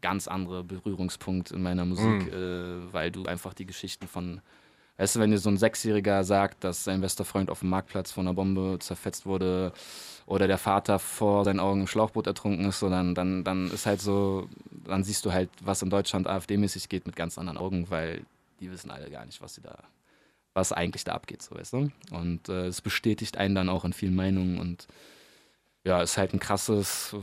ganz 0.00 0.28
anderer 0.28 0.62
Berührungspunkt 0.62 1.50
in 1.50 1.62
meiner 1.62 1.84
Musik, 1.84 2.32
äh, 2.32 2.92
weil 2.92 3.10
du 3.10 3.24
einfach 3.24 3.54
die 3.54 3.66
Geschichten 3.66 4.06
von 4.06 4.40
Weißt 4.98 5.16
du, 5.16 5.20
wenn 5.20 5.30
dir 5.30 5.38
so 5.38 5.48
ein 5.48 5.56
Sechsjähriger 5.56 6.22
sagt, 6.22 6.64
dass 6.64 6.84
sein 6.84 7.00
bester 7.00 7.24
Freund 7.24 7.50
auf 7.50 7.60
dem 7.60 7.70
Marktplatz 7.70 8.12
von 8.12 8.26
einer 8.26 8.34
Bombe 8.34 8.78
zerfetzt 8.78 9.24
wurde 9.24 9.72
oder 10.26 10.46
der 10.46 10.58
Vater 10.58 10.98
vor 10.98 11.44
seinen 11.44 11.60
Augen 11.60 11.80
im 11.80 11.86
Schlauchboot 11.86 12.26
ertrunken 12.26 12.66
ist, 12.66 12.78
so 12.78 12.90
dann, 12.90 13.14
dann, 13.14 13.42
dann 13.42 13.70
ist 13.70 13.86
halt 13.86 14.00
so, 14.00 14.48
dann 14.84 15.02
siehst 15.02 15.24
du 15.24 15.32
halt, 15.32 15.48
was 15.60 15.82
in 15.82 15.90
Deutschland 15.90 16.28
AfD-mäßig 16.28 16.88
geht 16.88 17.06
mit 17.06 17.16
ganz 17.16 17.38
anderen 17.38 17.58
Augen, 17.58 17.90
weil 17.90 18.24
die 18.60 18.70
wissen 18.70 18.90
alle 18.90 19.10
gar 19.10 19.24
nicht, 19.24 19.40
was 19.40 19.54
sie 19.54 19.62
da, 19.62 19.76
was 20.52 20.72
eigentlich 20.72 21.04
da 21.04 21.12
abgeht, 21.12 21.42
so 21.42 21.56
weißt 21.56 21.72
du. 21.72 21.90
Und 22.10 22.48
äh, 22.48 22.66
es 22.66 22.82
bestätigt 22.82 23.38
einen 23.38 23.54
dann 23.54 23.70
auch 23.70 23.84
in 23.84 23.94
vielen 23.94 24.14
Meinungen 24.14 24.58
und 24.58 24.86
ja, 25.84 26.02
ist 26.02 26.18
halt 26.18 26.34
ein 26.34 26.38
krasses, 26.38 27.16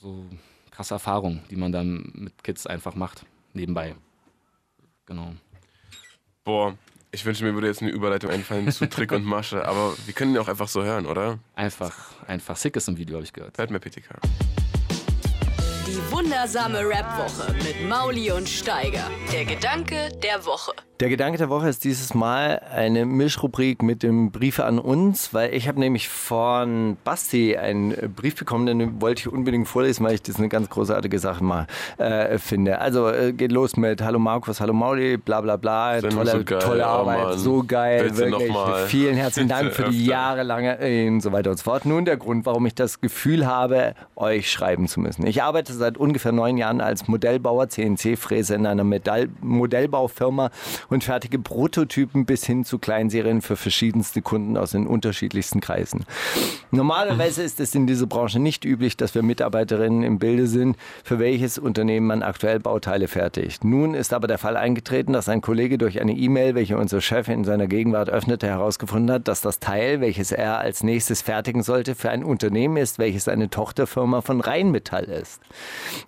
so 0.00 0.26
krasse 0.72 0.94
Erfahrung, 0.94 1.40
die 1.50 1.56
man 1.56 1.70
dann 1.70 2.10
mit 2.14 2.42
Kids 2.42 2.66
einfach 2.66 2.96
macht, 2.96 3.24
nebenbei. 3.52 3.94
Genau. 5.06 5.32
Boah, 6.42 6.76
ich 7.12 7.24
wünsche 7.24 7.44
mir 7.44 7.54
würde 7.54 7.68
jetzt 7.68 7.82
eine 7.82 7.90
Überleitung 7.90 8.30
einfallen 8.30 8.72
zu 8.72 8.88
Trick 8.88 9.12
und 9.12 9.24
Masche, 9.24 9.64
aber 9.66 9.94
wir 10.06 10.14
können 10.14 10.34
ihn 10.34 10.38
auch 10.38 10.48
einfach 10.48 10.68
so 10.68 10.82
hören, 10.82 11.06
oder? 11.06 11.38
Einfach, 11.54 11.94
einfach 12.26 12.56
sick 12.56 12.74
ist 12.74 12.88
ein 12.88 12.96
Video, 12.96 13.16
habe 13.16 13.24
ich 13.24 13.32
gehört. 13.32 13.58
Hört 13.58 13.70
mir 13.70 13.78
PTK. 13.78 14.18
Die 15.86 16.10
wundersame 16.10 16.78
Rap-Woche 16.78 17.52
mit 17.52 17.86
Mauli 17.88 18.32
und 18.32 18.48
Steiger. 18.48 19.10
Der 19.30 19.44
Gedanke 19.44 20.08
der 20.22 20.44
Woche. 20.46 20.72
Der 21.02 21.08
Gedanke 21.08 21.36
der 21.36 21.48
Woche 21.48 21.68
ist 21.68 21.82
dieses 21.82 22.14
Mal 22.14 22.62
eine 22.72 23.04
Mischrubrik 23.04 23.82
mit 23.82 24.04
dem 24.04 24.30
Briefe 24.30 24.64
an 24.64 24.78
uns, 24.78 25.34
weil 25.34 25.52
ich 25.52 25.66
habe 25.66 25.80
nämlich 25.80 26.08
von 26.08 26.96
Basti 27.02 27.56
einen 27.56 28.14
Brief 28.14 28.36
bekommen, 28.36 28.66
den 28.66 29.00
wollte 29.00 29.22
ich 29.22 29.26
unbedingt 29.26 29.66
vorlesen, 29.66 30.06
weil 30.06 30.14
ich 30.14 30.22
das 30.22 30.36
eine 30.36 30.48
ganz 30.48 30.70
großartige 30.70 31.18
Sache 31.18 31.42
mal 31.42 31.66
äh, 31.98 32.38
finde. 32.38 32.78
Also 32.78 33.08
äh, 33.08 33.32
geht 33.32 33.50
los 33.50 33.76
mit 33.76 34.00
Hallo 34.00 34.20
Markus, 34.20 34.60
Hallo 34.60 34.74
Mauli, 34.74 35.16
bla 35.16 35.40
bla 35.40 35.56
bla, 35.56 35.98
Sind 35.98 36.12
tolle, 36.12 36.30
so 36.30 36.44
geil, 36.44 36.58
tolle 36.60 36.84
oh 36.84 36.86
Arbeit, 36.86 37.24
Mann. 37.24 37.38
so 37.38 37.64
geil, 37.66 38.06
noch 38.30 38.38
wirklich. 38.38 38.56
Vielen 38.86 39.16
herzlichen 39.16 39.48
Dank 39.48 39.72
für 39.72 39.90
die 39.90 40.06
jahrelange 40.06 40.78
äh, 40.80 41.08
und 41.08 41.20
so 41.20 41.32
weiter 41.32 41.50
und 41.50 41.56
so 41.56 41.64
fort. 41.64 41.84
Nun 41.84 42.04
der 42.04 42.16
Grund, 42.16 42.46
warum 42.46 42.64
ich 42.66 42.76
das 42.76 43.00
Gefühl 43.00 43.44
habe, 43.44 43.94
euch 44.14 44.52
schreiben 44.52 44.86
zu 44.86 45.00
müssen. 45.00 45.26
Ich 45.26 45.42
arbeite 45.42 45.72
seit 45.72 45.98
ungefähr 45.98 46.30
neun 46.30 46.58
Jahren 46.58 46.80
als 46.80 47.08
Modellbauer, 47.08 47.68
CNC-Fräse 47.68 48.54
in 48.54 48.66
einer 48.66 48.84
Metall 48.84 49.30
Modellbaufirma 49.40 50.50
und 50.92 51.04
fertige 51.04 51.38
Prototypen 51.38 52.26
bis 52.26 52.44
hin 52.44 52.64
zu 52.64 52.78
Kleinserien 52.78 53.40
für 53.40 53.56
verschiedenste 53.56 54.20
Kunden 54.20 54.56
aus 54.56 54.72
den 54.72 54.86
unterschiedlichsten 54.86 55.60
Kreisen. 55.60 56.04
Normalerweise 56.70 57.42
ist 57.42 57.60
es 57.60 57.74
in 57.74 57.86
dieser 57.86 58.06
Branche 58.06 58.38
nicht 58.38 58.64
üblich, 58.64 58.96
dass 58.96 59.14
wir 59.14 59.22
Mitarbeiterinnen 59.22 60.02
im 60.02 60.18
Bilde 60.18 60.46
sind, 60.46 60.76
für 61.02 61.18
welches 61.18 61.58
Unternehmen 61.58 62.06
man 62.06 62.22
aktuell 62.22 62.60
Bauteile 62.60 63.08
fertigt. 63.08 63.64
Nun 63.64 63.94
ist 63.94 64.12
aber 64.12 64.26
der 64.26 64.38
Fall 64.38 64.56
eingetreten, 64.56 65.12
dass 65.12 65.28
ein 65.28 65.40
Kollege 65.40 65.78
durch 65.78 66.00
eine 66.00 66.12
E-Mail, 66.12 66.54
welche 66.54 66.76
unser 66.76 67.00
Chef 67.00 67.28
in 67.28 67.44
seiner 67.44 67.66
Gegenwart 67.66 68.10
öffnete, 68.10 68.46
herausgefunden 68.46 69.14
hat, 69.14 69.28
dass 69.28 69.40
das 69.40 69.60
Teil, 69.60 70.00
welches 70.00 70.30
er 70.30 70.58
als 70.58 70.82
nächstes 70.82 71.22
fertigen 71.22 71.62
sollte, 71.62 71.94
für 71.94 72.10
ein 72.10 72.22
Unternehmen 72.22 72.76
ist, 72.76 72.98
welches 72.98 73.28
eine 73.28 73.48
Tochterfirma 73.48 74.20
von 74.20 74.40
Rheinmetall 74.40 75.04
ist. 75.04 75.40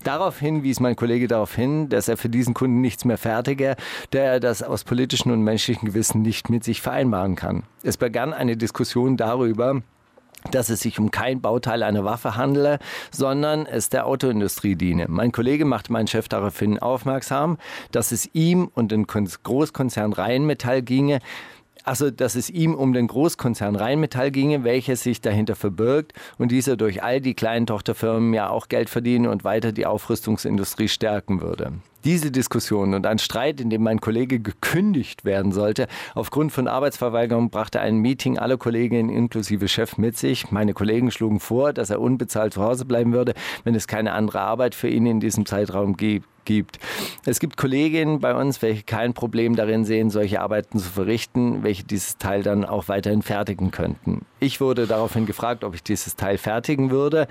Daraufhin 0.02 0.62
wies 0.62 0.80
mein 0.80 0.96
Kollege 0.96 1.26
darauf 1.26 1.54
hin, 1.54 1.88
dass 1.88 2.08
er 2.08 2.16
für 2.18 2.28
diesen 2.28 2.52
Kunden 2.52 2.82
nichts 2.82 3.04
mehr 3.04 3.18
fertige, 3.18 3.76
da 4.10 4.18
er 4.18 4.40
das 4.40 4.62
aus 4.74 4.82
politischen 4.84 5.30
und 5.30 5.42
menschlichen 5.42 5.86
Gewissen 5.86 6.20
nicht 6.20 6.50
mit 6.50 6.64
sich 6.64 6.82
vereinbaren 6.82 7.36
kann. 7.36 7.62
Es 7.84 7.96
begann 7.96 8.32
eine 8.32 8.56
Diskussion 8.56 9.16
darüber, 9.16 9.82
dass 10.50 10.68
es 10.68 10.80
sich 10.80 10.98
um 10.98 11.12
kein 11.12 11.40
Bauteil 11.40 11.84
einer 11.84 12.04
Waffe 12.04 12.36
handele, 12.36 12.80
sondern 13.12 13.66
es 13.66 13.88
der 13.88 14.04
Autoindustrie 14.04 14.74
diene. 14.74 15.06
Mein 15.08 15.30
Kollege 15.30 15.64
machte 15.64 15.92
meinen 15.92 16.08
Chef 16.08 16.28
daraufhin 16.28 16.80
aufmerksam, 16.80 17.56
dass 17.92 18.10
es 18.10 18.28
ihm 18.34 18.68
und 18.74 18.90
den 18.90 19.06
Kon- 19.06 19.30
Großkonzern 19.44 20.12
Rheinmetall 20.12 20.82
ginge, 20.82 21.20
also 21.84 22.10
dass 22.10 22.34
es 22.34 22.50
ihm 22.50 22.74
um 22.74 22.92
den 22.92 23.06
Großkonzern 23.06 23.76
Rheinmetall 23.76 24.32
ginge, 24.32 24.64
welcher 24.64 24.96
sich 24.96 25.20
dahinter 25.20 25.54
verbirgt 25.54 26.14
und 26.36 26.50
dieser 26.50 26.76
durch 26.76 27.02
all 27.02 27.20
die 27.20 27.34
kleinen 27.34 27.66
Tochterfirmen 27.66 28.34
ja 28.34 28.50
auch 28.50 28.68
Geld 28.68 28.90
verdienen 28.90 29.28
und 29.28 29.44
weiter 29.44 29.70
die 29.70 29.86
Aufrüstungsindustrie 29.86 30.88
stärken 30.88 31.40
würde. 31.40 31.74
Diese 32.04 32.30
Diskussion 32.30 32.92
und 32.92 33.06
ein 33.06 33.18
Streit, 33.18 33.62
in 33.62 33.70
dem 33.70 33.82
mein 33.82 33.98
Kollege 33.98 34.38
gekündigt 34.38 35.24
werden 35.24 35.52
sollte, 35.52 35.88
aufgrund 36.14 36.52
von 36.52 36.68
Arbeitsverweigerung 36.68 37.48
brachte 37.48 37.80
ein 37.80 37.96
Meeting 37.96 38.38
alle 38.38 38.58
Kolleginnen 38.58 39.08
inklusive 39.08 39.68
Chef 39.68 39.96
mit 39.96 40.18
sich. 40.18 40.50
Meine 40.50 40.74
Kollegen 40.74 41.10
schlugen 41.10 41.40
vor, 41.40 41.72
dass 41.72 41.88
er 41.88 42.02
unbezahlt 42.02 42.52
zu 42.52 42.62
Hause 42.62 42.84
bleiben 42.84 43.14
würde, 43.14 43.32
wenn 43.64 43.74
es 43.74 43.86
keine 43.86 44.12
andere 44.12 44.40
Arbeit 44.40 44.74
für 44.74 44.88
ihn 44.88 45.06
in 45.06 45.20
diesem 45.20 45.46
Zeitraum 45.46 45.96
gibt 45.96 46.28
gibt. 46.44 46.78
Es 47.24 47.40
gibt 47.40 47.56
Kolleginnen 47.56 48.20
bei 48.20 48.34
uns, 48.34 48.60
welche 48.60 48.82
kein 48.82 49.14
Problem 49.14 49.56
darin 49.56 49.86
sehen, 49.86 50.10
solche 50.10 50.42
Arbeiten 50.42 50.78
zu 50.78 50.90
verrichten, 50.90 51.62
welche 51.62 51.84
dieses 51.84 52.18
Teil 52.18 52.42
dann 52.42 52.66
auch 52.66 52.88
weiterhin 52.88 53.22
fertigen 53.22 53.70
könnten. 53.70 54.26
Ich 54.40 54.60
wurde 54.60 54.86
daraufhin 54.86 55.24
gefragt, 55.24 55.64
ob 55.64 55.74
ich 55.74 55.82
dieses 55.82 56.16
Teil 56.16 56.36
fertigen 56.36 56.90
würde 56.90 57.28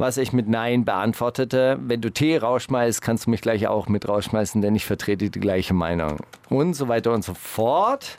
was 0.00 0.16
ich 0.16 0.32
mit 0.32 0.48
Nein 0.48 0.86
beantwortete. 0.86 1.78
Wenn 1.80 2.00
du 2.00 2.10
Tee 2.10 2.38
rausschmeißt, 2.38 3.02
kannst 3.02 3.26
du 3.26 3.30
mich 3.30 3.42
gleich 3.42 3.68
auch 3.68 3.86
mit 3.86 4.08
rausschmeißen, 4.08 4.62
denn 4.62 4.74
ich 4.74 4.86
vertrete 4.86 5.28
die 5.28 5.40
gleiche 5.40 5.74
Meinung. 5.74 6.16
Und 6.48 6.72
so 6.72 6.88
weiter 6.88 7.12
und 7.12 7.22
so 7.22 7.34
fort. 7.34 8.18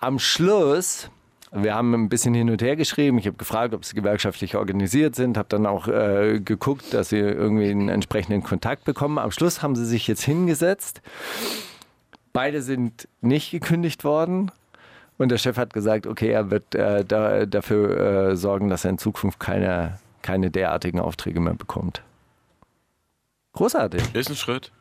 Am 0.00 0.18
Schluss 0.18 1.10
wir 1.50 1.74
haben 1.74 1.94
ein 1.94 2.10
bisschen 2.10 2.34
hin 2.34 2.50
und 2.50 2.60
her 2.60 2.76
geschrieben. 2.76 3.16
Ich 3.16 3.26
habe 3.26 3.38
gefragt, 3.38 3.72
ob 3.72 3.82
sie 3.82 3.94
gewerkschaftlich 3.94 4.54
organisiert 4.54 5.16
sind, 5.16 5.38
habe 5.38 5.48
dann 5.48 5.64
auch 5.64 5.88
äh, 5.88 6.40
geguckt, 6.40 6.92
dass 6.92 7.08
sie 7.08 7.16
irgendwie 7.16 7.70
einen 7.70 7.88
entsprechenden 7.88 8.42
Kontakt 8.42 8.84
bekommen. 8.84 9.16
Am 9.16 9.30
Schluss 9.30 9.62
haben 9.62 9.74
sie 9.74 9.86
sich 9.86 10.06
jetzt 10.08 10.22
hingesetzt. 10.22 11.00
Beide 12.34 12.60
sind 12.60 13.08
nicht 13.22 13.50
gekündigt 13.50 14.04
worden. 14.04 14.50
Und 15.16 15.30
der 15.30 15.38
Chef 15.38 15.56
hat 15.56 15.72
gesagt, 15.72 16.06
okay, 16.06 16.28
er 16.28 16.50
wird 16.50 16.74
äh, 16.74 17.02
da, 17.02 17.46
dafür 17.46 18.30
äh, 18.30 18.36
sorgen, 18.36 18.68
dass 18.68 18.84
er 18.84 18.90
in 18.90 18.98
Zukunft 18.98 19.40
keine 19.40 19.98
keine 20.22 20.50
derartigen 20.50 21.00
Aufträge 21.00 21.40
mehr 21.40 21.54
bekommt. 21.54 22.02
Großartig. 23.52 24.02
Ist 24.14 24.30
ein 24.30 24.36
Schritt. 24.36 24.72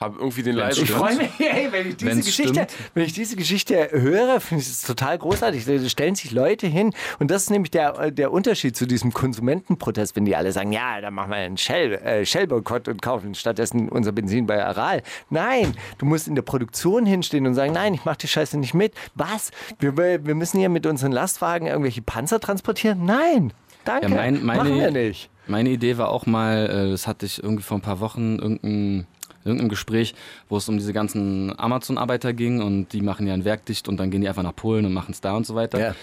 Hab 0.00 0.16
irgendwie 0.16 0.42
den 0.42 0.56
Leid. 0.56 0.78
Ich 0.78 0.90
freue 0.90 1.14
mich, 1.14 1.28
hey, 1.36 1.68
wenn, 1.70 1.90
ich 1.90 1.96
diese 1.98 2.22
Geschichte, 2.22 2.66
wenn 2.94 3.04
ich 3.04 3.12
diese 3.12 3.36
Geschichte 3.36 3.90
höre, 3.92 4.40
finde 4.40 4.62
ich 4.62 4.70
es 4.70 4.80
total 4.80 5.18
großartig. 5.18 5.66
Da 5.66 5.78
stellen 5.90 6.14
sich 6.14 6.30
Leute 6.30 6.66
hin 6.66 6.94
und 7.18 7.30
das 7.30 7.42
ist 7.42 7.50
nämlich 7.50 7.70
der, 7.70 8.10
der 8.10 8.32
Unterschied 8.32 8.74
zu 8.74 8.86
diesem 8.86 9.12
Konsumentenprotest, 9.12 10.16
wenn 10.16 10.24
die 10.24 10.34
alle 10.34 10.52
sagen, 10.52 10.72
ja, 10.72 11.02
dann 11.02 11.12
machen 11.12 11.30
wir 11.32 11.36
einen 11.36 11.58
Shell, 11.58 11.92
äh, 11.92 12.24
Shell-Boykott 12.24 12.88
und 12.88 13.02
kaufen 13.02 13.34
stattdessen 13.34 13.90
unser 13.90 14.12
Benzin 14.12 14.46
bei 14.46 14.64
Aral. 14.64 15.02
Nein, 15.28 15.76
du 15.98 16.06
musst 16.06 16.28
in 16.28 16.34
der 16.34 16.42
Produktion 16.42 17.04
hinstehen 17.04 17.46
und 17.46 17.52
sagen, 17.54 17.74
nein, 17.74 17.92
ich 17.92 18.06
mache 18.06 18.18
die 18.18 18.28
Scheiße 18.28 18.56
nicht 18.56 18.72
mit. 18.72 18.94
Was? 19.16 19.50
Wir, 19.80 19.98
wir 19.98 20.34
müssen 20.34 20.60
hier 20.60 20.70
mit 20.70 20.86
unseren 20.86 21.12
Lastwagen 21.12 21.66
irgendwelche 21.66 22.00
Panzer 22.00 22.40
transportieren? 22.40 23.04
Nein. 23.04 23.52
Danke. 23.84 24.08
Ja, 24.08 24.14
mein, 24.14 24.44
meine, 24.44 24.64
Machen 24.64 24.78
wir 24.78 24.90
nicht. 24.90 25.30
Meine 25.46 25.70
Idee 25.70 25.98
war 25.98 26.10
auch 26.10 26.26
mal, 26.26 26.66
äh, 26.66 26.90
das 26.90 27.06
hatte 27.06 27.26
ich 27.26 27.42
irgendwie 27.42 27.62
vor 27.62 27.78
ein 27.78 27.82
paar 27.82 28.00
Wochen, 28.00 28.38
irgendein 28.38 29.06
irgendeinem 29.44 29.68
Gespräch, 29.68 30.14
wo 30.48 30.56
es 30.56 30.68
um 30.68 30.76
diese 30.76 30.92
ganzen 30.92 31.58
Amazon-Arbeiter 31.58 32.32
ging 32.32 32.62
und 32.62 32.92
die 32.92 33.00
machen 33.00 33.26
ja 33.26 33.34
ein 33.34 33.44
Werk 33.44 33.64
dicht 33.66 33.88
und 33.88 33.98
dann 33.98 34.10
gehen 34.10 34.20
die 34.20 34.28
einfach 34.28 34.42
nach 34.42 34.54
Polen 34.54 34.84
und 34.84 34.92
machen 34.92 35.12
es 35.12 35.20
da 35.20 35.32
und 35.34 35.46
so 35.46 35.54
weiter. 35.54 35.80
Ja. 35.80 35.94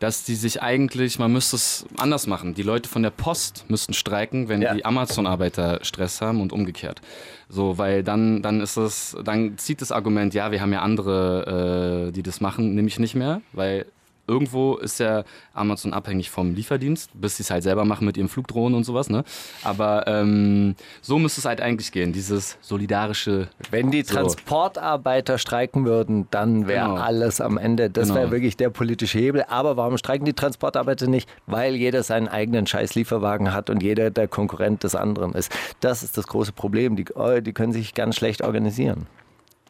Dass 0.00 0.24
die 0.24 0.34
sich 0.34 0.60
eigentlich, 0.60 1.18
man 1.18 1.32
müsste 1.32 1.56
es 1.56 1.86
anders 1.96 2.26
machen. 2.26 2.54
Die 2.54 2.62
Leute 2.62 2.88
von 2.88 3.02
der 3.02 3.10
Post 3.10 3.64
müssten 3.68 3.94
streiken, 3.94 4.48
wenn 4.48 4.60
ja. 4.60 4.74
die 4.74 4.84
Amazon-Arbeiter 4.84 5.80
Stress 5.82 6.20
haben 6.20 6.40
und 6.40 6.52
umgekehrt. 6.52 7.00
So, 7.48 7.78
weil 7.78 8.02
dann, 8.02 8.42
dann 8.42 8.60
ist 8.60 8.76
es, 8.76 9.16
dann 9.24 9.56
zieht 9.56 9.80
das 9.80 9.92
Argument, 9.92 10.34
ja, 10.34 10.50
wir 10.50 10.60
haben 10.60 10.72
ja 10.72 10.82
andere, 10.82 12.08
äh, 12.08 12.12
die 12.12 12.22
das 12.22 12.40
machen, 12.40 12.74
nämlich 12.74 12.98
nicht 12.98 13.14
mehr, 13.14 13.40
weil 13.52 13.86
irgendwo 14.26 14.76
ist 14.76 15.00
ja 15.00 15.24
Amazon 15.52 15.92
abhängig 15.92 16.30
vom 16.30 16.54
Lieferdienst, 16.54 17.10
bis 17.14 17.36
sie 17.36 17.42
es 17.42 17.50
halt 17.50 17.62
selber 17.62 17.84
machen 17.84 18.06
mit 18.06 18.16
ihren 18.16 18.28
Flugdrohnen 18.28 18.74
und 18.74 18.84
sowas. 18.84 19.10
Ne? 19.10 19.24
Aber 19.62 20.06
ähm, 20.06 20.74
so 21.02 21.18
müsste 21.18 21.40
es 21.40 21.44
halt 21.44 21.60
eigentlich 21.60 21.92
gehen, 21.92 22.12
dieses 22.12 22.58
solidarische. 22.60 23.48
Wenn 23.70 23.90
die 23.90 24.02
so. 24.02 24.14
Transportarbeiter 24.14 25.38
streiken 25.38 25.84
würden, 25.84 26.26
dann 26.30 26.66
wäre 26.66 26.88
genau. 26.88 27.00
alles 27.00 27.40
am 27.40 27.58
Ende. 27.58 27.90
Das 27.90 28.08
genau. 28.08 28.20
wäre 28.20 28.30
wirklich 28.30 28.56
der 28.56 28.70
politische 28.70 29.18
Hebel. 29.18 29.44
Aber 29.48 29.76
warum 29.76 29.98
streiken 29.98 30.24
die 30.24 30.32
Transportarbeiter 30.32 31.06
nicht? 31.06 31.28
Weil 31.46 31.74
jeder 31.74 32.02
seinen 32.02 32.28
eigenen 32.28 32.66
Scheiß-Lieferwagen 32.66 33.52
hat 33.52 33.70
und 33.70 33.82
jeder 33.82 34.10
der 34.10 34.28
Konkurrent 34.28 34.84
des 34.84 34.94
anderen 34.94 35.32
ist. 35.34 35.52
Das 35.80 36.02
ist 36.02 36.16
das 36.16 36.26
große 36.26 36.52
Problem. 36.52 36.96
Die, 36.96 37.04
die 37.42 37.52
können 37.52 37.72
sich 37.72 37.94
ganz 37.94 38.16
schlecht 38.16 38.42
organisieren. 38.42 39.06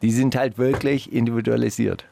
Die 0.01 0.11
sind 0.11 0.35
halt 0.35 0.57
wirklich 0.57 1.11
individualisiert. 1.11 2.05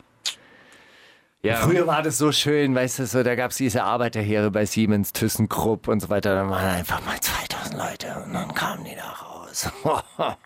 Ja. 1.45 1.57
Früher 1.57 1.85
war 1.85 2.01
das 2.01 2.17
so 2.17 2.31
schön, 2.31 2.73
weißt 2.73 2.99
du, 2.99 3.05
so, 3.05 3.21
da 3.21 3.35
gab 3.35 3.51
es 3.51 3.57
diese 3.57 3.83
Arbeiterheere 3.83 4.49
bei 4.49 4.65
Siemens, 4.65 5.11
ThyssenKrupp 5.11 5.89
und 5.89 5.99
so 5.99 6.09
weiter. 6.09 6.33
Da 6.35 6.49
waren 6.49 6.69
einfach 6.69 7.05
mal 7.05 7.19
2000 7.19 7.77
Leute 7.77 8.23
und 8.25 8.33
dann 8.33 8.53
kamen 8.53 8.85
die 8.85 8.95
da 8.95 9.09
raus. 9.09 9.69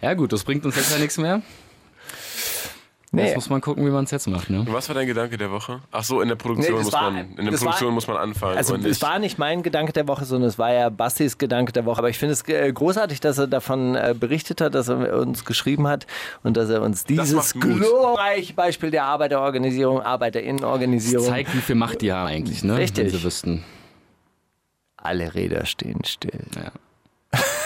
ja, 0.00 0.14
gut, 0.14 0.32
das 0.32 0.44
bringt 0.44 0.64
uns 0.64 0.76
jetzt 0.76 0.90
ja 0.90 0.98
nichts 0.98 1.18
mehr. 1.18 1.42
Nee. 3.10 3.26
Jetzt 3.26 3.36
muss 3.36 3.48
man 3.48 3.60
gucken, 3.62 3.86
wie 3.86 3.90
man 3.90 4.04
es 4.04 4.10
jetzt 4.10 4.26
macht. 4.26 4.50
Ne? 4.50 4.66
Was 4.68 4.88
war 4.88 4.94
dein 4.94 5.06
Gedanke 5.06 5.38
der 5.38 5.50
Woche? 5.50 5.80
Ach 5.90 6.04
so, 6.04 6.20
in 6.20 6.28
der 6.28 6.36
Produktion, 6.36 6.76
nee, 6.76 6.82
muss, 6.82 6.92
war, 6.92 7.10
man, 7.10 7.30
in 7.36 7.46
der 7.46 7.52
Produktion 7.52 7.88
war, 7.88 7.94
muss 7.94 8.06
man 8.06 8.16
anfangen. 8.18 8.58
Also 8.58 8.76
es 8.76 9.00
war 9.00 9.18
nicht 9.18 9.38
mein 9.38 9.62
Gedanke 9.62 9.92
der 9.92 10.06
Woche, 10.08 10.26
sondern 10.26 10.48
es 10.48 10.58
war 10.58 10.72
ja 10.72 10.90
Bastis 10.90 11.38
Gedanke 11.38 11.72
der 11.72 11.86
Woche. 11.86 11.98
Aber 11.98 12.10
ich 12.10 12.18
finde 12.18 12.34
es 12.34 12.46
äh, 12.48 12.70
großartig, 12.70 13.20
dass 13.20 13.38
er 13.38 13.46
davon 13.46 13.94
äh, 13.94 14.14
berichtet 14.18 14.60
hat, 14.60 14.74
dass 14.74 14.88
er 14.88 15.16
uns 15.18 15.46
geschrieben 15.46 15.86
hat 15.86 16.06
und 16.42 16.56
dass 16.58 16.68
er 16.68 16.82
uns 16.82 17.04
dieses 17.04 17.54
glorreiche 17.54 18.52
Beispiel 18.52 18.90
der 18.90 19.04
Arbeiterorganisierung, 19.04 20.02
Arbeiterinnenorganisierung... 20.02 21.24
Das 21.24 21.34
zeigt, 21.34 21.54
wie 21.54 21.60
viel 21.60 21.76
Macht 21.76 22.02
die 22.02 22.12
haben 22.12 22.26
eigentlich, 22.26 22.62
ne? 22.62 22.76
Richtig. 22.76 23.06
Wenn 23.06 23.18
sie 23.18 23.24
wüssten. 23.24 23.64
Alle 24.98 25.34
Räder 25.34 25.64
stehen 25.64 26.04
still. 26.04 26.44
Ja. 26.56 26.72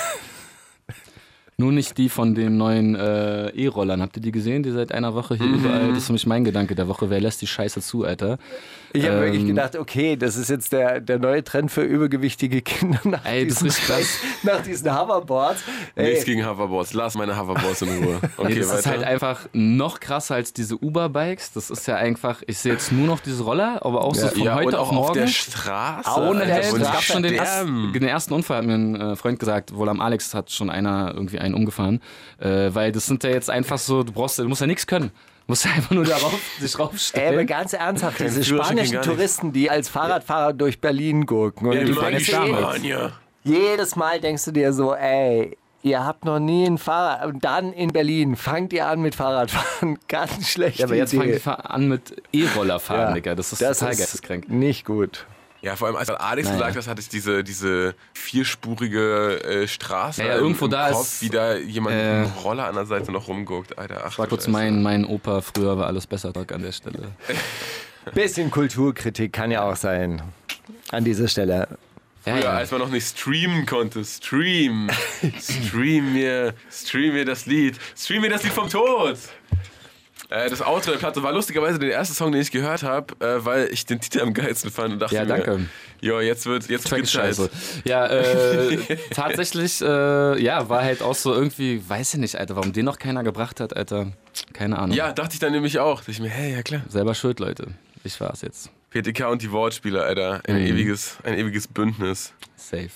Nur 1.58 1.72
nicht 1.72 1.98
die 1.98 2.08
von 2.08 2.34
den 2.34 2.56
neuen 2.56 2.94
äh, 2.94 3.50
E-Rollern. 3.50 4.00
Habt 4.00 4.16
ihr 4.16 4.22
die 4.22 4.32
gesehen, 4.32 4.62
die 4.62 4.70
seit 4.70 4.92
einer 4.92 5.14
Woche 5.14 5.36
hier 5.36 5.46
mhm. 5.46 5.54
überall? 5.54 5.88
Das 5.88 5.98
ist 5.98 6.06
für 6.06 6.12
mich 6.12 6.26
mein 6.26 6.44
Gedanke 6.44 6.74
der 6.74 6.88
Woche. 6.88 7.10
Wer 7.10 7.20
lässt 7.20 7.42
die 7.42 7.46
Scheiße 7.46 7.80
zu, 7.80 8.04
Alter? 8.04 8.38
Ich 8.94 9.04
habe 9.04 9.16
ähm, 9.16 9.22
wirklich 9.22 9.46
gedacht, 9.46 9.76
okay, 9.76 10.16
das 10.16 10.36
ist 10.36 10.50
jetzt 10.50 10.72
der, 10.72 11.00
der 11.00 11.18
neue 11.18 11.42
Trend 11.42 11.70
für 11.70 11.82
übergewichtige 11.82 12.62
Kinder 12.62 13.00
nach, 13.04 13.24
ey, 13.24 13.46
diesen, 13.46 13.70
nach 14.42 14.62
diesen 14.62 14.98
Hoverboards. 14.98 15.62
Ey. 15.94 16.10
Nichts 16.10 16.24
gegen 16.24 16.46
Hoverboards. 16.46 16.92
Lass 16.92 17.14
meine 17.14 17.38
Hoverboards 17.38 17.82
in 17.82 18.04
Ruhe. 18.04 18.20
Okay, 18.36 18.54
nee, 18.54 18.60
das 18.60 18.68
weiter. 18.68 18.78
ist 18.78 18.86
halt 18.86 19.04
einfach 19.04 19.48
noch 19.52 20.00
krasser 20.00 20.34
als 20.34 20.52
diese 20.52 20.76
Uber-Bikes. 20.76 21.52
Das 21.52 21.70
ist 21.70 21.86
ja 21.86 21.96
einfach, 21.96 22.42
ich 22.46 22.58
sehe 22.58 22.72
jetzt 22.72 22.90
nur 22.90 23.06
noch 23.06 23.20
diese 23.20 23.42
Roller, 23.42 23.84
aber 23.84 24.04
auch 24.04 24.16
ja. 24.16 24.22
so 24.22 24.28
von 24.28 24.42
ja, 24.42 24.54
heute 24.54 24.78
auf 24.78 24.90
morgen. 24.90 25.10
auf 25.10 25.12
der 25.12 25.26
Straße. 25.26 26.20
Ohne 26.20 26.44
Helm. 26.44 26.80
Es 26.80 26.82
gab 26.82 27.02
schon 27.02 27.22
den, 27.22 27.34
ersten, 27.34 27.92
den 27.92 28.02
ersten 28.04 28.34
Unfall, 28.34 28.58
hat 28.58 28.64
mir 28.64 28.74
ein 28.74 29.00
äh, 29.00 29.16
Freund 29.16 29.38
gesagt, 29.38 29.74
wohl 29.74 29.88
am 29.88 30.00
Alex 30.00 30.34
hat 30.34 30.50
schon 30.50 30.70
einer 30.70 31.12
irgendwie 31.14 31.38
einen 31.38 31.54
umgefahren. 31.54 32.00
Äh, 32.38 32.74
weil 32.74 32.90
das 32.90 33.06
sind 33.06 33.22
ja 33.22 33.30
jetzt 33.30 33.50
einfach 33.50 33.78
so, 33.78 34.02
du 34.02 34.12
brauchst, 34.12 34.38
du 34.38 34.48
musst 34.48 34.60
ja 34.60 34.66
nichts 34.66 34.86
können. 34.86 35.10
Du 35.46 35.52
musst 35.52 35.66
einfach 35.66 35.90
nur 35.90 36.04
darauf 36.04 36.40
sich 36.58 36.78
raufstellen. 36.78 37.28
Ey, 37.28 37.34
aber 37.34 37.44
ganz 37.44 37.72
ernsthaft, 37.72 38.20
diese 38.20 38.44
spanischen 38.44 39.02
Touristen, 39.02 39.52
die 39.52 39.70
als 39.70 39.88
Fahrradfahrer 39.88 40.52
durch 40.52 40.80
Berlin 40.80 41.26
gurken. 41.26 41.68
Und 41.68 41.74
ja, 41.74 41.84
du 41.84 41.94
denkst 41.94 42.32
jedes, 42.32 43.12
jedes 43.44 43.96
Mal 43.96 44.20
denkst 44.20 44.44
du 44.44 44.52
dir 44.52 44.72
so, 44.72 44.94
ey, 44.94 45.56
Ihr 45.84 46.04
habt 46.04 46.24
noch 46.24 46.38
nie 46.38 46.64
ein 46.64 46.78
Fahrrad. 46.78 47.26
Und 47.26 47.44
dann 47.44 47.72
in 47.72 47.90
Berlin 47.92 48.36
fangt 48.36 48.72
ihr 48.72 48.86
an 48.86 49.02
mit 49.02 49.16
Fahrradfahren. 49.16 49.98
Ganz 50.08 50.48
schlecht. 50.48 50.78
Ja, 50.78 50.86
aber 50.86 50.94
jetzt 50.94 51.12
fangt 51.12 51.26
ihr 51.26 51.70
an 51.70 51.88
mit 51.88 52.22
E-Rollerfahren, 52.32 53.08
ja, 53.08 53.14
Digga. 53.14 53.34
Das 53.34 53.52
ist 53.52 53.60
das 53.60 53.80
total 53.80 53.96
geisteskrank. 53.96 54.48
Nicht 54.48 54.84
gut. 54.84 55.26
Ja, 55.62 55.76
vor 55.76 55.86
allem 55.86 55.96
als 55.96 56.10
Alex 56.10 56.48
naja. 56.48 56.58
gesagt 56.58 56.76
hat, 56.76 56.86
hatte 56.88 57.00
ich 57.00 57.08
diese, 57.08 57.44
diese 57.44 57.94
vierspurige 58.14 59.44
äh, 59.44 59.68
Straße 59.68 60.22
ja, 60.22 60.30
ja, 60.30 60.34
irgendwo 60.34 60.66
da 60.66 60.90
Kopf, 60.90 61.02
ist, 61.02 61.22
wie 61.22 61.30
da 61.30 61.54
jemand 61.56 61.94
äh, 61.94 61.98
mit 61.98 62.26
einem 62.26 62.38
Roller 62.42 62.66
an 62.66 62.74
der 62.74 62.86
Seite 62.86 63.12
noch 63.12 63.28
rumguckt. 63.28 63.78
Alter, 63.78 64.02
ach, 64.04 64.18
war 64.18 64.26
kurz 64.26 64.48
mein, 64.48 64.82
mein 64.82 65.04
Opa, 65.04 65.40
früher 65.40 65.78
war 65.78 65.86
alles 65.86 66.08
besser 66.08 66.32
an 66.34 66.62
der 66.62 66.72
Stelle. 66.72 67.12
Bisschen 68.14 68.50
Kulturkritik 68.50 69.32
kann 69.32 69.52
ja 69.52 69.62
auch 69.62 69.76
sein. 69.76 70.20
An 70.90 71.04
dieser 71.04 71.28
Stelle. 71.28 71.68
Früher, 72.24 72.34
ja, 72.34 72.40
ja. 72.40 72.50
als 72.54 72.72
man 72.72 72.80
noch 72.80 72.90
nicht 72.90 73.06
streamen 73.06 73.64
konnte. 73.64 74.04
Stream. 74.04 74.90
stream 75.40 76.12
mir, 76.12 76.54
stream 76.72 77.14
mir 77.14 77.24
das 77.24 77.46
Lied. 77.46 77.78
Stream 77.96 78.22
mir 78.22 78.30
das 78.30 78.42
Lied 78.42 78.52
vom 78.52 78.68
Tod. 78.68 79.16
Äh, 80.32 80.48
das 80.48 80.62
Outro 80.62 80.92
der 80.92 80.98
Platte 80.98 81.22
war 81.22 81.32
lustigerweise 81.32 81.78
der 81.78 81.90
erste 81.90 82.14
Song, 82.14 82.32
den 82.32 82.40
ich 82.40 82.50
gehört 82.50 82.82
habe, 82.82 83.14
äh, 83.20 83.44
weil 83.44 83.68
ich 83.70 83.84
den 83.84 84.00
Titel 84.00 84.20
am 84.20 84.32
geilsten 84.32 84.70
fand 84.70 84.94
und 84.94 84.98
dachte 85.00 85.14
ja, 85.14 85.26
danke. 85.26 85.58
mir, 85.58 85.66
jo, 86.00 86.20
jetzt 86.20 86.46
wird 86.46 86.70
jetzt 86.70 86.90
wird 86.90 87.08
scheiße. 87.08 87.50
Ja, 87.84 88.06
äh, 88.06 88.78
tatsächlich, 89.10 89.82
äh, 89.82 90.42
ja, 90.42 90.68
war 90.70 90.82
halt 90.82 91.02
auch 91.02 91.14
so 91.14 91.34
irgendwie, 91.34 91.86
weiß 91.86 92.14
ich 92.14 92.20
nicht, 92.20 92.36
Alter, 92.36 92.56
warum 92.56 92.72
den 92.72 92.86
noch 92.86 92.98
keiner 92.98 93.22
gebracht 93.22 93.60
hat, 93.60 93.76
Alter. 93.76 94.12
Keine 94.54 94.78
Ahnung. 94.78 94.96
Ja, 94.96 95.12
dachte 95.12 95.34
ich 95.34 95.38
dann 95.38 95.52
nämlich 95.52 95.78
auch. 95.78 95.98
Dachte 95.98 96.12
ich 96.12 96.20
mir, 96.20 96.30
hey, 96.30 96.54
ja 96.54 96.62
klar. 96.62 96.80
Selber 96.88 97.14
schuld, 97.14 97.38
Leute. 97.38 97.66
Ich 98.02 98.18
war's 98.18 98.40
jetzt. 98.40 98.70
PTK 98.90 99.30
und 99.30 99.42
die 99.42 99.52
Wortspieler, 99.52 100.04
Alter. 100.04 100.40
Ein, 100.46 100.60
mhm. 100.60 100.66
ewiges, 100.66 101.18
ein 101.24 101.36
ewiges 101.36 101.68
Bündnis. 101.68 102.32
Safe. 102.56 102.88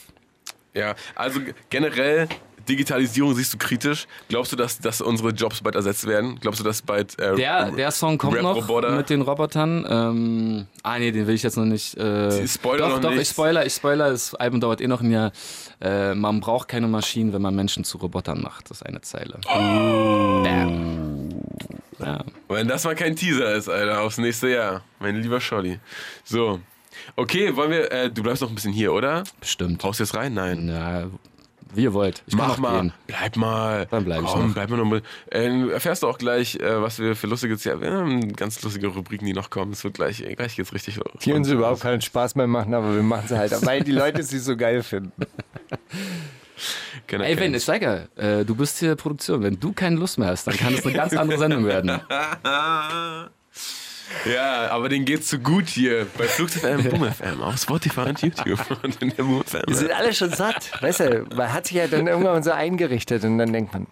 Ja, 0.72 0.94
also 1.14 1.40
generell 1.68 2.28
Digitalisierung 2.68 3.34
siehst 3.34 3.54
du 3.54 3.58
kritisch. 3.58 4.06
Glaubst 4.28 4.52
du, 4.52 4.56
dass, 4.56 4.78
dass 4.78 5.00
unsere 5.00 5.30
Jobs 5.30 5.60
bald 5.60 5.74
ersetzt 5.74 6.06
werden? 6.06 6.38
Glaubst 6.40 6.60
du, 6.60 6.64
dass 6.64 6.82
bald 6.82 7.18
äh, 7.18 7.34
Der, 7.36 7.70
der 7.70 7.90
Song 7.90 8.18
kommt 8.18 8.40
noch 8.42 8.68
mit 8.96 9.10
den 9.10 9.22
Robotern. 9.22 9.86
Ähm, 9.88 10.66
ah 10.82 10.98
nee, 10.98 11.10
den 11.12 11.26
will 11.26 11.34
ich 11.34 11.42
jetzt 11.42 11.56
noch 11.56 11.64
nicht. 11.64 11.96
Äh, 11.96 12.46
Spoiler 12.46 12.78
doch, 12.78 12.96
noch 12.96 13.00
doch, 13.00 13.10
nicht. 13.10 13.22
ich 13.22 13.28
spoiler, 13.28 13.64
ich 13.66 13.74
spoiler. 13.74 14.10
Das 14.10 14.34
Album 14.34 14.60
dauert 14.60 14.80
eh 14.80 14.86
noch 14.86 15.00
ein 15.00 15.10
Jahr. 15.10 15.32
Äh, 15.80 16.14
man 16.14 16.40
braucht 16.40 16.68
keine 16.68 16.88
Maschinen, 16.88 17.32
wenn 17.32 17.42
man 17.42 17.54
Menschen 17.54 17.84
zu 17.84 17.98
Robotern 17.98 18.42
macht. 18.42 18.70
Das 18.70 18.78
ist 18.78 18.86
eine 18.86 19.00
Zeile. 19.00 19.38
Bam. 19.44 21.28
Ja. 21.98 22.24
Wenn 22.48 22.68
das 22.68 22.84
mal 22.84 22.94
kein 22.94 23.16
Teaser 23.16 23.54
ist, 23.54 23.68
Alter, 23.68 24.02
aufs 24.02 24.18
nächste 24.18 24.48
Jahr. 24.48 24.82
Mein 25.00 25.16
lieber 25.22 25.40
Scholli. 25.40 25.78
So. 26.24 26.60
Okay, 27.14 27.54
wollen 27.56 27.70
wir, 27.70 27.90
äh, 27.92 28.10
du 28.10 28.22
bleibst 28.22 28.42
noch 28.42 28.48
ein 28.48 28.54
bisschen 28.54 28.72
hier, 28.72 28.92
oder? 28.92 29.24
Bestimmt. 29.40 29.78
Brauchst 29.78 30.00
du 30.00 30.04
jetzt 30.04 30.14
rein? 30.14 30.34
Nein. 30.34 30.68
Ja, 30.68 31.06
wie 31.76 31.84
ihr 31.84 31.92
wollt. 31.92 32.22
Ich 32.26 32.34
Mach 32.34 32.58
mal, 32.58 32.80
gehen. 32.80 32.92
bleib 33.06 33.36
mal. 33.36 33.86
Dann 33.90 34.04
bleib 34.04 34.22
ich 34.22 34.28
Komm, 34.28 34.46
noch. 34.48 34.54
bleib 34.54 34.70
mal 34.70 34.76
noch. 34.78 35.00
Äh, 35.30 35.70
erfährst 35.70 36.02
du 36.02 36.08
auch 36.08 36.18
gleich, 36.18 36.56
äh, 36.56 36.82
was 36.82 36.98
wir 36.98 37.14
für 37.16 37.26
lustige, 37.26 37.54
ja, 37.54 37.80
wir 37.80 37.92
haben 37.92 38.32
ganz 38.34 38.62
lustige 38.62 38.88
Rubriken, 38.88 39.26
die 39.26 39.32
noch 39.32 39.50
kommen. 39.50 39.72
Es 39.72 39.84
wird 39.84 39.94
gleich, 39.94 40.24
gleich 40.36 40.56
geht's 40.56 40.72
richtig 40.72 40.96
los. 40.96 41.12
Die 41.22 41.32
uns 41.32 41.48
überhaupt 41.48 41.80
keinen 41.80 42.00
Spaß 42.00 42.34
mehr 42.34 42.46
machen, 42.46 42.74
aber 42.74 42.94
wir 42.94 43.02
machen 43.02 43.28
sie 43.28 43.38
halt, 43.38 43.52
weil 43.64 43.82
die 43.82 43.92
Leute 43.92 44.22
sie 44.22 44.38
so 44.38 44.56
geil 44.56 44.82
finden. 44.82 45.12
Keiner 47.06 47.24
Ey, 47.26 47.38
wenn. 47.38 47.58
Steiger, 47.60 48.08
äh, 48.16 48.44
du 48.44 48.54
bist 48.54 48.78
hier 48.78 48.96
Produktion. 48.96 49.42
Wenn 49.42 49.60
du 49.60 49.72
keine 49.72 49.96
Lust 49.96 50.18
mehr 50.18 50.28
hast, 50.28 50.46
dann 50.46 50.56
kann 50.56 50.74
es 50.74 50.84
eine 50.84 50.94
ganz 50.94 51.14
andere 51.14 51.38
Sendung 51.38 51.64
werden. 51.66 52.00
Ja, 54.24 54.68
aber 54.70 54.88
denen 54.88 55.04
geht's 55.04 55.28
so 55.30 55.38
gut 55.38 55.68
hier 55.68 56.06
bei 56.16 56.24
Flux 56.24 56.54
FM, 56.58 56.82
Boom 56.84 57.12
FM, 57.12 57.42
auf 57.42 57.56
Spotify 57.58 58.00
und 58.00 58.22
YouTube 58.22 58.60
und 58.82 59.02
in 59.02 59.10
der 59.16 59.22
Boom 59.22 59.42
FM. 59.44 59.62
Wir 59.66 59.76
sind 59.76 59.92
alle 59.92 60.12
schon 60.12 60.30
satt. 60.30 60.70
Weißt 60.82 61.00
du, 61.00 61.26
man 61.34 61.52
hat 61.52 61.66
sich 61.66 61.76
ja 61.76 61.86
dann 61.86 62.06
irgendwann 62.06 62.42
so 62.42 62.52
eingerichtet 62.52 63.24
und 63.24 63.38
dann 63.38 63.52
denkt 63.52 63.72
man, 63.72 63.86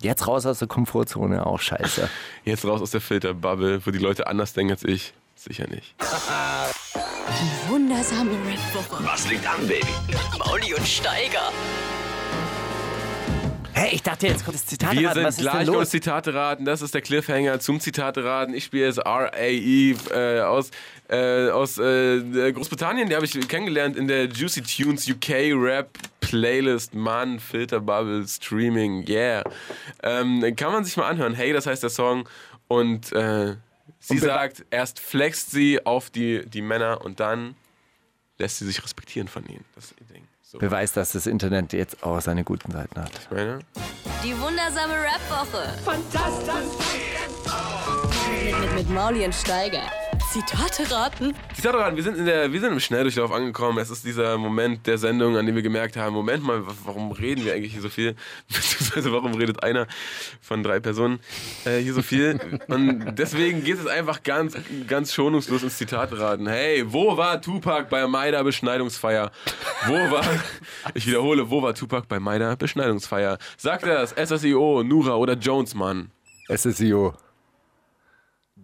jetzt 0.00 0.26
raus 0.26 0.46
aus 0.46 0.58
der 0.58 0.68
Komfortzone, 0.68 1.44
auch 1.46 1.60
scheiße. 1.60 2.08
Jetzt 2.44 2.64
raus 2.64 2.80
aus 2.80 2.90
der 2.90 3.00
Filterbubble, 3.00 3.84
wo 3.86 3.90
die 3.90 3.98
Leute 3.98 4.26
anders 4.26 4.52
denken 4.52 4.72
als 4.72 4.84
ich. 4.84 5.12
Sicher 5.34 5.66
nicht. 5.68 5.94
Wundersame 7.68 8.30
Rap-Woche. 8.30 9.04
Was 9.04 9.28
liegt 9.28 9.46
an, 9.46 9.66
Baby? 9.66 9.86
Mauli 10.38 10.74
und 10.74 10.86
Steiger. 10.86 11.52
Hey, 13.78 13.94
ich 13.94 14.02
dachte 14.02 14.26
jetzt 14.26 14.42
kommt 14.42 14.54
das 14.54 14.64
Zitat 14.64 14.94
Wir 14.94 15.08
raten. 15.08 15.16
sind 15.16 15.24
Was 15.24 15.36
ist 15.36 15.42
gleich 15.42 15.66
los? 15.66 15.90
Zitate 15.90 16.32
raten. 16.32 16.64
Das 16.64 16.80
ist 16.80 16.94
der 16.94 17.02
Cliffhanger 17.02 17.60
zum 17.60 17.78
Zitate 17.78 18.24
raten. 18.24 18.54
Ich 18.54 18.64
spiele 18.64 18.86
jetzt 18.86 18.96
R.A.E. 18.96 19.94
Äh, 20.14 20.40
aus, 20.40 20.70
äh, 21.10 21.50
aus 21.50 21.76
äh, 21.76 22.52
Großbritannien. 22.52 23.10
Die 23.10 23.14
habe 23.14 23.26
ich 23.26 23.32
kennengelernt 23.48 23.98
in 23.98 24.08
der 24.08 24.28
Juicy 24.28 24.62
Tunes 24.62 25.06
UK 25.06 25.52
Rap 25.52 25.90
Playlist. 26.20 26.94
Mann, 26.94 27.38
Filterbubble, 27.38 28.26
Streaming, 28.26 29.06
yeah. 29.06 29.44
Ähm, 30.02 30.56
kann 30.56 30.72
man 30.72 30.82
sich 30.86 30.96
mal 30.96 31.08
anhören. 31.10 31.34
Hey, 31.34 31.52
das 31.52 31.66
heißt 31.66 31.82
der 31.82 31.90
Song. 31.90 32.26
Und 32.68 33.12
äh, 33.12 33.56
sie 34.00 34.14
Und 34.14 34.20
sagt, 34.20 34.64
erst 34.70 35.00
flext 35.00 35.50
sie 35.50 35.84
auf 35.84 36.08
die, 36.08 36.46
die 36.46 36.62
Männer 36.62 37.04
und 37.04 37.20
dann 37.20 37.54
lässt 38.38 38.58
sie 38.58 38.66
sich 38.66 38.82
respektieren 38.82 39.28
von 39.28 39.44
ihnen. 39.46 39.64
Das 39.74 39.84
ist 39.86 39.94
ihr 40.00 40.06
Ding. 40.06 40.28
So, 40.42 40.58
Beweis, 40.58 40.92
dass 40.92 41.12
das 41.12 41.26
Internet 41.26 41.72
jetzt 41.72 42.02
auch 42.04 42.20
seine 42.20 42.44
guten 42.44 42.70
Seiten 42.70 43.00
hat. 43.00 43.10
ich 43.20 43.30
meine, 43.30 43.58
Die 44.22 44.38
wundersame 44.38 44.94
Rap-Woche. 44.94 45.76
Fantastisch. 45.84 46.96
Mit, 48.44 48.60
mit, 48.60 48.74
mit 48.74 48.90
Mauli 48.90 49.24
und 49.24 49.34
Steiger. 49.34 49.82
Zitate 50.40 50.90
raten. 50.94 51.34
Zitate 51.54 51.78
raten, 51.78 51.96
wir 51.96 52.02
sind, 52.02 52.18
in 52.18 52.26
der, 52.26 52.52
wir 52.52 52.60
sind 52.60 52.70
im 52.74 52.78
Schnelldurchlauf 52.80 53.32
angekommen. 53.32 53.78
Es 53.78 53.88
ist 53.88 54.04
dieser 54.04 54.36
Moment 54.36 54.86
der 54.86 54.98
Sendung, 54.98 55.34
an 55.38 55.46
dem 55.46 55.54
wir 55.54 55.62
gemerkt 55.62 55.96
haben, 55.96 56.14
Moment 56.14 56.44
mal, 56.44 56.66
wa- 56.66 56.74
warum 56.84 57.10
reden 57.12 57.42
wir 57.46 57.54
eigentlich 57.54 57.72
hier 57.72 57.80
so 57.80 57.88
viel? 57.88 58.16
Beziehungsweise 58.48 59.10
warum 59.12 59.32
redet 59.32 59.62
einer 59.62 59.86
von 60.42 60.62
drei 60.62 60.78
Personen 60.78 61.20
äh, 61.64 61.78
hier 61.78 61.94
so 61.94 62.02
viel? 62.02 62.38
Und 62.68 63.14
deswegen 63.16 63.64
geht 63.64 63.78
es 63.80 63.86
einfach 63.86 64.22
ganz, 64.24 64.58
ganz 64.86 65.14
schonungslos 65.14 65.62
ins 65.62 65.78
Zitat 65.78 66.12
raten. 66.12 66.46
Hey, 66.46 66.84
wo 66.86 67.16
war 67.16 67.40
Tupac 67.40 67.88
bei 67.88 68.06
Maida 68.06 68.42
Beschneidungsfeier? 68.42 69.30
Wo 69.86 69.94
war, 69.94 70.22
ich 70.92 71.06
wiederhole, 71.06 71.48
wo 71.48 71.62
war 71.62 71.74
Tupac 71.74 72.08
bei 72.10 72.20
Maida 72.20 72.56
Beschneidungsfeier? 72.56 73.38
Sagt 73.56 73.84
er 73.84 74.02
es, 74.02 74.10
SSIO, 74.10 74.82
Nura 74.82 75.14
oder 75.16 75.32
Jones, 75.32 75.74
Mann? 75.74 76.10
SSIO. 76.54 77.14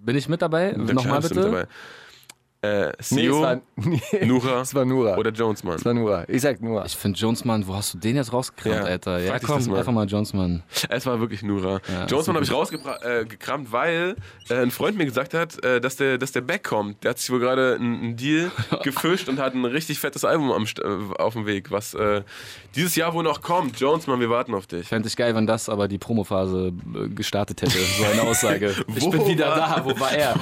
Bin 0.05 0.17
ich 0.17 0.29
mit 0.29 0.43
dabei? 0.43 0.73
Nochmal 0.73 1.21
bitte. 1.21 1.35
mit 1.35 1.45
dabei. 1.45 1.67
Äh, 2.65 2.85
Nee, 2.87 2.93
es 2.99 3.09
Sio, 3.09 3.41
war, 3.43 3.61
nee, 3.77 4.01
Nura 4.25 4.61
es 4.61 4.73
war 4.73 4.85
Nura. 4.85 5.17
oder 5.17 5.31
Jones, 5.33 5.65
Mann? 5.65 5.75
es 5.75 5.85
war 5.85 5.95
Nura. 5.95 6.25
Ich 6.29 6.43
sag 6.43 6.61
Nura. 6.63 6.85
Ich 6.87 6.95
finde 6.97 7.19
Jonesman, 7.19 7.67
wo 7.67 7.75
hast 7.75 7.93
du 7.95 7.99
den 7.99 8.15
jetzt 8.15 8.33
rausgekramt, 8.33 8.77
Ja, 8.77 8.83
Alter? 8.85 9.19
Ja, 9.19 9.33
frag 9.33 9.43
komm, 9.43 9.67
mal. 9.67 9.79
einfach 9.81 9.93
mal 9.93 10.07
Jonesman. 10.07 10.63
Es 10.89 11.05
war 11.05 11.19
wirklich 11.19 11.43
Nura. 11.43 11.81
Ja, 11.93 12.07
Jonesman 12.07 12.37
habe 12.37 12.45
ich 12.45 12.53
rausgekramt, 12.53 13.03
äh, 13.03 13.25
gekramt, 13.25 13.73
weil 13.73 14.15
äh, 14.49 14.55
ein 14.63 14.71
Freund 14.71 14.97
mir 14.97 15.07
gesagt 15.07 15.35
hat, 15.35 15.63
äh, 15.65 15.81
dass, 15.81 15.97
der, 15.97 16.19
dass 16.19 16.31
der 16.31 16.43
Back 16.43 16.63
kommt. 16.63 17.03
Der 17.03 17.11
hat 17.11 17.19
sich 17.19 17.31
wohl 17.31 17.41
gerade 17.41 17.75
einen 17.81 18.17
Deal 18.17 18.53
gefischt 18.85 19.29
und 19.29 19.41
hat 19.41 19.55
ein 19.55 19.65
richtig 19.65 19.99
fettes 19.99 20.25
Album 20.25 20.53
am, 20.53 20.65
äh, 20.65 21.15
auf 21.21 21.33
dem 21.33 21.47
Weg, 21.47 21.73
was 21.73 21.95
äh, 21.95 22.23
dieses 22.77 22.95
Jahr 22.95 23.13
wohl 23.13 23.25
noch 23.25 23.43
kommt. 23.43 23.81
Jonesman, 23.81 24.21
wir 24.21 24.31
warten 24.31 24.55
auf 24.55 24.69
dich. 24.69 24.87
Fände 24.87 25.09
ich 25.09 25.17
geil, 25.17 25.35
wenn 25.35 25.49
das 25.49 25.69
aber 25.69 25.89
die 25.89 25.99
Promophase 25.99 26.73
äh, 26.95 27.09
gestartet 27.09 27.63
hätte. 27.63 27.77
So 27.99 28.05
eine 28.05 28.23
Aussage. 28.23 28.73
ich 28.95 29.11
bin 29.11 29.27
wieder 29.27 29.49
war- 29.49 29.57
da. 29.79 29.85
Wo 29.85 29.99
war 29.99 30.13
er? 30.13 30.37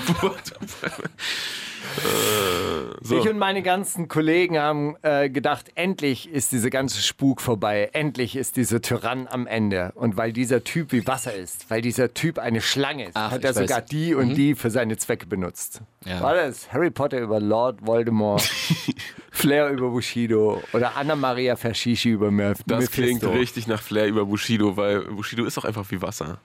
So. 3.02 3.18
Ich 3.18 3.28
und 3.28 3.38
meine 3.38 3.62
ganzen 3.62 4.08
Kollegen 4.08 4.58
haben 4.58 4.96
äh, 5.02 5.30
gedacht, 5.30 5.70
endlich 5.74 6.28
ist 6.30 6.52
diese 6.52 6.70
ganze 6.70 7.00
Spuk 7.00 7.40
vorbei. 7.40 7.88
Endlich 7.92 8.36
ist 8.36 8.56
dieser 8.56 8.82
Tyrann 8.82 9.26
am 9.28 9.46
Ende. 9.46 9.92
Und 9.94 10.16
weil 10.16 10.32
dieser 10.32 10.62
Typ 10.64 10.92
wie 10.92 11.06
Wasser 11.06 11.34
ist, 11.34 11.70
weil 11.70 11.80
dieser 11.82 12.12
Typ 12.14 12.38
eine 12.38 12.60
Schlange 12.60 13.06
ist, 13.06 13.16
Ach, 13.16 13.30
hat 13.32 13.44
er 13.44 13.50
ich 13.50 13.56
weiß. 13.56 13.62
sogar 13.68 13.80
die 13.80 14.14
und 14.14 14.34
die 14.34 14.54
für 14.54 14.70
seine 14.70 14.96
Zwecke 14.98 15.26
benutzt. 15.26 15.80
Ja. 16.04 16.20
War 16.20 16.34
das 16.34 16.72
Harry 16.72 16.90
Potter 16.90 17.20
über 17.20 17.40
Lord 17.40 17.84
Voldemort, 17.86 18.42
Flair 19.30 19.70
über 19.70 19.88
Bushido 19.90 20.62
oder 20.72 20.96
Anna 20.96 21.16
Maria 21.16 21.56
Fashishi 21.56 22.10
über 22.10 22.30
Meph 22.30 22.62
Das 22.66 22.90
klingt 22.90 23.22
Mephisto? 23.22 23.30
richtig 23.30 23.66
nach 23.66 23.80
Flair 23.82 24.06
über 24.06 24.26
Bushido, 24.26 24.76
weil 24.76 25.00
Bushido 25.00 25.44
ist 25.46 25.56
auch 25.58 25.64
einfach 25.64 25.90
wie 25.90 26.00
Wasser. 26.02 26.38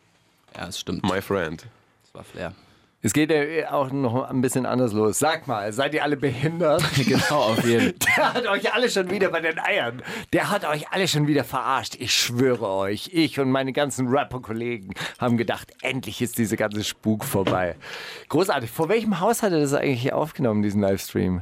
Ja, 0.55 0.67
es 0.67 0.79
stimmt. 0.79 1.03
My 1.03 1.21
friend. 1.21 1.65
Das 2.03 2.13
war 2.13 2.23
Flair. 2.23 2.53
Es 3.05 3.13
geht 3.13 3.29
ja 3.29 3.71
auch 3.71 3.91
noch 3.91 4.27
ein 4.27 4.41
bisschen 4.41 4.65
anders 4.65 4.91
los. 4.91 5.19
Sag 5.19 5.45
mal, 5.45 5.71
seid 5.71 5.93
ihr 5.93 6.01
alle 6.01 6.17
behindert? 6.17 6.81
genau, 6.95 7.35
auf 7.35 7.63
jeden 7.63 7.93
Fall. 7.93 7.93
Der 8.17 8.33
hat 8.33 8.47
euch 8.47 8.73
alle 8.73 8.89
schon 8.89 9.11
wieder 9.11 9.29
bei 9.29 9.41
den 9.41 9.59
Eiern. 9.59 10.01
Der 10.33 10.49
hat 10.49 10.65
euch 10.65 10.91
alle 10.91 11.07
schon 11.07 11.27
wieder 11.27 11.43
verarscht. 11.43 11.97
Ich 11.99 12.15
schwöre 12.15 12.67
euch, 12.67 13.11
ich 13.13 13.39
und 13.39 13.51
meine 13.51 13.73
ganzen 13.73 14.07
Rapper-Kollegen 14.07 14.95
haben 15.19 15.37
gedacht, 15.37 15.71
endlich 15.83 16.19
ist 16.19 16.39
diese 16.39 16.57
ganze 16.57 16.83
Spuk 16.83 17.25
vorbei. 17.25 17.75
Großartig. 18.29 18.71
Vor 18.71 18.89
welchem 18.89 19.19
Haus 19.19 19.43
hat 19.43 19.51
er 19.51 19.59
das 19.59 19.75
eigentlich 19.75 20.11
aufgenommen, 20.11 20.63
diesen 20.63 20.81
Livestream? 20.81 21.41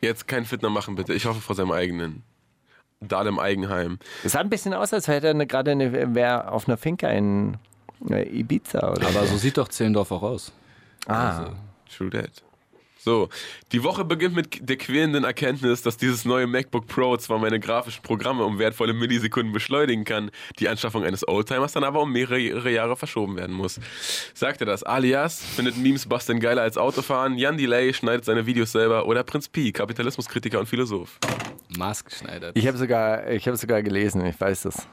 Jetzt 0.00 0.26
kein 0.26 0.46
Fitner 0.46 0.70
machen, 0.70 0.94
bitte. 0.94 1.12
Ich 1.12 1.26
hoffe 1.26 1.42
vor 1.42 1.54
seinem 1.54 1.72
eigenen. 1.72 2.22
Dahlem 3.02 3.38
Eigenheim. 3.38 3.98
Es 4.24 4.32
sah 4.32 4.40
ein 4.40 4.48
bisschen 4.48 4.72
aus, 4.72 4.94
als 4.94 5.06
hätte 5.06 5.26
er 5.26 5.34
gerade 5.44 5.72
eine, 5.72 6.14
wär 6.14 6.50
auf 6.50 6.66
einer 6.66 6.78
Finca 6.78 7.10
in 7.10 7.58
äh, 8.08 8.26
Ibiza 8.26 8.90
oder 8.90 9.06
Aber 9.06 9.26
so 9.26 9.36
sieht 9.36 9.58
doch 9.58 9.68
Zehlendorf 9.68 10.10
auch 10.12 10.22
aus. 10.22 10.52
Ah. 11.08 11.52
True 11.88 12.10
that. 12.10 12.42
So, 13.00 13.28
die 13.72 13.84
Woche 13.84 14.04
beginnt 14.04 14.34
mit 14.34 14.68
der 14.68 14.76
quälenden 14.76 15.24
Erkenntnis, 15.24 15.82
dass 15.82 15.96
dieses 15.96 16.24
neue 16.24 16.46
MacBook 16.46 16.88
Pro 16.88 17.16
zwar 17.16 17.38
meine 17.38 17.60
grafischen 17.60 18.02
Programme 18.02 18.44
um 18.44 18.58
wertvolle 18.58 18.92
Millisekunden 18.92 19.52
beschleunigen 19.52 20.04
kann, 20.04 20.30
die 20.58 20.68
Anschaffung 20.68 21.04
eines 21.04 21.26
Oldtimers 21.26 21.72
dann 21.72 21.84
aber 21.84 22.02
um 22.02 22.12
mehrere 22.12 22.70
Jahre 22.70 22.96
verschoben 22.96 23.36
werden 23.36 23.54
muss. 23.54 23.80
Sagt 24.34 24.60
er 24.60 24.66
das? 24.66 24.82
Alias 24.82 25.42
findet 25.42 25.78
Memes 25.78 26.06
basteln 26.06 26.40
geiler 26.40 26.62
als 26.62 26.76
Autofahren, 26.76 27.38
Jan 27.38 27.56
Delay 27.56 27.94
schneidet 27.94 28.24
seine 28.24 28.44
Videos 28.46 28.72
selber 28.72 29.06
oder 29.06 29.22
Prinz 29.22 29.48
Pi, 29.48 29.72
Kapitalismuskritiker 29.72 30.58
und 30.58 30.66
Philosoph. 30.66 31.18
Maßgeschneidert. 31.78 32.58
Ich 32.58 32.66
habe 32.66 32.76
sogar, 32.76 33.30
ich 33.30 33.46
hab 33.46 33.56
sogar 33.56 33.82
gelesen, 33.82 34.26
ich 34.26 34.38
weiß 34.38 34.62
das. 34.62 34.88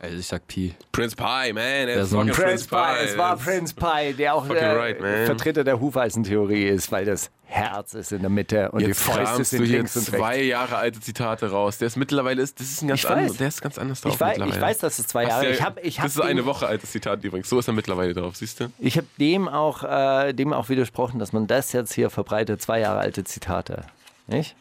Also 0.00 0.16
ich 0.16 0.26
sag 0.26 0.46
Pi. 0.46 0.74
Prince 0.92 1.16
Pi, 1.16 1.52
man, 1.52 1.54
Der 1.86 2.06
Sohn. 2.06 2.28
fucking 2.28 2.44
Prince 2.44 2.68
Pi, 2.68 3.04
es 3.04 3.18
war 3.18 3.36
Prince 3.36 3.74
Pi, 3.74 4.14
der 4.14 4.34
auch 4.34 4.46
Fucking 4.46 4.62
äh, 4.62 4.66
right. 4.76 4.96
Vertreter 5.26 5.64
der 5.64 5.80
Hufeisentheorie 5.80 6.68
ist, 6.68 6.92
weil 6.92 7.04
das 7.04 7.30
Herz 7.46 7.94
ist 7.94 8.12
in 8.12 8.20
der 8.20 8.30
Mitte 8.30 8.70
und 8.70 8.80
Jetzt 8.80 8.88
die 8.90 8.94
Fäuste 9.10 9.24
kramst 9.24 9.50
sind 9.50 9.60
du 9.62 9.66
hier 9.66 9.78
links 9.78 9.96
und 9.96 10.04
zwei 10.04 10.34
rechts. 10.34 10.46
Jahre 10.46 10.76
alte 10.76 11.00
Zitate 11.00 11.50
raus. 11.50 11.78
Der 11.78 11.86
ist 11.86 11.96
mittlerweile, 11.96 12.42
ist, 12.42 12.60
das 12.60 12.68
ist 12.70 12.82
ein 12.82 12.88
ganz 12.88 13.04
anderes, 13.06 13.36
der 13.38 13.48
ist 13.48 13.60
ganz 13.60 13.76
anders 13.78 14.00
drauf 14.02 14.14
Ich 14.14 14.20
weiß, 14.20 14.38
mittlerweile. 14.38 14.56
ich 14.56 14.62
weiß, 14.62 14.78
dass 14.78 14.98
es 15.00 15.06
zwei 15.08 15.24
Jahre 15.24 15.42
der- 15.42 15.50
ich 15.54 15.62
hab, 15.62 15.84
ich 15.84 15.98
hab 15.98 16.06
Das 16.06 16.14
ist 16.14 16.20
eine 16.22 16.44
Woche 16.44 16.68
altes 16.68 16.92
Zitat 16.92 17.24
übrigens. 17.24 17.48
So 17.48 17.58
ist 17.58 17.66
er 17.66 17.72
mittlerweile 17.74 18.14
drauf, 18.14 18.36
siehst 18.36 18.60
du? 18.60 18.70
Ich 18.78 18.96
habe 18.98 19.06
dem, 19.18 19.48
auch, 19.48 19.82
äh, 19.82 20.32
dem 20.32 20.52
auch 20.52 20.68
widersprochen, 20.68 21.18
dass 21.18 21.32
man 21.32 21.48
das 21.48 21.72
jetzt 21.72 21.92
hier 21.94 22.10
verbreitet, 22.10 22.62
zwei 22.62 22.78
Jahre 22.80 23.00
alte 23.00 23.24
Zitate. 23.24 23.82
Nicht? 24.28 24.54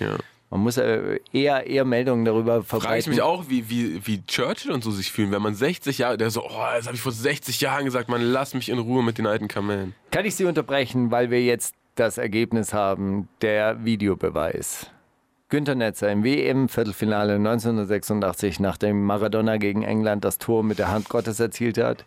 Ja. 0.00 0.16
Man 0.52 0.60
muss 0.60 0.76
äh, 0.76 1.18
eher, 1.32 1.66
eher 1.66 1.86
Meldungen 1.86 2.26
darüber 2.26 2.62
verbreiten. 2.62 2.86
Frage 2.86 3.00
ich 3.00 3.06
mich 3.06 3.22
auch, 3.22 3.48
wie, 3.48 3.70
wie, 3.70 4.06
wie 4.06 4.22
Churchill 4.26 4.72
und 4.72 4.84
so 4.84 4.90
sich 4.90 5.10
fühlen, 5.10 5.32
wenn 5.32 5.40
man 5.40 5.54
60 5.54 5.96
Jahre, 5.96 6.18
der 6.18 6.28
so, 6.28 6.44
oh, 6.44 6.66
das 6.76 6.84
habe 6.84 6.94
ich 6.94 7.00
vor 7.00 7.10
60 7.10 7.62
Jahren 7.62 7.86
gesagt, 7.86 8.10
man 8.10 8.20
lass 8.20 8.52
mich 8.52 8.68
in 8.68 8.78
Ruhe 8.78 9.02
mit 9.02 9.16
den 9.16 9.26
alten 9.26 9.48
Kamellen. 9.48 9.94
Kann 10.10 10.26
ich 10.26 10.34
Sie 10.34 10.44
unterbrechen, 10.44 11.10
weil 11.10 11.30
wir 11.30 11.42
jetzt 11.42 11.74
das 11.94 12.18
Ergebnis 12.18 12.74
haben, 12.74 13.30
der 13.40 13.82
Videobeweis. 13.86 14.90
Günter 15.52 15.74
Netzer 15.74 16.10
im 16.10 16.24
WM-Viertelfinale 16.24 17.34
1986, 17.34 18.58
nachdem 18.58 19.04
Maradona 19.04 19.58
gegen 19.58 19.82
England 19.82 20.24
das 20.24 20.38
Tor 20.38 20.62
mit 20.62 20.78
der 20.78 20.90
Hand 20.90 21.10
Gottes 21.10 21.40
erzielt 21.40 21.76
hat. 21.76 22.06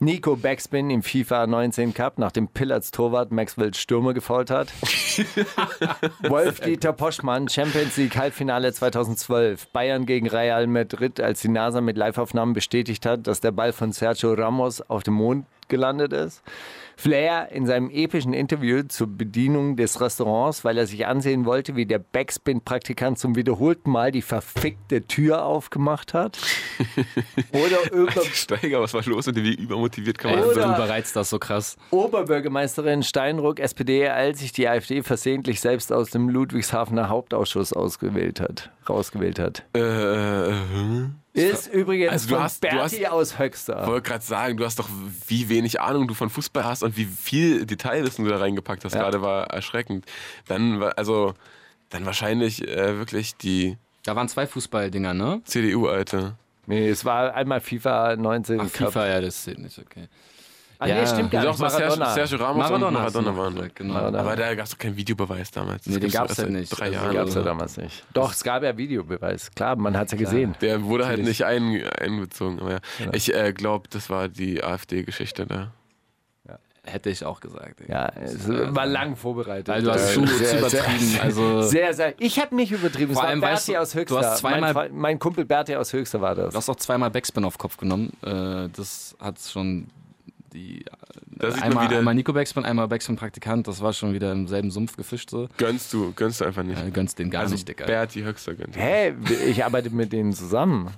Nico 0.00 0.36
Backspin 0.36 0.90
im 0.90 1.02
FIFA 1.02 1.46
19 1.46 1.94
Cup, 1.94 2.18
nachdem 2.18 2.46
Pillards 2.46 2.90
Torwart 2.90 3.32
Maxwell 3.32 3.72
Stürmer 3.72 4.12
gefault 4.12 4.50
hat. 4.50 4.70
Wolf-Dieter 6.28 6.92
Poschmann, 6.92 7.48
Champions 7.48 7.96
League 7.96 8.18
Halbfinale 8.18 8.70
2012. 8.70 9.68
Bayern 9.68 10.04
gegen 10.04 10.28
Real 10.28 10.66
Madrid, 10.66 11.20
als 11.20 11.40
die 11.40 11.48
NASA 11.48 11.80
mit 11.80 11.96
Liveaufnahmen 11.96 12.52
bestätigt 12.52 13.06
hat, 13.06 13.26
dass 13.26 13.40
der 13.40 13.52
Ball 13.52 13.72
von 13.72 13.92
Sergio 13.92 14.34
Ramos 14.34 14.82
auf 14.82 15.04
dem 15.04 15.14
Mond 15.14 15.46
gelandet 15.68 16.12
ist. 16.12 16.42
Flair 16.96 17.48
in 17.50 17.66
seinem 17.66 17.90
epischen 17.90 18.32
Interview 18.32 18.82
zur 18.82 19.06
Bedienung 19.06 19.76
des 19.76 20.00
Restaurants, 20.00 20.64
weil 20.64 20.78
er 20.78 20.86
sich 20.86 21.06
ansehen 21.06 21.44
wollte, 21.44 21.76
wie 21.76 21.86
der 21.86 21.98
Backspin-Praktikant 21.98 23.18
zum 23.18 23.36
wiederholten 23.36 23.90
Mal 23.90 24.12
die 24.12 24.22
verfickte 24.22 25.02
Tür 25.02 25.44
aufgemacht 25.44 26.14
hat. 26.14 26.38
Oder 27.52 27.92
über 27.92 28.22
Steiger, 28.32 28.80
was 28.80 28.94
war 28.94 29.02
los 29.04 29.26
dem? 29.26 29.44
Wie 29.44 29.54
übermotiviert 29.54 30.18
kann 30.18 30.38
man 30.38 30.54
sein? 30.54 30.74
überreizt 30.74 31.14
das 31.16 31.30
so 31.30 31.38
krass. 31.38 31.76
Oberbürgermeisterin 31.90 33.02
Steinruck, 33.02 33.60
SPD, 33.60 34.08
als 34.08 34.40
sich 34.40 34.52
die 34.52 34.68
AfD 34.68 35.02
versehentlich 35.02 35.60
selbst 35.60 35.92
aus 35.92 36.10
dem 36.10 36.28
Ludwigshafener 36.28 37.08
Hauptausschuss 37.08 37.72
ausgewählt 37.72 38.40
hat, 38.40 38.70
rausgewählt 38.88 39.38
hat. 39.38 39.64
Äh, 39.74 39.80
äh, 39.80 40.52
hm? 40.72 41.14
Ist 41.32 41.66
übrigens 41.72 42.12
Also 42.12 42.28
du 42.28 42.34
von 42.34 42.44
hast- 42.44 42.62
du 42.62 42.68
Berti 42.68 42.96
hast- 43.02 43.10
aus 43.10 43.38
Höxter. 43.38 43.86
wollte 43.86 44.08
gerade 44.08 44.24
sagen, 44.24 44.56
du 44.56 44.64
hast 44.64 44.78
doch, 44.78 44.88
wie 45.26 45.48
wenig 45.48 45.80
Ahnung 45.80 46.06
du 46.06 46.14
von 46.14 46.30
Fußball 46.30 46.64
hast 46.64 46.82
und 46.82 46.96
wie 46.96 47.06
viel 47.06 47.66
Detailwissen 47.66 48.24
du 48.24 48.30
da 48.30 48.38
reingepackt 48.38 48.84
hast, 48.84 48.94
Ja. 48.94 49.02
gerade 49.02 49.20
war 49.22 49.48
erschreckend. 49.50 50.06
Dann, 50.46 50.80
war- 50.80 50.96
also, 50.96 51.34
dann 51.90 52.06
wahrscheinlich 52.06 52.66
äh, 52.68 52.96
wirklich 52.98 53.36
die 53.36 53.76
Da 54.04 54.14
waren 54.14 54.28
zwei 54.28 54.46
Fußballdinger, 54.46 55.14
ne? 55.14 55.40
CDU, 55.44 55.88
Alter. 55.88 56.36
Nee, 56.66 56.88
es 56.88 57.04
war 57.04 57.34
einmal 57.34 57.60
FIFA 57.60 58.16
19 58.16 58.60
Ach, 58.60 58.64
Cup. 58.72 58.88
FIFA, 58.88 59.06
ja, 59.08 59.20
das 59.20 59.42
zählt 59.42 59.58
nicht, 59.58 59.78
okay. 59.78 60.08
Ah, 60.78 60.86
Ja. 60.86 61.00
nee, 61.00 61.06
stimmt 61.06 61.30
gar 61.30 61.42
Doch, 61.44 61.50
nicht. 61.52 61.60
was 61.60 61.72
Sergio, 61.76 61.88
Maradona. 61.96 62.14
Sergio 62.14 62.38
Ramos 62.38 62.56
Maradona, 62.58 62.86
und 62.88 62.94
du 62.94 62.98
Maradona 62.98 63.36
waren. 63.36 63.54
gesagt, 63.54 63.76
genau. 63.76 63.94
Maradona. 63.94 64.20
Aber 64.22 64.36
da 64.36 64.54
gab 64.54 64.64
es 64.64 64.70
doch 64.72 64.78
keinen 64.78 64.96
Videobeweis 64.96 65.50
damals. 65.50 65.84
Das 65.84 65.94
Nee, 65.94 66.00
den 66.00 66.10
gab's 66.10 66.30
erst 66.30 66.40
ja 66.42 66.46
nicht. 66.48 66.68
Drei 66.70 66.84
Also, 66.86 66.94
Jahren. 66.96 67.08
Den 67.10 67.16
gab 67.16 67.28
es 67.28 67.34
ja 67.34 67.42
damals 67.42 67.76
nicht. 67.76 68.04
Doch, 68.12 68.32
es 68.32 68.42
gab 68.44 68.62
ja 68.62 68.76
Videobeweis. 68.76 69.50
Klar, 69.52 69.76
man 69.76 69.96
hat 69.96 70.06
es 70.06 70.12
ja 70.12 70.18
gesehen. 70.18 70.54
Der 70.60 70.82
wurde 70.84 71.06
halt 71.06 71.22
nicht 71.22 71.44
ein, 71.44 71.82
einbezogen. 71.98 72.60
Aber 72.60 72.72
ja. 72.72 72.78
Ich 73.12 73.32
äh, 73.34 73.52
glaube, 73.52 73.88
das 73.88 74.10
war 74.10 74.28
die 74.28 74.62
AfD-Geschichte 74.64 75.46
da. 75.46 75.72
Hätte 76.86 77.08
ich 77.08 77.24
auch 77.24 77.40
gesagt. 77.40 77.80
ey. 77.80 77.90
Ja, 77.90 78.12
es 78.22 78.46
war 78.46 78.84
lang 78.84 79.16
vorbereitet. 79.16 79.68
Weil 79.68 79.82
du 79.82 79.90
hast 79.90 80.12
zu, 80.12 80.26
sehr, 80.26 80.48
zu 80.48 80.58
übertrieben. 80.58 80.98
Sehr, 80.98 81.22
Also, 81.22 81.62
sehr, 81.62 81.94
sehr. 81.94 82.14
Ich 82.18 82.38
habe 82.38 82.54
nicht 82.54 82.72
übertrieben. 82.72 83.14
Vor 83.14 83.22
es 83.22 83.28
war 83.30 83.34
Berti 83.36 83.52
weißt 83.54 83.68
du, 83.68 83.76
aus 83.80 83.92
du 83.92 83.98
Höchster. 84.00 84.18
hast 84.18 84.38
zweimal- 84.40 84.74
mein, 84.74 84.94
mein 84.94 85.18
Kumpel 85.18 85.46
Berti 85.46 85.74
aus 85.76 85.94
Höchster 85.94 86.20
war 86.20 86.34
das. 86.34 86.52
du 86.52 86.58
hast 86.58 86.68
auch 86.68 86.76
zweimal 86.76 87.10
Backspin 87.10 87.42
auf 87.46 87.56
Kopf 87.56 87.78
genommen. 87.78 88.12
Äh, 88.22 88.68
das 88.76 89.16
hat 89.18 89.38
schon 89.40 89.86
die. 90.54 90.84
Da 91.26 91.50
sieht 91.50 91.60
man 91.60 91.70
einmal, 91.70 91.88
wieder- 91.88 91.98
einmal 91.98 92.14
Nico 92.14 92.32
Backspin, 92.32 92.64
einmal 92.64 92.88
Backspin 92.88 93.16
Praktikant. 93.16 93.68
Das 93.68 93.80
war 93.82 93.92
schon 93.92 94.14
wieder 94.14 94.32
im 94.32 94.46
selben 94.46 94.70
Sumpf 94.70 94.96
gefischt. 94.96 95.30
So. 95.30 95.48
Gönnst 95.56 95.92
du, 95.92 96.12
gönnst 96.12 96.40
du 96.40 96.44
einfach 96.44 96.62
nicht. 96.62 96.80
Äh, 96.82 96.90
gönnst 96.90 97.18
den 97.18 97.30
gar 97.30 97.42
also 97.42 97.54
nicht, 97.54 97.68
Digga. 97.68 97.86
Berti 97.86 98.22
Höchster 98.22 98.54
gönnt. 98.54 98.76
Hä? 98.76 99.14
Ich 99.46 99.64
arbeite 99.64 99.90
mit 99.90 100.12
denen 100.12 100.32
zusammen. 100.32 100.90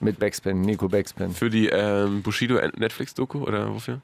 Mit 0.00 0.18
Backspin, 0.18 0.62
Nico 0.62 0.88
Backspin. 0.88 1.30
Für 1.30 1.50
die 1.50 1.68
ähm, 1.68 2.22
Bushido 2.22 2.54
Netflix-Doku 2.54 3.42
oder 3.42 3.72
wofür? 3.74 4.00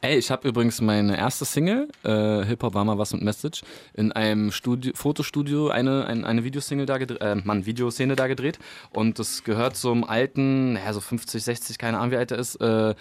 Ey, 0.00 0.16
ich 0.16 0.30
habe 0.30 0.48
übrigens 0.48 0.80
meine 0.80 1.18
erste 1.18 1.44
Single, 1.44 1.88
äh, 2.04 2.44
Hip 2.44 2.62
Hop 2.62 2.72
war 2.74 2.84
mal 2.84 2.98
was 2.98 3.12
mit 3.12 3.22
Message, 3.22 3.62
in 3.94 4.12
einem 4.12 4.52
Studio, 4.52 4.92
Fotostudio 4.94 5.68
eine, 5.70 6.06
ein, 6.06 6.24
eine 6.24 6.44
Videosingle 6.44 6.86
da 6.86 6.98
gedreht, 6.98 7.20
äh, 7.20 7.34
Mann, 7.34 7.66
Videoszene 7.66 8.14
da 8.14 8.28
gedreht. 8.28 8.60
Und 8.90 9.18
das 9.18 9.42
gehört 9.42 9.76
zum 9.76 10.04
alten, 10.04 10.74
naja, 10.74 10.92
so 10.92 11.00
50, 11.00 11.42
60, 11.42 11.78
keine 11.78 11.98
Ahnung, 11.98 12.12
wie 12.12 12.16
alt 12.16 12.30
er 12.30 12.38
ist, 12.38 12.56
äh, 12.60 12.94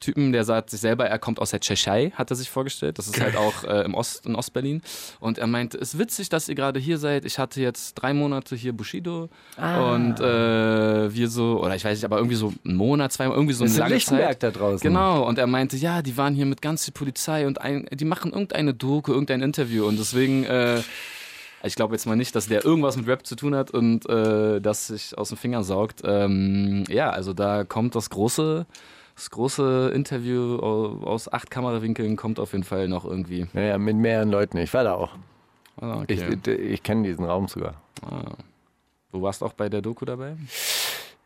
Typen, 0.00 0.32
der 0.32 0.44
sagt 0.44 0.70
sich 0.70 0.80
selber, 0.80 1.06
er 1.06 1.18
kommt 1.18 1.40
aus 1.40 1.50
der 1.50 1.60
Tschechei, 1.60 2.12
hat 2.14 2.30
er 2.30 2.36
sich 2.36 2.50
vorgestellt. 2.50 2.98
Das 2.98 3.06
ist 3.06 3.20
halt 3.20 3.36
auch 3.36 3.64
äh, 3.64 3.84
im 3.84 3.94
Ost, 3.94 4.26
in 4.26 4.34
Ostberlin. 4.34 4.82
Und 5.20 5.38
er 5.38 5.46
meinte, 5.46 5.78
es 5.78 5.94
ist 5.94 5.98
witzig, 5.98 6.28
dass 6.28 6.48
ihr 6.48 6.54
gerade 6.54 6.78
hier 6.80 6.98
seid. 6.98 7.24
Ich 7.24 7.38
hatte 7.38 7.60
jetzt 7.60 7.94
drei 7.94 8.12
Monate 8.12 8.56
hier 8.56 8.72
Bushido. 8.72 9.28
Und 9.56 10.20
äh, 10.20 11.14
wir 11.14 11.28
so, 11.28 11.62
oder 11.62 11.74
ich 11.74 11.84
weiß 11.84 11.96
nicht, 11.98 12.04
aber 12.04 12.18
irgendwie 12.18 12.36
so 12.36 12.52
einen 12.64 12.76
Monat, 12.76 13.12
zwei, 13.12 13.24
irgendwie 13.24 13.54
so 13.54 13.64
eine 13.64 13.72
ist 13.72 13.78
lange 13.78 13.94
Lichtenberg 13.94 14.40
Zeit. 14.40 14.42
da 14.42 14.50
draußen. 14.50 14.86
Genau, 14.86 15.26
und 15.26 15.38
er 15.38 15.46
meinte, 15.46 15.76
ja, 15.76 16.02
die 16.02 16.16
waren 16.16 16.34
hier 16.34 16.46
mit 16.46 16.62
ganz 16.62 16.84
viel 16.84 16.92
Polizei 16.92 17.46
und 17.46 17.60
ein, 17.60 17.86
die 17.92 18.04
machen 18.04 18.32
irgendeine 18.32 18.74
Doku, 18.74 19.12
irgendein 19.12 19.42
Interview 19.42 19.86
und 19.86 19.98
deswegen, 19.98 20.44
äh, 20.44 20.80
ich 21.64 21.74
glaube 21.74 21.94
jetzt 21.94 22.06
mal 22.06 22.16
nicht, 22.16 22.34
dass 22.34 22.48
der 22.48 22.64
irgendwas 22.64 22.96
mit 22.96 23.06
Rap 23.06 23.26
zu 23.26 23.36
tun 23.36 23.54
hat 23.54 23.70
und 23.70 24.08
äh, 24.08 24.60
das 24.60 24.88
sich 24.88 25.16
aus 25.16 25.30
den 25.30 25.38
Fingern 25.38 25.64
saugt. 25.64 26.02
Ähm, 26.04 26.84
ja, 26.88 27.10
also 27.10 27.32
da 27.32 27.64
kommt 27.64 27.94
das 27.94 28.10
große, 28.10 28.66
das 29.16 29.30
große 29.30 29.90
Interview 29.94 30.58
au- 30.60 31.02
aus 31.04 31.32
acht 31.32 31.50
Kamerawinkeln 31.50 32.16
kommt 32.16 32.38
auf 32.38 32.52
jeden 32.52 32.64
Fall 32.64 32.86
noch 32.86 33.04
irgendwie. 33.04 33.46
Naja, 33.54 33.78
mit 33.78 33.96
mehreren 33.96 34.30
Leuten. 34.30 34.58
Ich 34.58 34.72
war 34.74 34.84
da 34.84 34.94
auch. 34.94 35.10
Ah, 35.80 36.04
Ich, 36.06 36.22
okay. 36.22 36.54
ich 36.54 36.82
kenne 36.82 37.02
diesen 37.08 37.24
Raum 37.24 37.48
sogar. 37.48 37.74
ah. 38.02 38.32
Du 39.12 39.22
warst 39.22 39.42
auch 39.42 39.54
bei 39.54 39.68
der 39.70 39.80
Doku 39.82 40.04
dabei? 40.04 40.36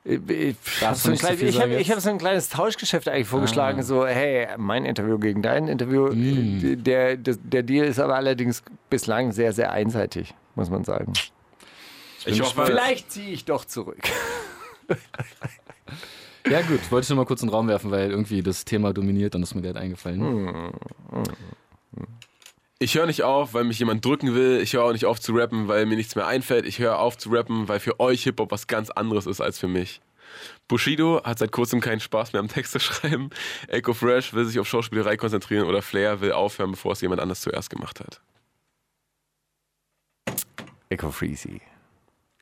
Ich, 0.05 0.21
ich 0.29 0.57
habe 0.57 0.57
Darfst 0.81 1.03
so, 1.03 1.09
so 1.09 1.15
ich 1.15 1.23
hab, 1.25 1.53
sagen 1.53 1.73
ich 1.73 1.79
jetzt? 1.79 1.91
Ah. 1.91 1.95
hab 1.95 2.01
so 2.01 2.11
ein 2.11 2.19
kleines 2.19 2.49
Tauschgeschäft 2.49 3.09
eigentlich 3.09 3.27
vorgeschlagen. 3.29 3.83
So, 3.83 4.07
hey, 4.07 4.49
mein 4.57 4.85
Interview 4.85 5.19
gegen 5.19 5.43
dein 5.43 5.67
Interview. 5.69 6.07
Mm. 6.13 6.83
Der, 6.85 7.17
der, 7.17 7.35
der 7.37 7.63
Deal 7.65 7.85
ist 7.87 7.99
aber 7.99 8.15
allerdings 8.17 8.63
bislang 8.89 9.33
sehr, 9.33 9.53
sehr 9.53 9.73
einseitig, 9.73 10.35
muss 10.55 10.71
man 10.71 10.85
sagen. 10.85 11.13
Ich 12.25 12.41
hoffe, 12.41 12.65
Vielleicht 12.67 13.11
ziehe 13.11 13.31
ich 13.33 13.45
doch 13.45 13.65
zurück. 13.65 13.99
Ja 16.51 16.63
gut, 16.63 16.91
wollte 16.91 17.05
ich 17.05 17.09
nur 17.11 17.17
mal 17.17 17.27
kurz 17.27 17.43
in 17.43 17.49
den 17.49 17.55
Raum 17.55 17.69
werfen, 17.69 17.93
weil 17.93 18.11
irgendwie 18.11 18.43
das 18.43 18.65
Thema 18.65 18.93
dominiert 18.93 19.37
und 19.37 19.43
ist 19.45 19.55
mir 19.55 19.63
gerade 19.63 19.79
eingefallen. 19.79 20.73
Ich 22.81 22.97
höre 22.97 23.07
nicht 23.07 23.23
auf, 23.23 23.55
weil 23.55 23.63
mich 23.63 23.79
jemand 23.79 24.05
drücken 24.05 24.35
will. 24.35 24.59
Ich 24.61 24.73
höre 24.73 24.83
auch 24.83 24.93
nicht 24.93 25.07
auf 25.07 25.21
zu 25.21 25.33
rappen, 25.33 25.69
weil 25.69 25.87
mir 25.87 25.95
nichts 25.95 26.17
mehr 26.17 26.27
einfällt. 26.27 26.67
Ich 26.67 26.81
höre 26.81 26.99
auf 26.99 27.17
zu 27.17 27.31
rappen, 27.31 27.69
weil 27.69 27.79
für 27.79 28.01
euch 28.01 28.25
Hip-Hop 28.25 28.51
was 28.51 28.67
ganz 28.67 28.91
anderes 28.91 29.27
ist 29.27 29.41
als 29.41 29.61
für 29.61 29.69
mich. 29.69 30.01
Bushido 30.67 31.23
hat 31.23 31.39
seit 31.39 31.53
kurzem 31.53 31.81
keinen 31.81 32.01
Spaß 32.01 32.33
mehr 32.33 32.41
am 32.41 32.49
Texte 32.49 32.81
schreiben. 32.81 33.31
Echo 33.69 33.95
Fresh 33.95 34.35
will 34.35 34.45
sich 34.45 34.59
auf 34.59 34.67
Schauspielerei 34.67 35.17
konzentrieren 35.17 35.69
oder 35.69 35.83
Flair 35.83 36.21
will 36.21 36.33
aufhören, 36.33 36.73
bevor 36.73 36.93
es 36.93 37.01
jemand 37.01 37.21
anders 37.21 37.43
zuerst 37.43 37.71
gemacht 37.71 38.01
hat. 38.01 38.21
Echo 40.89 41.13
Freezy. 41.13 41.61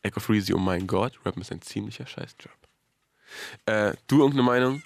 Echo 0.02 0.20
Freezy, 0.20 0.54
oh 0.54 0.58
mein 0.58 0.86
Gott, 0.86 1.12
Rappen 1.26 1.42
ist 1.42 1.52
ein 1.52 1.60
ziemlicher 1.60 2.06
Scheißjob. 2.06 2.57
Äh, 3.66 3.92
du 4.06 4.18
irgendeine 4.18 4.42
Meinung? 4.42 4.82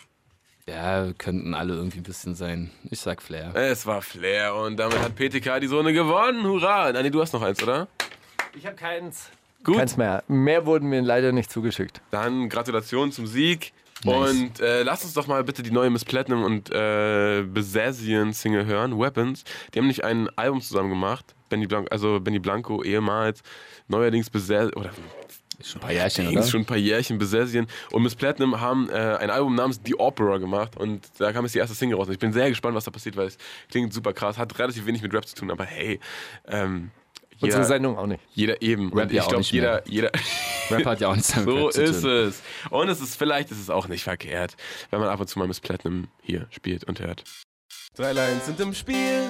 Ja, 0.68 1.12
könnten 1.18 1.54
alle 1.54 1.74
irgendwie 1.74 1.98
ein 1.98 2.04
bisschen 2.04 2.34
sein. 2.34 2.70
Ich 2.90 3.00
sag 3.00 3.20
Flair. 3.20 3.54
Es 3.54 3.84
war 3.84 4.00
Flair 4.00 4.54
und 4.54 4.76
damit 4.76 4.98
hat 5.00 5.16
PTK 5.16 5.60
die 5.60 5.66
Sonne 5.66 5.92
gewonnen. 5.92 6.44
Hurra! 6.44 6.92
Nein, 6.92 7.10
du 7.10 7.20
hast 7.20 7.32
noch 7.32 7.42
eins, 7.42 7.62
oder? 7.62 7.88
Ich 8.56 8.64
habe 8.66 8.76
keins. 8.76 9.28
Gut. 9.64 9.76
Keins 9.76 9.96
mehr. 9.96 10.22
Mehr 10.28 10.66
wurden 10.66 10.88
mir 10.88 11.02
leider 11.02 11.32
nicht 11.32 11.50
zugeschickt. 11.50 12.00
Dann 12.10 12.48
Gratulation 12.48 13.10
zum 13.12 13.26
Sieg. 13.26 13.72
Nice. 14.04 14.30
Und 14.30 14.60
äh, 14.60 14.82
lass 14.82 15.04
uns 15.04 15.14
doch 15.14 15.26
mal 15.26 15.44
bitte 15.44 15.62
die 15.62 15.70
neue 15.70 15.90
Miss 15.90 16.04
Platinum 16.04 16.42
und 16.42 16.70
äh, 16.72 17.42
Besazian 17.42 18.32
Single 18.32 18.66
hören, 18.66 18.98
Weapons. 18.98 19.44
Die 19.72 19.78
haben 19.78 19.86
nicht 19.86 20.04
ein 20.04 20.28
Album 20.36 20.60
zusammen 20.60 20.90
gemacht. 20.90 21.34
Benny 21.48 21.66
Blanco, 21.66 21.88
also 21.90 22.18
Benny 22.18 22.38
Blanco 22.38 22.82
ehemals, 22.82 23.42
neuerdings 23.86 24.30
Besazian, 24.30 24.72
oder 24.74 24.90
Schon 25.64 25.80
ein 25.80 25.82
paar 25.82 25.92
Jährchen, 25.92 26.26
Dings, 26.26 26.38
oder? 26.40 26.46
schon 26.50 26.60
ein 26.62 26.66
paar 26.66 26.76
Jährchen 26.76 27.18
Besazian 27.18 27.66
und 27.90 28.02
Miss 28.02 28.14
Platinum 28.14 28.60
haben 28.60 28.88
äh, 28.90 28.92
ein 28.94 29.30
Album 29.30 29.54
namens 29.54 29.80
The 29.84 29.94
Opera 29.96 30.38
gemacht 30.38 30.76
und 30.76 31.02
da 31.18 31.32
kam 31.32 31.44
jetzt 31.44 31.54
die 31.54 31.58
erste 31.58 31.74
Single 31.74 31.96
raus. 31.98 32.06
Und 32.08 32.12
ich 32.14 32.18
bin 32.18 32.32
sehr 32.32 32.48
gespannt, 32.48 32.74
was 32.74 32.84
da 32.84 32.90
passiert, 32.90 33.16
weil 33.16 33.26
es 33.28 33.38
klingt 33.70 33.92
super 33.92 34.12
krass, 34.12 34.38
hat 34.38 34.58
relativ 34.58 34.86
wenig 34.86 35.02
mit 35.02 35.12
Rap 35.14 35.26
zu 35.26 35.34
tun, 35.34 35.50
aber 35.50 35.64
hey, 35.64 36.00
ähm, 36.46 36.90
Unsere 37.40 37.62
jeder, 37.62 37.68
Sendung 37.68 37.98
auch 37.98 38.06
nicht. 38.06 38.22
jeder 38.34 38.62
eben. 38.62 38.92
Rap 38.92 39.04
und 39.06 39.12
ja 39.12 39.14
ich 39.14 39.20
auch 39.22 39.28
glaube, 39.28 39.40
nicht 39.40 39.52
jeder, 39.52 39.88
jeder, 39.88 40.10
Rap 40.70 40.84
hat 40.86 41.00
ja 41.00 41.08
auch 41.08 41.16
nichts 41.16 41.32
damit 41.32 41.48
so 41.48 41.64
Rap 41.64 41.72
zu 41.72 41.82
ist 41.82 42.02
tun. 42.02 42.10
es. 42.10 42.42
Und 42.70 42.88
es 42.88 43.00
ist 43.00 43.16
vielleicht 43.16 43.50
ist 43.50 43.58
es 43.60 43.68
auch 43.68 43.88
nicht 43.88 44.04
verkehrt, 44.04 44.56
wenn 44.90 45.00
man 45.00 45.08
ab 45.08 45.18
und 45.18 45.26
zu 45.26 45.38
mal 45.40 45.48
Miss 45.48 45.58
Platinum 45.60 46.06
hier 46.22 46.46
spielt 46.50 46.84
und 46.84 47.00
hört. 47.00 47.24
Drei 47.96 48.12
Lines 48.12 48.46
sind 48.46 48.60
im 48.60 48.72
Spiel, 48.74 49.28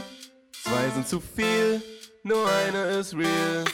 zwei 0.53 0.91
sind 0.91 1.09
zu 1.09 1.21
viel, 1.21 1.81
nur 2.23 2.47
eine 2.67 2.83
ist 2.99 3.15
real. 3.15 3.65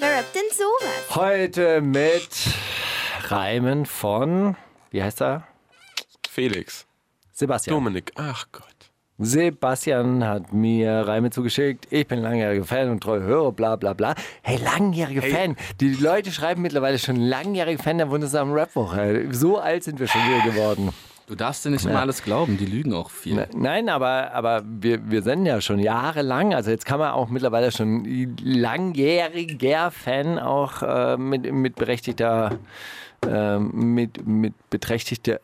Wer 0.00 0.18
rappt 0.18 0.34
denn 0.34 0.42
sowas? 0.52 1.16
Heute 1.16 1.80
mit 1.80 2.28
Reimen 3.24 3.84
von, 3.84 4.56
wie 4.90 5.02
heißt 5.02 5.20
er? 5.22 5.44
Felix, 6.28 6.86
Sebastian. 7.32 7.74
Dominik, 7.74 8.12
ach 8.16 8.46
Gott. 8.52 8.64
Sebastian 9.18 10.22
hat 10.24 10.52
mir 10.52 11.08
Reime 11.08 11.30
zugeschickt. 11.30 11.88
Ich 11.90 12.06
bin 12.06 12.20
langjähriger 12.20 12.64
Fan 12.64 12.90
und 12.90 13.02
treu 13.02 13.18
Hörer, 13.18 13.50
bla 13.50 13.74
bla 13.74 13.92
bla. 13.92 14.14
Hey, 14.42 14.58
langjähriger 14.58 15.22
Hey. 15.22 15.32
Fan. 15.32 15.56
Die 15.80 15.94
Leute 15.94 16.30
schreiben 16.30 16.62
mittlerweile 16.62 17.00
schon 17.00 17.16
langjähriger 17.16 17.82
Fan 17.82 17.98
der 17.98 18.10
wundersamen 18.10 18.56
Rapwoche. 18.56 19.26
So 19.32 19.58
alt 19.58 19.82
sind 19.82 19.98
wir 19.98 20.06
schon 20.06 20.20
wieder 20.22 20.44
geworden. 20.48 20.92
Du 21.28 21.34
darfst 21.34 21.64
dir 21.64 21.70
nicht 21.70 21.84
immer 21.84 22.00
alles 22.00 22.22
glauben, 22.24 22.56
die 22.56 22.64
lügen 22.66 22.94
auch 22.94 23.10
viel. 23.10 23.34
Ne- 23.34 23.48
Nein, 23.54 23.88
aber, 23.90 24.32
aber 24.32 24.62
wir, 24.66 25.10
wir 25.10 25.22
senden 25.22 25.44
ja 25.46 25.60
schon 25.60 25.78
jahrelang. 25.78 26.54
Also 26.54 26.70
jetzt 26.70 26.86
kann 26.86 26.98
man 26.98 27.10
auch 27.12 27.28
mittlerweile 27.28 27.70
schon 27.70 28.34
langjähriger 28.42 29.90
Fan 29.90 30.38
auch 30.38 30.82
äh, 30.82 31.16
mit, 31.16 31.52
mit 31.52 31.76
berechtigter, 31.76 32.58
äh, 33.26 33.58
mit, 33.58 34.26
mit 34.26 34.54
beträchtigter, 34.70 35.40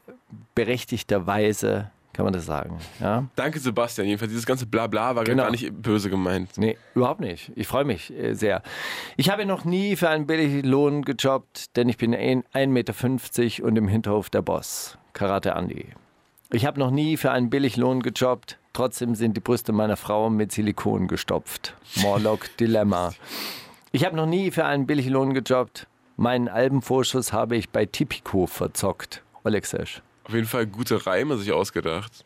berechtigter 0.54 1.26
Weise, 1.26 1.90
kann 2.14 2.24
man 2.24 2.32
das 2.32 2.46
sagen. 2.46 2.78
Ja? 3.00 3.24
Danke, 3.36 3.58
Sebastian. 3.58 4.06
Jedenfalls, 4.06 4.30
dieses 4.30 4.46
ganze 4.46 4.66
Blabla 4.66 5.16
war 5.16 5.24
Genau. 5.24 5.42
gar 5.44 5.50
nicht 5.50 5.70
böse 5.82 6.08
gemeint. 6.08 6.52
Nee, 6.56 6.78
überhaupt 6.94 7.20
nicht. 7.20 7.52
Ich 7.56 7.66
freue 7.66 7.84
mich 7.84 8.10
äh, 8.12 8.34
sehr. 8.34 8.62
Ich 9.16 9.28
habe 9.30 9.44
noch 9.46 9.64
nie 9.64 9.96
für 9.96 10.08
einen 10.08 10.26
billigen 10.26 10.62
Lohn 10.68 11.02
gejobbt, 11.02 11.76
denn 11.76 11.88
ich 11.88 11.96
bin 11.98 12.14
ein- 12.14 12.44
1,50 12.54 12.68
Meter 12.68 13.64
und 13.66 13.76
im 13.76 13.88
Hinterhof 13.88 14.30
der 14.30 14.42
Boss. 14.42 14.96
Karate 15.14 15.52
Andy. 15.52 15.86
Ich 16.50 16.66
habe 16.66 16.78
noch 16.78 16.90
nie 16.90 17.16
für 17.16 17.30
einen 17.30 17.48
Billiglohn 17.48 18.02
gejobbt, 18.02 18.58
trotzdem 18.74 19.14
sind 19.14 19.36
die 19.36 19.40
Brüste 19.40 19.72
meiner 19.72 19.96
Frau 19.96 20.28
mit 20.28 20.52
Silikon 20.52 21.08
gestopft. 21.08 21.74
Morlock 22.02 22.54
Dilemma. 22.60 23.14
Ich 23.92 24.04
habe 24.04 24.16
noch 24.16 24.26
nie 24.26 24.50
für 24.50 24.66
einen 24.66 24.86
Billiglohn 24.86 25.32
gejobbt. 25.32 25.86
Meinen 26.16 26.48
Albenvorschuss 26.48 27.32
habe 27.32 27.56
ich 27.56 27.70
bei 27.70 27.86
Tipico 27.86 28.46
verzockt. 28.46 29.22
Oleg 29.44 29.66
Sesh. 29.66 30.02
Auf 30.24 30.34
jeden 30.34 30.46
Fall 30.46 30.66
gute 30.66 31.06
Reime 31.06 31.36
sich 31.38 31.52
ausgedacht. 31.52 32.24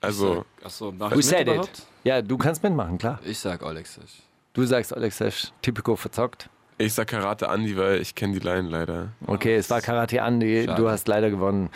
Also, 0.00 0.44
Achso, 0.64 0.92
mach 0.92 1.12
Who 1.12 1.18
ich 1.20 1.26
said 1.26 1.46
it? 1.48 1.86
Ja, 2.04 2.22
du 2.22 2.36
kannst 2.36 2.62
mitmachen, 2.62 2.98
klar. 2.98 3.20
Ich 3.24 3.38
sag 3.38 3.62
Alexis. 3.62 4.22
Du 4.52 4.64
sagst 4.64 4.92
Oleg 4.92 5.12
Sesh, 5.12 5.52
Tipico 5.62 5.94
verzockt. 5.96 6.48
Ich 6.84 6.94
sag 6.94 7.08
Karate 7.08 7.48
Andi, 7.48 7.76
weil 7.76 8.00
ich 8.00 8.14
kenne 8.14 8.38
die 8.38 8.46
Line 8.46 8.68
leider. 8.68 9.08
Okay, 9.26 9.56
es 9.56 9.70
war 9.70 9.80
Karate 9.80 10.22
Andi, 10.22 10.64
Schade. 10.64 10.80
du 10.80 10.88
hast 10.90 11.08
leider 11.08 11.30
gewonnen. 11.30 11.70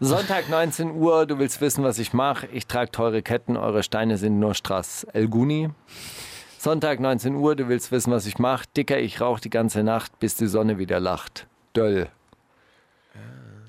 Sonntag 0.00 0.48
19 0.48 0.92
Uhr, 0.92 1.26
du 1.26 1.38
willst 1.38 1.60
wissen, 1.60 1.84
was 1.84 1.98
ich 1.98 2.12
mache. 2.12 2.46
Ich 2.52 2.66
trage 2.66 2.90
teure 2.90 3.22
Ketten, 3.22 3.56
eure 3.56 3.82
Steine 3.82 4.16
sind 4.18 4.38
nur 4.38 4.54
Strass. 4.54 5.04
El 5.12 5.28
Guni. 5.28 5.70
Sonntag 6.58 7.00
19 7.00 7.34
Uhr, 7.34 7.56
du 7.56 7.68
willst 7.68 7.90
wissen, 7.90 8.12
was 8.12 8.26
ich 8.26 8.38
mache. 8.38 8.66
Dicker, 8.76 8.98
ich 8.98 9.20
rauche 9.20 9.40
die 9.40 9.50
ganze 9.50 9.82
Nacht, 9.82 10.18
bis 10.20 10.36
die 10.36 10.46
Sonne 10.46 10.78
wieder 10.78 11.00
lacht. 11.00 11.46
Döll. 11.74 12.08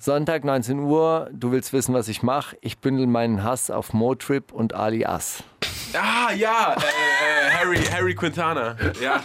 Sonntag 0.03 0.43
19 0.43 0.79
Uhr, 0.79 1.29
du 1.31 1.53
willst 1.53 1.71
wissen, 1.71 1.93
was 1.93 2.09
ich 2.09 2.23
mache. 2.23 2.57
Ich 2.59 2.79
bündel 2.79 3.07
meinen 3.07 3.41
Hass 3.41 3.71
auf 3.71 3.93
Motrip 3.93 4.51
und 4.51 4.73
Alias. 4.73 5.45
Ah, 5.93 6.33
ja, 6.33 6.73
äh, 6.73 6.79
äh, 6.79 7.51
Harry, 7.51 7.77
Harry 7.77 8.13
Quintana. 8.13 8.75
Ja. 9.01 9.23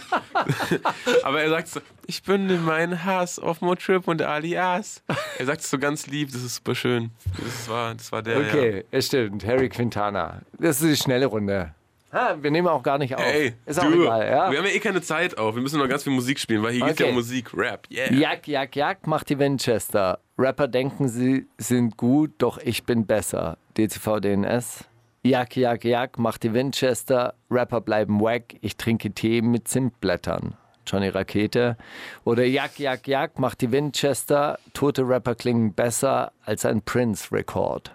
Aber 1.23 1.41
er 1.41 1.49
sagt 1.49 1.67
so, 1.67 1.81
ich 2.07 2.23
bündel 2.23 2.59
meinen 2.59 3.03
Hass 3.03 3.39
auf 3.39 3.59
Motrip 3.59 4.07
und 4.07 4.21
Alias. 4.21 5.03
Er 5.37 5.47
sagt 5.47 5.59
es 5.59 5.69
so 5.69 5.79
ganz 5.79 6.07
lieb, 6.07 6.31
das 6.31 6.43
ist 6.43 6.55
super 6.55 6.75
schön. 6.75 7.11
Das 7.43 7.67
war, 7.67 7.93
das 7.93 8.13
war 8.13 8.21
der, 8.21 8.39
ja. 8.39 8.47
Okay, 8.47 8.85
es 8.89 9.07
stimmt. 9.07 9.45
Harry 9.45 9.67
Quintana. 9.67 10.43
Das 10.59 10.81
ist 10.81 10.93
die 10.93 11.03
schnelle 11.03 11.25
Runde. 11.25 11.73
Ha, 12.11 12.37
wir 12.41 12.49
nehmen 12.49 12.67
auch 12.67 12.81
gar 12.81 12.97
nicht 12.97 13.15
auf. 13.15 13.23
Ey, 13.23 13.53
ist 13.65 13.79
auch 13.79 13.83
du, 13.83 14.03
egal, 14.03 14.25
ja? 14.27 14.51
wir 14.51 14.57
haben 14.57 14.65
ja 14.65 14.71
eh 14.73 14.79
keine 14.79 15.01
Zeit 15.01 15.37
auf. 15.37 15.53
Wir 15.55 15.61
müssen 15.61 15.79
noch 15.79 15.87
ganz 15.87 16.03
viel 16.03 16.13
Musik 16.13 16.39
spielen, 16.39 16.63
weil 16.63 16.71
hier 16.73 16.85
geht 16.87 16.99
ja 16.99 17.05
Okay. 17.05 17.09
um 17.11 17.15
Musik, 17.15 17.51
Rap. 17.55 17.87
Yeah. 17.91 18.11
Jack, 18.11 18.47
Jack, 18.47 18.75
Jack 18.75 19.05
macht 19.05 19.29
die 19.29 19.37
Winchester. 19.37 20.19
Rapper 20.37 20.67
denken, 20.67 21.07
sie 21.07 21.45
sind 21.57 21.97
gut, 21.97 22.31
doch 22.39 22.57
ich 22.57 22.83
bin 22.85 23.05
besser. 23.05 23.57
DCV 23.77 24.19
DNS. 24.21 24.85
Jack, 25.23 25.55
Jack, 25.55 25.83
Jack 25.83 26.17
macht 26.17 26.41
die 26.43 26.53
Winchester. 26.53 27.35
Rapper 27.51 27.81
bleiben 27.81 28.19
wack. 28.21 28.55
Ich 28.61 28.77
trinke 28.77 29.11
Tee 29.11 29.41
mit 29.41 29.67
Zimtblättern. 29.67 30.55
Johnny 30.87 31.09
Rakete. 31.09 31.77
Oder 32.23 32.45
Jack, 32.45 32.79
Jack, 32.79 33.05
Jack 33.07 33.37
macht 33.37 33.61
die 33.61 33.71
Winchester. 33.71 34.57
Tote 34.73 35.07
Rapper 35.07 35.35
klingen 35.35 35.73
besser 35.73 36.31
als 36.45 36.65
ein 36.65 36.81
Prince-Rekord. 36.81 37.93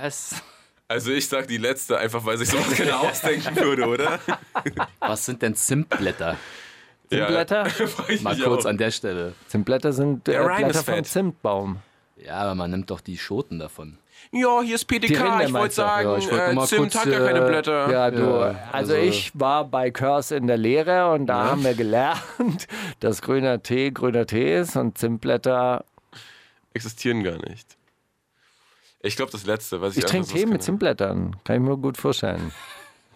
Was? 0.00 0.42
Also 0.92 1.10
ich 1.10 1.26
sag 1.26 1.48
die 1.48 1.56
letzte, 1.56 1.96
einfach 1.96 2.22
weil 2.26 2.36
sich 2.36 2.50
sowas 2.50 2.68
keiner 2.76 3.00
ausdenken 3.00 3.56
würde, 3.56 3.86
oder? 3.86 4.18
Was 5.00 5.24
sind 5.24 5.40
denn 5.40 5.54
Zimtblätter? 5.54 6.36
Zimtblätter? 7.08 7.66
Ich 8.08 8.20
Mal 8.20 8.36
kurz 8.36 8.66
auch. 8.66 8.68
an 8.68 8.76
der 8.76 8.90
Stelle. 8.90 9.32
Zimtblätter 9.48 9.94
sind 9.94 10.28
äh, 10.28 10.32
Blätter 10.32 10.68
ist 10.68 10.84
vom. 10.84 11.02
Zimtbaum. 11.02 11.78
Ja, 12.22 12.34
aber 12.34 12.54
man 12.54 12.70
nimmt 12.70 12.90
doch 12.90 13.00
die 13.00 13.16
Schoten 13.16 13.58
davon. 13.58 13.96
Ja, 14.32 14.60
hier 14.60 14.74
ist 14.74 14.90
Die 14.90 14.96
Rinde 14.96 15.44
ich 15.46 15.52
wollte 15.54 15.74
sagen, 15.74 16.10
Ja, 16.10 16.18
ich 16.18 16.30
wollte 16.30 16.54
nur 16.54 16.64
äh, 16.64 16.66
Zimt 16.66 16.80
kurz, 16.80 16.94
hat 16.96 17.06
ja 17.06 17.18
keine 17.20 17.46
äh, 17.46 17.48
Blätter. 17.48 17.90
Ja, 17.90 18.10
du. 18.10 18.20
Ja, 18.20 18.40
also, 18.70 18.92
also- 18.92 18.96
ich 18.96 19.32
war 19.32 19.64
bei 19.64 19.90
Curse 19.90 20.36
in 20.36 20.46
der 20.46 20.58
Lehre 20.58 21.10
und 21.12 21.26
da 21.26 21.46
haben 21.46 21.64
wir 21.64 21.72
gelernt, 21.72 22.20
dass 23.00 23.22
grüner 23.22 23.62
Tee 23.62 23.92
grüner 23.92 24.26
Tee 24.26 24.58
ist 24.58 24.76
und 24.76 24.98
Zimtblätter. 24.98 25.86
Existieren 26.74 27.24
gar 27.24 27.38
nicht. 27.48 27.78
Ich 29.02 29.16
glaube 29.16 29.32
das 29.32 29.44
letzte, 29.44 29.80
was 29.80 29.96
ich 29.96 29.98
Ich 29.98 30.04
trinke 30.10 30.26
so 30.28 30.34
Tee 30.34 30.46
mit. 30.46 30.62
Zimtblättern. 30.62 31.36
Kann 31.44 31.56
ich 31.56 31.62
mir 31.62 31.76
gut 31.76 31.96
vorstellen. 31.96 32.52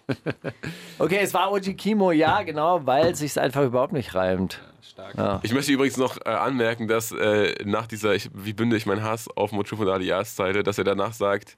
okay, 0.99 1.19
es 1.21 1.33
war 1.35 1.51
Oji 1.51 1.75
Kimo, 1.75 2.13
ja, 2.13 2.43
genau, 2.43 2.85
weil 2.87 3.13
es 3.13 3.21
sich 3.21 3.39
einfach 3.41 3.63
überhaupt 3.63 3.93
nicht 3.93 4.15
reimt. 4.15 4.61
Stark. 4.83 5.41
Ich 5.43 5.53
möchte 5.53 5.73
übrigens 5.73 5.97
noch 5.97 6.17
äh, 6.25 6.31
anmerken, 6.31 6.87
dass 6.87 7.11
äh, 7.13 7.55
nach 7.65 7.87
dieser 7.87 8.15
ich, 8.15 8.31
Wie 8.33 8.53
bünde 8.53 8.77
ich 8.77 8.87
meinen 8.87 9.03
Hass 9.03 9.29
auf 9.37 9.51
Motrip 9.53 9.81
und 9.81 9.89
Alias 9.89 10.37
Zeile, 10.37 10.63
dass 10.63 10.79
er 10.79 10.85
danach 10.85 11.13
sagt, 11.13 11.57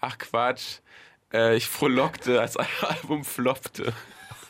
ach 0.00 0.16
Quatsch, 0.18 0.78
äh, 1.32 1.56
ich 1.56 1.66
frohlockte, 1.66 2.40
als 2.40 2.56
ein 2.56 2.66
Album 2.82 3.24
floppte. 3.24 3.92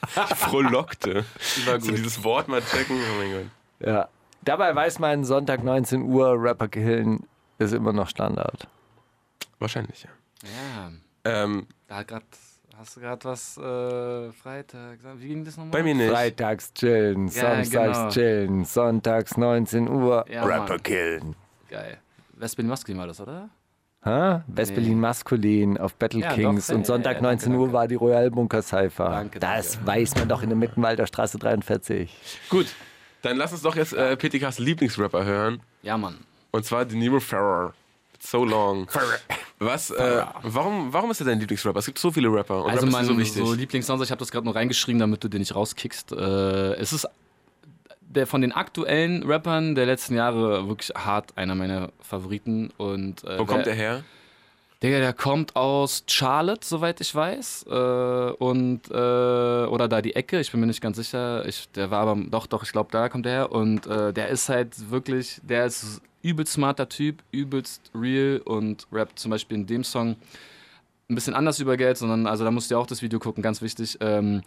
Ich 0.06 0.36
frohlockte. 0.36 1.24
War 1.66 1.80
So 1.80 1.88
gut. 1.88 1.98
dieses 1.98 2.22
Wort 2.24 2.48
mal 2.48 2.60
checken, 2.62 2.96
oh 2.96 3.18
mein 3.18 3.32
Gott. 3.32 3.86
Ja. 3.88 4.08
Dabei 4.42 4.74
weiß 4.74 4.98
man, 4.98 5.24
Sonntag 5.24 5.62
19 5.62 6.02
Uhr, 6.02 6.34
Rapper 6.36 6.68
killen 6.68 7.24
ist 7.58 7.72
immer 7.72 7.92
noch 7.92 8.08
Standard. 8.08 8.66
Wahrscheinlich, 9.62 10.02
ja. 10.04 10.10
Ja, 10.44 10.90
Ähm, 11.44 11.66
da 11.86 12.02
grad, 12.02 12.24
hast 12.76 12.96
du 12.96 13.00
gerade 13.00 13.24
was 13.24 13.56
äh, 13.56 14.32
Freitag. 14.32 14.98
Wie 15.18 15.28
ging 15.28 15.44
das 15.44 15.56
nochmal? 15.56 15.72
bei 15.72 15.82
mir 15.84 15.94
nicht. 15.94 16.10
Freitags 16.10 16.74
chillen, 16.74 17.28
Ja, 17.28 17.32
samstags 17.62 17.98
genau. 17.98 18.10
chillen, 18.10 18.64
sonntags 18.64 19.36
19 19.36 19.88
Uhr, 19.88 20.24
Ja, 20.28 20.44
Rapper 20.44 20.68
Mann. 20.74 20.82
killen. 20.82 21.36
Geil. 21.70 21.98
Westberlin 22.34 22.68
Maskulin 22.70 22.98
war 22.98 23.06
das, 23.06 23.20
oder? 23.20 23.50
Ha? 24.04 24.42
West-Berlin 24.48 24.98
Maskulin 24.98 25.78
auf 25.78 25.94
Battle 25.94 26.22
Ja, 26.22 26.34
Kings 26.34 26.66
doch, 26.66 26.74
und 26.74 26.84
Sonntag 26.86 27.12
ja, 27.18 27.18
ja, 27.18 27.22
19 27.22 27.52
danke, 27.52 27.66
Uhr 27.66 27.72
war 27.72 27.86
die 27.86 27.94
Royal 27.94 28.32
Bunker 28.32 28.60
Cypher. 28.60 29.10
Danke, 29.10 29.38
das 29.38 29.74
danke. 29.74 29.86
weiß 29.86 30.16
man 30.16 30.28
doch 30.28 30.42
in 30.42 30.48
der 30.48 30.58
Mittenwalder 30.58 31.06
Straße 31.06 31.38
43. 31.38 32.12
Gut, 32.50 32.66
dann 33.22 33.36
lass 33.36 33.52
uns 33.52 33.62
doch 33.62 33.76
jetzt 33.76 33.92
äh, 33.92 34.16
PTKs 34.16 34.58
Lieblingsrapper 34.58 35.24
hören. 35.24 35.60
Ja, 35.82 35.96
Mann. 35.96 36.18
Und 36.50 36.64
zwar 36.64 36.84
De 36.84 36.98
Niro 36.98 37.20
Ferrer. 37.20 37.74
So 38.24 38.44
long. 38.44 38.86
Was, 39.58 39.90
äh, 39.90 40.24
warum, 40.42 40.92
warum 40.92 41.10
ist 41.10 41.20
er 41.20 41.26
dein 41.26 41.40
Lieblingsrapper? 41.40 41.80
Es 41.80 41.86
gibt 41.86 41.98
so 41.98 42.10
viele 42.12 42.32
Rapper 42.32 42.64
und 42.64 42.70
Also 42.70 42.84
Rap 42.86 42.92
mein 42.92 43.04
so 43.04 43.18
wichtig. 43.18 43.44
so 43.44 43.52
Lieblingssongs, 43.52 44.02
ich 44.04 44.10
habe 44.10 44.20
das 44.20 44.30
gerade 44.30 44.44
nur 44.46 44.54
reingeschrieben, 44.54 45.00
damit 45.00 45.22
du 45.24 45.28
den 45.28 45.40
nicht 45.40 45.54
rauskickst. 45.54 46.12
Äh, 46.12 46.74
es 46.74 46.92
ist 46.92 47.08
der 48.00 48.26
von 48.26 48.40
den 48.40 48.52
aktuellen 48.52 49.22
Rappern 49.24 49.74
der 49.74 49.86
letzten 49.86 50.14
Jahre 50.14 50.68
wirklich 50.68 50.90
hart 50.94 51.36
einer 51.36 51.54
meiner 51.54 51.90
Favoriten. 52.00 52.70
Und, 52.76 53.24
äh, 53.24 53.38
Wo 53.38 53.44
kommt 53.44 53.66
der 53.66 53.74
her? 53.74 54.04
Digga, 54.82 54.98
der 54.98 55.12
kommt 55.12 55.54
aus 55.54 56.02
Charlotte, 56.08 56.66
soweit 56.66 57.00
ich 57.00 57.14
weiß. 57.14 57.66
Äh, 57.68 58.32
und, 58.38 58.90
äh, 58.90 58.94
oder 58.94 59.86
da 59.88 60.02
die 60.02 60.16
Ecke, 60.16 60.40
ich 60.40 60.50
bin 60.50 60.58
mir 60.58 60.66
nicht 60.66 60.80
ganz 60.80 60.96
sicher. 60.96 61.46
Ich, 61.46 61.70
der 61.70 61.92
war 61.92 62.00
aber, 62.00 62.20
doch, 62.28 62.48
doch, 62.48 62.64
ich 62.64 62.72
glaube, 62.72 62.88
da 62.90 63.08
kommt 63.08 63.24
der 63.24 63.32
her. 63.32 63.52
Und 63.52 63.86
äh, 63.86 64.12
der 64.12 64.28
ist 64.28 64.48
halt 64.48 64.90
wirklich, 64.90 65.40
der 65.44 65.66
ist 65.66 66.02
übelst 66.22 66.54
smarter 66.54 66.88
Typ, 66.88 67.22
übelst 67.30 67.92
real 67.94 68.40
und 68.44 68.88
rappt 68.90 69.20
zum 69.20 69.30
Beispiel 69.30 69.58
in 69.58 69.66
dem 69.66 69.84
Song 69.84 70.16
ein 71.08 71.14
bisschen 71.14 71.34
anders 71.34 71.60
über 71.60 71.76
Geld, 71.76 71.96
sondern, 71.98 72.26
also 72.26 72.42
da 72.42 72.50
musst 72.50 72.70
du 72.70 72.74
ja 72.74 72.80
auch 72.80 72.86
das 72.86 73.02
Video 73.02 73.20
gucken, 73.20 73.42
ganz 73.42 73.62
wichtig. 73.62 73.98
Ähm, 74.00 74.42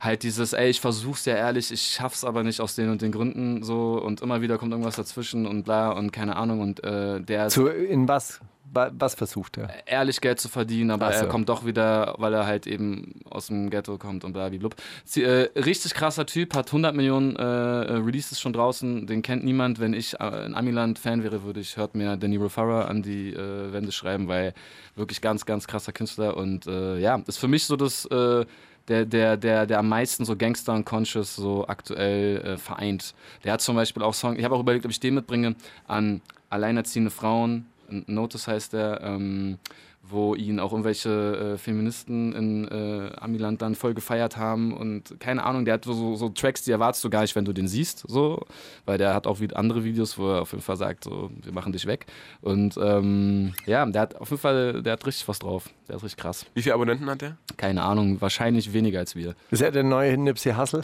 halt 0.00 0.22
dieses, 0.22 0.52
ey, 0.52 0.70
ich 0.70 0.80
versuch's 0.80 1.24
ja 1.24 1.34
ehrlich, 1.34 1.72
ich 1.72 1.82
schaff's 1.82 2.24
aber 2.24 2.42
nicht 2.42 2.60
aus 2.60 2.74
den 2.74 2.90
und 2.90 3.02
den 3.02 3.10
Gründen 3.10 3.62
so 3.62 4.00
und 4.00 4.20
immer 4.20 4.40
wieder 4.40 4.56
kommt 4.56 4.70
irgendwas 4.72 4.96
dazwischen 4.96 5.46
und 5.46 5.64
bla 5.64 5.90
und 5.90 6.12
keine 6.12 6.36
Ahnung 6.36 6.60
und 6.60 6.82
äh, 6.84 7.20
der 7.20 7.48
Zu, 7.48 7.66
in 7.68 8.06
was? 8.06 8.40
Wa- 8.72 8.90
Was 8.92 9.14
versucht 9.14 9.58
er? 9.58 9.68
ehrlich 9.86 10.20
Geld 10.20 10.38
zu 10.40 10.48
verdienen, 10.48 10.90
aber 10.90 11.12
so. 11.12 11.24
er 11.24 11.28
kommt 11.28 11.48
doch 11.48 11.64
wieder, 11.66 12.14
weil 12.18 12.32
er 12.34 12.46
halt 12.46 12.66
eben 12.66 13.20
aus 13.28 13.48
dem 13.48 13.70
Ghetto 13.70 13.98
kommt 13.98 14.24
und 14.24 14.32
blablabla. 14.32 14.70
Äh, 15.16 15.48
richtig 15.58 15.94
krasser 15.94 16.26
Typ, 16.26 16.54
hat 16.54 16.68
100 16.68 16.94
Millionen 16.94 17.36
äh, 17.36 17.42
äh, 17.42 17.92
Releases 17.96 18.40
schon 18.40 18.52
draußen, 18.52 19.06
den 19.06 19.22
kennt 19.22 19.44
niemand. 19.44 19.80
Wenn 19.80 19.92
ich 19.92 20.18
äh, 20.20 20.46
in 20.46 20.54
Amiland-Fan 20.54 21.22
wäre, 21.22 21.42
würde 21.42 21.60
ich, 21.60 21.76
hört 21.76 21.94
mir 21.94 22.16
Danny 22.16 22.38
Farah 22.48 22.84
an 22.86 23.02
die 23.02 23.32
äh, 23.32 23.72
Wände 23.72 23.92
schreiben, 23.92 24.28
weil 24.28 24.54
wirklich 24.96 25.20
ganz, 25.20 25.44
ganz 25.46 25.66
krasser 25.66 25.92
Künstler 25.92 26.36
und 26.36 26.66
äh, 26.66 26.98
ja, 26.98 27.22
ist 27.26 27.38
für 27.38 27.48
mich 27.48 27.64
so 27.64 27.76
das, 27.76 28.04
äh, 28.06 28.44
der, 28.88 29.04
der, 29.04 29.36
der, 29.36 29.66
der 29.66 29.78
am 29.78 29.88
meisten 29.88 30.24
so 30.24 30.36
Gangster 30.36 30.72
und 30.74 30.84
Conscious 30.84 31.36
so 31.36 31.66
aktuell 31.68 32.38
äh, 32.38 32.56
vereint. 32.56 33.14
Der 33.44 33.52
hat 33.52 33.60
zum 33.60 33.76
Beispiel 33.76 34.02
auch 34.02 34.14
Song, 34.14 34.36
ich 34.36 34.44
habe 34.44 34.54
auch 34.54 34.60
überlegt, 34.60 34.84
ob 34.84 34.90
ich 34.90 35.00
den 35.00 35.14
mitbringe, 35.14 35.54
an 35.86 36.20
alleinerziehende 36.48 37.10
Frauen, 37.10 37.66
Notice 37.90 38.46
heißt 38.48 38.72
der, 38.72 39.00
ähm, 39.02 39.58
wo 40.02 40.34
ihn 40.34 40.60
auch 40.60 40.72
irgendwelche 40.72 41.54
äh, 41.54 41.58
Feministen 41.58 42.32
in 42.32 42.68
äh, 42.68 43.12
Amiland 43.16 43.60
dann 43.60 43.74
voll 43.74 43.94
gefeiert 43.94 44.36
haben 44.36 44.76
und 44.76 45.20
keine 45.20 45.44
Ahnung, 45.44 45.64
der 45.64 45.74
hat 45.74 45.84
so, 45.84 46.16
so 46.16 46.30
Tracks, 46.30 46.62
die 46.62 46.70
erwartest 46.70 47.04
du 47.04 47.10
gar 47.10 47.20
nicht, 47.20 47.36
wenn 47.36 47.44
du 47.44 47.52
den 47.52 47.68
siehst, 47.68 48.04
so, 48.08 48.44
weil 48.86 48.98
der 48.98 49.14
hat 49.14 49.26
auch 49.26 49.40
wieder 49.40 49.56
andere 49.56 49.84
Videos, 49.84 50.18
wo 50.18 50.30
er 50.32 50.42
auf 50.42 50.52
jeden 50.52 50.62
Fall 50.62 50.76
sagt, 50.76 51.04
so, 51.04 51.30
wir 51.42 51.52
machen 51.52 51.72
dich 51.72 51.86
weg. 51.86 52.06
Und 52.40 52.78
ähm, 52.82 53.52
ja, 53.66 53.84
der 53.86 54.02
hat 54.02 54.16
auf 54.16 54.30
jeden 54.30 54.40
Fall, 54.40 54.82
der 54.82 54.94
hat 54.94 55.06
richtig 55.06 55.28
was 55.28 55.38
drauf. 55.38 55.68
Der 55.88 55.96
ist 55.96 56.02
richtig 56.02 56.22
krass. 56.22 56.46
Wie 56.54 56.62
viele 56.62 56.74
Abonnenten 56.74 57.08
hat 57.10 57.20
der? 57.20 57.36
Keine 57.56 57.82
Ahnung, 57.82 58.20
wahrscheinlich 58.20 58.72
weniger 58.72 59.00
als 59.00 59.14
wir. 59.14 59.34
Ist 59.50 59.60
er 59.60 59.70
der 59.70 59.84
neue 59.84 60.16
Nipsey 60.16 60.54
Hussle? 60.54 60.82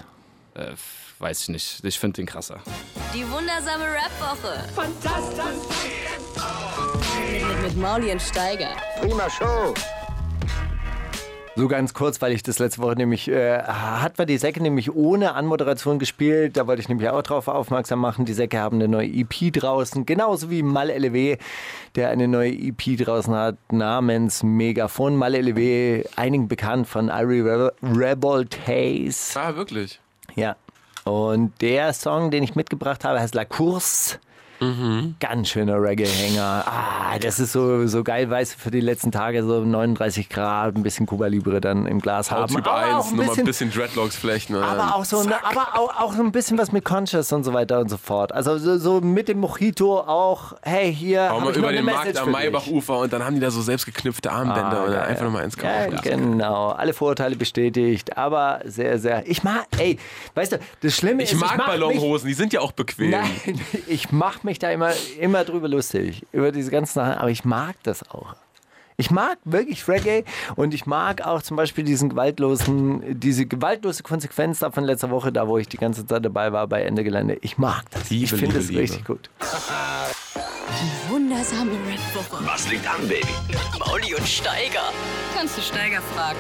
Äh, 0.55 0.73
weiß 1.19 1.43
ich 1.43 1.49
nicht. 1.49 1.85
Ich 1.85 1.99
finde 1.99 2.17
den 2.17 2.27
krasser. 2.27 2.61
Die 3.15 3.25
wundersame 3.31 3.85
Rap-Woche. 3.85 4.69
Fantastisch. 4.75 5.45
Mit, 6.35 6.86
mit 7.67 7.77
Mauli 7.79 8.13
und 8.13 8.23
Steiger. 8.23 8.69
Prima 9.01 9.29
Show. 9.29 9.75
So 11.57 11.67
ganz 11.67 11.95
kurz, 11.95 12.23
weil 12.23 12.31
ich 12.31 12.45
das 12.45 12.61
letzte 12.61 12.81
Woche 12.81 12.95
nämlich, 12.95 13.27
äh, 13.29 13.61
hat 13.61 14.19
wir 14.19 14.27
die 14.27 14.39
Säcke 14.39 14.63
nämlich 14.63 14.95
ohne 14.95 15.35
Anmoderation 15.35 15.99
gespielt. 15.99 16.57
Da 16.57 16.69
wollte 16.69 16.83
ich 16.83 16.89
nämlich 16.89 17.09
auch 17.09 17.23
drauf 17.23 17.49
aufmerksam 17.49 17.99
machen. 17.99 18.25
Die 18.25 18.35
Säcke 18.35 18.61
haben 18.61 18.77
eine 18.77 18.87
neue 18.87 19.09
EP 19.09 19.53
draußen, 19.53 20.07
genauso 20.07 20.49
wie 20.49 20.63
Mal 20.63 20.91
LW, 20.91 21.39
der 21.97 22.11
eine 22.11 22.29
neue 22.29 22.53
EP 22.53 22.99
draußen 22.99 23.35
hat, 23.35 23.57
namens 23.73 24.45
Megafon. 24.45 25.17
Mal 25.17 25.35
LW, 25.35 26.05
einigen 26.15 26.47
bekannt 26.47 26.87
von 26.87 27.09
Irie 27.09 27.41
Rebel, 27.41 27.73
Rebel 27.83 28.47
Taze. 28.47 29.41
Ah, 29.41 29.57
wirklich? 29.57 29.99
Ja. 30.37 30.55
Und 31.03 31.61
der 31.63 31.93
Song, 31.95 32.31
den 32.31 32.45
ich 32.45 32.55
mitgebracht 32.55 33.05
habe, 33.05 33.19
heißt 33.19 33.35
La 33.35 33.45
Course. 33.45 34.21
Ganz 35.21 35.49
schöner 35.49 35.81
Reggae-Hänger. 35.83 36.65
Ah, 36.67 37.19
das 37.19 37.39
ist 37.41 37.53
so, 37.53 37.87
so 37.87 38.03
geil, 38.05 38.29
weißt 38.31 38.55
du, 38.55 38.59
für 38.59 38.71
die 38.71 38.81
letzten 38.81 39.13
Tage 39.13 39.43
so 39.45 39.61
39 39.65 40.29
Grad, 40.29 40.77
ein 40.77 40.83
bisschen 40.83 41.07
Cuba 41.07 41.27
Libre 41.27 41.61
dann 41.61 41.87
im 41.87 42.01
Glas 42.01 42.31
haben. 42.31 42.55
Typ 42.55 42.67
Aber 42.67 42.77
1, 42.77 42.95
auch 42.95 43.05
ein 43.11 43.11
nochmal 43.17 43.27
bisschen, 43.27 43.43
ein 43.43 43.47
bisschen 43.47 43.71
Dreadlocks 43.73 44.17
flechten. 44.17 44.55
und 44.55 44.63
aber 44.63 44.77
dann 44.77 44.89
auch 44.91 45.05
so, 45.05 45.23
zack. 45.23 45.29
ne, 45.31 45.37
aber 45.45 45.79
auch, 45.79 46.01
auch 46.01 46.15
ein 46.15 46.33
bisschen 46.33 46.59
was 46.59 46.73
mit 46.73 46.85
Conscious 46.85 47.33
und 47.33 47.45
so 47.45 47.53
weiter 47.53 47.81
und 47.81 47.89
so 47.89 47.97
fort. 47.97 48.33
Also 48.33 48.59
so, 48.59 48.79
so 48.79 49.01
mit 49.01 49.29
dem 49.29 49.41
Mojito 49.41 50.01
auch, 50.01 50.55
hey, 50.63 50.95
hier 50.95 51.33
Auch 51.33 51.41
mal 51.45 51.55
über 51.55 51.73
den 51.73 51.85
Message 51.85 52.05
Markt 52.15 52.19
am. 52.19 52.31
Maibachufer 52.31 52.99
und 53.01 53.13
dann 53.13 53.25
haben 53.25 53.35
die 53.35 53.41
da 53.41 53.51
so 53.51 53.61
selbstgeknüpfte 53.63 54.31
Armbänder 54.33 54.81
Ah, 54.81 54.85
und 54.85 54.93
dann 54.93 55.03
einfach 55.03 55.25
nochmal 55.25 55.45
eins 55.45 55.57
Ja, 55.63 55.87
kaufen. 55.87 56.01
genau. 56.03 56.69
Alle 56.71 56.93
Vorurteile 56.93 57.37
bestätigt, 57.37 58.17
aber 58.17 58.61
sehr, 58.65 58.99
sehr. 58.99 59.27
Ich 59.29 59.43
mag, 59.43 59.67
ey, 59.79 59.99
weißt 60.35 60.53
du, 60.53 60.59
das 60.83 60.95
Schlimme 60.97 61.23
Ich 61.23 61.33
ist, 61.33 61.41
mag 61.41 61.53
ich 61.53 61.57
mach 61.59 61.67
mich, 61.69 61.81
Ballonhosen, 61.81 62.29
die 62.29 62.35
sind 62.35 62.53
ja 62.53 62.61
auch 62.61 62.73
bequem. 62.73 63.11
Nein, 63.11 63.31
ich 63.87 64.11
mache 64.13 64.41
mich 64.47 64.59
da 64.59 64.71
immer, 64.71 64.93
immer 65.21 65.45
drüber 65.45 65.69
lustig, 65.69 66.25
über 66.33 66.51
diese 66.53 66.71
ganzen 66.71 66.95
Sachen, 66.95 67.13
aber 67.15 67.31
ich 67.31 67.45
mag 67.45 67.77
das 67.83 68.09
auch. 68.11 68.35
Ich 68.99 69.11
mag 69.11 69.37
wirklich 69.45 69.87
Reggae 69.89 70.25
und 70.55 70.73
ich 70.73 70.87
mag 70.87 71.21
auch 71.21 71.43
zum 71.43 71.59
Beispiel 71.59 71.85
diesen 71.85 72.09
gewaltlosen, 72.09 73.21
diese 73.21 73.45
gewaltlose 73.45 74.03
Konsequenz 74.03 74.61
da 74.61 74.71
von 74.71 74.85
letzter 74.85 75.11
Woche, 75.11 75.31
da 75.33 75.47
wo 75.49 75.59
ich 75.59 75.69
die 75.69 75.77
ganze 75.77 76.07
Zeit 76.07 76.25
dabei 76.25 76.53
war 76.53 76.67
bei 76.67 76.83
Ende 76.83 77.05
Gelände. 77.05 77.37
Ich 77.43 77.59
mag 77.59 77.85
das. 77.91 78.09
Liebe, 78.09 78.25
ich 78.25 78.31
finde 78.41 78.59
Liebe. 78.59 78.81
richtig 78.81 79.05
gut. 79.05 79.29
Die 79.41 81.13
wundersame 81.13 81.73
Rap-Woche. 81.73 82.43
Was 82.47 82.71
liegt 82.71 82.89
an, 82.89 83.07
Baby? 83.07 83.27
Mauli 83.79 84.15
und 84.15 84.27
Steiger. 84.27 84.93
Kannst 85.37 85.59
du 85.59 85.61
Steiger 85.61 86.01
fragen? 86.15 86.39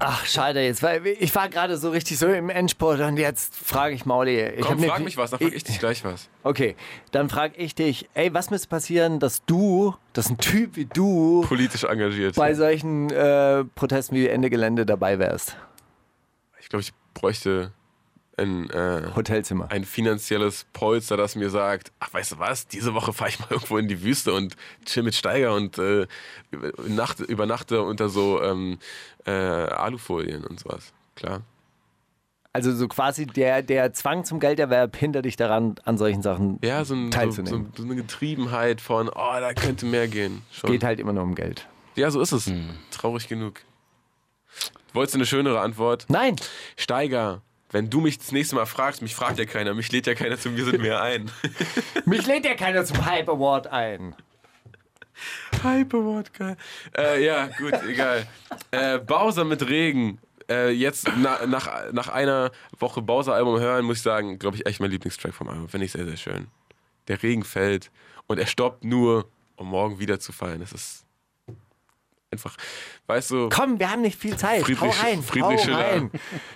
Ach, 0.00 0.24
schade 0.26 0.60
jetzt, 0.62 0.82
weil 0.82 1.06
ich 1.06 1.34
war 1.34 1.48
gerade 1.48 1.76
so 1.76 1.90
richtig 1.90 2.18
so 2.18 2.28
im 2.28 2.50
Endspurt 2.50 3.00
und 3.00 3.16
jetzt 3.16 3.54
frage 3.56 3.94
ich 3.94 4.06
Mauli. 4.06 4.40
Ich 4.40 4.60
Komm, 4.64 4.78
frag 4.80 5.00
mich 5.00 5.16
was, 5.16 5.30
dann 5.30 5.40
frag 5.40 5.52
ich 5.52 5.64
dich 5.64 5.78
gleich 5.78 6.04
was. 6.04 6.28
Okay, 6.44 6.76
dann 7.10 7.28
frage 7.28 7.56
ich 7.56 7.74
dich, 7.74 8.08
ey, 8.14 8.32
was 8.32 8.50
müsste 8.50 8.68
passieren, 8.68 9.18
dass 9.18 9.44
du, 9.44 9.94
dass 10.12 10.30
ein 10.30 10.38
Typ 10.38 10.76
wie 10.76 10.84
du 10.84 11.44
Politisch 11.48 11.84
engagiert. 11.84 12.36
bei 12.36 12.54
solchen 12.54 13.10
äh, 13.10 13.64
Protesten 13.74 14.14
wie 14.14 14.28
Ende 14.28 14.50
Gelände 14.50 14.86
dabei 14.86 15.18
wärst? 15.18 15.56
Ich 16.60 16.68
glaube, 16.68 16.82
ich 16.82 16.92
bräuchte 17.14 17.72
ein, 18.38 18.70
äh, 18.70 19.02
Hotelzimmer. 19.14 19.70
ein 19.70 19.84
finanzielles 19.84 20.66
Polster, 20.72 21.16
das 21.16 21.34
mir 21.36 21.50
sagt, 21.50 21.92
ach, 22.00 22.12
weißt 22.12 22.32
du 22.32 22.38
was, 22.38 22.66
diese 22.66 22.94
Woche 22.94 23.12
fahre 23.12 23.30
ich 23.30 23.40
mal 23.40 23.46
irgendwo 23.50 23.78
in 23.78 23.88
die 23.88 24.02
Wüste 24.02 24.32
und 24.32 24.56
chill 24.84 25.02
mit 25.02 25.14
Steiger 25.14 25.54
und 25.54 25.78
äh, 25.78 26.06
Nacht, 26.86 27.20
übernachte 27.20 27.82
unter 27.82 28.08
so 28.08 28.42
ähm, 28.42 28.78
äh, 29.26 29.30
Alufolien 29.30 30.44
und 30.44 30.60
sowas. 30.60 30.92
Klar. 31.16 31.42
Also 32.52 32.74
so 32.74 32.88
quasi 32.88 33.26
der, 33.26 33.62
der 33.62 33.92
Zwang 33.92 34.24
zum 34.24 34.40
Gelderwerb 34.40 34.96
hindert 34.96 35.26
dich 35.26 35.36
daran, 35.36 35.76
an 35.84 35.98
solchen 35.98 36.22
Sachen 36.22 36.58
Ja, 36.62 36.84
so, 36.84 36.94
ein, 36.94 37.04
so, 37.04 37.04
so, 37.06 37.18
teilzunehmen. 37.18 37.72
so 37.76 37.82
eine 37.84 37.94
Getriebenheit 37.94 38.80
von, 38.80 39.08
oh, 39.08 39.12
da 39.14 39.52
könnte 39.52 39.86
mehr 39.86 40.08
gehen. 40.08 40.42
Schon. 40.50 40.70
Geht 40.72 40.82
halt 40.82 40.98
immer 40.98 41.12
nur 41.12 41.22
um 41.24 41.34
Geld. 41.34 41.68
Ja, 41.94 42.10
so 42.10 42.20
ist 42.20 42.32
es. 42.32 42.50
Traurig 42.90 43.28
genug. 43.28 43.60
Wolltest 44.92 45.14
du 45.14 45.18
eine 45.18 45.26
schönere 45.26 45.60
Antwort? 45.60 46.06
Nein, 46.08 46.36
Steiger, 46.76 47.42
wenn 47.70 47.90
du 47.90 48.00
mich 48.00 48.18
das 48.18 48.32
nächste 48.32 48.56
Mal 48.56 48.66
fragst, 48.66 49.02
mich 49.02 49.14
fragt 49.14 49.38
ja 49.38 49.44
keiner, 49.44 49.74
mich 49.74 49.92
lädt 49.92 50.06
ja 50.06 50.14
keiner 50.14 50.38
zu, 50.38 50.56
wir 50.56 50.64
sind 50.64 50.80
mehr 50.80 51.02
ein. 51.02 51.30
mich 52.06 52.26
lädt 52.26 52.44
ja 52.44 52.54
keiner 52.54 52.84
zum 52.84 53.04
Hype 53.04 53.28
Award 53.28 53.66
ein. 53.66 54.14
Hyperwort, 55.62 56.32
geil. 56.34 56.56
Äh, 56.96 57.24
ja, 57.24 57.46
gut, 57.46 57.74
egal. 57.88 58.26
Äh, 58.70 58.98
Bowser 58.98 59.44
mit 59.44 59.68
Regen. 59.68 60.20
Äh, 60.48 60.70
jetzt 60.70 61.10
na, 61.16 61.44
nach, 61.46 61.92
nach 61.92 62.08
einer 62.08 62.52
Woche 62.78 63.02
Bowser-Album 63.02 63.60
hören, 63.60 63.84
muss 63.84 63.98
ich 63.98 64.02
sagen, 64.02 64.38
glaube 64.38 64.56
ich, 64.56 64.66
echt 64.66 64.80
mein 64.80 64.90
Lieblingstrack 64.90 65.34
vom 65.34 65.48
Album. 65.48 65.68
Finde 65.68 65.86
ich 65.86 65.92
sehr, 65.92 66.06
sehr 66.06 66.16
schön. 66.16 66.46
Der 67.08 67.22
Regen 67.22 67.44
fällt 67.44 67.90
und 68.26 68.38
er 68.38 68.46
stoppt 68.46 68.84
nur, 68.84 69.28
um 69.56 69.68
morgen 69.68 69.98
wieder 69.98 70.20
zu 70.20 70.32
fallen. 70.32 70.60
Das 70.60 70.72
ist 70.72 71.04
einfach, 72.30 72.54
weißt 73.06 73.30
du, 73.30 73.48
Komm, 73.48 73.78
wir 73.78 73.90
haben 73.90 74.02
nicht 74.02 74.18
viel 74.20 74.36
Zeit. 74.36 74.62
Friedrich- 74.62 74.80
hau 74.80 75.02
rein, 75.02 75.22
Friedrich 75.22 75.58
hau 75.60 75.64
Schiller. 75.64 75.78
rein. 75.78 76.10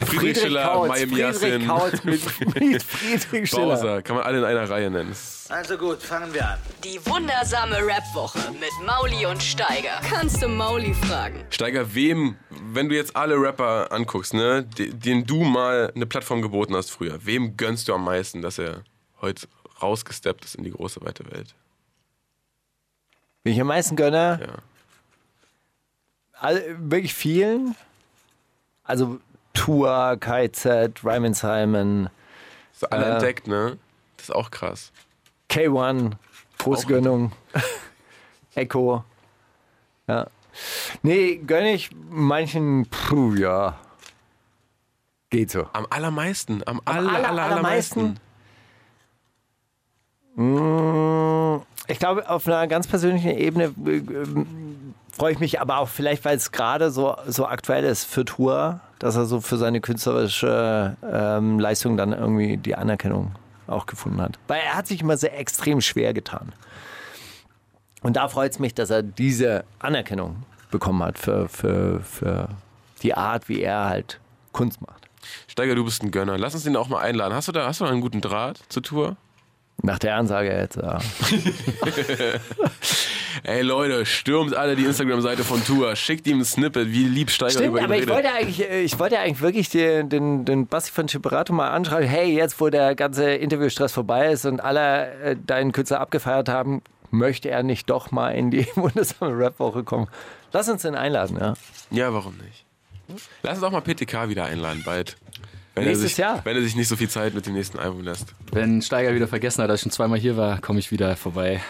Friedrich 0.04 0.38
Schiller, 0.40 0.64
Kautz, 0.64 0.88
Mayim 0.88 1.08
Friedrich 1.08 1.18
Yassin. 1.42 1.66
Kautz 1.66 2.04
mit, 2.04 2.60
mit 2.60 2.82
Friedrich 2.82 3.48
Schiller. 3.50 3.66
Bowser, 3.76 4.02
kann 4.02 4.16
man 4.16 4.24
alle 4.24 4.38
in 4.38 4.44
einer 4.44 4.68
Reihe 4.68 4.90
nennen. 4.90 5.14
Also 5.48 5.76
gut, 5.78 6.02
fangen 6.02 6.32
wir 6.34 6.46
an. 6.48 6.58
Die 6.84 7.04
wundersame 7.06 7.76
Rap-Woche 7.76 8.38
mit 8.52 8.70
Mauli 8.86 9.26
und 9.26 9.42
Steiger. 9.42 10.00
Kannst 10.08 10.42
du 10.42 10.48
Mauli 10.48 10.94
fragen? 10.94 11.44
Steiger, 11.50 11.94
wem, 11.94 12.36
wenn 12.50 12.88
du 12.88 12.94
jetzt 12.94 13.16
alle 13.16 13.36
Rapper 13.40 13.90
anguckst, 13.92 14.34
ne, 14.34 14.64
de- 14.64 14.92
denen 14.92 15.26
du 15.26 15.42
mal 15.42 15.90
eine 15.94 16.06
Plattform 16.06 16.42
geboten 16.42 16.74
hast 16.76 16.90
früher, 16.90 17.24
wem 17.24 17.56
gönnst 17.56 17.88
du 17.88 17.94
am 17.94 18.04
meisten, 18.04 18.42
dass 18.42 18.58
er 18.58 18.82
heute 19.20 19.46
rausgesteppt 19.80 20.44
ist 20.44 20.54
in 20.54 20.64
die 20.64 20.70
große 20.70 21.00
weite 21.02 21.24
Welt? 21.32 21.54
Wen 23.44 23.54
ich 23.54 23.60
am 23.60 23.66
meisten 23.66 23.96
gönne, 23.96 24.38
Ja. 24.42 24.54
All, 26.42 26.62
wirklich 26.78 27.14
vielen. 27.14 27.74
Also 28.84 29.18
Tour, 29.54 30.16
KZ, 30.18 31.04
Ryman 31.04 31.34
Simon, 31.34 32.08
So 32.72 32.86
alle 32.88 33.04
Äh. 33.06 33.10
entdeckt, 33.12 33.46
ne? 33.46 33.78
Das 34.16 34.28
ist 34.28 34.34
auch 34.34 34.50
krass. 34.50 34.92
K1, 35.50 36.12
große 36.58 36.84
Auch- 36.84 36.88
Gönnung, 36.88 37.32
Echo. 38.54 39.04
Ja. 40.08 40.26
Nee, 41.02 41.36
gönne 41.36 41.72
ich 41.74 41.90
manchen, 42.10 42.86
puh, 42.86 43.34
ja. 43.34 43.78
Geht 45.30 45.50
so. 45.50 45.66
Am 45.72 45.86
allermeisten, 45.90 46.62
am, 46.66 46.80
aller, 46.84 47.10
aller- 47.12 47.28
aller, 47.28 47.42
allermeisten? 47.44 48.18
allermeisten. 50.36 51.66
Ich 51.88 51.98
glaube, 51.98 52.28
auf 52.28 52.46
einer 52.46 52.66
ganz 52.66 52.86
persönlichen 52.86 53.30
Ebene 53.36 53.64
äh, 53.64 54.44
freue 55.12 55.32
ich 55.32 55.38
mich 55.38 55.60
aber 55.60 55.78
auch 55.78 55.88
vielleicht, 55.88 56.24
weil 56.24 56.36
es 56.36 56.52
gerade 56.52 56.90
so, 56.90 57.16
so 57.26 57.46
aktuell 57.46 57.84
ist 57.84 58.04
für 58.04 58.24
Tour, 58.24 58.80
dass 58.98 59.16
er 59.16 59.26
so 59.26 59.40
für 59.40 59.58
seine 59.58 59.80
künstlerische 59.80 60.96
ähm, 61.10 61.58
Leistung 61.58 61.96
dann 61.96 62.12
irgendwie 62.12 62.56
die 62.56 62.74
Anerkennung 62.74 63.32
auch 63.66 63.86
gefunden 63.86 64.20
hat. 64.20 64.38
Weil 64.48 64.60
er 64.60 64.74
hat 64.74 64.86
sich 64.86 65.00
immer 65.02 65.16
sehr 65.16 65.38
extrem 65.38 65.80
schwer 65.80 66.12
getan. 66.14 66.52
Und 68.02 68.16
da 68.16 68.28
freut 68.28 68.52
es 68.52 68.58
mich, 68.58 68.74
dass 68.74 68.90
er 68.90 69.02
diese 69.02 69.64
Anerkennung 69.78 70.42
bekommen 70.70 71.02
hat 71.02 71.18
für, 71.18 71.48
für, 71.48 72.00
für 72.00 72.48
die 73.02 73.14
Art, 73.14 73.48
wie 73.48 73.60
er 73.60 73.88
halt 73.88 74.18
Kunst 74.52 74.80
macht. 74.80 75.08
Steiger, 75.46 75.74
du 75.74 75.84
bist 75.84 76.02
ein 76.02 76.10
Gönner. 76.10 76.36
Lass 76.38 76.54
uns 76.54 76.64
den 76.64 76.76
auch 76.76 76.88
mal 76.88 77.00
einladen. 77.00 77.34
Hast 77.34 77.48
du 77.48 77.52
da, 77.52 77.66
hast 77.66 77.80
du 77.80 77.84
da 77.84 77.90
einen 77.90 78.00
guten 78.00 78.20
Draht 78.20 78.60
zur 78.68 78.82
Tour? 78.82 79.16
Nach 79.82 79.98
der 79.98 80.16
Ansage 80.16 80.52
jetzt, 80.52 80.76
ja. 80.76 80.98
Ey 83.42 83.62
Leute, 83.62 84.04
stürmt 84.06 84.54
alle 84.54 84.76
die 84.76 84.84
Instagram-Seite 84.84 85.44
von 85.44 85.64
Tour. 85.64 85.94
Schickt 85.96 86.26
ihm 86.26 86.38
ein 86.40 86.44
Snippet, 86.44 86.90
wie 86.92 87.04
lieb 87.04 87.30
Steiger 87.30 87.50
Stimmt, 87.52 87.66
über 87.68 87.78
ihn 87.78 87.84
aber 87.84 87.94
ich 87.94 88.02
redet. 88.02 88.14
wollte 88.14 88.32
eigentlich, 88.32 88.70
äh, 88.70 88.80
ich 88.82 88.98
wollte 88.98 89.18
eigentlich 89.18 89.40
wirklich 89.40 89.68
den, 89.70 90.08
den, 90.08 90.44
den 90.44 90.66
Basti 90.66 90.90
von 90.92 91.06
Chiperato 91.06 91.52
mal 91.52 91.70
anschreiben, 91.70 92.08
hey, 92.08 92.32
jetzt 92.34 92.60
wo 92.60 92.68
der 92.68 92.94
ganze 92.94 93.32
Interviewstress 93.32 93.92
vorbei 93.92 94.30
ist 94.32 94.44
und 94.46 94.60
alle 94.60 95.12
äh, 95.22 95.36
deinen 95.46 95.72
Künstler 95.72 96.00
abgefeiert 96.00 96.48
haben, 96.48 96.82
möchte 97.10 97.50
er 97.50 97.62
nicht 97.62 97.90
doch 97.90 98.10
mal 98.10 98.30
in 98.30 98.50
die 98.50 98.66
wundersame 98.74 99.36
Rap-Woche 99.36 99.82
kommen. 99.84 100.08
Lass 100.52 100.68
uns 100.68 100.82
den 100.82 100.94
einladen, 100.94 101.38
ja. 101.40 101.54
Ja, 101.90 102.12
warum 102.14 102.36
nicht? 102.38 102.64
Lass 103.42 103.56
uns 103.58 103.64
auch 103.64 103.72
mal 103.72 103.80
PTK 103.82 104.28
wieder 104.28 104.44
einladen, 104.44 104.82
bald. 104.84 105.16
Wenn 105.74 105.84
er, 105.84 105.88
Nächstes 105.88 106.10
sich, 106.10 106.18
Jahr. 106.18 106.40
wenn 106.44 106.54
er 106.54 106.62
sich 106.62 106.76
nicht 106.76 106.88
so 106.88 106.96
viel 106.96 107.08
Zeit 107.08 107.32
mit 107.32 107.46
dem 107.46 107.54
nächsten 107.54 107.78
Album 107.78 108.02
lässt. 108.02 108.34
Wenn 108.52 108.82
Steiger 108.82 109.14
wieder 109.14 109.26
vergessen 109.26 109.62
hat, 109.62 109.70
dass 109.70 109.76
ich 109.80 109.82
schon 109.84 109.90
zweimal 109.92 110.18
hier 110.18 110.36
war, 110.36 110.60
komme 110.60 110.78
ich 110.78 110.90
wieder 110.90 111.16
vorbei. 111.16 111.62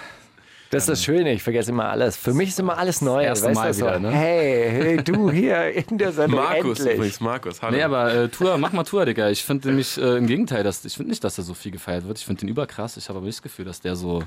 Das 0.73 0.85
ist 0.85 0.89
das 0.89 1.05
Schöne, 1.05 1.35
ich 1.35 1.43
vergesse 1.43 1.71
immer 1.71 1.91
alles. 1.91 2.17
Für 2.17 2.33
mich 2.33 2.49
ist 2.49 2.59
immer 2.59 2.79
alles 2.79 3.03
neu. 3.03 3.23
erste 3.23 3.49
weißt 3.49 3.55
Mal 3.55 3.67
du 3.69 3.75
so? 3.75 3.85
wieder, 3.85 4.01
ne? 4.01 4.11
Hey, 4.11 4.71
hey, 4.71 4.97
du 5.05 5.31
hier 5.31 5.67
in 5.67 5.99
der 5.99 6.13
Sendung 6.13 6.41
Markus 6.41 6.79
endlich. 6.79 6.97
übrigens, 6.97 7.21
Markus, 7.21 7.61
hallo. 7.61 7.77
Nee, 7.77 7.83
aber 7.83 8.15
äh, 8.15 8.29
Tour, 8.31 8.57
mach 8.57 8.73
mal 8.73 8.83
Tour, 8.83 9.05
Digga. 9.05 9.29
Ich 9.29 9.45
finde 9.45 9.69
nämlich 9.69 9.99
äh, 9.99 10.17
im 10.17 10.27
Gegenteil, 10.27 10.65
dass, 10.65 10.83
ich 10.87 10.95
finde 10.95 11.11
nicht, 11.11 11.23
dass 11.25 11.37
er 11.37 11.45
so 11.45 11.53
viel 11.53 11.73
gefeiert 11.73 12.09
wird. 12.09 12.19
Ich 12.19 12.25
finde 12.25 12.41
den 12.41 12.49
überkrass. 12.49 12.97
Ich 12.97 13.11
habe 13.11 13.19
aber 13.19 13.27
nicht 13.27 13.37
das 13.37 13.43
Gefühl, 13.43 13.67
dass 13.67 13.83
der 13.83 13.97
so, 13.97 14.23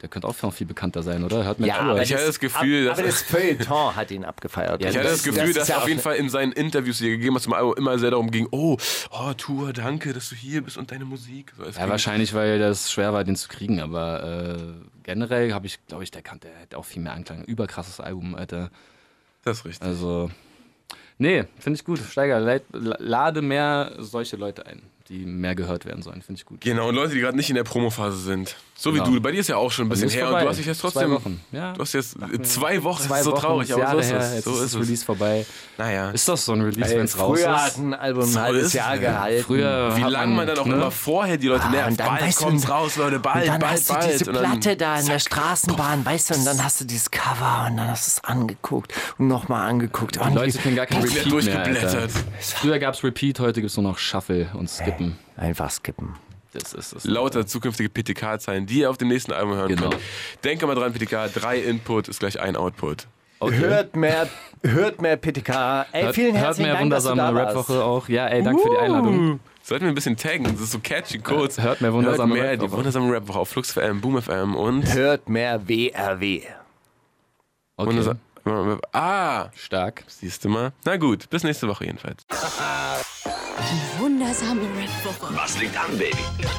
der 0.00 0.08
könnte 0.08 0.26
auch 0.26 0.34
noch 0.42 0.52
viel 0.52 0.66
bekannter 0.66 1.02
sein, 1.02 1.22
oder? 1.22 1.44
Hört 1.44 1.60
mir 1.60 1.68
Ja, 1.68 1.78
aber 1.80 2.02
Ich 2.02 2.12
hatte 2.12 2.26
das 2.26 2.40
Gefühl, 2.40 2.88
aber 2.90 3.02
dass- 3.02 3.20
das 3.20 3.22
Feuilleton 3.30 3.94
hat 3.94 4.10
ihn 4.10 4.24
abgefeiert. 4.24 4.80
ich 4.80 4.86
hatte 4.88 5.02
das, 5.02 5.22
Gefühl, 5.22 5.50
ist 5.50 5.56
dass 5.58 5.68
ja 5.68 5.78
auf 5.78 5.86
jeden 5.88 6.00
Fall 6.00 6.16
in 6.16 6.28
seinen 6.28 6.50
Interviews, 6.52 6.98
die 6.98 7.04
er 7.10 7.16
gegeben 7.16 7.36
hat, 7.36 7.42
zum 7.42 7.52
Album 7.52 7.74
immer 7.76 7.98
sehr 7.98 8.10
darum 8.10 8.30
ging, 8.30 8.48
oh, 8.50 8.76
oh, 9.10 9.32
Tour, 9.36 9.72
danke, 9.72 10.12
dass 10.12 10.28
du 10.30 10.34
hier 10.34 10.62
bist 10.62 10.76
und 10.76 10.90
deine 10.90 11.04
Musik. 11.04 11.52
So, 11.56 11.64
Ja, 11.64 11.88
wahrscheinlich, 11.88 12.34
weil 12.34 12.58
das 12.58 12.90
schwer 12.90 13.12
war, 13.12 13.22
den 13.22 13.36
zu 13.36 13.48
kriegen. 13.48 13.80
Aber 13.80 14.56
äh, 14.58 14.86
generell 15.04 15.52
habe 15.52 15.66
ich, 15.66 15.78
glaube 15.86 16.02
ich, 16.02 16.10
der 16.10 16.22
kann, 16.22 16.40
der 16.40 16.50
hat 16.62 16.74
auch 16.74 16.84
viel 16.84 17.02
mehr 17.02 17.12
Anklang. 17.12 17.44
Überkrasses 17.44 18.00
Album, 18.00 18.34
Alter. 18.34 18.70
Das 19.44 19.58
ist 19.58 19.64
richtig. 19.64 19.86
Also, 19.86 20.30
nee, 21.18 21.44
finde 21.58 21.76
ich 21.76 21.84
gut. 21.84 21.98
Steiger, 22.00 22.40
leid, 22.40 22.62
lade 22.72 23.42
mehr 23.42 23.92
solche 23.98 24.36
Leute 24.36 24.66
ein, 24.66 24.82
die 25.08 25.24
mehr 25.26 25.54
gehört 25.54 25.84
werden 25.84 26.02
sollen. 26.02 26.22
Finde 26.22 26.38
ich 26.40 26.44
gut. 26.46 26.60
Genau, 26.60 26.88
und 26.88 26.94
Leute, 26.94 27.14
die 27.14 27.20
gerade 27.20 27.36
nicht 27.36 27.50
in 27.50 27.56
der 27.56 27.64
Promophase 27.64 28.18
sind. 28.18 28.56
So 28.82 28.92
wie 28.92 28.98
Genau. 28.98 29.10
du. 29.12 29.20
Bei 29.20 29.30
dir 29.30 29.38
ist 29.38 29.48
ja 29.48 29.56
auch 29.58 29.70
schon 29.70 29.86
ein 29.86 29.90
bisschen 29.90 30.08
Ist 30.08 30.16
her 30.16 30.24
vorbei. 30.24 30.38
und 30.40 30.44
du 30.46 30.50
hast 30.50 30.56
dich 30.58 30.66
jetzt 30.66 30.80
Zwei 30.80 30.90
trotzdem. 30.90 31.10
Wochen. 31.12 31.40
Ja. 31.52 31.72
Du 31.72 31.80
hast 31.82 31.92
jetzt 31.92 32.16
zwei 32.42 32.82
Wochen, 32.82 33.02
Zwei 33.04 33.08
das 33.10 33.18
ist 33.20 33.24
so 33.26 33.30
Wochen, 33.30 33.40
traurig, 33.40 33.70
ist 33.70 33.74
aber 33.76 33.90
so 33.92 33.98
ist 33.98 34.10
her, 34.10 34.18
es. 34.20 34.34
Jetzt 34.34 34.44
So 34.44 34.50
ist 34.50 34.56
ist 34.56 34.62
das 34.64 34.74
es. 34.74 34.86
Release 34.88 35.04
vorbei. 35.04 35.46
Naja. 35.78 36.10
Ist 36.10 36.28
doch 36.28 36.36
so 36.36 36.52
ein 36.52 36.62
Release, 36.62 36.90
wenn 36.96 37.04
es 37.04 37.16
raus 37.16 37.38
früher 37.40 37.54
ist. 37.54 37.60
hat 37.62 37.78
ein 37.78 37.94
Album 37.94 38.22
ein 38.24 38.28
So 38.28 38.40
halbes 38.40 38.62
ist 38.66 38.72
Jahr 38.72 38.94
es. 38.94 39.00
gehalten. 39.00 39.44
Früher 39.44 39.96
Wie 39.96 40.00
lange 40.00 40.34
man 40.34 40.46
dann 40.48 40.58
auch 40.58 40.66
ne? 40.66 40.74
immer 40.74 40.90
vorher 40.90 41.36
die 41.36 41.46
Leute 41.46 41.62
Ah, 41.64 41.70
nervt. 41.70 41.90
und 41.92 42.00
dann 42.00 42.06
bald 42.08 42.22
weißt 42.22 42.40
du, 42.40 42.44
kommt's 42.44 42.68
raus, 42.68 42.96
Leute, 42.96 43.18
bald, 43.20 43.42
und 43.44 43.48
dann 43.52 43.60
bald, 43.60 43.72
hast 43.72 43.90
du 43.90 43.94
diese 44.10 44.24
Und 44.30 44.34
dann- 44.34 44.42
Platte 44.60 44.76
da 44.76 44.98
in 44.98 45.06
der 45.06 45.18
Straßenbahn, 45.20 46.04
weißt 46.04 46.30
du, 46.30 46.34
und 46.34 46.44
dann 46.44 46.64
hast 46.64 46.80
du 46.80 46.84
dieses 46.84 47.08
Cover 47.12 47.66
und 47.70 47.76
dann 47.76 47.88
hast 47.88 48.06
du 48.08 48.10
es 48.20 48.24
angeguckt 48.24 48.92
und 49.18 49.28
nochmal 49.28 49.68
angeguckt. 49.70 50.16
Die 50.16 50.18
Und 50.18 50.34
Leute 50.34 50.58
kennen 50.58 50.74
gar 50.74 50.86
kein 50.86 51.02
Repeat 51.02 51.44
mehr. 51.44 52.08
Früher 52.40 52.78
gab 52.80 52.94
es 52.94 53.04
Repeat, 53.04 53.38
heute 53.38 53.60
gibt 53.60 53.70
es 53.70 53.76
nur 53.76 53.84
noch 53.84 53.98
Shuffle 53.98 54.48
und 54.54 54.68
Skippen. 54.68 55.18
Einfach 55.36 55.70
skippen. 55.70 56.16
Das 56.52 56.74
ist 56.74 56.92
es. 56.92 57.04
Lauter 57.04 57.46
zukünftige 57.46 57.88
PTK-Zeilen, 57.88 58.66
die 58.66 58.80
ihr 58.80 58.90
auf 58.90 58.98
dem 58.98 59.08
nächsten 59.08 59.32
Album 59.32 59.54
hören 59.54 59.68
Genau. 59.68 59.88
könnt. 59.90 60.02
Denke 60.44 60.66
mal 60.66 60.74
dran, 60.74 60.92
PTK, 60.92 61.28
drei 61.32 61.58
Input 61.58 62.08
ist 62.08 62.20
gleich 62.20 62.40
ein 62.40 62.56
Output. 62.56 63.06
Okay. 63.40 63.56
Hört 63.58 63.96
mehr, 63.96 64.28
hört 64.62 65.00
mehr 65.02 65.16
PTK. 65.16 65.86
Ey, 65.92 66.02
Hört, 66.02 66.14
vielen 66.14 66.34
hört 66.34 66.44
herzlichen 66.44 66.70
mehr 66.70 66.78
Dank, 66.78 66.90
dass 66.90 67.04
du 67.04 67.10
wundersame 67.10 67.38
da 67.38 67.44
warst. 67.46 67.56
Rap-Woche 67.70 67.84
auch. 67.84 68.08
Ja, 68.08 68.26
ey, 68.28 68.42
danke 68.42 68.62
für 68.62 68.70
die 68.70 68.76
Einladung. 68.78 69.40
Sollten 69.64 69.84
wir 69.86 69.92
ein 69.92 69.94
bisschen 69.94 70.16
taggen, 70.16 70.44
das 70.44 70.60
ist 70.60 70.72
so 70.72 70.78
catchy, 70.80 71.18
kurz. 71.18 71.58
Hört 71.58 71.80
mehr 71.80 71.92
wundersame 71.92 72.34
Hört 72.34 72.42
mehr 72.44 72.56
die 72.56 72.62
Rap-Woche. 72.64 72.76
wundersame 72.78 73.12
Rap-Woche 73.12 73.38
auf 73.38 73.48
Flux 73.48 73.72
FM, 73.72 74.00
Boom 74.00 74.20
FM 74.20 74.54
und... 74.54 74.92
Hört 74.92 75.28
mehr 75.28 75.66
WRW. 75.68 76.42
Okay. 77.76 77.90
Wundersam- 77.90 78.18
Ah, 78.92 79.50
Stark. 79.54 80.02
siehst 80.08 80.44
du 80.44 80.48
mal. 80.48 80.72
Na 80.84 80.96
gut, 80.96 81.30
bis 81.30 81.44
nächste 81.44 81.66
Woche 81.68 81.84
jedenfalls. 81.86 82.26
Wundersame 84.32 84.62
Rap-Woche. 84.62 85.36
Was 85.36 85.58
liegt 85.58 85.76
an, 85.76 85.90
Baby? 85.98 86.16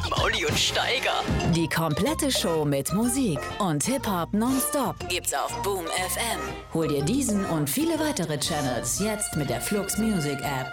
Mauli 0.08 0.46
und 0.46 0.60
Steiger. 0.60 1.24
Die 1.56 1.68
komplette 1.68 2.32
Show 2.32 2.66
mit 2.66 2.94
Musik 2.94 3.40
und 3.58 3.84
Hip-Hop 3.84 4.32
nonstop 4.32 4.96
Gibt's 5.10 5.34
auf 5.34 5.60
Boom 5.64 5.86
FM. 5.86 6.40
Hol 6.76 6.88
dir 6.88 7.04
diesen 7.04 7.44
und 7.46 7.68
viele 7.68 7.98
weitere 8.00 8.38
Channels 8.38 9.00
jetzt 9.00 9.36
mit 9.38 9.50
der 9.50 9.60
Flux 9.60 9.98
Music 9.98 10.40
App. 10.42 10.72